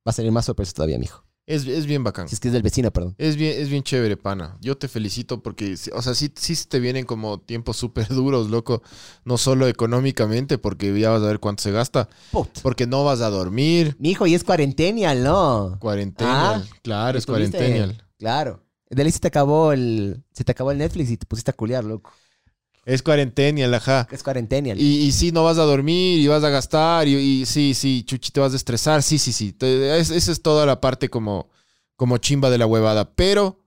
va 0.07 0.11
a 0.11 0.13
salir 0.13 0.31
más 0.33 0.45
sorpresa 0.45 0.75
todavía, 0.75 0.99
mijo. 0.99 1.25
Es, 1.45 1.67
es 1.67 1.87
bien 1.87 2.05
bacán. 2.05 2.29
Si 2.29 2.35
es 2.35 2.41
que 2.41 2.49
es 2.49 2.55
del 2.55 2.63
vecino, 2.63 2.93
perdón. 2.93 3.15
Es 3.19 3.37
bien, 3.37 3.61
es 3.61 3.69
bien 3.69 3.83
chévere, 3.83 4.17
pana. 4.17 4.57
Yo 4.61 4.79
te 4.79 4.87
felicito 4.87 5.43
porque, 5.43 5.75
o 5.93 6.03
sea, 6.03 6.15
sí, 6.15 6.33
sí 6.37 6.55
te 6.69 6.79
vienen 6.79 7.05
como 7.05 7.41
tiempos 7.41 7.77
súper 7.77 8.09
duros, 8.15 8.49
loco. 8.49 8.83
No 9.25 9.37
solo 9.39 9.67
económicamente, 9.67 10.59
porque 10.59 10.99
ya 10.99 11.11
vas 11.11 11.23
a 11.23 11.27
ver 11.27 11.41
cuánto 11.41 11.63
se 11.65 11.73
gasta, 11.73 12.09
Puta. 12.31 12.61
porque 12.63 12.87
no 12.87 13.05
vas 13.05 13.21
a 13.21 13.31
dormir. 13.31 13.97
Mi 13.99 14.11
hijo, 14.11 14.27
y 14.27 14.35
es 14.35 14.45
cuarentenial, 14.45 15.25
¿no? 15.25 15.79
Cuarentena. 15.81 16.57
Ah, 16.57 16.63
claro, 16.83 17.19
es 17.19 17.27
cuarentena. 17.27 17.93
Claro. 18.19 18.63
De 18.89 19.03
ahí 19.03 19.11
se 19.11 19.21
te 19.21 19.29
acabó 19.29 19.73
el. 19.73 20.23
Se 20.33 20.45
te 20.45 20.53
acabó 20.53 20.71
el 20.71 20.79
Netflix 20.79 21.11
y 21.11 21.17
te 21.17 21.27
pusiste 21.27 21.51
a 21.51 21.55
culiar, 21.55 21.83
loco. 21.83 22.13
Es 22.85 23.03
cuarentena, 23.03 23.77
ajá. 23.77 24.09
Es 24.11 24.23
cuarentenial. 24.23 24.81
Y, 24.81 25.03
y 25.07 25.13
sí, 25.13 25.31
no 25.33 25.45
vas 25.45 25.59
a 25.59 25.63
dormir 25.63 26.19
y 26.19 26.27
vas 26.27 26.43
a 26.43 26.49
gastar 26.49 27.07
y, 27.07 27.15
y 27.17 27.47
sí, 27.47 27.75
sí, 27.75 28.03
chuchi, 28.05 28.31
te 28.33 28.41
vas 28.41 28.53
a 28.53 28.57
estresar. 28.57 29.03
Sí, 29.03 29.19
sí, 29.19 29.33
sí. 29.33 29.53
Te- 29.53 29.99
es- 29.99 30.11
esa 30.11 30.33
es 30.33 30.43
toda 30.43 30.67
la 30.67 30.81
parte 30.81 31.09
como, 31.09 31.49
como 31.97 32.19
chimba 32.19 32.51
de 32.51 32.59
la 32.59 32.67
huevada. 32.67 33.15
Pero 33.15 33.61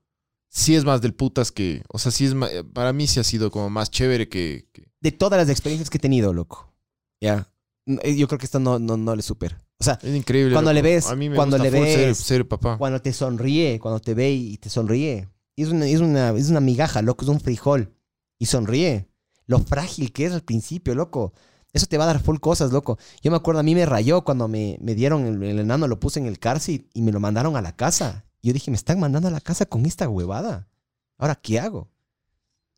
sí 0.49 0.75
es 0.75 0.83
más 0.83 1.01
del 1.01 1.13
putas 1.13 1.51
que, 1.51 1.83
o 1.89 1.97
sea, 1.99 2.11
sí 2.11 2.25
es, 2.25 2.35
para 2.73 2.91
mí 2.93 3.07
sí 3.07 3.19
ha 3.19 3.23
sido 3.23 3.51
como 3.51 3.69
más 3.69 3.89
chévere 3.89 4.27
que, 4.27 4.67
que- 4.73 4.87
De 4.99 5.11
todas 5.11 5.39
las 5.39 5.49
experiencias 5.49 5.89
que 5.89 5.97
he 5.97 6.01
tenido, 6.01 6.33
loco. 6.33 6.73
Ya. 7.21 7.47
Eh, 7.85 8.15
Yo 8.17 8.27
creo 8.27 8.39
que 8.39 8.45
esto 8.45 8.59
no, 8.59 8.79
no, 8.79 8.97
no 8.97 9.15
le 9.15 9.21
supera. 9.21 9.61
O 9.79 9.83
sea, 9.83 9.99
es 10.01 10.15
increíble. 10.15 10.53
Cuando 10.53 10.73
le 10.73 10.81
ves- 10.81 11.07
a 11.07 11.15
mí 11.15 11.29
me 11.29 11.35
cuando 11.35 11.57
gusta 11.57 11.71
le 11.71 11.77
full 11.77 11.87
ser- 11.87 12.07
ves- 12.07 12.17
ser, 12.17 12.47
papá. 12.47 12.77
cuando 12.77 13.01
te 13.01 13.13
sonríe, 13.13 13.79
cuando 13.79 13.99
te 14.01 14.13
ve 14.13 14.31
y 14.31 14.57
te 14.57 14.69
sonríe. 14.69 15.29
Es 15.55 15.69
una, 15.69 15.85
es 15.87 15.99
una, 16.01 16.31
es 16.31 16.49
una 16.49 16.59
migaja, 16.59 17.01
loco. 17.01 17.23
Es 17.23 17.29
un 17.29 17.39
frijol. 17.39 17.93
Y 18.45 18.47
sonríe. 18.47 19.07
Lo 19.47 19.57
frágil 19.57 20.13
que 20.13 20.25
es 20.27 20.31
al 20.31 20.43
principio, 20.43 20.93
loco. 20.93 21.33
Eso 21.73 21.87
te 21.87 21.97
va 21.97 22.03
a 22.03 22.07
dar 22.07 22.21
full 22.21 22.37
cosas, 22.37 22.71
loco. 22.71 22.99
Yo 23.23 23.31
me 23.31 23.37
acuerdo, 23.37 23.59
a 23.59 23.63
mí 23.63 23.73
me 23.73 23.87
rayó 23.87 24.23
cuando 24.23 24.47
me, 24.47 24.77
me 24.81 24.93
dieron 24.93 25.25
el, 25.25 25.41
el 25.41 25.59
enano, 25.59 25.87
lo 25.87 25.99
puse 25.99 26.19
en 26.19 26.27
el 26.27 26.37
car 26.37 26.59
seat 26.59 26.83
y 26.93 27.01
me 27.01 27.11
lo 27.11 27.19
mandaron 27.19 27.55
a 27.57 27.61
la 27.63 27.75
casa. 27.75 28.23
Yo 28.43 28.53
dije, 28.53 28.69
me 28.69 28.77
están 28.77 28.99
mandando 28.99 29.29
a 29.29 29.31
la 29.31 29.41
casa 29.41 29.65
con 29.65 29.83
esta 29.87 30.07
huevada. 30.07 30.67
Ahora, 31.17 31.33
¿qué 31.33 31.59
hago? 31.59 31.89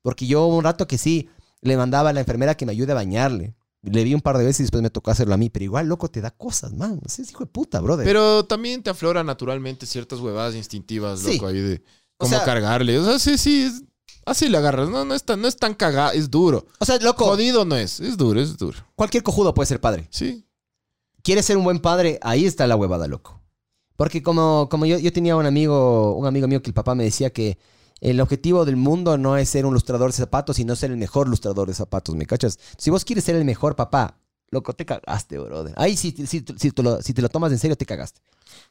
Porque 0.03 0.26
yo 0.26 0.45
un 0.47 0.63
rato 0.63 0.88
que 0.88 0.97
sí, 0.97 1.28
le 1.61 1.76
mandaba 1.76 2.11
a 2.11 2.13
la 2.13 2.22
enfermera 2.22 2.55
que 2.55 2.65
me 2.65 2.72
ayude 2.72 2.93
a 2.93 2.95
bañarle. 2.95 3.55
Le 3.82 4.05
vi 4.05 4.13
un 4.13 4.22
par 4.22 4.38
de 4.38 4.45
veces 4.45 4.61
y 4.61 4.63
después 4.63 4.82
me 4.82 4.89
tocó 4.89 5.11
hacerlo 5.11 5.34
a 5.34 5.38
mí. 5.38 5.49
Pero 5.49 5.65
igual, 5.65 5.88
loco, 5.88 6.07
te 6.09 6.22
da 6.22 6.32
cosas, 6.32 6.72
man. 6.74 7.01
Ese 7.05 7.24
es 7.24 7.32
hijo 7.32 7.43
de 7.43 7.51
puta, 7.51 7.82
brother. 7.82 8.05
Pero 8.05 8.45
también 8.45 8.82
te 8.84 8.89
aflora 8.89 9.22
naturalmente 9.22 9.86
ciertas 9.86 10.20
huevadas 10.20 10.55
instintivas, 10.55 11.20
Sí. 11.20 11.34
loco, 11.34 11.47
ahí 11.47 11.59
de 11.59 11.76
O 12.18 12.26
cómo 12.26 12.36
sea- 12.38 12.45
cargarle. 12.45 12.97
O 12.99 13.03
sea, 13.03 13.20
sí, 13.20 13.38
sí, 13.38 13.63
es- 13.63 13.84
así 14.28 14.49
le 14.49 14.57
agarras. 14.57 14.89
No, 14.89 15.05
no 15.05 15.13
es 15.13 15.23
tan, 15.23 15.41
no 15.41 15.47
es 15.47 15.57
tan 15.57 15.73
cagado, 15.73 16.11
es 16.11 16.30
duro. 16.30 16.67
o 16.80 16.86
sea, 16.86 16.97
loco, 16.99 17.25
Jodido 17.25 17.65
no 17.65 17.75
es, 17.75 17.99
es 17.99 18.17
duro, 18.17 18.39
es 18.39 18.57
duro. 18.57 18.78
cualquier 18.95 19.23
cojudo 19.23 19.53
puede 19.53 19.67
ser 19.67 19.82
padre. 19.82 20.07
Sí. 20.11 20.45
¿Quieres 21.23 21.45
ser 21.45 21.57
un 21.57 21.63
buen 21.63 21.80
padre? 21.80 22.19
Ahí 22.21 22.45
está 22.45 22.67
la 22.67 22.75
huevada, 22.75 23.07
loco. 23.07 23.41
Porque 23.95 24.21
como, 24.21 24.69
como 24.69 24.86
yo, 24.86 24.99
yo 24.99 25.11
tenía 25.11 25.36
un 25.36 25.45
amigo, 25.45 26.15
un 26.15 26.28
amigo 26.28 26.47
mío 26.47 26.61
que 26.61 26.69
el 26.69 26.73
papá 26.73 26.93
me 26.93 27.03
decía 27.03 27.32
que 27.32 27.57
el 27.99 28.21
objetivo 28.21 28.63
del 28.63 28.75
mundo 28.75 29.17
no 29.17 29.38
es 29.38 29.49
ser 29.49 29.65
un 29.65 29.73
lustrador 29.73 30.11
de 30.11 30.17
zapatos, 30.17 30.57
sino 30.57 30.75
ser 30.75 30.91
el 30.91 30.97
mejor 30.97 31.28
lustrador 31.28 31.67
de 31.67 31.73
zapatos, 31.73 32.15
¿me 32.15 32.25
cachas? 32.25 32.59
Si 32.78 32.91
vos 32.91 33.03
quieres 33.03 33.23
ser 33.25 33.36
el 33.36 33.43
mejor 33.43 33.75
papá, 33.75 34.19
loco, 34.51 34.73
te 34.73 34.86
cagaste, 34.86 35.39
brother. 35.39 35.73
Ahí 35.78 35.97
si, 35.97 36.11
te 36.11 36.84
lo, 36.84 37.01
si 37.01 37.13
te 37.13 37.21
lo 37.21 37.30
tomas 37.30 37.51
en 37.51 37.59
serio, 37.59 37.75
te 37.75 37.86
cagaste. 37.86 38.21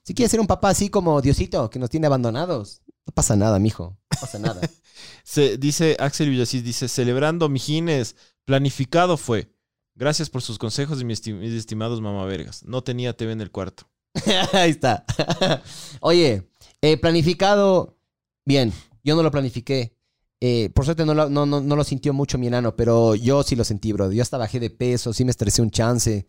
Si 0.02 0.14
quieres 0.14 0.30
ser 0.30 0.40
un 0.40 0.46
papá 0.46 0.70
así 0.70 0.88
como 0.88 1.20
Diosito, 1.20 1.68
que 1.70 1.78
nos 1.78 1.90
tiene 1.90 2.06
abandonados, 2.06 2.82
no 3.06 3.12
pasa 3.14 3.36
nada, 3.36 3.58
mijo. 3.58 3.96
No 4.12 4.20
pasa 4.20 4.38
nada. 4.38 4.60
Se, 5.24 5.58
dice 5.58 5.96
Axel 5.98 6.30
Villasís, 6.30 6.64
dice, 6.64 6.88
celebrando 6.88 7.48
Mijines, 7.48 8.16
planificado 8.44 9.16
fue. 9.16 9.52
Gracias 9.94 10.28
por 10.30 10.42
sus 10.42 10.58
consejos, 10.58 11.02
mis, 11.04 11.22
esti- 11.22 11.34
mis 11.34 11.52
estimados 11.52 12.00
mamavergas. 12.00 12.64
No 12.64 12.82
tenía 12.82 13.16
TV 13.16 13.32
en 13.32 13.40
el 13.40 13.50
cuarto. 13.50 13.88
Ahí 14.52 14.70
está. 14.70 15.04
Oye, 16.00 16.48
eh, 16.82 16.96
planificado, 16.98 17.96
bien, 18.44 18.72
yo 19.04 19.16
no 19.16 19.22
lo 19.22 19.30
planifiqué. 19.30 19.94
Eh, 20.40 20.70
por 20.74 20.84
suerte 20.84 21.06
no 21.06 21.14
lo, 21.14 21.30
no, 21.30 21.46
no, 21.46 21.60
no 21.62 21.76
lo 21.76 21.84
sintió 21.84 22.12
mucho 22.12 22.36
mi 22.36 22.46
enano, 22.46 22.76
pero 22.76 23.14
yo 23.14 23.42
sí 23.42 23.56
lo 23.56 23.64
sentí, 23.64 23.92
bro. 23.92 24.12
Yo 24.12 24.22
hasta 24.22 24.36
bajé 24.38 24.60
de 24.60 24.68
peso, 24.70 25.12
sí 25.14 25.24
me 25.24 25.30
estresé 25.30 25.62
un 25.62 25.70
chance. 25.70 26.28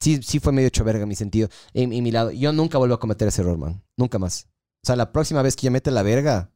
Sí, 0.00 0.20
sí 0.22 0.40
fue 0.40 0.52
medio 0.52 0.68
hecho 0.68 0.84
verga 0.84 1.02
en 1.02 1.08
mi 1.08 1.14
sentido, 1.16 1.48
en, 1.72 1.92
en 1.92 2.02
mi 2.04 2.10
lado. 2.10 2.30
Yo 2.32 2.52
nunca 2.52 2.78
vuelvo 2.78 2.94
a 2.96 3.00
cometer 3.00 3.28
ese 3.28 3.42
error, 3.42 3.58
man. 3.58 3.82
Nunca 3.96 4.18
más. 4.18 4.48
O 4.82 4.86
sea, 4.86 4.96
la 4.96 5.12
próxima 5.12 5.42
vez 5.42 5.56
que 5.56 5.66
yo 5.66 5.70
meta 5.70 5.90
la 5.90 6.02
verga 6.02 6.50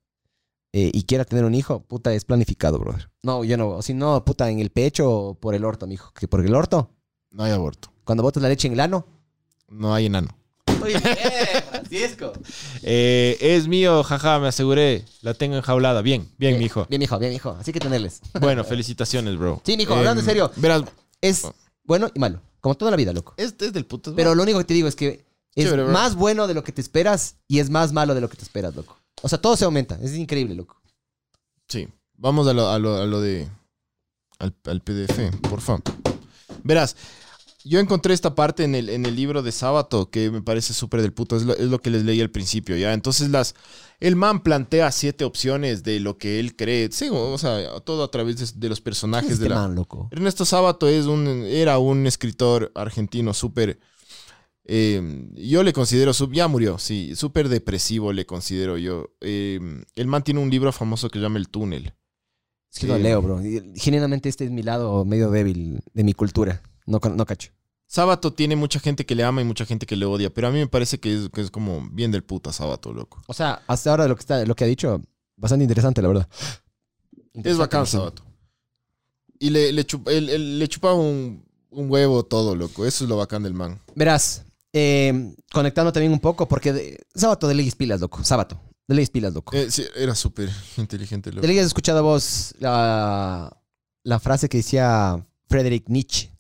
eh, 0.73 0.91
y 0.93 1.03
quiera 1.05 1.25
tener 1.25 1.45
un 1.45 1.55
hijo, 1.55 1.81
puta, 1.83 2.15
es 2.15 2.25
planificado, 2.25 2.79
brother. 2.79 3.11
No, 3.23 3.45
yo 3.45 3.57
no. 3.57 3.83
Si 3.83 3.93
no, 3.95 4.25
puta, 4.25 4.49
en 4.51 4.59
el 4.59 4.71
pecho 4.71 5.11
o 5.11 5.35
por 5.35 5.55
el 5.55 5.65
orto, 5.65 5.87
mijo. 5.87 6.13
Que 6.15 6.29
por 6.29 6.45
el 6.45 6.55
orto, 6.55 6.91
No 7.31 7.45
hay 7.45 7.53
aborto. 7.53 7.93
cuando 8.05 8.23
botas 8.23 8.43
la 8.43 8.49
leche 8.49 8.69
en 8.69 8.75
el 8.75 8.81
ano. 8.81 9.07
No 9.69 9.93
hay 9.95 10.07
enano. 10.07 10.29
Oye, 10.83 10.99
Francisco. 11.71 12.33
Eh, 12.83 13.37
es 13.41 13.69
mío, 13.69 14.03
jaja, 14.03 14.39
me 14.39 14.49
aseguré. 14.49 15.05
La 15.21 15.35
tengo 15.35 15.57
enjaulada. 15.57 16.03
Bien, 16.03 16.29
bien, 16.39 16.59
mijo. 16.59 16.87
Bien, 16.89 16.99
mijo, 17.01 17.19
bien, 17.19 17.33
mijo. 17.33 17.51
Así 17.51 17.73
que 17.73 17.81
tenerles. 17.81 18.21
Bueno, 18.41 18.65
felicitaciones, 18.65 19.37
bro. 19.39 19.61
Sí, 19.65 19.77
mijo, 19.77 19.95
hablando 19.95 20.21
en 20.21 20.27
serio. 20.27 20.51
Verás, 20.57 20.83
Es 21.21 21.47
bueno 21.85 22.09
y 22.15 22.19
malo. 22.19 22.41
Como 22.61 22.75
toda 22.77 22.91
la 22.91 22.97
vida, 22.97 23.13
loco. 23.13 23.35
es, 23.37 23.55
es 23.61 23.73
del 23.73 23.87
puto. 23.87 24.15
Pero 24.15 24.35
lo 24.35 24.43
único 24.43 24.59
que 24.59 24.65
te 24.65 24.75
digo 24.75 24.89
es 24.89 24.97
que 24.97 25.25
es 25.55 25.65
Chévere, 25.67 25.85
más 25.85 26.15
bueno 26.15 26.47
de 26.47 26.55
lo 26.55 26.65
que 26.65 26.73
te 26.73 26.81
esperas 26.81 27.37
y 27.49 27.59
es 27.59 27.71
más 27.71 27.93
malo 27.93 28.15
de 28.15 28.21
lo 28.21 28.29
que 28.29 28.37
te 28.37 28.43
esperas, 28.45 28.75
loco. 28.75 28.99
O 29.23 29.29
sea, 29.29 29.41
todo 29.41 29.57
se 29.57 29.65
aumenta. 29.65 29.99
Es 30.03 30.15
increíble, 30.17 30.55
loco. 30.55 30.81
Sí. 31.69 31.89
Vamos 32.17 32.47
a 32.47 32.53
lo, 32.53 32.69
a 32.69 32.79
lo, 32.79 32.97
a 32.97 33.07
lo 33.07 33.21
de. 33.21 33.49
Al, 34.39 34.55
al 34.65 34.81
PDF, 34.81 35.37
por 35.49 35.61
favor. 35.61 35.83
Verás, 36.65 36.97
yo 37.65 37.79
encontré 37.79 38.13
esta 38.15 38.35
parte 38.35 38.65
en 38.65 38.75
el, 38.75 38.89
en 38.89 39.07
el 39.07 39.15
libro 39.15 39.43
de 39.43 39.53
Sábato 39.53 40.11
que 40.11 40.31
me 40.31 40.43
parece 40.43 40.75
súper 40.75 41.01
del 41.03 41.13
puto. 41.13 41.37
Es 41.37 41.45
lo, 41.45 41.55
es 41.55 41.69
lo 41.69 41.81
que 41.81 41.91
les 41.91 42.05
leí 42.05 42.21
al 42.21 42.31
principio, 42.31 42.77
¿ya? 42.77 42.93
Entonces, 42.93 43.31
las. 43.31 43.55
El 44.01 44.17
man 44.17 44.43
plantea 44.43 44.91
siete 44.91 45.25
opciones 45.25 45.85
de 45.85 46.01
lo 46.01 46.19
que 46.19 46.41
él 46.41 46.57
cree. 46.57 46.91
Sí, 46.91 47.09
o 47.11 47.39
sea, 47.39 47.79
todo 47.81 48.03
a 48.03 48.11
través 48.11 48.37
de, 48.39 48.61
de 48.61 48.69
los 48.69 48.81
personajes 48.81 49.33
Este 49.33 49.45
de 49.45 49.51
la. 49.51 49.57
man, 49.57 49.75
loco. 49.77 50.09
Ernesto 50.11 50.45
Sábato 50.45 50.89
es 50.89 51.07
un, 51.07 51.27
era 51.47 51.79
un 51.79 52.07
escritor 52.07 52.73
argentino 52.75 53.33
súper. 53.33 53.79
Eh, 54.65 55.29
yo 55.35 55.63
le 55.63 55.73
considero, 55.73 56.13
sub- 56.15 56.33
ya 56.33 56.49
murió, 56.49 56.79
sí, 56.79 57.15
súper 57.17 57.49
depresivo 57.49 58.13
le 58.13 58.27
considero 58.27 58.79
yo. 58.79 59.11
Eh, 59.21 59.59
el 59.97 60.07
man 60.07 60.23
tiene 60.25 60.41
un 60.41 60.51
libro 60.51 60.73
famoso 60.73 61.09
que 61.11 61.19
se 61.19 61.23
llama 61.23 61.39
El 61.39 61.49
Túnel. 61.49 61.95
Es 62.73 62.79
que 62.81 62.87
Sí. 62.87 62.93
no 62.93 62.99
leo, 62.99 63.21
bro. 63.21 63.45
Y, 63.45 63.73
Genuinamente 63.77 64.29
este 64.29 64.45
es 64.45 64.51
mi 64.51 64.63
lado 64.63 65.05
medio 65.05 65.31
débil 65.31 65.81
de 65.93 66.05
mi 66.05 66.15
cultura. 66.15 66.63
No, 66.87 67.01
no 67.15 67.27
cacho. 67.27 67.51
Sábato 67.87 68.33
tiene 68.33 68.57
mucha 68.57 68.81
gente 68.81 69.05
que 69.05 69.15
le 69.15 69.23
ama 69.25 69.43
y 69.43 69.45
mucha 69.45 69.67
gente 69.67 69.85
que 69.85 69.97
le 69.97 70.07
odia, 70.07 70.33
pero 70.33 70.49
a 70.49 70.51
mí 70.51 70.59
me 70.59 70.67
parece 70.67 70.99
que 70.99 71.15
es, 71.15 71.29
que 71.29 71.43
es 71.43 71.51
como 71.51 71.87
bien 71.93 72.11
del 72.11 72.25
puta 72.25 72.51
Sábato, 72.53 72.95
loco. 72.95 73.23
O 73.27 73.35
sea, 73.35 73.63
hasta 73.67 73.91
ahora 73.91 74.09
lo 74.09 74.17
que, 74.17 74.21
está, 74.21 74.45
lo 74.47 74.55
que 74.57 74.65
ha 74.65 74.67
dicho, 74.67 75.03
bastante 75.37 75.65
interesante, 75.65 76.01
la 76.01 76.09
verdad. 76.09 76.29
Es 77.35 77.59
bacán 77.59 77.87
Sábato. 77.87 78.25
Y 79.39 79.51
le, 79.51 79.73
le, 79.73 79.87
chup- 79.87 80.09
un, 80.97 81.45
un 81.71 81.91
huevo 81.91 82.23
todo, 82.25 82.55
loco. 82.57 82.87
Eso 82.87 83.05
es 83.05 83.11
lo 83.11 83.17
bacán 83.19 83.43
del 83.43 83.53
man. 83.55 83.81
Verás, 83.95 84.47
eh, 84.73 85.35
conectando 85.53 85.93
también 85.93 86.13
un 86.13 86.21
poco, 86.21 86.49
porque 86.49 86.73
de- 86.73 87.01
sábado 87.15 87.49
de 87.49 87.55
leyes 87.55 87.75
pilas, 87.75 88.01
loco. 88.01 88.23
Sábado. 88.25 88.61
De 88.89 88.95
leyes 88.95 89.11
pilas, 89.11 89.33
loco. 89.33 89.55
Eh, 89.57 89.71
sí, 89.71 89.85
era 89.97 90.15
súper 90.15 90.51
inteligente, 90.77 91.31
loco. 91.31 91.43
¿De 91.43 91.49
leyes 91.49 91.63
has 91.63 91.67
escuchado 91.69 92.03
vos 92.03 92.55
la, 92.59 93.57
la 94.03 94.21
frase 94.21 94.49
que 94.49 94.59
decía 94.59 95.25
Friedrich 95.49 95.89
Nietzsche? 95.89 96.31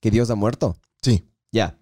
Que 0.00 0.10
Dios 0.10 0.30
ha 0.30 0.34
muerto. 0.34 0.76
Sí. 1.02 1.24
Ya. 1.50 1.78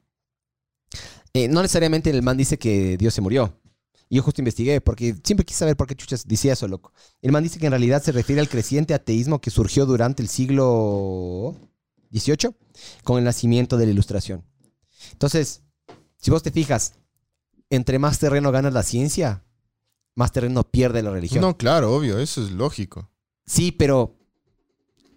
Eh, 1.34 1.48
no 1.48 1.60
necesariamente 1.60 2.08
el 2.10 2.22
man 2.22 2.36
dice 2.36 2.58
que 2.58 2.96
Dios 2.96 3.12
se 3.12 3.20
murió. 3.20 3.60
Y 4.08 4.16
yo 4.16 4.22
justo 4.22 4.40
investigué, 4.40 4.80
porque 4.80 5.16
siempre 5.24 5.44
quise 5.44 5.58
saber 5.58 5.76
por 5.76 5.86
qué 5.88 5.96
chuchas 5.96 6.26
decía 6.26 6.52
eso, 6.52 6.68
loco. 6.68 6.92
El 7.20 7.32
man 7.32 7.42
dice 7.42 7.58
que 7.58 7.66
en 7.66 7.72
realidad 7.72 8.02
se 8.02 8.12
refiere 8.12 8.40
al 8.40 8.48
creciente 8.48 8.94
ateísmo 8.94 9.40
que 9.40 9.50
surgió 9.50 9.84
durante 9.84 10.22
el 10.22 10.28
siglo 10.28 11.56
XVIII 12.12 12.54
con 13.02 13.18
el 13.18 13.24
nacimiento 13.24 13.76
de 13.76 13.86
la 13.86 13.92
Ilustración. 13.92 14.44
Entonces, 15.16 15.62
Si 16.18 16.30
vos 16.30 16.42
te 16.42 16.50
fijas, 16.50 16.94
entre 17.70 17.98
más 17.98 18.18
terreno 18.18 18.50
ganas 18.52 18.72
la 18.74 18.82
ciencia, 18.82 19.44
más 20.14 20.32
terreno 20.32 20.62
pierde 20.64 21.02
la 21.02 21.10
religión. 21.10 21.40
No, 21.40 21.56
claro, 21.56 21.94
obvio, 21.94 22.18
eso 22.18 22.42
es 22.44 22.50
lógico. 22.50 23.08
Sí, 23.46 23.72
pero 23.72 24.16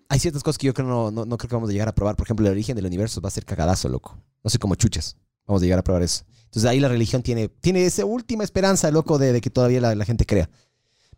hay 0.07 0.19
ciertas 0.19 0.43
cosas 0.43 0.57
que 0.57 0.67
yo 0.67 0.73
creo 0.73 0.87
no, 0.87 1.11
no, 1.11 1.25
no 1.25 1.37
creo 1.37 1.49
que 1.49 1.55
vamos 1.55 1.69
a 1.69 1.73
llegar 1.73 1.87
a 1.89 1.95
probar. 1.95 2.15
Por 2.15 2.25
ejemplo, 2.27 2.45
el 2.45 2.51
origen 2.51 2.75
del 2.75 2.85
universo 2.85 3.19
va 3.21 3.27
a 3.27 3.31
ser 3.31 3.43
cagadazo, 3.45 3.89
loco. 3.89 4.17
No 4.43 4.49
sé 4.49 4.59
cómo 4.59 4.75
chuches. 4.75 5.17
Vamos 5.47 5.61
a 5.61 5.65
llegar 5.65 5.79
a 5.79 5.83
probar 5.83 6.03
eso. 6.03 6.23
Entonces 6.45 6.69
ahí 6.69 6.79
la 6.79 6.89
religión 6.89 7.21
tiene, 7.23 7.49
tiene 7.49 7.85
esa 7.85 8.05
última 8.05 8.43
esperanza, 8.43 8.91
loco, 8.91 9.17
de, 9.17 9.33
de 9.33 9.41
que 9.41 9.49
todavía 9.49 9.81
la, 9.81 9.95
la 9.95 10.05
gente 10.05 10.25
crea. 10.25 10.49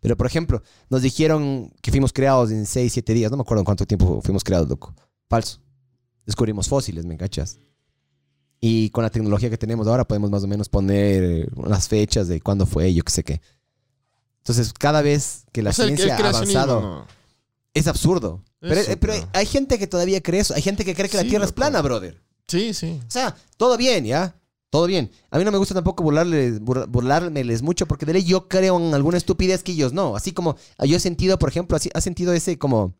Pero, 0.00 0.16
por 0.16 0.26
ejemplo, 0.26 0.62
nos 0.90 1.02
dijeron 1.02 1.72
que 1.80 1.90
fuimos 1.92 2.12
creados 2.12 2.50
en 2.50 2.66
6, 2.66 2.92
7 2.92 3.14
días. 3.14 3.30
No 3.30 3.36
me 3.36 3.42
acuerdo 3.42 3.60
en 3.60 3.64
cuánto 3.66 3.86
tiempo 3.86 4.20
fuimos 4.22 4.42
creados, 4.42 4.68
loco. 4.68 4.94
Falso. 5.28 5.60
Descubrimos 6.26 6.68
fósiles, 6.68 7.04
¿me 7.04 7.16
cachas? 7.16 7.58
Y 8.64 8.90
con 8.90 9.02
la 9.02 9.10
tecnología 9.10 9.50
que 9.50 9.58
tenemos 9.58 9.88
ahora 9.88 10.06
podemos 10.06 10.30
más 10.30 10.44
o 10.44 10.46
menos 10.46 10.68
poner 10.68 11.50
unas 11.56 11.88
fechas 11.88 12.28
de 12.28 12.40
cuándo 12.40 12.64
fue, 12.64 12.94
yo 12.94 13.02
qué 13.02 13.10
sé 13.12 13.24
qué. 13.24 13.40
Entonces, 14.38 14.72
cada 14.72 15.02
vez 15.02 15.44
que 15.50 15.62
la 15.62 15.70
O 15.70 15.72
sea, 15.72 15.86
ciencia 15.86 16.16
ha 16.16 16.28
avanzado, 16.28 16.80
no. 16.80 17.06
es 17.74 17.88
absurdo. 17.88 18.40
Pero, 18.60 18.74
Eso, 18.74 18.92
eh, 18.92 18.96
pero 18.96 19.14
pero- 19.14 19.28
hay 19.32 19.46
gente 19.46 19.78
que 19.80 19.88
todavía 19.88 20.20
cree 20.22 20.40
eso. 20.40 20.54
Hay 20.54 20.62
gente 20.62 20.84
que 20.84 20.94
cree 20.94 21.08
que 21.08 21.16
la 21.16 21.24
Tierra 21.24 21.44
es 21.44 21.50
plana, 21.52 21.82
brother. 21.82 22.22
Sí, 22.46 22.72
sí. 22.72 23.00
O 23.04 23.10
sea, 23.10 23.34
todo 23.56 23.76
bien, 23.76 24.04
¿ya? 24.04 24.36
Todo 24.70 24.86
bien. 24.86 25.10
A 25.32 25.38
mí 25.38 25.44
no 25.44 25.50
me 25.50 25.58
gusta 25.58 25.74
tampoco 25.74 26.04
burlarles, 26.04 26.60
bur- 26.62 26.86
burlármeles 26.88 27.62
mucho 27.62 27.86
porque 27.86 28.06
de 28.06 28.12
ley 28.14 28.22
yo 28.24 28.46
creo 28.48 28.78
en 28.78 28.94
alguna 28.94 29.18
estupidez 29.18 29.64
que 29.64 29.72
ellos 29.72 29.92
no. 29.92 30.14
Así 30.16 30.30
como 30.32 30.56
ah, 30.78 30.86
yo 30.86 30.96
he 30.96 31.00
sentido, 31.00 31.36
por 31.38 31.48
ejemplo, 31.48 31.76
así, 31.76 31.90
has 31.94 32.04
sentido 32.04 32.32
ese 32.32 32.58
como... 32.58 32.94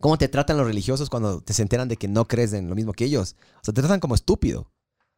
¿Cómo 0.00 0.16
te 0.16 0.28
tratan 0.28 0.56
los 0.56 0.66
religiosos 0.66 1.10
cuando 1.10 1.42
te 1.42 1.52
se 1.52 1.62
enteran 1.62 1.88
de 1.88 1.96
que 1.96 2.08
no 2.08 2.26
crees 2.26 2.52
en 2.54 2.68
lo 2.68 2.74
mismo 2.74 2.92
que 2.92 3.04
ellos? 3.04 3.36
O 3.56 3.64
sea, 3.64 3.74
te 3.74 3.80
tratan 3.82 4.00
como 4.00 4.14
estúpido. 4.14 4.72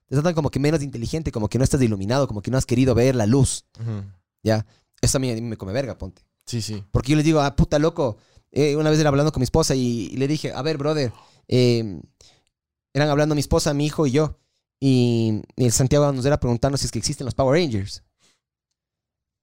Te 0.07 0.17
tratan 0.17 0.35
como 0.35 0.51
que 0.51 0.59
menos 0.59 0.83
inteligente, 0.83 1.31
como 1.31 1.49
que 1.49 1.57
no 1.57 1.65
estás 1.65 1.81
iluminado, 1.81 2.27
como 2.27 2.43
que 2.43 2.51
no 2.51 2.59
has 2.59 2.67
querido 2.67 2.95
ver 2.95 3.15
la 3.15 3.27
luz. 3.27 3.65
¿ya? 4.43 4.67
Eso 5.01 5.19
a 5.19 5.21
mí, 5.21 5.31
a 5.31 5.35
mí 5.35 5.41
me 5.41 5.57
come 5.57 5.73
verga, 5.73 5.97
ponte. 5.97 6.23
Sí, 6.47 6.61
sí. 6.61 6.85
Porque 6.91 7.13
yo 7.13 7.17
les 7.17 7.25
digo, 7.25 7.41
ah, 7.41 7.55
puta 7.55 7.79
loco. 7.79 8.19
Eh, 8.51 8.77
una 8.77 8.91
vez 8.91 8.99
era 8.99 9.09
hablando 9.09 9.33
con 9.33 9.41
mi 9.41 9.45
esposa 9.45 9.75
y, 9.75 10.09
y 10.13 10.17
le 10.17 10.29
dije, 10.29 10.53
a 10.53 10.61
ver, 10.63 10.77
brother, 10.77 11.13
eh, 11.49 12.01
eran 12.93 13.09
hablando 13.09 13.35
mi 13.35 13.41
esposa, 13.41 13.73
mi 13.73 13.87
hijo 13.87 14.07
y 14.07 14.11
yo. 14.11 14.39
Y, 14.81 15.43
y 15.57 15.65
el 15.65 15.73
Santiago 15.73 16.13
nos 16.13 16.27
era 16.27 16.41
preguntando 16.41 16.77
si 16.77 16.87
es 16.87 16.91
que 16.91 16.99
existen 16.99 17.25
los 17.25 17.35
Power 17.35 17.59
Rangers. 17.59 18.03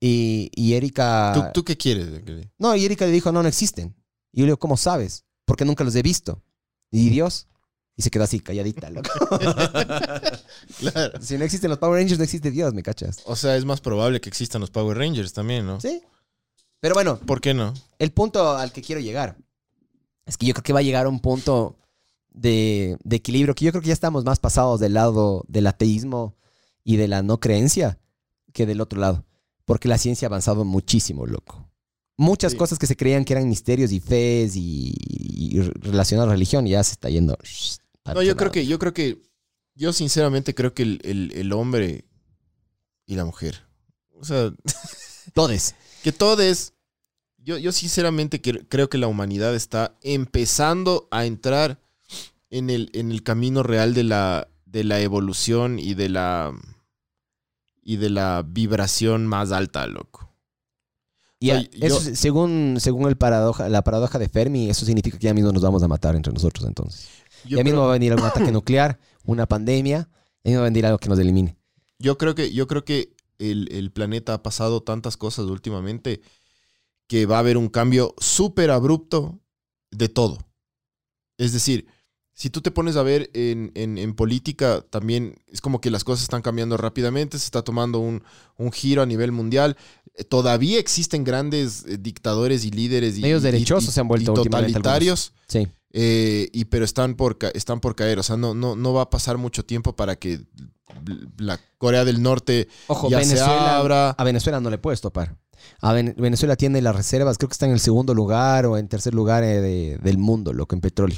Y, 0.01 0.51
y 0.53 0.73
Erika. 0.73 1.31
¿Tú, 1.33 1.43
tú 1.53 1.63
qué 1.63 1.77
quieres? 1.77 2.09
No, 2.57 2.75
y 2.75 2.85
Erika 2.85 3.05
le 3.05 3.11
dijo, 3.11 3.31
no, 3.31 3.41
no 3.41 3.47
existen. 3.47 3.95
Y 4.31 4.39
yo 4.39 4.45
le 4.45 4.49
digo, 4.49 4.59
¿cómo 4.59 4.77
sabes? 4.77 5.25
Porque 5.49 5.65
nunca 5.65 5.83
los 5.83 5.95
he 5.95 6.03
visto. 6.03 6.43
¿Y 6.91 7.09
Dios? 7.09 7.47
Y 7.95 8.03
se 8.03 8.11
quedó 8.11 8.23
así, 8.23 8.39
calladita, 8.39 8.91
loco. 8.91 9.09
Claro. 10.77 11.19
si 11.21 11.37
no 11.39 11.43
existen 11.43 11.71
los 11.71 11.79
Power 11.79 11.99
Rangers, 11.99 12.19
no 12.19 12.23
existe 12.23 12.51
Dios, 12.51 12.71
¿me 12.73 12.83
cachas? 12.83 13.21
O 13.25 13.35
sea, 13.35 13.57
es 13.57 13.65
más 13.65 13.81
probable 13.81 14.21
que 14.21 14.29
existan 14.29 14.61
los 14.61 14.69
Power 14.69 14.95
Rangers 14.95 15.33
también, 15.33 15.65
¿no? 15.65 15.81
Sí. 15.81 16.03
Pero 16.79 16.93
bueno, 16.93 17.19
¿Por 17.19 17.41
qué 17.41 17.55
no? 17.55 17.73
el 17.97 18.11
punto 18.11 18.55
al 18.55 18.71
que 18.71 18.83
quiero 18.83 19.01
llegar 19.01 19.37
es 20.27 20.37
que 20.37 20.45
yo 20.45 20.53
creo 20.53 20.63
que 20.63 20.71
va 20.73 20.79
a 20.79 20.83
llegar 20.83 21.07
a 21.07 21.09
un 21.09 21.19
punto 21.19 21.77
de, 22.29 22.95
de 23.03 23.15
equilibrio 23.15 23.55
que 23.55 23.65
yo 23.65 23.71
creo 23.71 23.81
que 23.81 23.87
ya 23.87 23.93
estamos 23.93 24.23
más 24.23 24.37
pasados 24.39 24.79
del 24.79 24.93
lado 24.93 25.43
del 25.47 25.65
ateísmo 25.65 26.35
y 26.83 26.97
de 26.97 27.07
la 27.07 27.23
no 27.23 27.39
creencia 27.39 27.97
que 28.53 28.67
del 28.67 28.81
otro 28.81 28.99
lado. 28.99 29.25
Porque 29.65 29.87
la 29.87 29.97
ciencia 29.97 30.27
ha 30.27 30.29
avanzado 30.29 30.63
muchísimo, 30.63 31.25
loco. 31.25 31.68
Muchas 32.21 32.51
Sí. 32.51 32.57
cosas 32.57 32.77
que 32.77 32.85
se 32.85 32.97
creían 32.97 33.23
que 33.23 33.31
eran 33.31 33.47
misterios 33.47 33.93
y 33.93 34.01
fees 34.01 34.57
y, 34.57 34.93
y 34.99 35.61
relacionadas 35.61 36.27
a 36.29 36.33
religión 36.33 36.65
ya 36.67 36.83
se 36.83 36.91
está 36.91 37.09
yendo. 37.09 37.37
No, 38.13 38.21
yo 38.21 38.35
creo 38.35 38.51
que, 38.51 38.67
yo 38.67 38.77
creo 38.77 38.93
que, 38.93 39.21
yo 39.73 39.93
sinceramente 39.93 40.53
creo 40.53 40.73
que 40.73 40.83
el, 40.83 40.99
el- 41.03 41.31
el 41.33 41.53
hombre 41.53 42.03
y 43.05 43.15
la 43.15 43.23
mujer, 43.23 43.63
o 44.19 44.25
sea, 44.25 44.51
Todes. 45.33 45.75
que 46.03 46.11
todo 46.11 46.41
es, 46.41 46.73
yo, 47.37 47.57
yo 47.57 47.71
sinceramente 47.71 48.41
que- 48.41 48.67
creo 48.67 48.89
que 48.89 48.97
la 48.97 49.07
humanidad 49.07 49.55
está 49.55 49.95
empezando 50.01 51.07
a 51.11 51.25
entrar 51.25 51.79
en 52.49 52.69
el, 52.69 52.89
en 52.93 53.11
el 53.11 53.23
camino 53.23 53.63
real 53.63 53.93
de 53.93 54.03
la, 54.03 54.49
de 54.65 54.83
la 54.83 54.99
evolución 54.99 55.79
y 55.79 55.93
de 55.93 56.09
la, 56.09 56.51
y 57.81 57.95
de 57.95 58.09
la 58.09 58.43
vibración 58.45 59.25
más 59.25 59.53
alta, 59.53 59.87
loco. 59.87 60.28
Y 61.39 61.51
Oye, 61.51 61.69
eso, 61.79 62.03
yo- 62.03 62.15
según, 62.15 62.77
según 62.79 63.07
el 63.07 63.17
paradoja, 63.17 63.69
la 63.69 63.81
paradoja 63.83 64.19
de 64.19 64.27
Fermi, 64.27 64.69
eso 64.69 64.85
significa 64.85 65.17
que 65.17 65.23
ya 65.25 65.33
mismo 65.33 65.51
nos 65.51 65.61
vamos 65.61 65.81
a 65.83 65.87
matar 65.87 66.15
entre 66.15 66.33
nosotros 66.33 66.67
entonces. 66.67 67.07
Ya 67.47 67.63
mismo 67.63 67.81
va 67.81 67.89
a 67.89 67.93
venir 67.93 68.11
algún 68.11 68.27
ataque 68.27 68.51
nuclear, 68.51 68.99
una 69.23 69.45
pandemia, 69.45 70.09
y 70.43 70.53
va 70.53 70.61
a 70.61 70.63
venir 70.63 70.85
algo 70.85 70.97
que 70.97 71.07
nos 71.09 71.17
elimine. 71.19 71.55
Yo 71.97 72.17
creo 72.17 72.35
que, 72.35 72.51
yo 72.51 72.67
creo 72.67 72.83
que 72.83 73.13
el, 73.37 73.69
el 73.71 73.91
planeta 73.91 74.33
ha 74.33 74.43
pasado 74.43 74.81
tantas 74.83 75.15
cosas 75.15 75.45
últimamente 75.45 76.21
que 77.07 77.25
va 77.25 77.37
a 77.37 77.39
haber 77.39 77.57
un 77.57 77.69
cambio 77.69 78.13
súper 78.19 78.69
abrupto 78.71 79.39
de 79.91 80.09
todo. 80.09 80.37
Es 81.37 81.53
decir, 81.53 81.87
si 82.33 82.49
tú 82.49 82.61
te 82.61 82.71
pones 82.71 82.95
a 82.95 83.03
ver 83.03 83.29
en, 83.33 83.71
en- 83.75 83.97
en 83.97 84.13
política, 84.15 84.81
también 84.89 85.41
es 85.47 85.59
como 85.61 85.81
que 85.81 85.89
las 85.91 86.03
cosas 86.03 86.23
están 86.23 86.41
cambiando 86.41 86.77
rápidamente, 86.77 87.37
se 87.39 87.45
está 87.45 87.63
tomando 87.63 87.99
un, 87.99 88.23
un 88.57 88.71
giro 88.71 89.01
a 89.01 89.05
nivel 89.05 89.31
mundial. 89.31 89.75
Eh, 90.19 90.23
Todavía 90.25 90.79
existen 90.79 91.23
grandes 91.23 91.85
eh, 91.87 91.97
dictadores 91.97 92.65
y 92.65 92.71
líderes 92.71 93.17
y, 93.17 93.21
Medios 93.21 93.41
derechosos 93.43 93.89
y- 93.89 93.93
se 93.93 93.99
han 94.01 94.07
vuelto 94.07 94.31
y 94.31 94.35
totalitarios. 94.35 95.33
Sí. 95.47 95.67
Eh, 95.91 96.49
y 96.53 96.65
pero 96.65 96.85
están 96.85 97.15
por, 97.15 97.37
están 97.53 97.79
por 97.79 97.95
caer. 97.95 98.19
O 98.19 98.23
sea, 98.23 98.37
no, 98.37 98.53
no, 98.53 98.75
no 98.75 98.93
va 98.93 99.03
a 99.03 99.09
pasar 99.09 99.37
mucho 99.37 99.63
tiempo 99.65 99.95
para 99.95 100.15
que 100.17 100.41
la 101.37 101.59
Corea 101.77 102.03
del 102.05 102.21
Norte 102.21 102.67
Ojo, 102.87 103.09
ya 103.09 103.19
se 103.23 103.25
Venezuela, 103.33 103.77
abra. 103.77 104.09
a 104.11 104.23
Venezuela 104.23 104.59
no 104.59 104.69
le 104.69 104.77
puedes 104.77 105.01
topar. 105.01 105.35
A 105.81 105.93
Ven- 105.93 106.15
Venezuela 106.17 106.55
tiene 106.55 106.81
las 106.81 106.95
reservas, 106.95 107.37
creo 107.37 107.49
que 107.49 107.53
está 107.53 107.65
en 107.65 107.71
el 107.73 107.79
segundo 107.79 108.13
lugar 108.13 108.65
o 108.65 108.77
en 108.77 108.87
tercer 108.87 109.13
lugar 109.13 109.43
eh, 109.43 109.61
de- 109.61 109.97
del 110.01 110.17
mundo, 110.17 110.53
loco, 110.53 110.75
en 110.75 110.81
petróleo. 110.81 111.17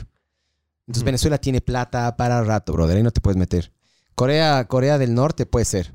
Entonces 0.87 1.01
Ujú. 1.03 1.05
Venezuela 1.05 1.37
tiene 1.37 1.61
plata 1.61 2.15
para 2.17 2.43
rato, 2.43 2.73
brother, 2.73 2.97
ahí 2.97 3.03
no 3.03 3.11
te 3.11 3.21
puedes 3.21 3.37
meter. 3.37 3.71
Corea, 4.15 4.65
Corea 4.67 4.97
del 4.97 5.13
Norte 5.13 5.45
puede 5.45 5.65
ser. 5.65 5.93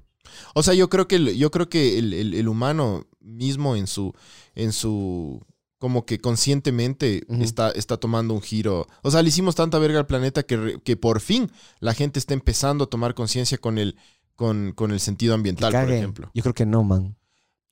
O 0.54 0.62
sea, 0.62 0.74
yo 0.74 0.88
creo 0.88 1.06
que 1.08 1.16
el, 1.16 1.36
yo 1.36 1.50
creo 1.50 1.68
que 1.68 1.98
el, 1.98 2.12
el- 2.12 2.34
el 2.34 2.48
humano 2.48 3.06
mismo 3.20 3.76
en 3.76 3.86
su, 3.86 4.12
en 4.54 4.72
su 4.72 5.40
como 5.78 6.06
que 6.06 6.18
conscientemente 6.18 7.24
está, 7.42 7.70
está 7.70 7.96
tomando 7.98 8.32
un 8.34 8.40
giro. 8.40 8.86
O 9.02 9.10
sea, 9.10 9.22
le 9.22 9.28
hicimos 9.28 9.54
tanta 9.54 9.78
verga 9.78 9.98
al 9.98 10.06
planeta 10.06 10.42
que, 10.44 10.80
que 10.82 10.96
por 10.96 11.20
fin 11.20 11.50
la 11.80 11.92
gente 11.92 12.18
está 12.18 12.32
empezando 12.34 12.84
a 12.84 12.86
tomar 12.88 13.14
conciencia 13.14 13.58
con 13.58 13.76
el, 13.78 13.96
con, 14.36 14.72
con 14.72 14.90
el 14.90 15.00
sentido 15.00 15.34
ambiental, 15.34 15.72
por 15.72 15.92
ejemplo. 15.92 16.30
Yo 16.34 16.42
creo 16.42 16.54
que 16.54 16.64
no, 16.66 16.82
man. 16.82 17.16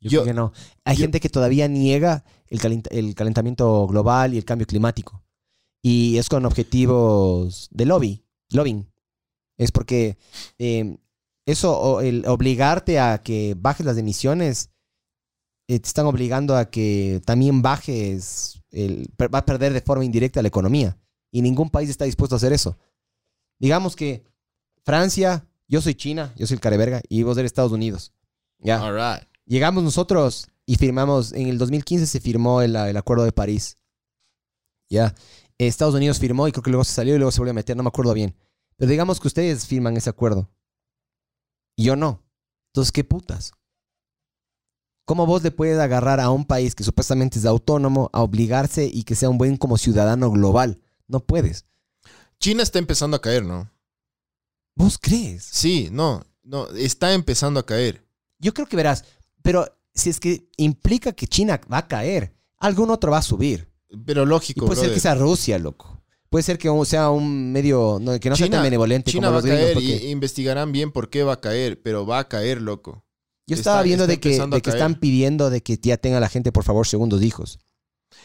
Yo, 0.01 0.11
Yo- 0.11 0.23
creo 0.23 0.35
que 0.35 0.35
no. 0.39 0.53
Hay 0.85 0.97
yo- 0.97 1.03
gente 1.03 1.19
que 1.19 1.31
todavía 1.31 1.67
niega 1.67 2.25
el, 2.49 2.61
calent- 2.61 2.89
el 2.91 3.15
calentamiento 3.15 3.87
global 3.87 4.35
y 4.35 4.39
el 4.39 4.45
cambio 4.45 4.67
climático. 4.67 5.23
Y 5.83 6.19
es 6.19 6.29
con 6.29 6.45
objetivos 6.47 7.69
de 7.71 7.87
lobby, 7.87 8.25
lobbying. 8.51 8.87
Es 9.57 9.73
porque 9.73 10.19
eh, 10.59 10.99
eso, 11.47 11.79
o 11.79 12.01
el 12.01 12.27
obligarte 12.27 12.99
a 12.99 13.23
que 13.23 13.55
bajes 13.59 13.85
las 13.85 13.99
emisiones, 13.99 14.71
eh, 15.69 15.79
te 15.79 15.87
están 15.87 16.07
obligando 16.07 16.57
a 16.57 16.67
que 16.71 17.23
también 17.25 17.63
bajes, 17.63 18.63
el, 18.71 19.11
va 19.19 19.39
a 19.39 19.45
perder 19.45 19.73
de 19.73 19.81
forma 19.81 20.05
indirecta 20.05 20.43
la 20.43 20.49
economía. 20.49 20.99
Y 21.31 21.43
ningún 21.43 21.71
país 21.71 21.91
está 21.91 22.05
dispuesto 22.05 22.35
a 22.35 22.39
hacer 22.39 22.53
eso. 22.53 22.79
Digamos 23.59 23.97
que 23.97 24.25
Francia, 24.85 25.47
yo 25.69 25.81
soy 25.81 25.95
China, 25.95 26.33
yo 26.37 26.47
soy 26.47 26.57
el 26.57 26.61
careverga, 26.61 27.01
y 27.09 27.23
vos 27.23 27.37
eres 27.39 27.51
Estados 27.51 27.73
Unidos. 27.73 28.13
Ya. 28.59 28.83
All 28.83 28.95
right. 28.95 29.29
Llegamos 29.47 29.83
nosotros 29.85 30.49
y 30.67 30.77
firmamos, 30.77 31.33
en 31.33 31.49
el 31.49 31.59
2015 31.59 32.07
se 32.07 32.21
firmó 32.21 32.63
el, 32.63 32.77
el 32.77 32.97
Acuerdo 32.97 33.25
de 33.25 33.33
París. 33.33 33.77
Ya. 34.89 35.15
Estados 35.59 35.95
Unidos 35.95 36.19
firmó 36.19 36.49
y 36.49 36.53
creo 36.53 36.63
que 36.63 36.71
luego 36.71 36.85
se 36.85 36.93
salió 36.93 37.15
y 37.15 37.19
luego 37.19 37.31
se 37.31 37.41
volvió 37.41 37.53
a 37.53 37.55
meter, 37.55 37.77
no 37.77 37.83
me 37.83 37.89
acuerdo 37.89 38.15
bien. 38.15 38.35
Pero 38.77 38.91
digamos 38.91 39.21
que 39.21 39.29
ustedes 39.29 39.67
firman 39.67 39.97
ese 39.97 40.11
acuerdo. 40.11 40.51
Y 41.77 41.85
yo 41.85 41.97
no. 41.97 42.23
Entonces, 42.69 42.93
¿qué 42.93 43.05
putas? 43.05 43.53
¿Cómo 45.05 45.27
vos 45.27 45.43
le 45.43 45.51
puedes 45.51 45.79
agarrar 45.79 46.19
a 46.19 46.31
un 46.31 46.47
país 46.47 46.75
que 46.75 46.85
supuestamente 46.85 47.39
es 47.39 47.45
autónomo 47.45 48.09
a 48.13 48.23
obligarse 48.23 48.87
y 48.87 49.05
que 49.05 49.15
sea 49.15 49.29
un 49.29 49.39
buen 49.39 49.57
como 49.57 49.77
ciudadano 49.77 50.31
global? 50.31 50.81
No 51.09 51.21
puedes. 51.21 51.67
China 52.41 52.63
está 52.63 52.79
empezando 52.79 53.17
a 53.17 53.21
caer, 53.21 53.45
¿no? 53.45 53.71
¿Vos 54.75 54.99
crees? 55.01 55.45
Sí, 55.45 55.89
no, 55.93 56.25
no, 56.43 56.69
está 56.69 57.13
empezando 57.13 57.61
a 57.61 57.67
caer. 57.67 58.05
Yo 58.39 58.53
creo 58.55 58.67
que 58.67 58.77
verás, 58.77 59.05
pero 59.43 59.67
si 59.95 60.11
es 60.11 60.19
que 60.19 60.49
implica 60.57 61.13
que 61.13 61.27
China 61.27 61.61
va 61.73 61.79
a 61.79 61.89
caer, 61.89 62.35
algún 62.59 62.91
otro 62.91 63.13
va 63.13 63.19
a 63.19 63.23
subir. 63.23 63.71
Pero 64.05 64.25
Y 64.25 64.27
lógico, 64.27 64.67
puede 64.67 64.81
ser 64.81 64.95
que 64.95 65.01
sea 65.01 65.15
Rusia, 65.15 65.59
loco. 65.59 65.94
Puede 66.35 66.43
ser 66.43 66.59
que 66.59 66.69
sea 66.85 67.11
un 67.11 67.53
medio, 67.53 67.99
no, 68.01 68.19
que 68.19 68.29
no 68.29 68.35
sea 68.35 68.51
tan 68.51 68.65
benevolente 68.65 69.13
China 69.13 69.29
como 69.29 69.35
va 69.35 69.39
a 69.39 69.43
los 69.43 69.45
gringos. 69.49 69.63
caer 69.63 69.75
porque 69.75 70.07
y 70.09 70.11
investigarán 70.11 70.73
bien 70.73 70.91
por 70.91 71.09
qué 71.09 71.23
va 71.23 71.35
a 71.35 71.41
caer, 71.41 71.81
pero 71.81 72.05
va 72.07 72.19
a 72.19 72.29
caer, 72.29 72.61
loco. 72.61 73.05
yo 73.47 73.55
está- 73.55 73.71
estaba 73.71 73.83
viendo 73.83 74.03
está 74.03 74.13
de 74.15 74.19
que, 74.21 74.31
de 74.31 74.57
están 74.57 74.97
pidiendo 74.97 75.49
de 75.49 75.63
que 75.63 75.79
ya 75.81 75.97
tenga 75.97 76.19
la 76.19 76.29
gente, 76.29 76.51
por 76.51 76.65
favor, 76.65 76.89
segundos 76.89 77.23
hijos. 77.23 77.61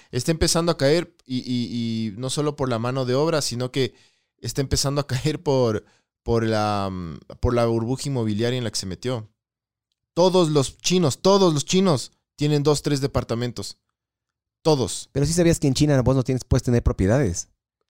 Está 0.09 0.31
empezando 0.31 0.71
a 0.71 0.77
caer 0.77 1.15
y, 1.23 1.37
y- 1.37 2.07
y 2.07 2.13
no 2.17 2.31
solo 2.31 2.55
por 2.55 2.67
la 2.67 2.79
mano 2.79 3.05
de 3.05 3.13
obra, 3.13 3.43
sino 3.43 3.71
que 3.71 3.93
está 4.39 4.61
empezando 4.61 5.01
a 5.01 5.05
caer 5.07 5.43
por, 5.43 5.85
por 6.23 6.43
la, 6.43 6.89
mm, 6.91 7.19
por 7.39 7.53
la 7.53 7.67
burbuja 7.67 8.09
inmobiliaria 8.09 8.57
en 8.57 8.63
la 8.63 8.71
que 8.71 8.79
se 8.79 8.87
metió. 8.87 9.29
Todos 10.15 10.49
los 10.49 10.79
chinos, 10.79 11.19
todos 11.21 11.53
los 11.53 11.63
chinos 11.63 12.11
tienen 12.35 12.63
dos, 12.63 12.81
tres 12.81 13.01
departamentos. 13.01 13.77
Todos. 14.63 15.09
Pero 15.11 15.27
sí 15.27 15.33
sabías 15.33 15.59
que 15.59 15.67
en 15.67 15.75
China 15.75 16.01
vos 16.01 16.15
no 16.15 16.23
tienes, 16.23 16.43
puedes 16.43 16.63
tener 16.63 16.81
propiedades. 16.81 17.49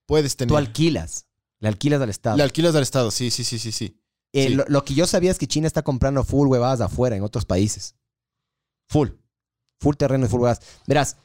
Puedes 0.09 0.35
tener. 0.35 0.49
Tú 0.49 0.57
alquilas. 0.57 1.27
Le 1.59 1.67
alquilas 1.67 2.01
al 2.01 2.09
Estado. 2.09 2.35
Le 2.37 2.41
alquilas 2.43 2.73
al 2.73 2.81
Estado, 2.81 3.11
sí, 3.11 3.29
sí, 3.29 3.43
sí, 3.43 3.59
sí, 3.59 3.71
sí. 3.71 3.95
Eh, 4.33 4.47
sí. 4.47 4.53
lo, 4.55 4.65
lo 4.67 4.83
que 4.83 4.95
yo 4.95 5.05
sabía 5.05 5.29
es 5.29 5.37
que 5.37 5.45
China 5.47 5.67
está 5.67 5.83
comprando 5.83 6.23
full 6.23 6.47
huevadas 6.47 6.81
afuera, 6.81 7.15
en 7.15 7.21
otros 7.21 7.45
países. 7.45 7.93
Full. 8.87 9.09
Full 9.79 9.95
terreno 9.95 10.25
y 10.25 10.29
full 10.29 10.39
huevadas. 10.41 10.61
Verás, 10.87 11.17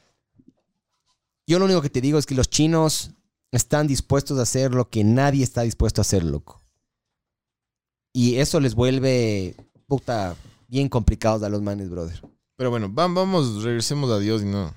yo 1.47 1.57
lo 1.57 1.65
único 1.65 1.81
que 1.81 1.89
te 1.89 1.99
digo 1.99 2.19
es 2.19 2.25
que 2.27 2.35
los 2.35 2.47
chinos 2.49 3.11
están 3.51 3.87
dispuestos 3.87 4.37
a 4.37 4.43
hacer 4.43 4.71
lo 4.75 4.87
que 4.89 5.03
nadie 5.03 5.43
está 5.43 5.63
dispuesto 5.63 6.01
a 6.01 6.03
hacer, 6.03 6.23
loco. 6.23 6.61
Y 8.13 8.35
eso 8.35 8.59
les 8.59 8.75
vuelve, 8.75 9.55
puta, 9.87 10.35
bien 10.67 10.89
complicados 10.89 11.41
a 11.43 11.49
los 11.49 11.61
manes, 11.61 11.89
brother. 11.89 12.21
Pero 12.55 12.69
bueno, 12.69 12.87
vam- 12.89 13.15
vamos, 13.15 13.63
regresemos 13.63 14.09
a 14.11 14.19
Dios 14.19 14.41
y 14.43 14.45
no 14.45 14.73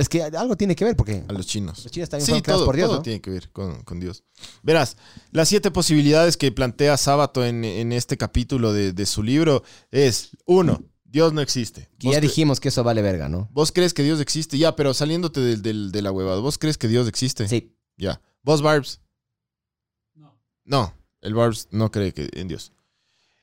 Es 0.00 0.08
que 0.08 0.22
algo 0.22 0.56
tiene 0.56 0.74
que 0.74 0.84
ver, 0.84 0.96
porque 0.96 1.24
a 1.28 1.32
los 1.32 1.46
chinos. 1.46 1.82
los 1.84 1.92
chinos 1.92 2.08
también 2.08 2.24
Sí, 2.26 2.30
fueron 2.32 2.42
creados 2.42 2.60
todo, 2.60 2.66
por 2.66 2.76
Dios, 2.76 2.88
todo 2.88 2.96
¿no? 2.98 3.02
tiene 3.02 3.20
que 3.20 3.30
ver 3.30 3.50
con, 3.50 3.82
con 3.82 4.00
Dios. 4.00 4.24
Verás, 4.62 4.96
las 5.30 5.48
siete 5.48 5.70
posibilidades 5.70 6.36
que 6.36 6.50
plantea 6.52 6.96
Sábato 6.96 7.44
en, 7.44 7.64
en 7.64 7.92
este 7.92 8.16
capítulo 8.16 8.72
de, 8.72 8.92
de 8.92 9.06
su 9.06 9.22
libro 9.22 9.62
es, 9.90 10.30
uno, 10.46 10.82
Dios 11.04 11.32
no 11.32 11.40
existe. 11.40 11.88
Que 11.98 12.06
¿Vos 12.06 12.14
ya 12.14 12.20
dijimos 12.20 12.60
que 12.60 12.68
eso 12.68 12.82
vale 12.84 13.02
verga, 13.02 13.28
¿no? 13.28 13.48
¿Vos 13.52 13.72
crees 13.72 13.92
que 13.92 14.02
Dios 14.02 14.20
existe? 14.20 14.56
Ya, 14.58 14.74
pero 14.76 14.94
saliéndote 14.94 15.40
del, 15.40 15.60
del- 15.62 15.92
de 15.92 16.02
la 16.02 16.12
huevada, 16.12 16.40
¿vos 16.40 16.56
crees 16.56 16.78
que 16.78 16.88
Dios 16.88 17.06
existe? 17.08 17.46
Sí. 17.48 17.74
Ya. 17.96 18.20
¿Vos, 18.42 18.62
Barbs? 18.62 19.00
No. 20.14 20.40
No, 20.64 20.94
el 21.20 21.34
Barbs 21.34 21.68
no 21.72 21.90
cree 21.90 22.14
que 22.14 22.28
en 22.32 22.48
Dios. 22.48 22.72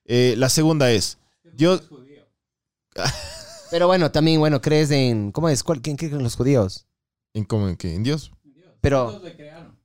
Eh, 0.06 0.34
la 0.38 0.50
segunda 0.50 0.92
es, 0.92 1.18
Dios... 1.54 1.82
Es 1.82 1.88
judío. 1.88 2.24
Pero 3.72 3.88
bueno, 3.88 4.12
también, 4.12 4.40
bueno, 4.40 4.62
crees 4.62 4.92
en. 4.92 5.32
¿Cómo 5.32 5.50
es? 5.50 5.64
¿Cuál- 5.64 5.82
¿Quién 5.82 5.98
cree 5.98 6.12
en 6.12 6.24
los 6.24 6.36
judíos? 6.36 6.86
¿En 7.34 7.44
cómo? 7.46 7.68
¿En 7.68 7.76
qué? 7.78 7.94
¿En 7.94 8.04
Dios? 8.04 8.32
Dios. 8.44 8.72
Pero- 8.82 9.08
Todos 9.08 9.24
le 9.24 9.36
crearon. 9.36 9.78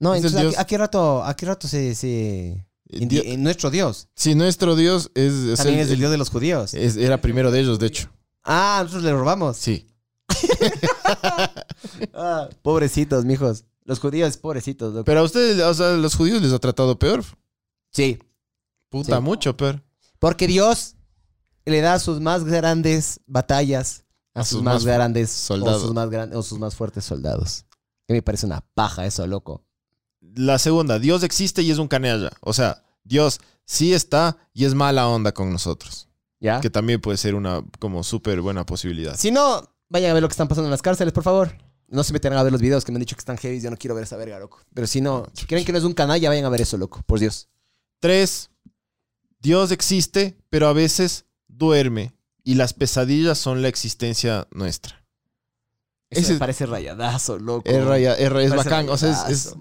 No, 0.00 0.14
entonces, 0.14 0.38
¿a, 0.38 0.42
Dios. 0.42 0.54
qué- 0.54 0.60
a 0.60 0.64
qué 0.66 0.78
rato, 0.78 1.24
a 1.24 1.34
qué 1.36 1.46
rato 1.46 1.66
se. 1.68 1.94
se 1.94 2.66
en, 2.88 3.08
Dios- 3.08 3.24
en 3.26 3.42
nuestro 3.42 3.70
Dios. 3.70 4.08
Sí, 4.14 4.34
nuestro 4.34 4.76
Dios 4.76 5.10
es... 5.14 5.32
es 5.32 5.56
También 5.58 5.78
el- 5.80 5.86
es 5.86 5.90
el 5.92 5.98
Dios 5.98 6.10
de 6.10 6.18
los 6.18 6.30
judíos. 6.30 6.74
es- 6.74 6.96
era 6.96 7.20
primero 7.20 7.50
de 7.50 7.60
ellos, 7.60 7.78
de 7.78 7.86
hecho. 7.86 8.10
Ah, 8.44 8.80
nosotros 8.82 9.04
le 9.04 9.12
robamos. 9.12 9.56
Sí. 9.56 9.86
Ah, 12.14 12.48
pobrecitos, 12.62 13.24
mijos. 13.24 13.64
Los 13.84 13.98
judíos, 14.00 14.36
pobrecitos. 14.36 14.92
loco. 14.94 15.04
Pero 15.04 15.20
a 15.20 15.22
ustedes, 15.24 15.60
o 15.62 15.74
sea, 15.74 15.90
los 15.92 16.14
judíos 16.14 16.40
les 16.42 16.52
ha 16.52 16.58
tratado 16.58 16.98
peor. 16.98 17.22
Sí. 17.90 18.18
Puta, 18.88 19.16
Sí. 19.16 19.22
mucho 19.22 19.56
peor. 19.56 19.82
Porque 20.18 20.46
Dios 20.46 20.96
le 21.64 21.80
da 21.80 21.98
sus 21.98 22.20
más 22.20 22.44
grandes 22.44 23.20
batallas 23.26 24.04
a, 24.34 24.44
sus, 24.44 24.62
más, 24.62 24.84
grandes 24.84 25.30
soldados. 25.30 25.82
O 25.82 25.86
sus 25.86 25.94
más, 25.94 26.10
gran- 26.10 26.34
o 26.34 26.42
sus 26.42 26.58
más 26.58 26.74
fuertes 26.74 27.04
soldados. 27.04 27.64
Que 28.06 28.14
me 28.14 28.22
parece 28.22 28.46
una 28.46 28.60
paja 28.74 29.06
eso, 29.06 29.26
loco. 29.26 29.64
La 30.20 30.58
segunda, 30.58 30.98
Dios 30.98 31.22
existe 31.22 31.62
y 31.62 31.70
es 31.70 31.78
un 31.78 31.88
canalla. 31.88 32.30
O 32.40 32.52
sea, 32.52 32.82
Dios 33.04 33.40
sí 33.64 33.94
está 33.94 34.36
y 34.52 34.64
es 34.64 34.74
mala 34.74 35.08
onda 35.08 35.32
con 35.32 35.50
nosotros. 35.52 36.08
¿Ya? 36.40 36.60
Que 36.60 36.68
también 36.70 37.00
puede 37.00 37.16
ser 37.16 37.34
una 37.34 37.64
como 37.78 38.02
súper 38.02 38.40
buena 38.40 38.66
posibilidad. 38.66 39.16
Si 39.16 39.30
no, 39.30 39.62
vayan 39.88 40.10
a 40.10 40.14
ver 40.14 40.22
lo 40.22 40.28
que 40.28 40.32
están 40.32 40.48
pasando 40.48 40.66
en 40.66 40.72
las 40.72 40.82
cárceles, 40.82 41.12
por 41.12 41.22
favor. 41.22 41.56
No 41.88 42.02
se 42.02 42.12
meterán 42.12 42.38
a 42.38 42.42
ver 42.42 42.50
los 42.52 42.60
videos 42.60 42.84
que 42.84 42.92
me 42.92 42.96
han 42.96 43.00
dicho 43.00 43.14
que 43.14 43.20
están 43.20 43.38
heavy. 43.38 43.60
Yo 43.60 43.70
no 43.70 43.76
quiero 43.76 43.94
ver 43.94 44.04
esa 44.04 44.16
verga, 44.16 44.38
loco. 44.38 44.58
Pero 44.74 44.86
si 44.86 45.00
no, 45.00 45.26
si 45.32 45.46
creen 45.46 45.64
que 45.64 45.72
no 45.72 45.78
es 45.78 45.84
un 45.84 45.94
canalla, 45.94 46.28
vayan 46.28 46.44
a 46.44 46.48
ver 46.48 46.62
eso, 46.62 46.76
loco. 46.76 47.02
Por 47.06 47.20
Dios. 47.20 47.48
Tres, 48.00 48.50
Dios 49.40 49.70
existe, 49.70 50.36
pero 50.50 50.66
a 50.66 50.72
veces 50.72 51.26
duerme 51.56 52.12
y 52.42 52.54
las 52.54 52.72
pesadillas 52.74 53.38
son 53.38 53.62
la 53.62 53.68
existencia 53.68 54.46
nuestra. 54.52 55.04
Eso 56.10 56.20
Ese- 56.22 56.32
me 56.34 56.38
parece 56.38 56.66
rayadazo, 56.66 57.38
loco. 57.38 57.68
Es, 57.68 57.84
raya- 57.84 58.14
es, 58.14 58.54
bacán, 58.54 58.88
o 58.88 58.96
sea, 58.96 59.10
es, 59.28 59.46
es, 59.46 59.54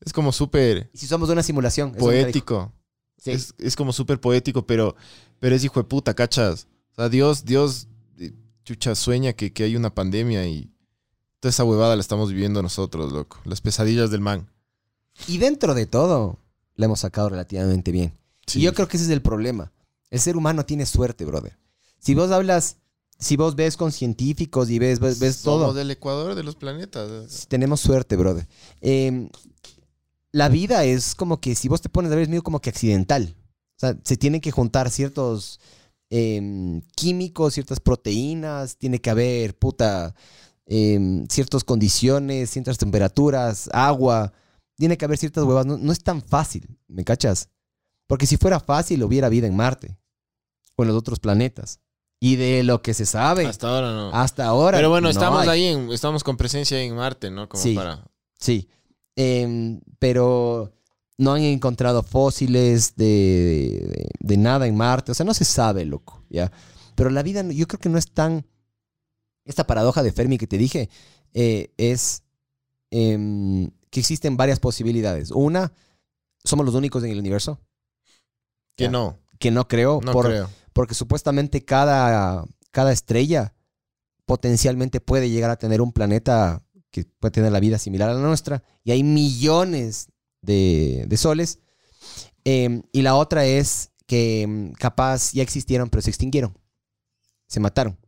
es 0.00 0.12
como 0.12 0.32
súper 0.32 0.90
si 0.92 1.06
somos 1.06 1.30
una 1.30 1.42
simulación. 1.42 1.92
poético. 1.92 2.72
Sí. 3.16 3.30
Es, 3.30 3.54
es 3.58 3.74
como 3.76 3.92
súper 3.92 4.20
poético, 4.20 4.66
pero, 4.66 4.96
pero 5.40 5.54
es 5.56 5.64
hijo 5.64 5.80
de 5.80 5.84
puta, 5.84 6.12
¿cachas? 6.14 6.66
O 6.92 6.94
sea, 6.96 7.08
Dios, 7.08 7.44
Dios, 7.46 7.88
eh, 8.18 8.32
chucha, 8.64 8.94
sueña 8.94 9.32
que, 9.32 9.52
que 9.52 9.64
hay 9.64 9.76
una 9.76 9.94
pandemia 9.94 10.46
y 10.46 10.70
toda 11.40 11.50
esa 11.50 11.64
huevada 11.64 11.96
la 11.96 12.00
estamos 12.02 12.28
viviendo 12.30 12.60
nosotros, 12.62 13.12
loco. 13.12 13.38
Las 13.44 13.62
pesadillas 13.62 14.10
del 14.10 14.20
man. 14.20 14.50
Y 15.26 15.38
dentro 15.38 15.72
de 15.74 15.86
todo, 15.86 16.38
la 16.74 16.84
hemos 16.84 17.00
sacado 17.00 17.30
relativamente 17.30 17.92
bien. 17.92 18.12
Sí. 18.46 18.58
Y 18.58 18.62
yo 18.62 18.74
creo 18.74 18.88
que 18.88 18.98
ese 18.98 19.06
es 19.06 19.12
el 19.12 19.22
problema. 19.22 19.72
El 20.14 20.20
ser 20.20 20.36
humano 20.36 20.64
tiene 20.64 20.86
suerte, 20.86 21.24
brother. 21.24 21.58
Si 21.98 22.14
vos 22.14 22.30
hablas, 22.30 22.76
si 23.18 23.36
vos 23.36 23.56
ves 23.56 23.76
con 23.76 23.90
científicos 23.90 24.70
y 24.70 24.78
ves, 24.78 25.00
ves, 25.00 25.18
ves 25.18 25.42
todo, 25.42 25.62
Somos 25.62 25.74
del 25.74 25.90
Ecuador 25.90 26.36
de 26.36 26.44
los 26.44 26.54
planetas. 26.54 27.48
tenemos 27.48 27.80
suerte, 27.80 28.14
brother. 28.14 28.46
Eh, 28.80 29.28
la 30.30 30.48
vida 30.48 30.84
es 30.84 31.16
como 31.16 31.40
que, 31.40 31.56
si 31.56 31.66
vos 31.66 31.80
te 31.80 31.88
pones 31.88 32.12
a 32.12 32.14
ver, 32.14 32.22
es 32.22 32.28
medio 32.28 32.44
como 32.44 32.60
que 32.60 32.70
accidental. 32.70 33.34
O 33.70 33.80
sea, 33.80 33.98
se 34.04 34.16
tienen 34.16 34.40
que 34.40 34.52
juntar 34.52 34.88
ciertos 34.88 35.58
eh, 36.10 36.80
químicos, 36.94 37.54
ciertas 37.54 37.80
proteínas, 37.80 38.76
tiene 38.76 39.00
que 39.00 39.10
haber, 39.10 39.58
puta, 39.58 40.14
eh, 40.66 41.24
ciertas 41.28 41.64
condiciones, 41.64 42.50
ciertas 42.50 42.78
temperaturas, 42.78 43.68
agua. 43.72 44.32
Tiene 44.76 44.96
que 44.96 45.06
haber 45.06 45.18
ciertas 45.18 45.42
huevas. 45.42 45.66
No, 45.66 45.76
no 45.76 45.90
es 45.90 46.04
tan 46.04 46.22
fácil, 46.22 46.68
¿me 46.86 47.02
cachas? 47.02 47.48
Porque 48.06 48.26
si 48.26 48.36
fuera 48.36 48.60
fácil, 48.60 49.02
hubiera 49.02 49.28
vida 49.28 49.48
en 49.48 49.56
Marte 49.56 49.98
en 50.82 50.88
los 50.88 50.96
otros 50.96 51.20
planetas. 51.20 51.80
Y 52.20 52.36
de 52.36 52.62
lo 52.62 52.80
que 52.82 52.94
se 52.94 53.04
sabe 53.06 53.42
hasta, 53.46 53.50
Hasta 53.68 53.68
ahora 53.68 53.92
no. 53.92 54.50
ahora. 54.50 54.78
Pero 54.78 54.88
bueno, 54.90 55.06
no 55.06 55.10
estamos 55.10 55.46
hay. 55.46 55.48
ahí, 55.48 55.64
en, 55.74 55.92
estamos 55.92 56.24
con 56.24 56.36
presencia 56.36 56.80
en 56.80 56.94
Marte, 56.96 57.30
¿no? 57.30 57.48
Como 57.48 57.62
Sí. 57.62 57.74
para... 57.74 58.04
Sí. 58.38 58.68
Em, 59.16 59.80
pero 59.98 60.72
no 61.18 61.34
han 61.34 61.42
encontrado 61.42 62.02
fósiles 62.02 62.96
de, 62.96 63.06
de- 63.90 64.08
de 64.20 64.36
nada 64.38 64.66
en 64.66 64.76
Marte. 64.76 65.12
O 65.12 65.14
sea, 65.14 65.26
no 65.26 65.34
se 65.34 65.44
sabe, 65.44 65.84
loco. 65.84 66.24
¿ya? 66.30 66.50
Pero 66.94 67.10
la 67.10 67.22
vida, 67.22 67.42
yo 67.50 67.66
creo 67.68 67.78
que 67.80 67.88
no 67.90 67.98
es 67.98 68.10
tan. 68.10 68.46
Esta 69.44 69.66
paradoja 69.66 70.02
de 70.02 70.10
Fermi 70.12 70.38
que 70.38 70.46
te 70.46 70.56
dije 70.56 70.88
eh, 71.34 71.72
es 71.76 72.22
em, 72.90 73.70
que 73.90 74.00
existen 74.00 74.36
varias 74.38 74.60
posibilidades. 74.60 75.30
Una, 75.30 75.72
somos 76.42 76.64
los 76.64 76.74
únicos 76.74 77.04
en 77.04 77.10
el 77.10 77.18
universo 77.18 77.60
Que 78.76 78.84
Ya. 78.84 78.90
no, 78.90 79.18
que 79.38 79.50
no 79.50 79.68
creo, 79.68 80.00
no 80.02 80.12
por- 80.12 80.26
creo. 80.26 80.48
Porque 80.74 80.94
supuestamente 80.94 81.64
cada, 81.64 82.44
cada 82.70 82.92
estrella 82.92 83.54
potencialmente 84.26 85.00
puede 85.00 85.30
llegar 85.30 85.50
a 85.50 85.56
tener 85.56 85.80
un 85.80 85.92
planeta 85.92 86.62
que 86.90 87.04
puede 87.18 87.32
tener 87.32 87.50
la 87.50 87.60
vida 87.60 87.78
similar 87.78 88.10
a 88.10 88.14
la 88.14 88.20
nuestra, 88.20 88.62
y 88.84 88.90
hay 88.90 89.02
millones 89.02 90.08
de, 90.42 91.06
de 91.08 91.16
soles. 91.16 91.58
Eh, 92.44 92.82
y 92.92 93.02
la 93.02 93.16
otra 93.16 93.46
es 93.46 93.90
que 94.06 94.46
mm, 94.46 94.72
capaz 94.72 95.32
ya 95.32 95.42
existieron, 95.42 95.88
pero 95.88 96.02
se 96.02 96.10
extinguieron. 96.10 96.56
Se 97.48 97.58
mataron. 97.60 97.98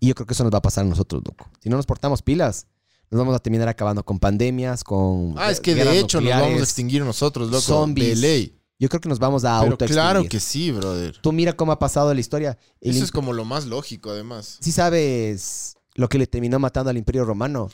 Y 0.00 0.08
yo 0.08 0.14
creo 0.14 0.26
que 0.26 0.34
eso 0.34 0.44
nos 0.44 0.52
va 0.52 0.58
a 0.58 0.62
pasar 0.62 0.84
a 0.84 0.88
nosotros, 0.88 1.22
loco. 1.24 1.50
Si 1.60 1.68
no 1.68 1.76
nos 1.76 1.86
portamos 1.86 2.22
pilas, 2.22 2.66
nos 3.10 3.18
vamos 3.18 3.34
a 3.36 3.38
terminar 3.38 3.68
acabando 3.68 4.04
con 4.04 4.18
pandemias, 4.18 4.82
con... 4.82 5.34
Ah, 5.36 5.50
es 5.50 5.60
que 5.60 5.74
de 5.74 5.98
hecho 5.98 6.20
nos 6.20 6.30
vamos 6.30 6.60
a 6.60 6.64
extinguir 6.64 7.04
nosotros, 7.04 7.50
loco. 7.50 7.60
zombies. 7.60 8.20
De 8.20 8.28
ley. 8.28 8.61
Yo 8.82 8.88
creo 8.88 9.00
que 9.00 9.08
nos 9.08 9.20
vamos 9.20 9.44
a 9.44 9.60
Pero 9.60 9.74
auto 9.74 9.86
claro 9.86 10.24
que 10.28 10.40
sí, 10.40 10.72
brother. 10.72 11.16
Tú 11.22 11.30
mira 11.30 11.52
cómo 11.52 11.70
ha 11.70 11.78
pasado 11.78 12.12
la 12.12 12.18
historia. 12.18 12.58
El 12.80 12.96
Eso 12.96 13.04
es 13.04 13.12
como 13.12 13.32
lo 13.32 13.44
más 13.44 13.66
lógico, 13.66 14.10
además. 14.10 14.58
Si 14.60 14.72
sabes 14.72 15.76
lo 15.94 16.08
que 16.08 16.18
le 16.18 16.26
terminó 16.26 16.58
matando 16.58 16.90
al 16.90 16.96
Imperio 16.96 17.24
Romano, 17.24 17.70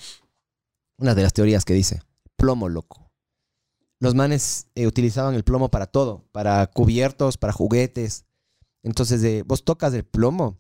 una 0.99 1.15
de 1.15 1.23
las 1.23 1.33
teorías 1.33 1.65
que 1.65 1.73
dice, 1.73 2.03
plomo 2.37 2.69
loco. 2.69 3.11
Los 4.01 4.15
manes 4.15 4.67
eh, 4.75 4.87
utilizaban 4.87 5.35
el 5.35 5.45
plomo 5.45 5.71
para 5.71 5.87
todo, 5.87 6.27
para 6.31 6.67
cubiertos, 6.67 7.39
para 7.39 7.55
juguetes. 7.55 8.27
Entonces, 8.83 9.25
eh, 9.25 9.45
vos 9.47 9.65
tocas 9.65 9.95
el 9.95 10.05
plomo 10.05 10.59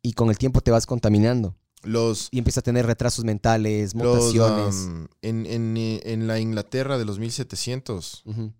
y 0.00 0.12
con 0.12 0.30
el 0.30 0.38
tiempo 0.38 0.60
te 0.60 0.70
vas 0.70 0.86
contaminando 0.86 1.56
Los, 1.82 2.28
y 2.30 2.38
empiezas 2.38 2.58
a 2.58 2.62
tener 2.62 2.86
retrasos 2.86 3.24
mentales, 3.24 3.96
los 3.96 4.06
mutaciones. 4.06 4.76
um, 4.76 5.08
en, 5.22 5.44
en, 5.44 5.76
eh, 5.76 6.00
en 6.04 6.28
la 6.28 6.38
Inglaterra 6.38 6.98
de 6.98 7.04
los 7.04 7.18
1700 7.18 8.22
Ujú. 8.26 8.52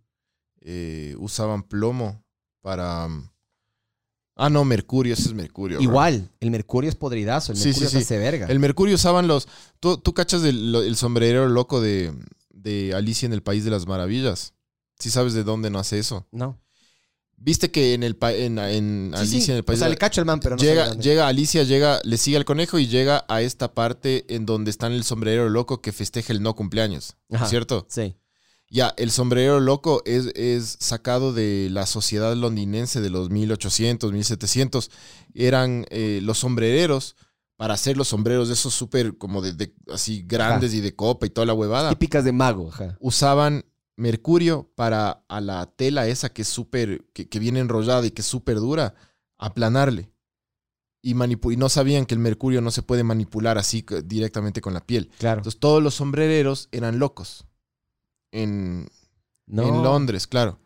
Eh, 0.61 1.15
usaban 1.19 1.63
plomo 1.63 2.25
para... 2.61 3.07
um, 3.07 3.29
Ah, 4.41 4.49
no, 4.49 4.65
mercurio, 4.65 5.15
ese 5.15 5.23
es 5.25 5.35
mercurio. 5.35 5.79
bro. 5.79 5.83
Igual, 5.83 6.31
el 6.39 6.51
mercurio 6.53 6.89
es 6.89 6.95
podridazo, 6.95 7.51
el 7.51 7.59
Sí, 7.59 7.69
mercurio 7.71 7.89
sí, 7.89 7.93
se 7.95 7.99
sí. 7.99 8.05
hace 8.05 8.19
verga. 8.19 8.47
El 8.47 8.61
mercurio 8.61 8.95
usaban 8.95 9.27
los... 9.27 9.49
¿Tú, 9.81 9.99
tú 9.99 10.15
cachas 10.15 10.45
el, 10.45 10.73
el 10.77 10.95
sombrerero 10.95 11.49
loco 11.49 11.81
de, 11.81 12.15
de 12.51 12.95
Alicia 12.95 13.27
en 13.27 13.33
el 13.33 13.43
País 13.43 13.65
de 13.65 13.73
las 13.73 13.89
Maravillas? 13.89 14.55
¿Sí 14.97 15.11
sabes 15.11 15.33
de 15.35 15.43
dónde 15.43 15.71
nace 15.71 15.99
eso? 15.99 16.29
No. 16.31 16.57
¿Viste 17.37 17.73
que 17.73 17.95
en 17.95 18.05
el 18.05 18.15
pa- 18.15 18.33
en, 18.33 18.59
en 18.61 19.11
Sí, 19.15 19.21
Alicia 19.21 19.41
sí. 19.41 19.51
en 19.51 19.57
el 19.57 19.63
O 19.63 19.65
País 19.65 19.79
sea, 19.81 19.89
de 19.89 19.95
le 19.95 19.99
cacho 19.99 20.21
el 20.21 20.27
man, 20.27 20.39
pero 20.39 20.55
no 20.57 20.63
llega, 20.63 20.95
llega 20.95 21.27
Alicia, 21.27 21.65
llega, 21.65 22.01
le 22.05 22.17
sigue 22.17 22.37
al 22.37 22.45
conejo 22.45 22.79
y 22.79 22.87
llega 22.87 23.25
a 23.29 23.43
esta 23.43 23.75
parte 23.75 24.25
en 24.33 24.47
donde 24.47 24.71
está 24.71 24.87
el 24.87 25.03
sombrerero 25.03 25.49
loco 25.49 25.81
que 25.83 25.91
festeja 25.93 26.33
el 26.33 26.43
no 26.43 26.55
cumpleaños, 26.55 27.17
Ajá. 27.33 27.47
¿cierto? 27.49 27.87
Sí. 27.89 28.15
Ya, 28.71 28.93
el 28.99 29.11
sombrero 29.11 29.61
loco 29.61 30.03
es, 30.05 30.27
es 30.35 30.77
sacado 30.81 31.33
de 31.33 31.69
la 31.71 31.87
sociedad 31.87 32.35
londinense 32.37 33.01
de 33.01 33.09
los 33.11 33.31
1800, 33.31 34.13
1700. 34.13 34.91
Eran 35.35 35.87
eh, 35.91 36.21
los 36.23 36.39
sombrereros 36.41 37.17
para 37.57 37.75
hacer 37.75 37.97
los 37.97 38.09
sombreros 38.09 38.49
de 38.49 38.55
esos 38.55 38.75
súper 38.75 39.17
como 39.17 39.41
de, 39.43 39.53
de- 39.55 39.75
así 39.93 40.23
grandes 40.27 40.75
y 40.75 40.81
de 40.81 40.95
copa 40.95 41.27
y 41.27 41.31
toda 41.31 41.47
la 41.47 41.55
huevada. 41.55 41.89
Típicas 41.91 42.25
de 42.25 42.33
mago, 42.33 42.69
ajá. 42.69 42.97
Usaban 43.01 43.65
mercurio 43.97 44.71
para 44.77 45.25
a 45.29 45.41
la 45.41 45.67
tela 45.75 46.07
esa 46.07 46.29
que 46.29 46.43
es 46.43 46.49
súper, 46.49 47.07
que, 47.15 47.29
que 47.29 47.39
viene 47.41 47.59
enrollada 47.61 48.07
y 48.07 48.11
que 48.13 48.21
es 48.21 48.29
súper 48.29 48.57
dura, 48.57 48.95
aplanarle. 49.39 50.13
Y, 51.03 51.13
y 51.13 51.57
no 51.57 51.69
sabían 51.69 52.07
que 52.07 52.15
el 52.15 52.21
mercurio 52.21 52.61
no 52.61 52.71
se 52.71 52.83
puede 52.83 53.03
manipular 53.03 53.57
así 53.57 53.85
directamente 54.05 54.61
con 54.61 54.75
la 54.75 54.85
piel. 54.87 55.11
Claro. 55.19 55.39
Entonces 55.41 55.59
todos 55.59 55.83
los 55.83 55.95
sombrereros 55.95 56.69
eran 56.71 56.99
locos. 56.99 57.47
En, 58.33 58.89
No. 59.47 59.63
en 59.69 59.83
Londres, 59.83 60.27
claro. 60.27 60.59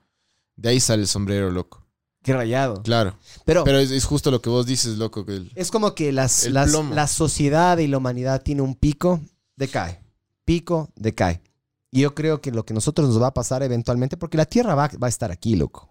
De 0.57 0.69
ahí 0.71 0.81
sale 0.81 1.03
el 1.03 1.09
sombrero 1.09 1.51
loco. 1.51 1.87
Qué 2.23 2.33
rayado. 2.33 2.83
Claro. 2.83 3.19
Pero, 3.45 3.65
Pero 3.65 3.79
es, 3.79 3.91
es 3.91 4.05
justo 4.05 4.31
lo 4.31 4.41
que 4.41 4.49
vos 4.51 4.65
dices, 4.67 4.97
loco. 4.99 5.25
Que 5.27 5.37
el- 5.37 5.53
es 5.57 5.71
como 5.71 5.95
que 5.95 6.13
las, 6.13 6.47
las- 6.51 6.73
la 6.73 7.07
sociedad 7.09 7.79
y 7.79 7.89
la 7.89 7.99
humanidad 7.99 8.43
tiene 8.43 8.63
un 8.63 8.75
pico, 8.77 9.21
decae. 9.57 10.01
Pico, 10.45 10.91
decae. 10.97 11.43
Y 11.91 12.01
yo 12.03 12.15
creo 12.15 12.41
que 12.41 12.53
lo 12.53 12.65
que 12.65 12.73
a 12.73 12.77
nosotros 12.77 13.09
nos 13.09 13.21
va 13.21 13.29
a 13.29 13.35
pasar 13.35 13.63
eventualmente, 13.63 14.17
porque 14.17 14.37
la 14.37 14.47
Tierra 14.47 14.75
va, 14.75 14.89
va 15.03 15.07
a 15.07 15.11
estar 15.11 15.31
aquí, 15.33 15.57
loco. 15.57 15.89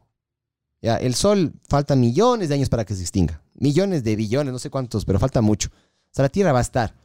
Ya, 0.81 0.95
el 0.97 1.13
Sol 1.15 1.53
falta 1.69 1.95
millones 1.95 2.49
de 2.49 2.55
años 2.55 2.69
para 2.69 2.85
que 2.85 2.95
se 2.95 3.01
extinga. 3.01 3.43
Millones 3.53 4.03
de 4.03 4.15
billones, 4.15 4.51
no 4.51 4.57
sé 4.59 4.69
cuántos, 4.69 5.05
pero 5.05 5.19
falta 5.19 5.41
mucho. 5.41 5.69
O 5.69 6.09
sea, 6.13 6.23
la 6.23 6.29
Tierra 6.29 6.53
va 6.53 6.59
a 6.59 6.63
estar. 6.63 6.95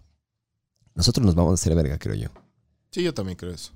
Nosotros 0.94 1.26
nos 1.26 1.34
vamos 1.34 1.50
a 1.50 1.54
hacer 1.54 1.74
verga, 1.74 1.98
creo 1.98 2.14
yo. 2.14 2.28
Sí, 2.90 3.02
yo 3.02 3.12
también 3.12 3.36
creo 3.36 3.52
eso. 3.52 3.72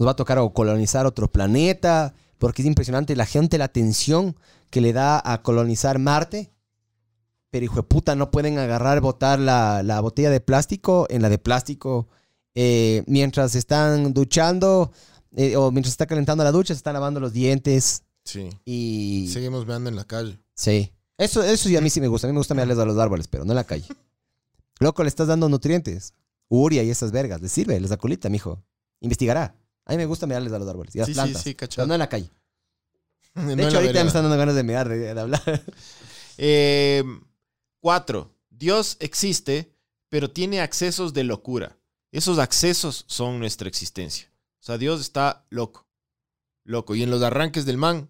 Nos 0.00 0.06
va 0.08 0.12
a 0.12 0.16
tocar 0.16 0.38
o 0.38 0.52
colonizar 0.54 1.04
otro 1.06 1.30
planeta, 1.30 2.14
porque 2.38 2.62
es 2.62 2.66
impresionante 2.66 3.14
la 3.14 3.26
gente, 3.26 3.58
la 3.58 3.66
atención 3.66 4.34
que 4.70 4.80
le 4.80 4.92
da 4.94 5.20
a 5.22 5.42
colonizar 5.42 5.98
Marte. 5.98 6.50
Pero 7.50 7.64
hijo 7.66 7.76
de 7.76 7.82
puta, 7.82 8.14
no 8.16 8.30
pueden 8.30 8.58
agarrar, 8.58 9.00
botar 9.02 9.38
la, 9.38 9.82
la 9.82 10.00
botella 10.00 10.30
de 10.30 10.40
plástico 10.40 11.06
en 11.10 11.20
la 11.20 11.28
de 11.28 11.38
plástico. 11.38 12.08
eh, 12.54 13.04
mientras 13.06 13.54
están 13.54 14.14
duchando 14.14 14.90
eh, 15.36 15.54
o 15.56 15.70
mientras 15.70 15.92
está 15.92 16.06
calentando 16.06 16.42
la 16.44 16.50
ducha, 16.52 16.72
se 16.74 16.78
están 16.78 16.94
lavando 16.94 17.20
los 17.20 17.32
dientes 17.32 18.02
Sí. 18.24 18.48
y... 18.64 19.28
Seguimos 19.32 19.66
veando 19.66 19.88
en 19.90 19.96
la 19.96 20.04
calle. 20.04 20.38
Sí. 20.54 20.92
Eso, 21.18 21.42
eso 21.42 21.68
sí 21.68 21.76
a 21.76 21.80
mí 21.82 21.90
sí 21.90 22.00
me 22.00 22.08
gusta. 22.08 22.26
A 22.26 22.30
mí 22.30 22.32
me 22.32 22.40
gusta 22.40 22.54
mirarles 22.54 22.78
a 22.78 22.84
los 22.86 22.96
árboles, 22.98 23.28
pero 23.28 23.44
no 23.44 23.52
en 23.52 23.56
la 23.56 23.64
calle. 23.64 23.86
Loco, 24.78 25.02
le 25.02 25.08
estás 25.08 25.28
dando 25.28 25.48
nutrientes. 25.48 26.14
Uria 26.48 26.82
y 26.82 26.90
esas 26.90 27.12
vergas. 27.12 27.40
Les 27.42 27.52
sirve, 27.52 27.78
les 27.78 27.90
da 27.90 27.96
colita, 27.98 28.28
mijo. 28.30 28.62
Investigará. 29.00 29.54
A 29.90 29.94
mí 29.94 29.98
me 29.98 30.06
gusta 30.06 30.26
mirarles 30.26 30.52
a 30.52 30.58
los 30.58 30.68
árboles 30.68 30.94
y 30.94 30.98
a 30.98 31.02
las 31.02 31.06
Sí, 31.08 31.12
sí, 31.12 31.16
plantas. 31.20 31.42
sí, 31.42 31.54
pero 31.54 31.68
cachado. 31.68 31.88
no 31.88 31.94
en 31.94 31.98
la 32.00 32.08
calle. 32.08 32.30
No 33.34 33.54
De 33.56 33.64
hecho, 33.66 33.76
ahorita 33.76 34.00
me 34.02 34.06
están 34.08 34.22
dando 34.24 34.36
ganas 34.36 34.54
de 34.54 34.62
mirar, 34.64 34.88
de, 34.88 34.98
de 34.98 35.20
hablar. 35.20 35.42
Eh, 36.42 37.04
cuatro. 37.80 38.34
Dios 38.48 38.96
existe, 39.00 39.74
pero 40.08 40.30
tiene 40.30 40.60
accesos 40.60 41.12
de 41.12 41.24
locura. 41.24 41.76
Esos 42.12 42.38
accesos 42.38 43.04
son 43.08 43.38
nuestra 43.38 43.68
existencia. 43.68 44.32
O 44.60 44.62
sea, 44.62 44.78
Dios 44.78 45.00
está 45.00 45.44
loco. 45.50 45.86
Loco. 46.64 46.94
Y 46.94 47.02
en 47.02 47.10
los 47.10 47.22
arranques 47.22 47.66
del 47.66 47.76
man, 47.76 48.08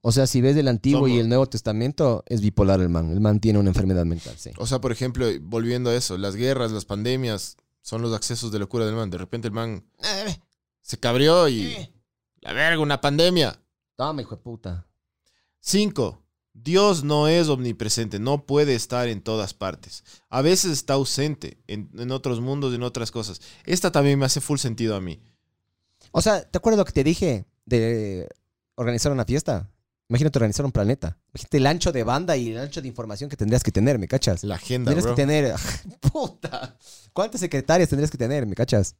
O 0.00 0.12
sea, 0.12 0.26
si 0.26 0.40
ves 0.42 0.56
el 0.56 0.68
Antiguo 0.68 1.08
y 1.08 1.18
el 1.18 1.28
Nuevo 1.28 1.46
Testamento, 1.48 2.22
es 2.26 2.40
bipolar 2.40 2.80
el 2.80 2.88
man. 2.88 3.10
El 3.10 3.20
man 3.20 3.40
tiene 3.40 3.58
una 3.58 3.70
enfermedad 3.70 4.04
mental, 4.04 4.34
sí. 4.38 4.50
o 4.58 4.66
sea, 4.66 4.80
por 4.80 4.92
ejemplo, 4.92 5.26
volviendo 5.40 5.90
a 5.90 5.94
eso, 5.96 6.16
las 6.18 6.36
guerras, 6.36 6.72
las 6.72 6.84
pandemias, 6.84 7.56
son 7.82 8.00
los 8.02 8.12
accesos 8.14 8.52
de 8.52 8.58
locura 8.58 8.84
del 8.86 8.94
man. 8.96 9.10
De 9.10 9.18
repente 9.18 9.48
el 9.48 9.54
man 9.54 9.82
se 10.84 10.98
cabrió 10.98 11.48
y... 11.48 11.90
La 12.40 12.52
verga, 12.52 12.78
una 12.78 13.00
pandemia. 13.00 13.58
Toma, 13.96 14.20
hijo 14.20 14.36
de 14.36 14.42
puta. 14.42 14.86
Cinco, 15.60 16.22
Dios 16.52 17.02
no 17.02 17.26
es 17.26 17.48
omnipresente, 17.48 18.18
no 18.18 18.44
puede 18.44 18.74
estar 18.74 19.08
en 19.08 19.22
todas 19.22 19.54
partes. 19.54 20.04
A 20.28 20.42
veces 20.42 20.72
está 20.72 20.92
ausente 20.92 21.58
en, 21.66 21.90
en 21.96 22.10
otros 22.10 22.42
mundos, 22.42 22.74
en 22.74 22.82
otras 22.82 23.10
cosas. 23.10 23.40
Esta 23.64 23.90
también 23.90 24.18
me 24.18 24.26
hace 24.26 24.42
full 24.42 24.58
sentido 24.58 24.94
a 24.94 25.00
mí. 25.00 25.22
O 26.12 26.20
sea, 26.20 26.42
¿te 26.42 26.58
acuerdas 26.58 26.78
lo 26.78 26.84
que 26.84 26.92
te 26.92 27.02
dije 27.02 27.46
de 27.64 28.28
organizar 28.74 29.10
una 29.10 29.24
fiesta? 29.24 29.70
Imagínate 30.10 30.38
organizar 30.38 30.66
un 30.66 30.72
planeta. 30.72 31.16
Imagínate 31.32 31.56
el 31.56 31.66
ancho 31.66 31.92
de 31.92 32.04
banda 32.04 32.36
y 32.36 32.50
el 32.50 32.58
ancho 32.58 32.82
de 32.82 32.88
información 32.88 33.30
que 33.30 33.38
tendrías 33.38 33.62
que 33.62 33.72
tener, 33.72 33.98
¿me 33.98 34.06
cachas? 34.06 34.44
La 34.44 34.56
agenda, 34.56 34.90
Tendrías 34.90 35.06
bro. 35.06 35.14
que 35.14 35.22
tener. 35.22 35.54
¡Puta! 36.12 36.76
¿Cuántas 37.14 37.40
secretarias 37.40 37.88
tendrías 37.88 38.10
que 38.10 38.18
tener, 38.18 38.44
me 38.46 38.54
cachas? 38.54 38.96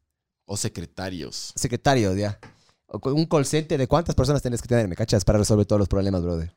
O 0.47 0.57
secretarios. 0.57 1.53
Secretarios, 1.57 2.17
ya. 2.17 2.39
O 2.87 3.01
con 3.01 3.15
un 3.15 3.27
call 3.27 3.47
center 3.47 3.79
de 3.79 3.87
cuántas 3.89 4.15
personas 4.15 4.43
tendrías 4.43 4.63
que 4.63 4.69
tener, 4.69 4.87
me 4.89 4.97
cachas, 4.97 5.25
para 5.25 5.39
resolver 5.39 5.67
todos 5.67 5.79
los 5.81 5.89
problemas, 5.89 6.23
brother. 6.23 6.57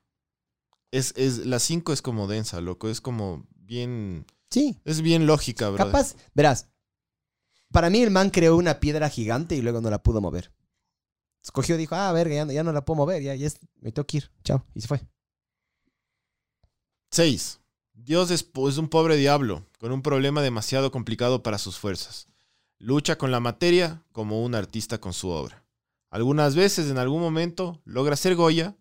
Es, 0.91 1.13
es, 1.17 1.45
la 1.45 1.59
5 1.59 1.93
es 1.93 2.01
como 2.01 2.27
densa, 2.27 2.61
loco. 2.61 2.89
Es 2.89 3.01
como 3.01 3.45
bien. 3.55 4.25
Sí. 4.49 4.79
Es 4.85 5.01
bien 5.01 5.25
lógica, 5.25 5.69
bro. 5.69 5.85
Capaz, 5.85 6.15
verás. 6.33 6.67
Para 7.71 7.89
mí 7.89 8.01
el 8.01 8.11
man 8.11 8.29
creó 8.29 8.55
una 8.55 8.79
piedra 8.79 9.09
gigante 9.09 9.55
y 9.55 9.61
luego 9.61 9.81
no 9.81 9.89
la 9.89 10.01
pudo 10.01 10.21
mover. 10.21 10.53
Escogió, 11.43 11.75
dijo, 11.77 11.95
ah, 11.95 12.11
verga, 12.13 12.35
ya, 12.35 12.45
no- 12.45 12.51
ya 12.53 12.63
no 12.63 12.71
la 12.73 12.83
puedo 12.85 12.97
mover, 12.97 13.21
ya, 13.21 13.35
ya 13.35 13.47
es- 13.47 13.59
me 13.81 13.91
tengo 13.91 14.05
que 14.05 14.17
ir. 14.17 14.31
Chao. 14.43 14.65
Y 14.73 14.81
se 14.81 14.87
fue. 14.87 15.01
6. 17.11 17.59
Dios 17.93 18.31
es, 18.31 18.47
es 18.69 18.77
un 18.77 18.89
pobre 18.89 19.15
diablo, 19.15 19.65
con 19.79 19.91
un 19.91 20.01
problema 20.01 20.41
demasiado 20.41 20.91
complicado 20.91 21.41
para 21.43 21.57
sus 21.57 21.77
fuerzas. 21.79 22.27
Lucha 22.79 23.17
con 23.17 23.31
la 23.31 23.39
materia 23.39 24.03
como 24.11 24.43
un 24.43 24.53
artista 24.55 24.99
con 24.99 25.13
su 25.13 25.29
obra. 25.29 25.63
Algunas 26.09 26.55
veces, 26.55 26.89
en 26.89 26.97
algún 26.97 27.21
momento, 27.21 27.81
logra 27.85 28.15
ser 28.15 28.35
Goya, 28.35 28.75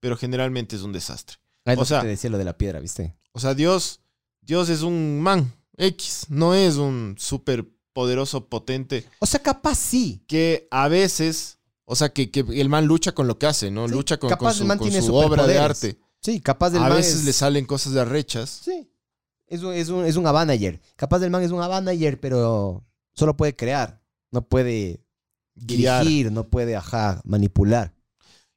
pero 0.00 0.16
generalmente 0.16 0.76
es 0.76 0.82
un 0.82 0.92
desastre. 0.92 1.36
Ah, 1.64 1.74
O 1.78 1.84
sea- 1.84 2.00
te 2.02 2.08
decía 2.08 2.30
lo 2.30 2.38
de 2.38 2.44
la 2.44 2.56
piedra, 2.58 2.80
¿viste? 2.80 3.16
O 3.32 3.38
sea, 3.40 3.54
Dios, 3.54 4.00
Dios 4.40 4.68
es 4.68 4.82
un 4.82 5.20
man 5.20 5.54
X, 5.76 6.26
no 6.28 6.54
es 6.54 6.76
un 6.76 7.14
súper 7.18 7.66
poderoso, 7.92 8.48
potente, 8.48 9.06
O 9.20 9.26
sea, 9.26 9.40
capaz 9.42 9.76
sí. 9.76 10.22
que 10.26 10.68
a 10.70 10.88
veces, 10.88 11.58
o 11.84 11.96
sea, 11.96 12.10
que, 12.12 12.30
que 12.30 12.40
el 12.40 12.68
man 12.68 12.86
lucha 12.86 13.12
con 13.12 13.26
lo 13.28 13.38
que 13.38 13.46
hace, 13.46 13.70
¿no? 13.70 13.88
Sí, 13.88 13.94
lucha 13.94 14.18
con, 14.18 14.28
capaz 14.30 14.38
con 14.40 14.48
el 14.50 14.54
su, 14.58 14.64
man 14.66 14.78
con 14.78 14.88
tiene 14.88 15.04
su 15.06 15.14
obra 15.14 15.46
de 15.46 15.58
arte. 15.58 15.98
Sí, 16.20 16.40
capaz 16.40 16.70
del 16.70 16.82
A 16.82 16.88
man 16.88 16.98
veces 16.98 17.16
es- 17.20 17.24
le 17.24 17.32
salen 17.32 17.64
cosas 17.64 17.92
de 17.94 18.00
arrechas. 18.00 18.50
Sí. 18.64 18.90
Es 19.46 19.62
un, 19.62 19.72
es 19.74 19.88
un, 19.88 20.04
es 20.04 20.16
un. 20.16 20.24
Capaz 20.96 21.18
del 21.18 21.30
man 21.30 21.42
es 21.42 21.50
un 21.50 21.60
Avanager, 21.62 22.20
pero 22.20 22.84
solo 23.20 23.36
puede 23.36 23.54
crear. 23.54 24.02
No 24.32 24.42
puede 24.48 25.04
Guiar. 25.54 26.02
dirigir, 26.04 26.32
no 26.32 26.48
puede, 26.48 26.74
ajá, 26.76 27.20
manipular. 27.24 27.94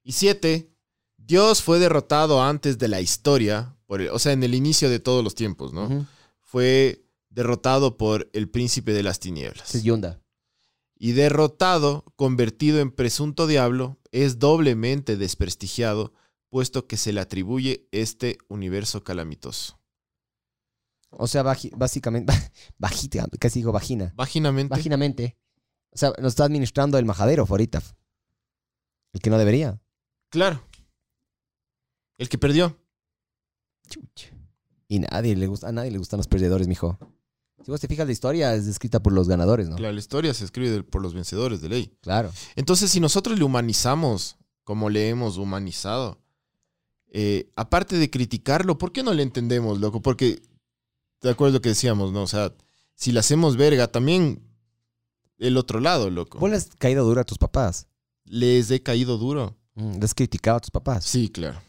Y 0.04 0.14
siete, 0.14 0.72
Dios 1.18 1.62
fue 1.62 1.80
derrotado 1.80 2.42
antes 2.42 2.78
de 2.78 2.88
la 2.88 3.02
historia, 3.02 3.76
por 3.86 4.02
el- 4.02 4.10
o 4.10 4.20
sea, 4.20 4.32
en 4.34 4.44
el 4.44 4.56
inicio 4.56 4.90
de 4.90 5.00
todos 5.00 5.24
los 5.24 5.36
tiempos, 5.36 5.74
¿no? 5.74 6.08
Fue 6.42 7.06
derrotado 7.30 7.98
por 7.98 8.30
el 8.34 8.50
príncipe 8.50 8.94
de 8.94 9.04
las 9.04 9.20
tinieblas. 9.20 9.74
Es 9.76 9.84
Yunda. 9.84 10.20
Y 10.96 11.12
derrotado, 11.14 12.06
convertido 12.16 12.80
en 12.80 12.92
presunto 12.92 13.48
diablo, 13.48 13.98
es 14.12 14.40
doblemente 14.40 15.18
desprestigiado, 15.18 16.14
puesto 16.50 16.88
que 16.88 16.98
se 16.98 17.12
le 17.14 17.20
atribuye 17.22 17.88
este 17.92 18.38
universo 18.48 19.04
calamitoso. 19.04 19.80
O 21.18 21.28
sea, 21.28 21.44
básicamente, 21.44 22.34
bajita, 22.78 23.28
casi 23.40 23.60
digo 23.60 23.72
vagina. 23.72 24.14
Vaginamente. 24.16 24.70
Vaginamente. 24.70 25.38
O 25.92 25.98
sea, 25.98 26.14
nos 26.20 26.34
está 26.34 26.46
administrando 26.46 26.98
el 26.98 27.06
majadero 27.06 27.46
ahorita. 27.48 27.82
El 29.14 29.22
que 29.22 29.30
no 29.30 29.38
debería. 29.38 29.80
Claro. 30.30 30.64
El 32.18 32.30
que 32.30 32.38
perdió. 32.38 32.80
Chuch. 33.88 34.34
Y 34.88 35.00
nadie 35.00 35.36
le 35.36 35.48
gusta, 35.48 35.70
a 35.70 35.72
nadie 35.72 35.92
le 35.92 35.98
gustan 35.98 36.18
los 36.18 36.28
perdedores, 36.28 36.68
mijo. 36.68 36.98
Si 37.64 37.72
vos 37.72 37.80
te 37.80 37.88
fijas, 37.88 38.06
la 38.06 38.12
historia 38.12 38.54
es 38.56 38.68
escrita 38.68 39.02
por 39.02 39.14
los 39.14 39.30
ganadores, 39.30 39.70
¿no? 39.70 39.78
Claro, 39.78 39.94
la 39.94 40.00
historia 40.00 40.34
se 40.34 40.44
escribe 40.44 40.84
por 40.84 41.02
los 41.02 41.14
vencedores 41.14 41.62
de 41.62 41.70
ley. 41.70 41.98
Claro. 42.02 42.32
Entonces, 42.56 42.92
si 42.92 43.00
nosotros 43.00 43.38
le 43.38 43.46
humanizamos 43.46 44.38
como 44.64 44.90
le 44.90 45.10
hemos 45.10 45.38
humanizado, 45.38 46.20
eh, 47.12 47.52
aparte 47.56 47.98
de 47.98 48.10
criticarlo, 48.10 48.78
¿por 48.78 48.92
qué 48.92 49.04
no 49.04 49.14
le 49.14 49.24
entendemos, 49.24 49.80
loco? 49.80 50.02
Porque, 50.02 50.42
de 51.24 51.32
acuerdo 51.32 51.54
a 51.54 51.58
lo 51.58 51.62
que 51.62 51.70
decíamos, 51.70 52.12
¿no? 52.12 52.22
O 52.24 52.28
sea, 52.28 52.54
si 52.96 53.12
le 53.12 53.20
hacemos 53.20 53.58
verga, 53.58 53.88
también 53.88 54.44
el 55.40 55.58
otro 55.58 55.80
lado, 55.80 56.10
loco. 56.10 56.38
Vos 56.38 56.50
le 56.50 56.58
has 56.58 56.70
caído 56.78 57.06
duro 57.06 57.22
a 57.22 57.24
tus 57.24 57.38
papás. 57.38 57.88
Les 58.26 58.70
he 58.72 58.84
caído 58.84 59.18
duro. 59.18 59.58
Mm, 59.76 59.98
Le 60.00 60.06
has 60.06 60.14
criticado 60.14 60.58
a 60.58 60.60
tus 60.60 60.72
papás. 60.72 61.06
Sí, 61.06 61.30
claro. 61.30 61.60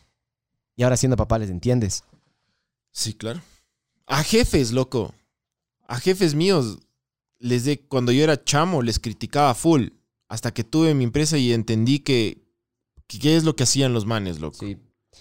Y 0.76 0.82
ahora 0.82 0.96
siendo 0.96 1.16
papá 1.16 1.38
les 1.38 1.50
entiendes. 1.50 2.04
Sí, 2.90 3.14
claro. 3.14 3.40
A 4.06 4.22
jefes, 4.22 4.72
loco. 4.72 5.14
A 5.86 5.98
jefes 5.98 6.34
míos, 6.34 6.78
les 7.38 7.64
de, 7.64 7.80
cuando 7.80 8.12
yo 8.12 8.22
era 8.22 8.42
chamo, 8.42 8.82
les 8.82 8.98
criticaba 8.98 9.54
full. 9.54 9.88
Hasta 10.28 10.52
que 10.52 10.64
tuve 10.64 10.94
mi 10.94 11.04
empresa 11.04 11.38
y 11.38 11.52
entendí 11.52 12.00
que, 12.00 12.42
que 13.06 13.18
qué 13.18 13.36
es 13.36 13.44
lo 13.44 13.54
que 13.56 13.62
hacían 13.64 13.92
los 13.92 14.04
manes, 14.04 14.40
loco. 14.40 14.58
Sí. 14.60 14.78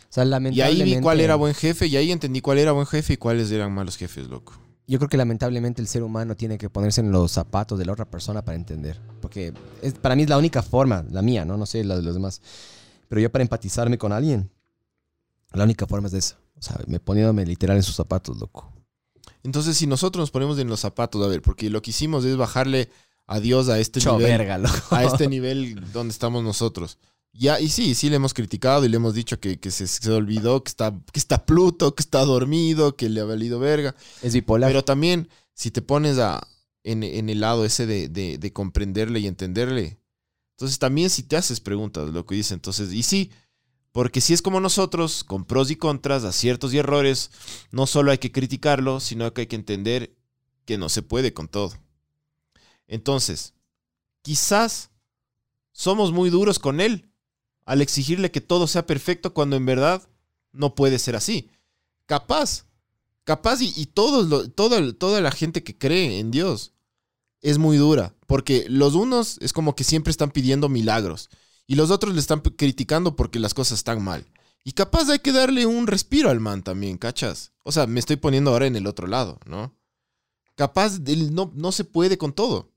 O 0.10 0.14
sea, 0.14 0.24
Y 0.24 0.28
ahí 0.28 0.30
lamentablemente... 0.30 0.96
vi 0.96 1.02
cuál 1.02 1.20
era 1.20 1.36
buen 1.36 1.54
jefe 1.54 1.88
y 1.88 1.96
ahí 1.98 2.12
entendí 2.12 2.42
cuál 2.42 2.58
era 2.60 2.72
buen 2.72 2.86
jefe 2.86 3.14
y 3.14 3.18
cuáles 3.18 3.52
eran 3.52 3.74
malos 3.74 3.98
jefes, 3.98 4.28
loco. 4.28 4.54
yo 4.88 5.00
creo 5.00 5.10
que 5.10 5.18
lamentablemente 5.18 5.82
el 5.82 5.88
ser 5.88 6.04
humano 6.04 6.36
tiene 6.36 6.58
que 6.58 6.70
ponerse 6.70 7.02
en 7.02 7.12
los 7.12 7.32
zapatos 7.32 7.80
de 7.80 7.86
la 7.86 7.94
otra 7.94 8.06
persona 8.06 8.44
para 8.44 8.56
entender. 8.56 9.00
Porque 9.22 9.54
es, 9.82 9.94
para 9.94 10.16
mí 10.16 10.24
es 10.24 10.30
la 10.30 10.38
única 10.38 10.62
forma, 10.62 11.06
la 11.10 11.22
mía, 11.22 11.46
¿no? 11.46 11.58
No 11.58 11.66
sé 11.66 11.84
la 11.84 11.96
de 11.96 12.02
los 12.02 12.14
demás. 12.14 12.42
Pero 13.10 13.22
yo 13.22 13.32
para 13.32 13.44
empatizarme 13.44 13.98
con 13.98 14.12
alguien, 14.12 14.50
la 15.54 15.64
única 15.64 15.86
forma 15.88 16.08
es 16.08 16.12
de 16.12 16.20
eso. 16.20 16.36
O 16.58 16.62
sea, 16.62 16.80
me 16.88 17.00
poniéndome 17.00 17.46
literal 17.46 17.78
en 17.78 17.84
sus 17.84 17.96
zapatos, 17.96 18.38
loco. 18.38 18.72
Entonces, 19.44 19.78
si 19.78 19.88
nosotros 19.88 20.22
nos 20.22 20.32
ponemos 20.32 20.58
en 20.60 20.68
los 20.68 20.80
zapatos, 20.80 21.24
a 21.24 21.28
ver, 21.28 21.42
porque 21.42 21.70
lo 21.70 21.82
que 21.82 21.92
hicimos 21.92 22.24
es 22.26 22.38
bajarle 22.38 22.90
a 23.28 23.40
Dios 23.40 23.70
a 23.70 23.80
este 23.80 24.00
Cho 24.00 24.18
nivel, 24.18 24.32
verga, 24.38 24.58
loco. 24.58 24.76
a 24.96 25.04
este 25.04 25.28
nivel 25.28 25.92
donde 25.92 26.12
estamos 26.12 26.44
nosotros. 26.44 26.98
Ya, 27.36 27.60
y 27.60 27.68
sí, 27.70 27.96
sí 27.96 28.10
le 28.10 28.18
hemos 28.18 28.34
criticado 28.34 28.86
y 28.86 28.90
le 28.90 28.98
hemos 28.98 29.16
dicho 29.16 29.40
que, 29.40 29.60
que 29.60 29.72
se, 29.72 29.88
se 29.88 30.12
olvidó, 30.12 30.64
que 30.64 30.70
está, 30.70 30.92
que 31.12 31.20
está 31.20 31.46
Pluto, 31.46 31.96
que 31.96 32.02
está 32.04 32.24
dormido, 32.26 32.96
que 32.96 33.10
le 33.10 33.22
ha 33.22 33.26
valido 33.26 33.60
verga. 33.60 33.96
Es 34.22 34.34
bipolar. 34.34 34.70
Pero 34.70 34.84
también, 34.86 35.28
si 35.54 35.72
te 35.72 35.82
pones 35.82 36.20
a, 36.20 36.48
en, 36.84 37.02
en 37.04 37.30
el 37.30 37.40
lado 37.40 37.66
ese 37.66 37.88
de, 37.88 38.08
de- 38.08 38.38
de 38.38 38.54
comprenderle 38.54 39.20
y 39.20 39.28
entenderle, 39.28 39.98
entonces 40.52 40.78
también 40.78 41.10
si 41.10 41.24
te 41.24 41.36
haces 41.36 41.60
preguntas, 41.60 42.10
lo 42.10 42.26
que 42.28 42.36
dice, 42.36 42.54
entonces, 42.54 42.94
y 42.94 43.02
sí, 43.02 43.32
porque 43.92 44.22
si 44.22 44.34
es 44.34 44.44
como 44.44 44.60
nosotros, 44.60 45.24
con 45.24 45.44
pros 45.46 45.72
y 45.72 45.76
contras, 45.76 46.24
aciertos 46.26 46.72
y 46.74 46.78
errores, 46.78 47.32
no 47.72 47.88
solo 47.88 48.12
hay 48.12 48.20
que 48.20 48.32
criticarlo, 48.32 49.00
sino 49.00 49.34
que 49.34 49.42
hay 49.42 49.48
que 49.48 49.56
entender 49.56 50.16
que 50.66 50.78
no 50.78 50.88
se 50.88 51.02
puede 51.02 51.34
con 51.34 51.48
todo. 51.48 51.74
Entonces, 52.88 53.54
quizás 54.22 54.92
somos 55.72 56.12
muy 56.12 56.30
duros 56.30 56.60
con 56.60 56.80
él 56.82 57.10
al 57.66 57.82
exigirle 57.82 58.32
que 58.32 58.42
todo 58.42 58.68
sea 58.68 58.86
perfecto 58.86 59.34
cuando 59.34 59.56
en 59.56 59.66
verdad 59.66 60.08
no 60.52 60.76
puede 60.76 61.00
ser 61.00 61.16
así. 61.16 61.50
Capaz, 62.06 62.66
capaz 63.24 63.62
y, 63.62 63.86
todos 63.88 64.54
toda 64.56 65.22
la 65.22 65.32
gente 65.32 65.64
que 65.64 65.78
cree 65.78 66.20
en 66.20 66.32
Dios 66.32 66.74
es 67.42 67.58
muy 67.58 67.78
dura, 67.78 68.16
porque 68.28 68.66
los 68.70 68.96
unos 68.96 69.38
es 69.42 69.54
como 69.54 69.76
que 69.76 69.84
siempre 69.84 70.12
están 70.12 70.32
pidiendo 70.32 70.70
milagros 70.70 71.30
y 71.68 71.76
los 71.76 71.92
otros 71.92 72.14
le 72.14 72.20
están 72.20 72.42
criticando 72.42 73.16
porque 73.16 73.40
las 73.40 73.54
cosas 73.54 73.80
están 73.80 74.04
mal. 74.04 74.26
Y 74.64 74.74
capaz 74.74 75.10
hay 75.10 75.20
que 75.20 75.34
darle 75.34 75.66
un 75.66 75.88
respiro 75.88 76.30
al 76.30 76.40
man 76.40 76.64
también, 76.64 76.98
¿cachas? 76.98 77.52
O 77.64 77.72
sea, 77.72 77.86
me 77.86 78.00
estoy 78.00 78.16
poniendo 78.16 78.52
ahora 78.52 78.66
en 78.66 78.78
el 78.78 78.88
otro 78.88 79.08
lado, 79.08 79.40
¿no? 79.46 79.76
Capaz 80.56 81.00
él 81.06 81.34
no, 81.34 81.52
no 81.54 81.72
se 81.72 81.84
puede 81.84 82.18
con 82.18 82.32
todo. 82.32 82.72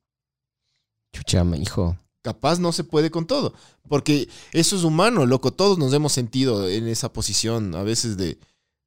Chucha, 1.12 1.44
hijo. 1.56 1.96
Capaz 2.26 2.58
no 2.58 2.72
se 2.72 2.82
puede 2.82 3.12
con 3.12 3.24
todo. 3.28 3.54
Porque 3.88 4.28
eso 4.52 4.74
es 4.74 4.82
humano, 4.82 5.26
loco. 5.26 5.52
Todos 5.52 5.78
nos 5.78 5.92
hemos 5.92 6.12
sentido 6.12 6.68
en 6.68 6.88
esa 6.88 7.12
posición 7.12 7.76
a 7.76 7.84
veces 7.84 8.16
de, 8.16 8.36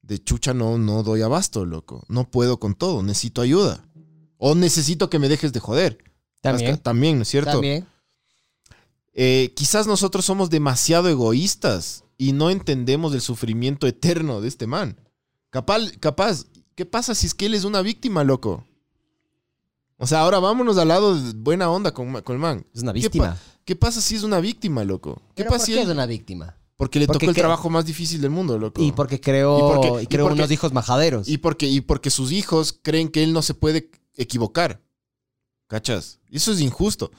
de 0.02 0.22
chucha, 0.22 0.54
no, 0.54 0.78
no 0.78 1.04
doy 1.04 1.22
abasto, 1.22 1.64
loco. 1.64 2.04
No 2.10 2.30
puedo 2.30 2.60
con 2.60 2.76
todo, 2.76 3.02
necesito 3.02 3.40
ayuda. 3.42 3.88
O 4.38 4.56
necesito 4.56 5.10
que 5.10 5.20
me 5.20 5.30
dejes 5.30 5.54
de 5.54 5.62
joder. 5.62 6.00
También. 6.42 6.72
Hasta- 6.72 6.84
También, 6.84 7.16
¿no 7.16 7.22
es 7.24 7.30
cierto? 7.30 7.52
También. 7.52 7.88
Eh, 9.14 9.54
quizás 9.56 9.88
nosotros 9.88 10.26
somos 10.26 10.50
demasiado 10.50 11.08
egoístas 11.08 12.04
y 12.18 12.34
no 12.34 12.50
entendemos 12.50 13.14
el 13.14 13.22
sufrimiento 13.22 13.88
eterno 13.88 14.42
de 14.42 14.50
este 14.50 14.68
man. 14.68 15.00
Capaz, 15.50 15.92
capaz, 16.02 16.46
¿qué 16.76 16.86
pasa 16.86 17.16
si 17.16 17.26
es 17.28 17.34
que 17.34 17.46
él 17.46 17.54
es 17.54 17.64
una 17.64 17.82
víctima, 17.82 18.26
loco? 18.26 18.66
O 20.02 20.08
sea, 20.08 20.22
ahora 20.22 20.40
vámonos 20.40 20.78
al 20.78 20.88
lado 20.88 21.16
de 21.22 21.34
buena 21.36 21.70
onda 21.70 21.94
con, 21.94 22.22
con 22.22 22.34
el 22.36 22.40
man. 22.42 22.66
Es 22.74 22.82
una 22.82 22.94
¿Qué 22.94 23.00
víctima. 23.02 23.32
pa- 23.36 23.38
¿Qué 23.66 23.76
pasa 23.76 24.02
si 24.02 24.16
es 24.16 24.24
una 24.24 24.40
víctima, 24.40 24.84
loco? 24.84 25.22
¿Qué 25.36 25.44
¿Pero 25.44 25.50
pasa 25.52 25.60
por 25.60 25.66
si 25.68 25.74
qué 25.74 25.82
es 25.82 25.88
una 25.90 26.06
víctima? 26.06 26.56
Porque 26.78 27.00
le 27.00 27.06
Porque 27.08 27.26
tocó 27.26 27.32
el 27.32 27.36
trabajo 27.36 27.70
más 27.70 27.86
difícil 27.86 28.22
del 28.22 28.32
mundo, 28.32 28.58
loco. 28.58 28.82
Y 28.82 28.94
porque 28.94 29.20
creó, 29.20 29.58
¿Y 29.58 29.60
y 29.60 29.62
por 29.62 29.82
qué? 29.82 30.04
¿Y 30.04 30.08
creó 30.08 30.26
por 30.26 30.34
qué? 30.34 30.40
unos 30.40 30.52
hijos 30.52 30.72
majaderos. 30.74 31.28
Y 31.28 31.38
porque, 31.38 31.68
y 31.68 31.82
porque 31.82 32.10
sus 32.10 32.32
hijos 32.32 32.80
creen 32.82 33.10
que 33.10 33.24
él 33.24 33.34
no 33.34 33.42
se 33.42 33.54
puede 33.54 33.92
equivocar. 34.16 34.82
¿Cachas? 35.68 36.20
Eso 36.32 36.52
es 36.54 36.62
injusto. 36.62 37.12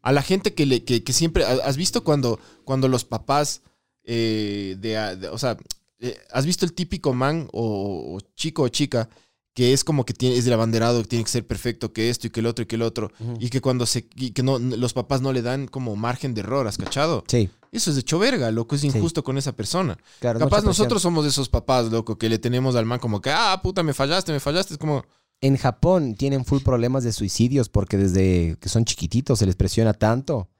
A 0.00 0.12
la 0.12 0.22
gente 0.22 0.54
que, 0.54 0.64
le, 0.66 0.84
que, 0.84 1.02
que 1.02 1.12
siempre... 1.12 1.44
¿Has 1.44 1.76
visto 1.76 2.04
cuando, 2.04 2.38
cuando 2.64 2.86
los 2.88 3.04
papás 3.04 3.62
eh, 4.04 4.76
de, 4.78 5.16
de- 5.16 5.28
O 5.30 5.36
sea, 5.38 5.56
eh, 5.98 6.16
¿has 6.30 6.46
visto 6.46 6.64
el 6.64 6.72
típico 6.72 7.12
man 7.12 7.48
o, 7.52 8.14
o 8.16 8.20
chico 8.36 8.62
o 8.62 8.68
chica 8.68 9.08
que 9.56 9.72
es 9.72 9.84
como 9.84 10.04
que 10.04 10.12
tiene, 10.12 10.36
es 10.36 10.44
del 10.44 10.52
abanderado, 10.52 11.00
que 11.00 11.08
tiene 11.08 11.24
que 11.24 11.30
ser 11.30 11.46
perfecto, 11.46 11.94
que 11.94 12.10
esto 12.10 12.26
y 12.26 12.30
que 12.30 12.40
el 12.40 12.46
otro 12.46 12.64
y 12.64 12.66
que 12.66 12.76
el 12.76 12.82
otro, 12.82 13.10
y 13.40 13.48
que 13.48 13.62
cuando 13.62 13.86
se... 13.86 14.06
y 14.14 14.32
que 14.32 14.42
no, 14.42 14.58
los 14.58 14.92
papás 14.92 15.22
no 15.22 15.32
le 15.32 15.40
dan 15.40 15.66
como 15.66 15.96
margen 15.96 16.34
de 16.34 16.42
error, 16.42 16.66
¿has 16.66 16.76
cachado? 16.76 17.24
Sí, 17.26 17.48
Eso 17.72 17.88
es 17.88 17.96
de 17.96 18.00
hecho 18.00 18.18
verga, 18.18 18.50
loco, 18.50 18.74
es 18.74 18.84
injusto 18.84 19.24
con 19.24 19.38
esa 19.38 19.56
persona. 19.56 19.96
claro. 20.20 20.40
Capaz 20.40 20.62
nosotros 20.62 21.00
somos 21.00 21.24
de 21.24 21.30
esos 21.30 21.48
papás, 21.48 21.90
loco, 21.90 22.18
que 22.18 22.28
le 22.28 22.38
tenemos 22.38 22.76
al 22.76 22.84
man 22.84 22.98
como 22.98 23.22
que, 23.22 23.30
ah, 23.30 23.58
puta, 23.62 23.82
me 23.82 23.94
fallaste, 23.94 24.30
me 24.30 24.40
fallaste. 24.40 24.74
Es 24.74 24.78
como, 24.78 25.06
En 25.40 25.56
Japón 25.56 26.16
tienen 26.16 26.44
full 26.44 26.60
problemas 26.60 27.02
de 27.02 27.12
suicidios 27.12 27.70
porque 27.70 27.96
desde 27.96 28.58
que 28.60 28.68
son 28.68 28.84
chiquititos 28.84 29.38
se 29.38 29.46
les 29.46 29.56
presiona 29.56 29.94
tanto 29.94 30.50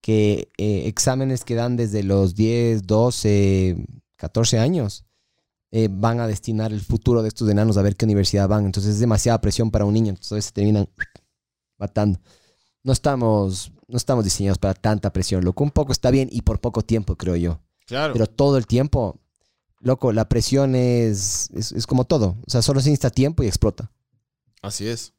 que 0.00 0.48
eh, 0.56 0.84
exámenes 0.86 1.44
que 1.44 1.54
dan 1.54 1.76
desde 1.76 2.02
los 2.02 2.34
10, 2.34 2.86
12, 2.86 3.84
14 4.16 4.58
años 4.58 5.04
eh, 5.70 5.88
van 5.90 6.20
a 6.20 6.26
destinar 6.26 6.72
el 6.72 6.80
futuro 6.80 7.22
de 7.22 7.28
estos 7.28 7.48
enanos 7.48 7.76
a 7.76 7.82
ver 7.82 7.96
qué 7.96 8.04
universidad 8.04 8.48
van. 8.48 8.66
Entonces 8.66 8.94
es 8.94 9.00
demasiada 9.00 9.40
presión 9.40 9.70
para 9.70 9.84
un 9.84 9.94
niño. 9.94 10.10
Entonces 10.10 10.32
a 10.32 10.34
veces 10.36 10.48
se 10.48 10.52
terminan 10.52 10.88
matando. 11.78 12.20
No 12.82 12.92
estamos, 12.92 13.72
no 13.86 13.96
estamos 13.96 14.24
diseñados 14.24 14.58
para 14.58 14.74
tanta 14.74 15.12
presión, 15.12 15.44
loco. 15.44 15.64
Un 15.64 15.70
poco 15.70 15.92
está 15.92 16.10
bien 16.10 16.28
y 16.32 16.42
por 16.42 16.60
poco 16.60 16.82
tiempo, 16.82 17.16
creo 17.16 17.36
yo. 17.36 17.60
claro. 17.86 18.12
Pero 18.12 18.26
todo 18.26 18.56
el 18.56 18.66
tiempo, 18.66 19.20
loco, 19.80 20.12
la 20.12 20.28
presión 20.28 20.74
es, 20.74 21.50
es, 21.54 21.72
es 21.72 21.86
como 21.86 22.04
todo. 22.04 22.36
O 22.46 22.50
sea, 22.50 22.62
solo 22.62 22.80
se 22.80 22.90
necesita 22.90 23.10
tiempo 23.10 23.42
y 23.42 23.46
explota. 23.46 23.90
Así 24.62 24.86
es. 24.86 25.12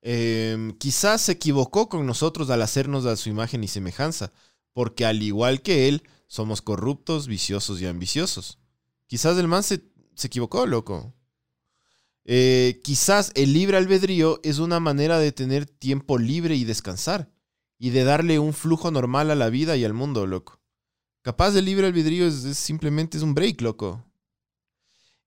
Em, 0.00 0.72
quizás 0.78 1.22
se 1.22 1.32
equivocó 1.32 1.88
con 1.88 2.06
nosotros 2.06 2.50
al 2.50 2.62
hacernos 2.62 3.04
a 3.06 3.16
su 3.16 3.28
imagen 3.28 3.64
y 3.64 3.68
semejanza, 3.68 4.32
porque 4.72 5.04
al 5.04 5.22
igual 5.22 5.60
que 5.60 5.88
él, 5.88 6.02
somos 6.28 6.62
corruptos, 6.62 7.26
viciosos 7.26 7.80
y 7.80 7.86
ambiciosos. 7.86 8.58
Quizás 9.08 9.36
el 9.38 9.48
man 9.48 9.64
se, 9.64 9.82
se 10.14 10.28
equivocó, 10.28 10.66
loco. 10.66 11.12
Eh, 12.24 12.80
quizás 12.84 13.32
el 13.34 13.54
libre 13.54 13.78
albedrío 13.78 14.38
es 14.42 14.58
una 14.58 14.80
manera 14.80 15.18
de 15.18 15.32
tener 15.32 15.64
tiempo 15.64 16.18
libre 16.18 16.54
y 16.56 16.64
descansar, 16.64 17.32
y 17.78 17.88
de 17.90 18.04
darle 18.04 18.38
un 18.38 18.52
flujo 18.52 18.90
normal 18.90 19.30
a 19.30 19.34
la 19.34 19.48
vida 19.48 19.76
y 19.76 19.84
al 19.84 19.94
mundo, 19.94 20.26
loco. 20.26 20.60
Capaz 21.22 21.56
el 21.56 21.64
libre 21.64 21.86
albedrío 21.86 22.26
es, 22.26 22.58
simplemente 22.58 23.16
es 23.16 23.22
un 23.22 23.34
break, 23.34 23.62
loco. 23.62 24.04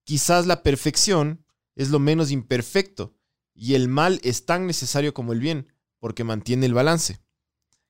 Quizás 0.03 0.45
la 0.45 0.61
perfección 0.61 1.43
es 1.75 1.89
lo 1.89 1.99
menos 1.99 2.29
imperfecto 2.29 3.15
y 3.53 3.73
el 3.73 3.87
mal 3.87 4.19
es 4.23 4.45
tan 4.45 4.67
necesario 4.67 5.13
como 5.13 5.33
el 5.33 5.39
bien 5.39 5.73
porque 5.97 6.23
mantiene 6.23 6.67
el 6.67 6.73
balance. 6.73 7.19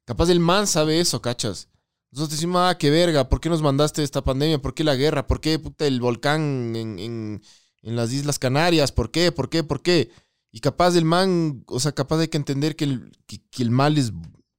Capaz 0.06 0.30
el 0.30 0.40
man 0.40 0.68
sabe 0.68 1.00
eso, 1.00 1.22
cachas. 1.22 1.71
Nosotros 2.12 2.32
decimos, 2.32 2.62
ah, 2.66 2.78
qué 2.78 2.90
verga, 2.90 3.30
¿por 3.30 3.40
qué 3.40 3.50
nos 3.50 3.62
mandaste 3.62 4.04
esta 4.04 4.22
pandemia? 4.24 4.62
¿Por 4.62 4.74
qué 4.74 4.84
la 4.84 4.96
guerra? 4.96 5.28
¿Por 5.28 5.40
qué 5.40 5.58
puta, 5.60 5.86
el 5.86 6.02
volcán 6.02 6.76
en, 6.76 7.00
en- 7.00 7.42
las 7.84 8.12
Islas 8.12 8.38
Canarias? 8.38 8.92
¿Por 8.92 9.12
qué? 9.12 9.32
¿Por 9.32 9.50
qué? 9.50 9.64
¿Por 9.64 9.82
qué? 9.82 10.12
Y 10.52 10.60
capaz 10.60 10.96
el 10.98 11.06
man, 11.06 11.64
o 11.68 11.80
sea, 11.80 11.94
capaz 11.94 12.20
hay 12.20 12.28
que 12.28 12.38
entender 12.38 12.76
que 12.76 12.84
el, 12.86 13.12
que 13.26 13.64
el 13.64 13.72
mal 13.72 13.98
es, 13.98 14.12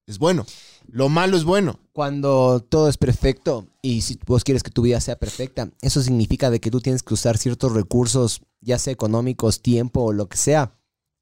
es 0.07 0.19
bueno. 0.19 0.47
Lo 0.89 1.09
malo 1.11 1.37
es 1.37 1.45
bueno. 1.45 1.79
Cuando 1.93 2.61
todo 2.61 2.89
es 2.89 2.97
perfecto 2.97 3.69
y 3.83 4.01
si 4.01 4.19
vos 4.27 4.45
quieres 4.45 4.63
que 4.63 4.71
tu 4.71 4.83
vida 4.83 5.01
sea 5.01 5.17
perfecta, 5.19 5.71
eso 5.83 6.03
significa 6.03 6.51
de 6.51 6.59
que 6.59 6.71
tú 6.71 6.81
tienes 6.81 7.03
que 7.03 7.13
usar 7.15 7.37
ciertos 7.37 7.73
recursos, 7.73 8.41
ya 8.63 8.79
sea 8.79 8.95
económicos, 8.95 9.61
tiempo 9.61 10.03
o 10.03 10.13
lo 10.13 10.29
que 10.29 10.39
sea, 10.39 10.75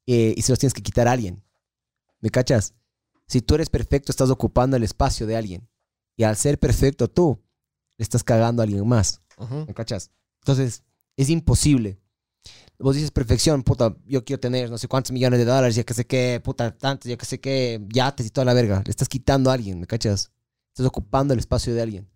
eh, 0.07 0.33
y 0.37 0.41
se 0.43 0.53
los 0.53 0.59
tienes 0.59 0.73
que 0.73 0.81
quitar 0.81 1.09
a 1.09 1.11
alguien. 1.11 1.43
¿Me 2.21 2.29
cachas? 2.29 2.73
Si 3.27 3.41
tú 3.41 3.55
eres 3.55 3.69
perfecto, 3.69 4.11
estás 4.11 4.29
ocupando 4.29 4.77
el 4.77 4.83
espacio 4.83 5.27
de 5.27 5.35
alguien. 5.35 5.67
Y 6.17 6.23
al 6.23 6.35
ser 6.35 6.59
perfecto 6.59 7.07
tú, 7.07 7.39
le 7.97 8.03
estás 8.03 8.23
cagando 8.23 8.61
a 8.61 8.65
alguien 8.65 8.87
más. 8.87 9.21
Ujú. 9.37 9.65
¿Me 9.67 9.73
cachas? 9.73 10.11
Entonces, 10.41 10.83
es 11.17 11.29
imposible. 11.29 11.99
Vos 12.79 12.95
dices 12.95 13.11
perfección, 13.11 13.61
puta, 13.61 13.95
yo 14.05 14.23
quiero 14.25 14.39
tener 14.39 14.69
no 14.71 14.77
sé 14.77 14.87
cuántos 14.87 15.11
millones 15.11 15.39
de 15.39 15.45
dólares, 15.45 15.75
ya 15.75 15.83
que 15.83 15.93
sé 15.93 16.05
qué, 16.07 16.41
puta, 16.43 16.75
tantos, 16.75 17.07
ya 17.09 17.15
que 17.15 17.25
sé 17.25 17.39
qué, 17.39 17.79
yates 17.93 18.25
y 18.25 18.29
toda 18.31 18.45
la 18.45 18.53
verga. 18.55 18.81
Le 18.83 18.89
estás 18.89 19.07
quitando 19.07 19.51
a 19.51 19.53
alguien, 19.53 19.79
¿me 19.79 19.85
cachas? 19.85 20.31
Estás 20.69 20.87
ocupando 20.87 21.33
el 21.33 21.39
espacio 21.39 21.75
de 21.75 21.81
alguien. 21.81 22.09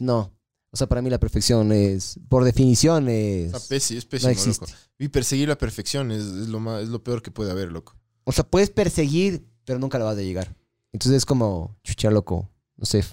No. 0.00 0.32
O 0.70 0.76
sea, 0.76 0.86
para 0.88 1.02
mí 1.02 1.10
la 1.10 1.18
perfección 1.20 1.70
es, 1.72 2.18
por 2.28 2.44
definición, 2.44 3.08
es... 3.08 3.52
Está 3.54 3.58
pési- 3.58 3.96
es 3.96 4.04
no 4.04 4.10
pésimo, 4.10 4.30
existe. 4.32 4.66
loco. 4.66 4.78
Y 4.98 5.08
perseguir 5.08 5.48
la 5.48 5.58
perfección 5.58 6.10
es, 6.10 6.22
es 6.22 6.48
lo 6.48 6.60
más, 6.60 6.82
es 6.82 6.88
lo 6.88 7.02
peor 7.04 7.22
que 7.22 7.30
puede 7.30 7.50
haber, 7.50 7.70
loco. 7.70 7.94
O 8.24 8.32
sea, 8.32 8.44
puedes 8.44 8.70
perseguir, 8.70 9.46
pero 9.64 9.78
nunca 9.78 9.98
lo 9.98 10.06
vas 10.06 10.16
a 10.16 10.22
llegar. 10.22 10.54
Entonces 10.92 11.18
es 11.18 11.26
como, 11.26 11.76
chucha 11.84 12.10
loco, 12.10 12.50
no 12.76 12.86
sé. 12.86 13.04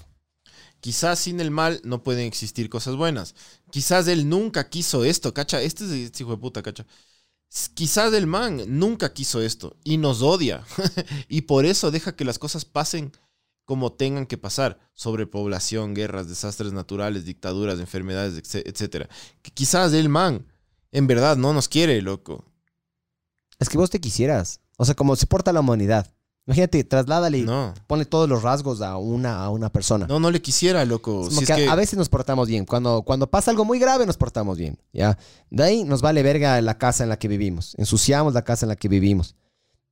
Quizás 0.84 1.18
sin 1.18 1.40
el 1.40 1.50
mal 1.50 1.80
no 1.82 2.02
pueden 2.02 2.26
existir 2.26 2.68
cosas 2.68 2.94
buenas. 2.94 3.34
Quizás 3.70 4.06
él 4.06 4.28
nunca 4.28 4.68
quiso 4.68 5.02
esto, 5.02 5.32
cacha. 5.32 5.62
Este 5.62 5.86
es 5.86 5.90
este 5.92 6.22
hijo 6.22 6.32
de 6.32 6.36
puta, 6.36 6.62
cacha. 6.62 6.84
Quizás 7.72 8.12
el 8.12 8.26
man 8.26 8.60
nunca 8.66 9.14
quiso 9.14 9.40
esto 9.40 9.78
y 9.82 9.96
nos 9.96 10.20
odia. 10.20 10.62
y 11.30 11.40
por 11.40 11.64
eso 11.64 11.90
deja 11.90 12.14
que 12.14 12.26
las 12.26 12.38
cosas 12.38 12.66
pasen 12.66 13.12
como 13.64 13.94
tengan 13.94 14.26
que 14.26 14.36
pasar. 14.36 14.78
Sobrepoblación, 14.92 15.94
guerras, 15.94 16.28
desastres 16.28 16.74
naturales, 16.74 17.24
dictaduras, 17.24 17.80
enfermedades, 17.80 18.54
etc-. 18.54 19.08
Que 19.40 19.52
quizás 19.52 19.94
el 19.94 20.10
man 20.10 20.46
en 20.92 21.06
verdad 21.06 21.38
no 21.38 21.54
nos 21.54 21.66
quiere, 21.66 22.02
loco. 22.02 22.44
Es 23.58 23.70
que 23.70 23.78
vos 23.78 23.88
te 23.88 24.02
quisieras. 24.02 24.60
O 24.76 24.84
sea, 24.84 24.94
como 24.94 25.16
se 25.16 25.26
porta 25.26 25.50
la 25.54 25.60
humanidad. 25.60 26.14
Imagínate, 26.46 26.84
trasládale 26.84 27.40
No. 27.42 27.72
ponle 27.86 28.04
todos 28.04 28.28
los 28.28 28.42
rasgos 28.42 28.82
a 28.82 28.98
una, 28.98 29.42
a 29.42 29.48
una 29.48 29.70
persona. 29.70 30.06
No, 30.06 30.20
no 30.20 30.30
le 30.30 30.42
quisiera, 30.42 30.84
loco. 30.84 31.30
Si 31.30 31.42
es 31.44 31.50
a- 31.50 31.56
que- 31.56 31.68
a 31.68 31.74
veces 31.74 31.98
nos 31.98 32.10
portamos 32.10 32.48
bien. 32.48 32.66
Cuando, 32.66 33.00
cuando 33.02 33.30
pasa 33.30 33.50
algo 33.50 33.64
muy 33.64 33.78
grave, 33.78 34.04
nos 34.04 34.18
portamos 34.18 34.58
bien. 34.58 34.78
¿ya? 34.92 35.16
De 35.50 35.62
ahí 35.64 35.84
nos 35.84 36.02
vale 36.02 36.22
verga 36.22 36.60
la 36.60 36.76
casa 36.76 37.02
en 37.02 37.08
la 37.08 37.18
que 37.18 37.28
vivimos. 37.28 37.74
Ensuciamos 37.78 38.34
la 38.34 38.42
casa 38.42 38.66
en 38.66 38.68
la 38.68 38.76
que 38.76 38.88
vivimos. 38.88 39.36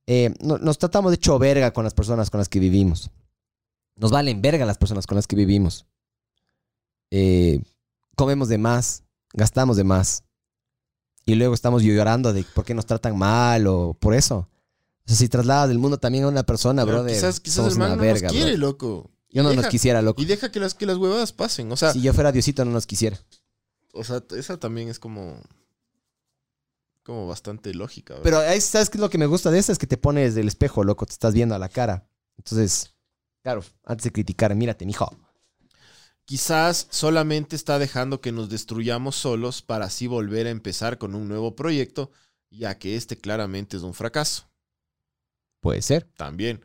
Eh, 0.05 0.31
no- 0.41 0.59
nos 0.59 0.77
tratamos 0.77 1.11
de 1.11 1.15
hecho 1.15 1.39
verga 1.39 1.71
con 1.71 1.83
las 1.85 1.93
personas 1.95 2.29
con 2.29 2.37
las 2.37 2.49
que 2.49 2.59
vivimos. 2.59 3.09
Nos 3.95 4.11
valen 4.11 4.41
verga 4.41 4.63
las 4.65 4.77
personas 4.77 5.07
con 5.07 5.15
las 5.15 5.25
que 5.25 5.35
vivimos. 5.35 5.87
Eh, 7.09 7.61
comemos 8.15 8.47
de 8.49 8.57
más, 8.59 9.03
gastamos 9.33 9.75
de 9.77 9.83
más. 9.83 10.23
Y 11.25 11.35
luego 11.35 11.53
estamos 11.53 11.81
llorando 11.83 12.33
de 12.33 12.43
por 12.53 12.65
qué 12.65 12.73
nos 12.73 12.85
tratan 12.85 13.17
mal 13.17 13.65
o 13.65 13.93
por 13.99 14.13
eso. 14.13 14.49
O 15.05 15.09
sea, 15.09 15.17
si 15.17 15.27
trasladas 15.27 15.69
del 15.69 15.79
mundo 15.79 15.97
también 15.97 16.23
a 16.23 16.27
una 16.29 16.43
persona, 16.43 16.83
brother, 16.85 17.13
quizás, 17.13 17.39
quizás 17.39 17.71
el 17.71 17.77
man 17.77 17.91
una 17.91 17.95
no 17.97 18.01
verga, 18.01 18.27
nos 18.27 18.31
quiere, 18.31 18.51
brother. 18.51 18.59
loco. 18.59 19.11
Yo 19.29 19.43
no 19.43 19.53
nos 19.53 19.67
quisiera, 19.67 20.01
loco. 20.01 20.21
Y 20.21 20.25
deja 20.25 20.51
que 20.51 20.59
las, 20.59 20.75
que 20.75 20.85
las 20.85 20.97
huevadas 20.97 21.33
pasen. 21.33 21.71
O 21.71 21.75
sea, 21.75 21.91
Si 21.91 22.01
yo 22.01 22.13
fuera 22.13 22.31
Diosito, 22.31 22.63
no 22.65 22.71
nos 22.71 22.85
quisiera. 22.85 23.19
o 23.93 24.03
sea, 24.03 24.23
esa 24.37 24.57
también 24.59 24.89
es 24.89 24.99
como. 24.99 25.41
Como 27.03 27.27
bastante 27.27 27.73
lógica. 27.73 28.13
¿verdad? 28.13 28.23
Pero 28.23 28.37
ahí, 28.39 28.61
¿sabes 28.61 28.89
qué 28.89 28.97
es 28.97 29.01
lo 29.01 29.09
que 29.09 29.17
me 29.17 29.25
gusta 29.25 29.51
de 29.51 29.59
esa? 29.59 29.73
Es 29.73 29.77
que 29.77 29.87
te 29.87 29.97
pones 29.97 30.35
del 30.35 30.47
espejo, 30.47 30.83
loco, 30.85 31.05
te 31.05 31.11
estás 31.11 31.33
viendo 31.33 31.53
a 31.53 31.59
la 31.59 31.67
cara. 31.67 32.07
Entonces, 32.37 32.93
claro, 33.41 33.63
antes 33.83 34.05
de 34.05 34.11
criticar, 34.13 34.55
mírate, 34.55 34.85
mijo. 34.85 35.13
Quizás 36.25 36.87
solamente 36.89 37.57
está 37.57 37.77
dejando 37.79 38.21
que 38.21 38.31
nos 38.31 38.47
destruyamos 38.49 39.17
solos 39.17 39.61
para 39.61 39.85
así 39.85 40.07
volver 40.07 40.47
a 40.47 40.51
empezar 40.51 40.97
con 40.97 41.15
un 41.15 41.27
nuevo 41.27 41.55
proyecto, 41.55 42.11
ya 42.49 42.77
que 42.79 42.95
este 42.95 43.17
claramente 43.17 43.75
es 43.75 43.83
un 43.83 43.93
fracaso. 43.93 44.47
Puede 45.63 45.81
ser. 45.81 46.03
También. 46.17 46.61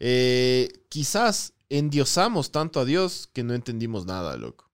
Eh, 0.00 0.72
quizás 0.88 1.52
endiosamos 1.68 2.50
tanto 2.50 2.80
a 2.80 2.84
Dios 2.84 3.28
que 3.32 3.44
no 3.44 3.54
entendimos 3.54 4.06
nada, 4.06 4.36
loco. 4.36 4.72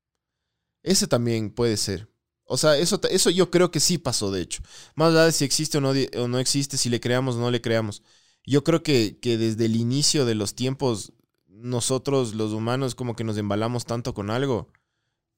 Ese 0.82 1.06
también 1.06 1.51
puede 1.51 1.76
ser. 1.76 2.09
O 2.44 2.56
sea, 2.56 2.76
eso, 2.78 3.01
eso 3.10 3.30
yo 3.30 3.51
creo 3.51 3.70
que 3.70 3.80
sí 3.80 3.98
pasó, 3.98 4.30
de 4.30 4.42
hecho. 4.42 4.62
Más 4.94 5.10
allá 5.10 5.24
de 5.24 5.32
si 5.32 5.44
existe 5.44 5.78
o 5.78 5.80
no, 5.80 5.90
o 5.90 6.28
no 6.28 6.38
existe, 6.38 6.76
si 6.76 6.88
le 6.88 7.01
creamos 7.01 7.34
o 7.36 7.40
no 7.40 7.51
le 7.51 7.60
creamos. 7.60 8.02
Yo 8.46 8.62
creo 8.62 8.82
que, 8.82 9.18
que 9.20 9.36
desde 9.38 9.64
el 9.64 9.76
inicio 9.76 10.24
de 10.24 10.34
los 10.36 10.55
tiempos, 10.55 11.12
nosotros 11.48 12.34
los 12.34 12.52
humanos 12.52 12.94
como 12.94 13.16
que 13.16 13.24
nos 13.24 13.38
embalamos 13.38 13.86
tanto 13.86 14.14
con 14.14 14.30
algo 14.30 14.68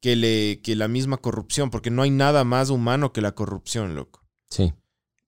que, 0.01 0.15
le, 0.17 0.61
que 0.63 0.75
la 0.77 0.89
misma 0.89 1.17
corrupción, 1.17 1.71
porque 1.71 1.91
no 1.91 2.03
hay 2.03 2.11
nada 2.11 2.45
más 2.45 2.69
humano 2.69 3.13
que 3.13 3.21
la 3.23 3.35
corrupción, 3.35 3.95
loco. 3.95 4.25
Sí. 4.51 4.75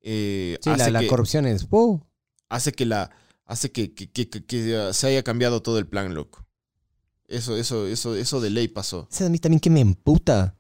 Eh, 0.02 0.59
Sí, 0.60 0.70
la, 0.76 0.90
la 0.90 1.01
que- 1.01 1.06
corrupción 1.06 1.47
es. 1.47 1.66
¡uh! 1.70 2.01
Hace 2.49 2.73
que 2.73 2.87
la 2.87 3.11
hace 3.47 3.73
que, 3.73 3.95
que- 3.95 4.11
que- 4.11 4.91
se 4.93 5.07
haya 5.07 5.23
cambiado 5.23 5.62
todo 5.62 5.79
el 5.79 5.87
plan, 5.87 6.15
loco. 6.15 6.45
Eso, 7.27 7.57
eso, 7.57 7.87
eso, 7.87 8.15
eso 8.15 8.41
de 8.41 8.51
ley 8.51 8.69
pasó. 8.69 9.07
¿Sabes 9.11 9.29
a 9.29 9.31
mí 9.31 9.39
también 9.39 9.61
que 9.61 9.70
me 9.70 9.81
emputa? 9.81 10.55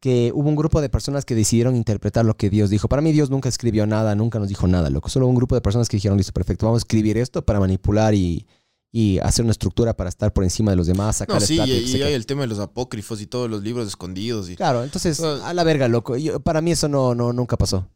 Que 0.00 0.30
hubo 0.34 0.48
un 0.50 0.56
grupo 0.56 0.82
de 0.82 0.90
personas 0.90 1.24
que 1.24 1.34
decidieron 1.34 1.74
interpretar 1.76 2.26
lo 2.26 2.36
que 2.36 2.50
Dios 2.50 2.68
dijo. 2.68 2.88
Para 2.88 3.00
mí, 3.00 3.12
Dios 3.12 3.30
nunca 3.30 3.48
escribió 3.48 3.86
nada, 3.86 4.14
nunca 4.14 4.38
nos 4.38 4.48
dijo 4.48 4.66
nada, 4.66 4.90
loco. 4.90 5.08
Solo 5.08 5.26
un 5.26 5.34
grupo 5.34 5.54
de 5.54 5.62
personas 5.62 5.88
que 5.88 5.96
dijeron, 5.96 6.18
listo, 6.18 6.32
perfecto, 6.34 6.66
vamos 6.66 6.80
a 6.80 6.84
escribir 6.84 7.16
esto 7.16 7.42
para 7.42 7.58
manipular 7.58 8.14
y, 8.14 8.46
y 8.92 9.18
hacer 9.20 9.44
una 9.46 9.52
estructura 9.52 9.96
para 9.96 10.10
estar 10.10 10.30
por 10.34 10.44
encima 10.44 10.70
de 10.72 10.76
los 10.76 10.86
demás, 10.86 11.16
sacar 11.16 11.40
No, 11.40 11.46
sí, 11.46 11.54
y, 11.56 12.02
hay 12.02 12.12
el 12.12 12.26
tema 12.26 12.42
de 12.42 12.48
los 12.48 12.58
apócrifos 12.58 13.22
y 13.22 13.26
todos 13.26 13.48
los 13.48 13.62
libros 13.62 13.88
escondidos. 13.88 14.50
Y... 14.50 14.56
Claro, 14.56 14.84
entonces, 14.84 15.20
a 15.20 15.54
la 15.54 15.64
verga, 15.64 15.88
loco. 15.88 16.18
Yo- 16.18 16.38
para 16.40 16.60
mí 16.60 16.72
eso 16.72 16.86
no, 16.86 17.14
no, 17.14 17.32
nunca 17.32 17.56
pasó. 17.56 17.88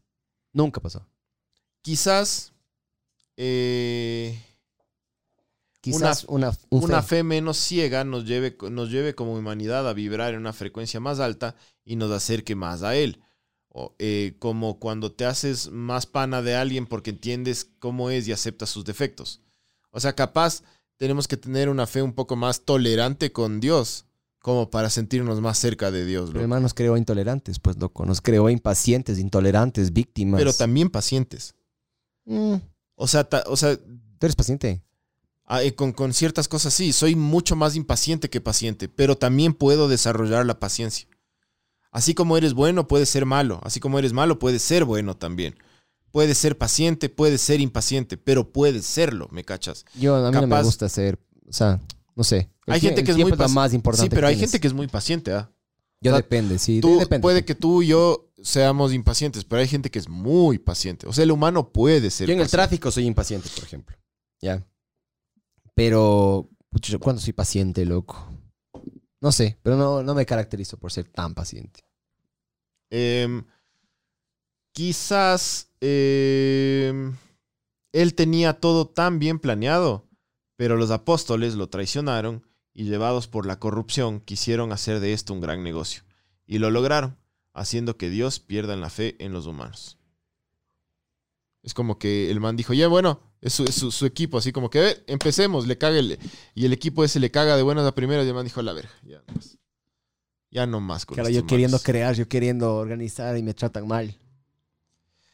Nunca 0.51 0.81
pasó. 0.81 1.05
Quizás 1.83 2.53
eh, 3.41 4.37
Quizás 5.81 6.25
una, 6.25 6.51
un 6.69 6.83
una 6.83 7.01
fe. 7.01 7.23
menos 7.23 7.57
ciega 7.57 8.03
nos 8.03 8.25
lleve, 8.25 8.57
nos 8.69 8.91
lleve 8.91 9.15
como 9.15 9.33
humanidad 9.33 9.87
a 9.87 9.93
vibrar 9.93 10.33
en 10.33 10.41
una 10.41 10.51
frecuencia 10.51 10.99
más 10.99 11.21
alta 11.21 11.55
y 11.85 11.95
nos 11.95 12.11
acerque 12.11 12.55
más 12.55 12.83
a 12.83 12.97
Él. 12.97 13.21
O, 13.69 13.95
eh, 13.97 14.35
como 14.39 14.77
cuando 14.79 15.13
te 15.13 15.25
haces 15.25 15.69
más 15.71 16.05
pana 16.05 16.41
de 16.41 16.55
alguien 16.55 16.85
porque 16.85 17.11
entiendes 17.11 17.69
cómo 17.79 18.09
es 18.09 18.27
y 18.27 18.33
aceptas 18.33 18.71
sus 18.71 18.83
defectos. 18.83 19.41
O 19.91 20.01
sea, 20.01 20.13
capaz 20.13 20.63
tenemos 20.97 21.29
que 21.29 21.37
tener 21.37 21.69
una 21.69 21.87
fe 21.87 22.01
un 22.01 22.11
poco 22.13 22.35
más 22.35 22.65
tolerante 22.65 23.31
con 23.31 23.61
Dios, 23.61 24.05
como 24.39 24.69
para 24.69 24.89
sentirnos 24.89 25.39
más 25.39 25.57
cerca 25.57 25.91
de 25.91 26.05
Dios. 26.05 26.31
Pero 26.31 26.41
hermano 26.41 26.63
nos 26.63 26.73
creó 26.73 26.97
intolerantes, 26.97 27.59
pues, 27.59 27.77
loco. 27.77 28.05
Nos 28.05 28.19
creó 28.19 28.49
impacientes, 28.49 29.17
intolerantes, 29.17 29.93
víctimas. 29.93 30.39
Pero 30.39 30.51
también 30.51 30.89
pacientes. 30.89 31.55
Mm, 32.25 32.55
O 33.01 33.07
sea, 33.07 33.23
ta- 33.23 33.43
o 33.47 33.55
sea 33.55 33.77
Tú 33.77 34.25
eres 34.25 34.35
paciente. 34.35 34.83
ah, 35.45 35.63
eh, 35.63 35.73
con, 35.73 35.93
con 35.93 36.13
ciertas 36.13 36.47
cosas 36.49 36.73
sí, 36.73 36.91
soy 36.91 37.15
mucho 37.15 37.55
más 37.55 37.75
impaciente 37.77 38.29
que 38.29 38.41
paciente, 38.41 38.89
pero 38.89 39.17
también 39.17 39.53
puedo 39.53 39.87
desarrollar 39.87 40.45
la 40.45 40.59
paciencia. 40.59 41.07
Así 41.91 42.13
como 42.13 42.37
eres 42.37 42.53
bueno, 42.53 42.87
puedes 42.87 43.09
ser 43.09 43.25
malo. 43.25 43.59
Así 43.63 43.79
como 43.79 43.97
eres 43.97 44.13
malo, 44.13 44.37
puedes 44.37 44.61
ser 44.61 44.83
bueno 44.85 45.15
también. 45.15 45.55
Puedes 46.11 46.37
ser 46.37 46.57
paciente, 46.57 47.07
puedes 47.09 47.41
ser 47.41 47.61
impaciente, 47.61 48.17
pero 48.17 48.51
puedes 48.51 48.85
serlo, 48.85 49.27
¿me 49.31 49.43
cachas? 49.43 49.85
Yo, 49.95 50.15
a 50.15 50.31
mí 50.31 50.37
no 50.41 50.47
me 50.47 50.61
gusta 50.63 50.89
ser, 50.89 51.17
o 51.47 51.53
sea, 51.53 51.79
no 52.15 52.23
sé. 52.23 52.49
El 52.67 52.73
Hay 52.73 52.79
gente 52.81 53.03
que 53.03 53.11
es 53.11 53.17
muy 53.17 53.31
la 53.31 53.37
paci- 53.37 53.53
más 53.53 53.73
importante. 53.73 54.09
Sí, 54.09 54.15
pero 54.15 54.27
hay 54.27 54.35
tienes. 54.35 54.51
gente 54.51 54.59
que 54.61 54.67
es 54.67 54.73
muy 54.73 54.87
paciente, 54.87 55.31
¿ah? 55.33 55.49
Yo 56.01 56.11
o 56.11 56.15
sea, 56.15 56.21
depende, 56.21 56.59
sí. 56.59 56.79
Tú- 56.81 56.99
depende. 56.99 57.21
puede 57.21 57.45
que 57.45 57.55
tú 57.55 57.81
y 57.81 57.87
yo 57.87 58.28
seamos 58.43 58.93
impacientes, 58.93 59.45
pero 59.45 59.61
hay 59.61 59.67
gente 59.67 59.89
que 59.89 59.99
es 59.99 60.09
muy 60.09 60.57
paciente. 60.57 61.07
O 61.07 61.13
sea, 61.13 61.23
el 61.23 61.31
humano 61.31 61.71
puede 61.71 62.09
ser 62.09 62.27
Yo 62.27 62.33
en 62.33 62.41
el 62.41 62.49
tráfico 62.49 62.91
soy 62.91 63.05
impaciente, 63.05 63.49
por 63.53 63.63
ejemplo. 63.63 63.97
Ya. 64.41 64.65
Pero, 65.75 66.49
¿cuándo 66.99 67.21
soy 67.21 67.33
paciente, 67.33 67.85
loco? 67.85 68.31
No 69.21 69.31
sé, 69.31 69.59
pero 69.63 69.75
no, 69.75 70.03
no 70.03 70.15
me 70.15 70.25
caracterizo 70.25 70.77
por 70.77 70.91
ser 70.91 71.07
tan 71.09 71.33
paciente. 71.33 71.85
Em, 72.89 73.45
quizás 74.73 75.71
em, 75.81 77.15
él 77.91 78.15
tenía 78.15 78.59
todo 78.59 78.87
tan 78.87 79.19
bien 79.19 79.39
planeado, 79.39 80.09
pero 80.55 80.77
los 80.77 80.91
apóstoles 80.91 81.55
lo 81.55 81.69
traicionaron 81.69 82.47
y 82.73 82.85
llevados 82.85 83.27
por 83.27 83.45
la 83.45 83.59
corrupción 83.59 84.21
quisieron 84.21 84.71
hacer 84.71 84.99
de 84.99 85.13
esto 85.13 85.33
un 85.33 85.41
gran 85.41 85.63
negocio. 85.63 86.03
Y 86.45 86.59
lo 86.59 86.71
lograron, 86.71 87.18
haciendo 87.53 87.97
que 87.97 88.09
Dios 88.09 88.39
pierda 88.39 88.75
la 88.75 88.89
fe 88.89 89.15
en 89.23 89.33
los 89.33 89.45
humanos. 89.45 89.97
Es 91.61 91.73
como 91.73 91.99
que 91.99 92.31
el 92.31 92.39
man 92.39 92.55
dijo, 92.55 92.73
ya 92.73 92.87
bueno, 92.87 93.19
es 93.41 93.53
su, 93.53 93.63
es 93.65 93.75
su- 93.75 93.91
su 93.91 94.05
equipo, 94.05 94.37
así 94.37 94.51
como 94.53 94.69
que, 94.69 94.79
a 94.79 94.83
ver, 94.83 95.03
empecemos, 95.07 95.67
le 95.67 95.77
caga 95.77 95.99
el, 95.99 96.17
y 96.55 96.65
el 96.65 96.71
equipo 96.73 97.03
ese 97.03 97.19
le 97.19 97.31
caga 97.31 97.57
de 97.57 97.63
buenas 97.63 97.85
a 97.85 97.93
primeras 97.93 98.25
y 98.25 98.29
el 98.29 98.33
man 98.35 98.45
dijo, 98.45 98.61
la 98.61 98.73
verga, 98.73 98.91
ya 99.03 99.19
no 99.27 99.33
más. 99.35 99.57
Ya 100.51 100.65
no 100.65 100.79
más 100.79 101.05
con 101.05 101.15
Claro, 101.15 101.29
yo 101.29 101.45
queriendo 101.45 101.75
manes". 101.75 101.83
crear, 101.85 102.15
yo 102.15 102.27
queriendo 102.27 102.75
organizar 102.77 103.37
y 103.37 103.43
me 103.43 103.53
tratan 103.53 103.87
mal. 103.87 104.17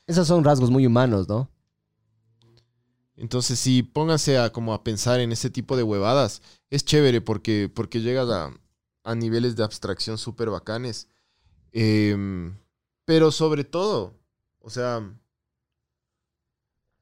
Esos 0.07 0.27
son 0.27 0.43
rasgos 0.43 0.69
muy 0.71 0.85
humanos, 0.85 1.27
¿no? 1.29 1.49
Entonces, 3.17 3.57
sí, 3.59 3.81
pónganse 3.81 4.37
a 4.37 4.51
como 4.51 4.73
a 4.73 4.83
pensar 4.83 5.19
en 5.21 5.31
ese 5.31 5.49
tipo 5.49 5.77
de 5.77 5.83
huevadas. 5.83 6.41
Es 6.69 6.83
chévere 6.83 7.21
porque, 7.21 7.71
porque 7.73 8.01
llegas 8.01 8.29
a, 8.29 8.51
a 9.03 9.15
niveles 9.15 9.55
de 9.55 9.63
abstracción 9.63 10.17
súper 10.17 10.49
bacanes. 10.49 11.07
Em, 11.77 12.57
pero 13.03 13.31
sobre 13.31 13.65
todo, 13.65 14.13
o 14.61 14.69
sea, 14.69 15.03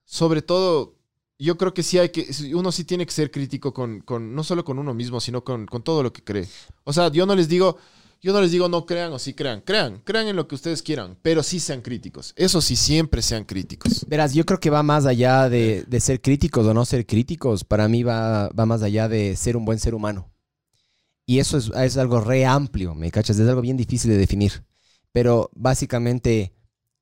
sobre 0.04 0.42
todo, 0.42 0.96
yo 1.38 1.60
creo 1.60 1.76
que 1.76 1.84
sí 1.84 2.00
hay 2.00 2.10
que, 2.10 2.28
uno 2.56 2.72
sí 2.72 2.84
tiene 2.84 3.06
que 3.06 3.12
ser 3.12 3.30
crítico 3.30 3.72
con, 3.72 4.00
con 4.02 4.34
no 4.34 4.44
solo 4.44 4.66
con 4.66 4.80
uno 4.80 4.96
mismo, 4.96 5.22
sino 5.22 5.44
con, 5.44 5.68
todo 5.84 6.02
lo 6.02 6.12
que 6.12 6.24
cree. 6.24 6.48
O 6.86 6.92
sea, 6.92 7.12
yo 7.12 7.28
no 7.28 7.36
les 7.36 7.48
digo, 7.48 7.78
yo 8.20 8.34
no 8.34 8.42
les 8.42 8.50
digo 8.50 8.68
no 8.68 8.88
crean 8.88 9.14
o 9.14 9.20
sí 9.20 9.36
crean, 9.36 9.62
crean, 9.62 10.02
crean 10.04 10.28
en 10.28 10.36
lo 10.36 10.48
que 10.48 10.56
ustedes 10.56 10.82
quieran, 10.82 11.20
pero 11.22 11.44
sí 11.44 11.60
sean 11.60 11.84
críticos. 11.84 12.34
Eso 12.36 12.60
sí, 12.60 12.76
siempre 12.76 13.22
sean 13.22 13.46
críticos. 13.46 14.04
Verás, 14.08 14.34
yo 14.34 14.44
creo 14.44 14.60
que 14.60 14.72
va 14.72 14.82
más 14.82 15.06
allá 15.06 15.50
de, 15.50 15.84
de 15.88 16.00
ser 16.00 16.20
críticos 16.20 16.66
o 16.66 16.74
no 16.74 16.84
ser 16.84 17.06
críticos. 17.06 17.64
Para 17.64 17.88
mí 17.88 18.02
va, 18.02 18.50
va 18.50 18.66
más 18.66 18.82
allá 18.82 19.08
de 19.08 19.36
ser 19.36 19.56
un 19.56 19.66
buen 19.66 19.78
ser 19.78 19.94
humano. 19.94 20.33
Y 21.26 21.40
eso 21.40 21.58
es, 21.58 21.72
es 21.76 21.98
algo 21.98 22.20
re 22.20 22.46
amplio, 22.46 22.96
¿me 22.96 23.12
cachas? 23.12 23.40
Es 23.40 23.48
algo 23.48 23.62
bien 23.62 23.78
difícil 23.78 24.12
de 24.12 24.18
definir. 24.18 24.66
Pero 25.12 25.50
básicamente 25.56 26.54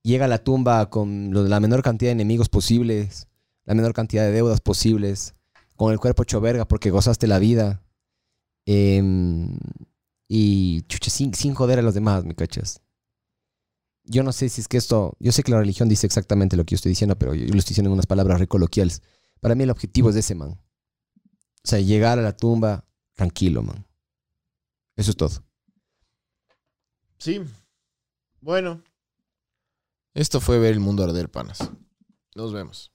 llega 0.02 0.26
a 0.26 0.28
la 0.28 0.44
tumba 0.44 0.90
con 0.90 1.30
la 1.48 1.60
menor 1.60 1.82
cantidad 1.82 2.08
de 2.08 2.14
enemigos 2.14 2.48
posibles, 2.48 3.28
la 3.64 3.74
menor 3.74 3.94
cantidad 3.94 4.24
de 4.24 4.32
deudas 4.32 4.60
posibles, 4.60 5.34
con 5.76 5.92
el 5.92 5.98
cuerpo 5.98 6.22
hecho 6.22 6.40
verga 6.40 6.66
porque 6.66 6.90
gozaste 6.90 7.26
la 7.26 7.38
vida. 7.38 7.82
Em, 8.66 9.58
y 10.28 10.82
chucha, 10.82 11.10
sin, 11.10 11.34
sin 11.34 11.54
joder 11.54 11.78
a 11.78 11.82
los 11.82 11.94
demás, 11.94 12.24
¿me 12.24 12.34
cachas? 12.34 12.80
Yo 14.04 14.22
no 14.22 14.32
sé 14.32 14.48
si 14.48 14.60
es 14.60 14.68
que 14.68 14.76
esto, 14.76 15.16
yo 15.20 15.32
sé 15.32 15.42
que 15.42 15.52
la 15.52 15.58
religión 15.58 15.88
dice 15.88 16.06
exactamente 16.06 16.56
lo 16.56 16.64
que 16.64 16.72
yo 16.72 16.76
estoy 16.76 16.90
diciendo, 16.90 17.18
pero 17.18 17.34
yo 17.34 17.46
lo 17.46 17.58
estoy 17.58 17.70
diciendo 17.70 17.88
en 17.88 17.94
unas 17.94 18.06
palabras 18.06 18.40
re 18.40 18.48
coloquiales. 18.48 19.02
Para 19.40 19.54
mí 19.54 19.64
el 19.64 19.70
objetivo 19.70 20.10
es 20.10 20.16
ese, 20.16 20.34
man. 20.34 20.50
O 20.50 20.58
sea, 21.64 21.80
llegar 21.80 22.18
a 22.18 22.22
la 22.22 22.36
tumba 22.36 22.84
tranquilo, 23.14 23.62
man. 23.62 23.86
Eso 25.02 25.10
es 25.10 25.16
todo. 25.16 25.44
Sí. 27.18 27.42
Bueno. 28.40 28.84
Esto 30.14 30.40
fue 30.40 30.60
ver 30.60 30.74
el 30.74 30.78
mundo 30.78 31.02
arder, 31.02 31.28
panas. 31.28 31.58
Nos 32.36 32.52
vemos. 32.52 32.91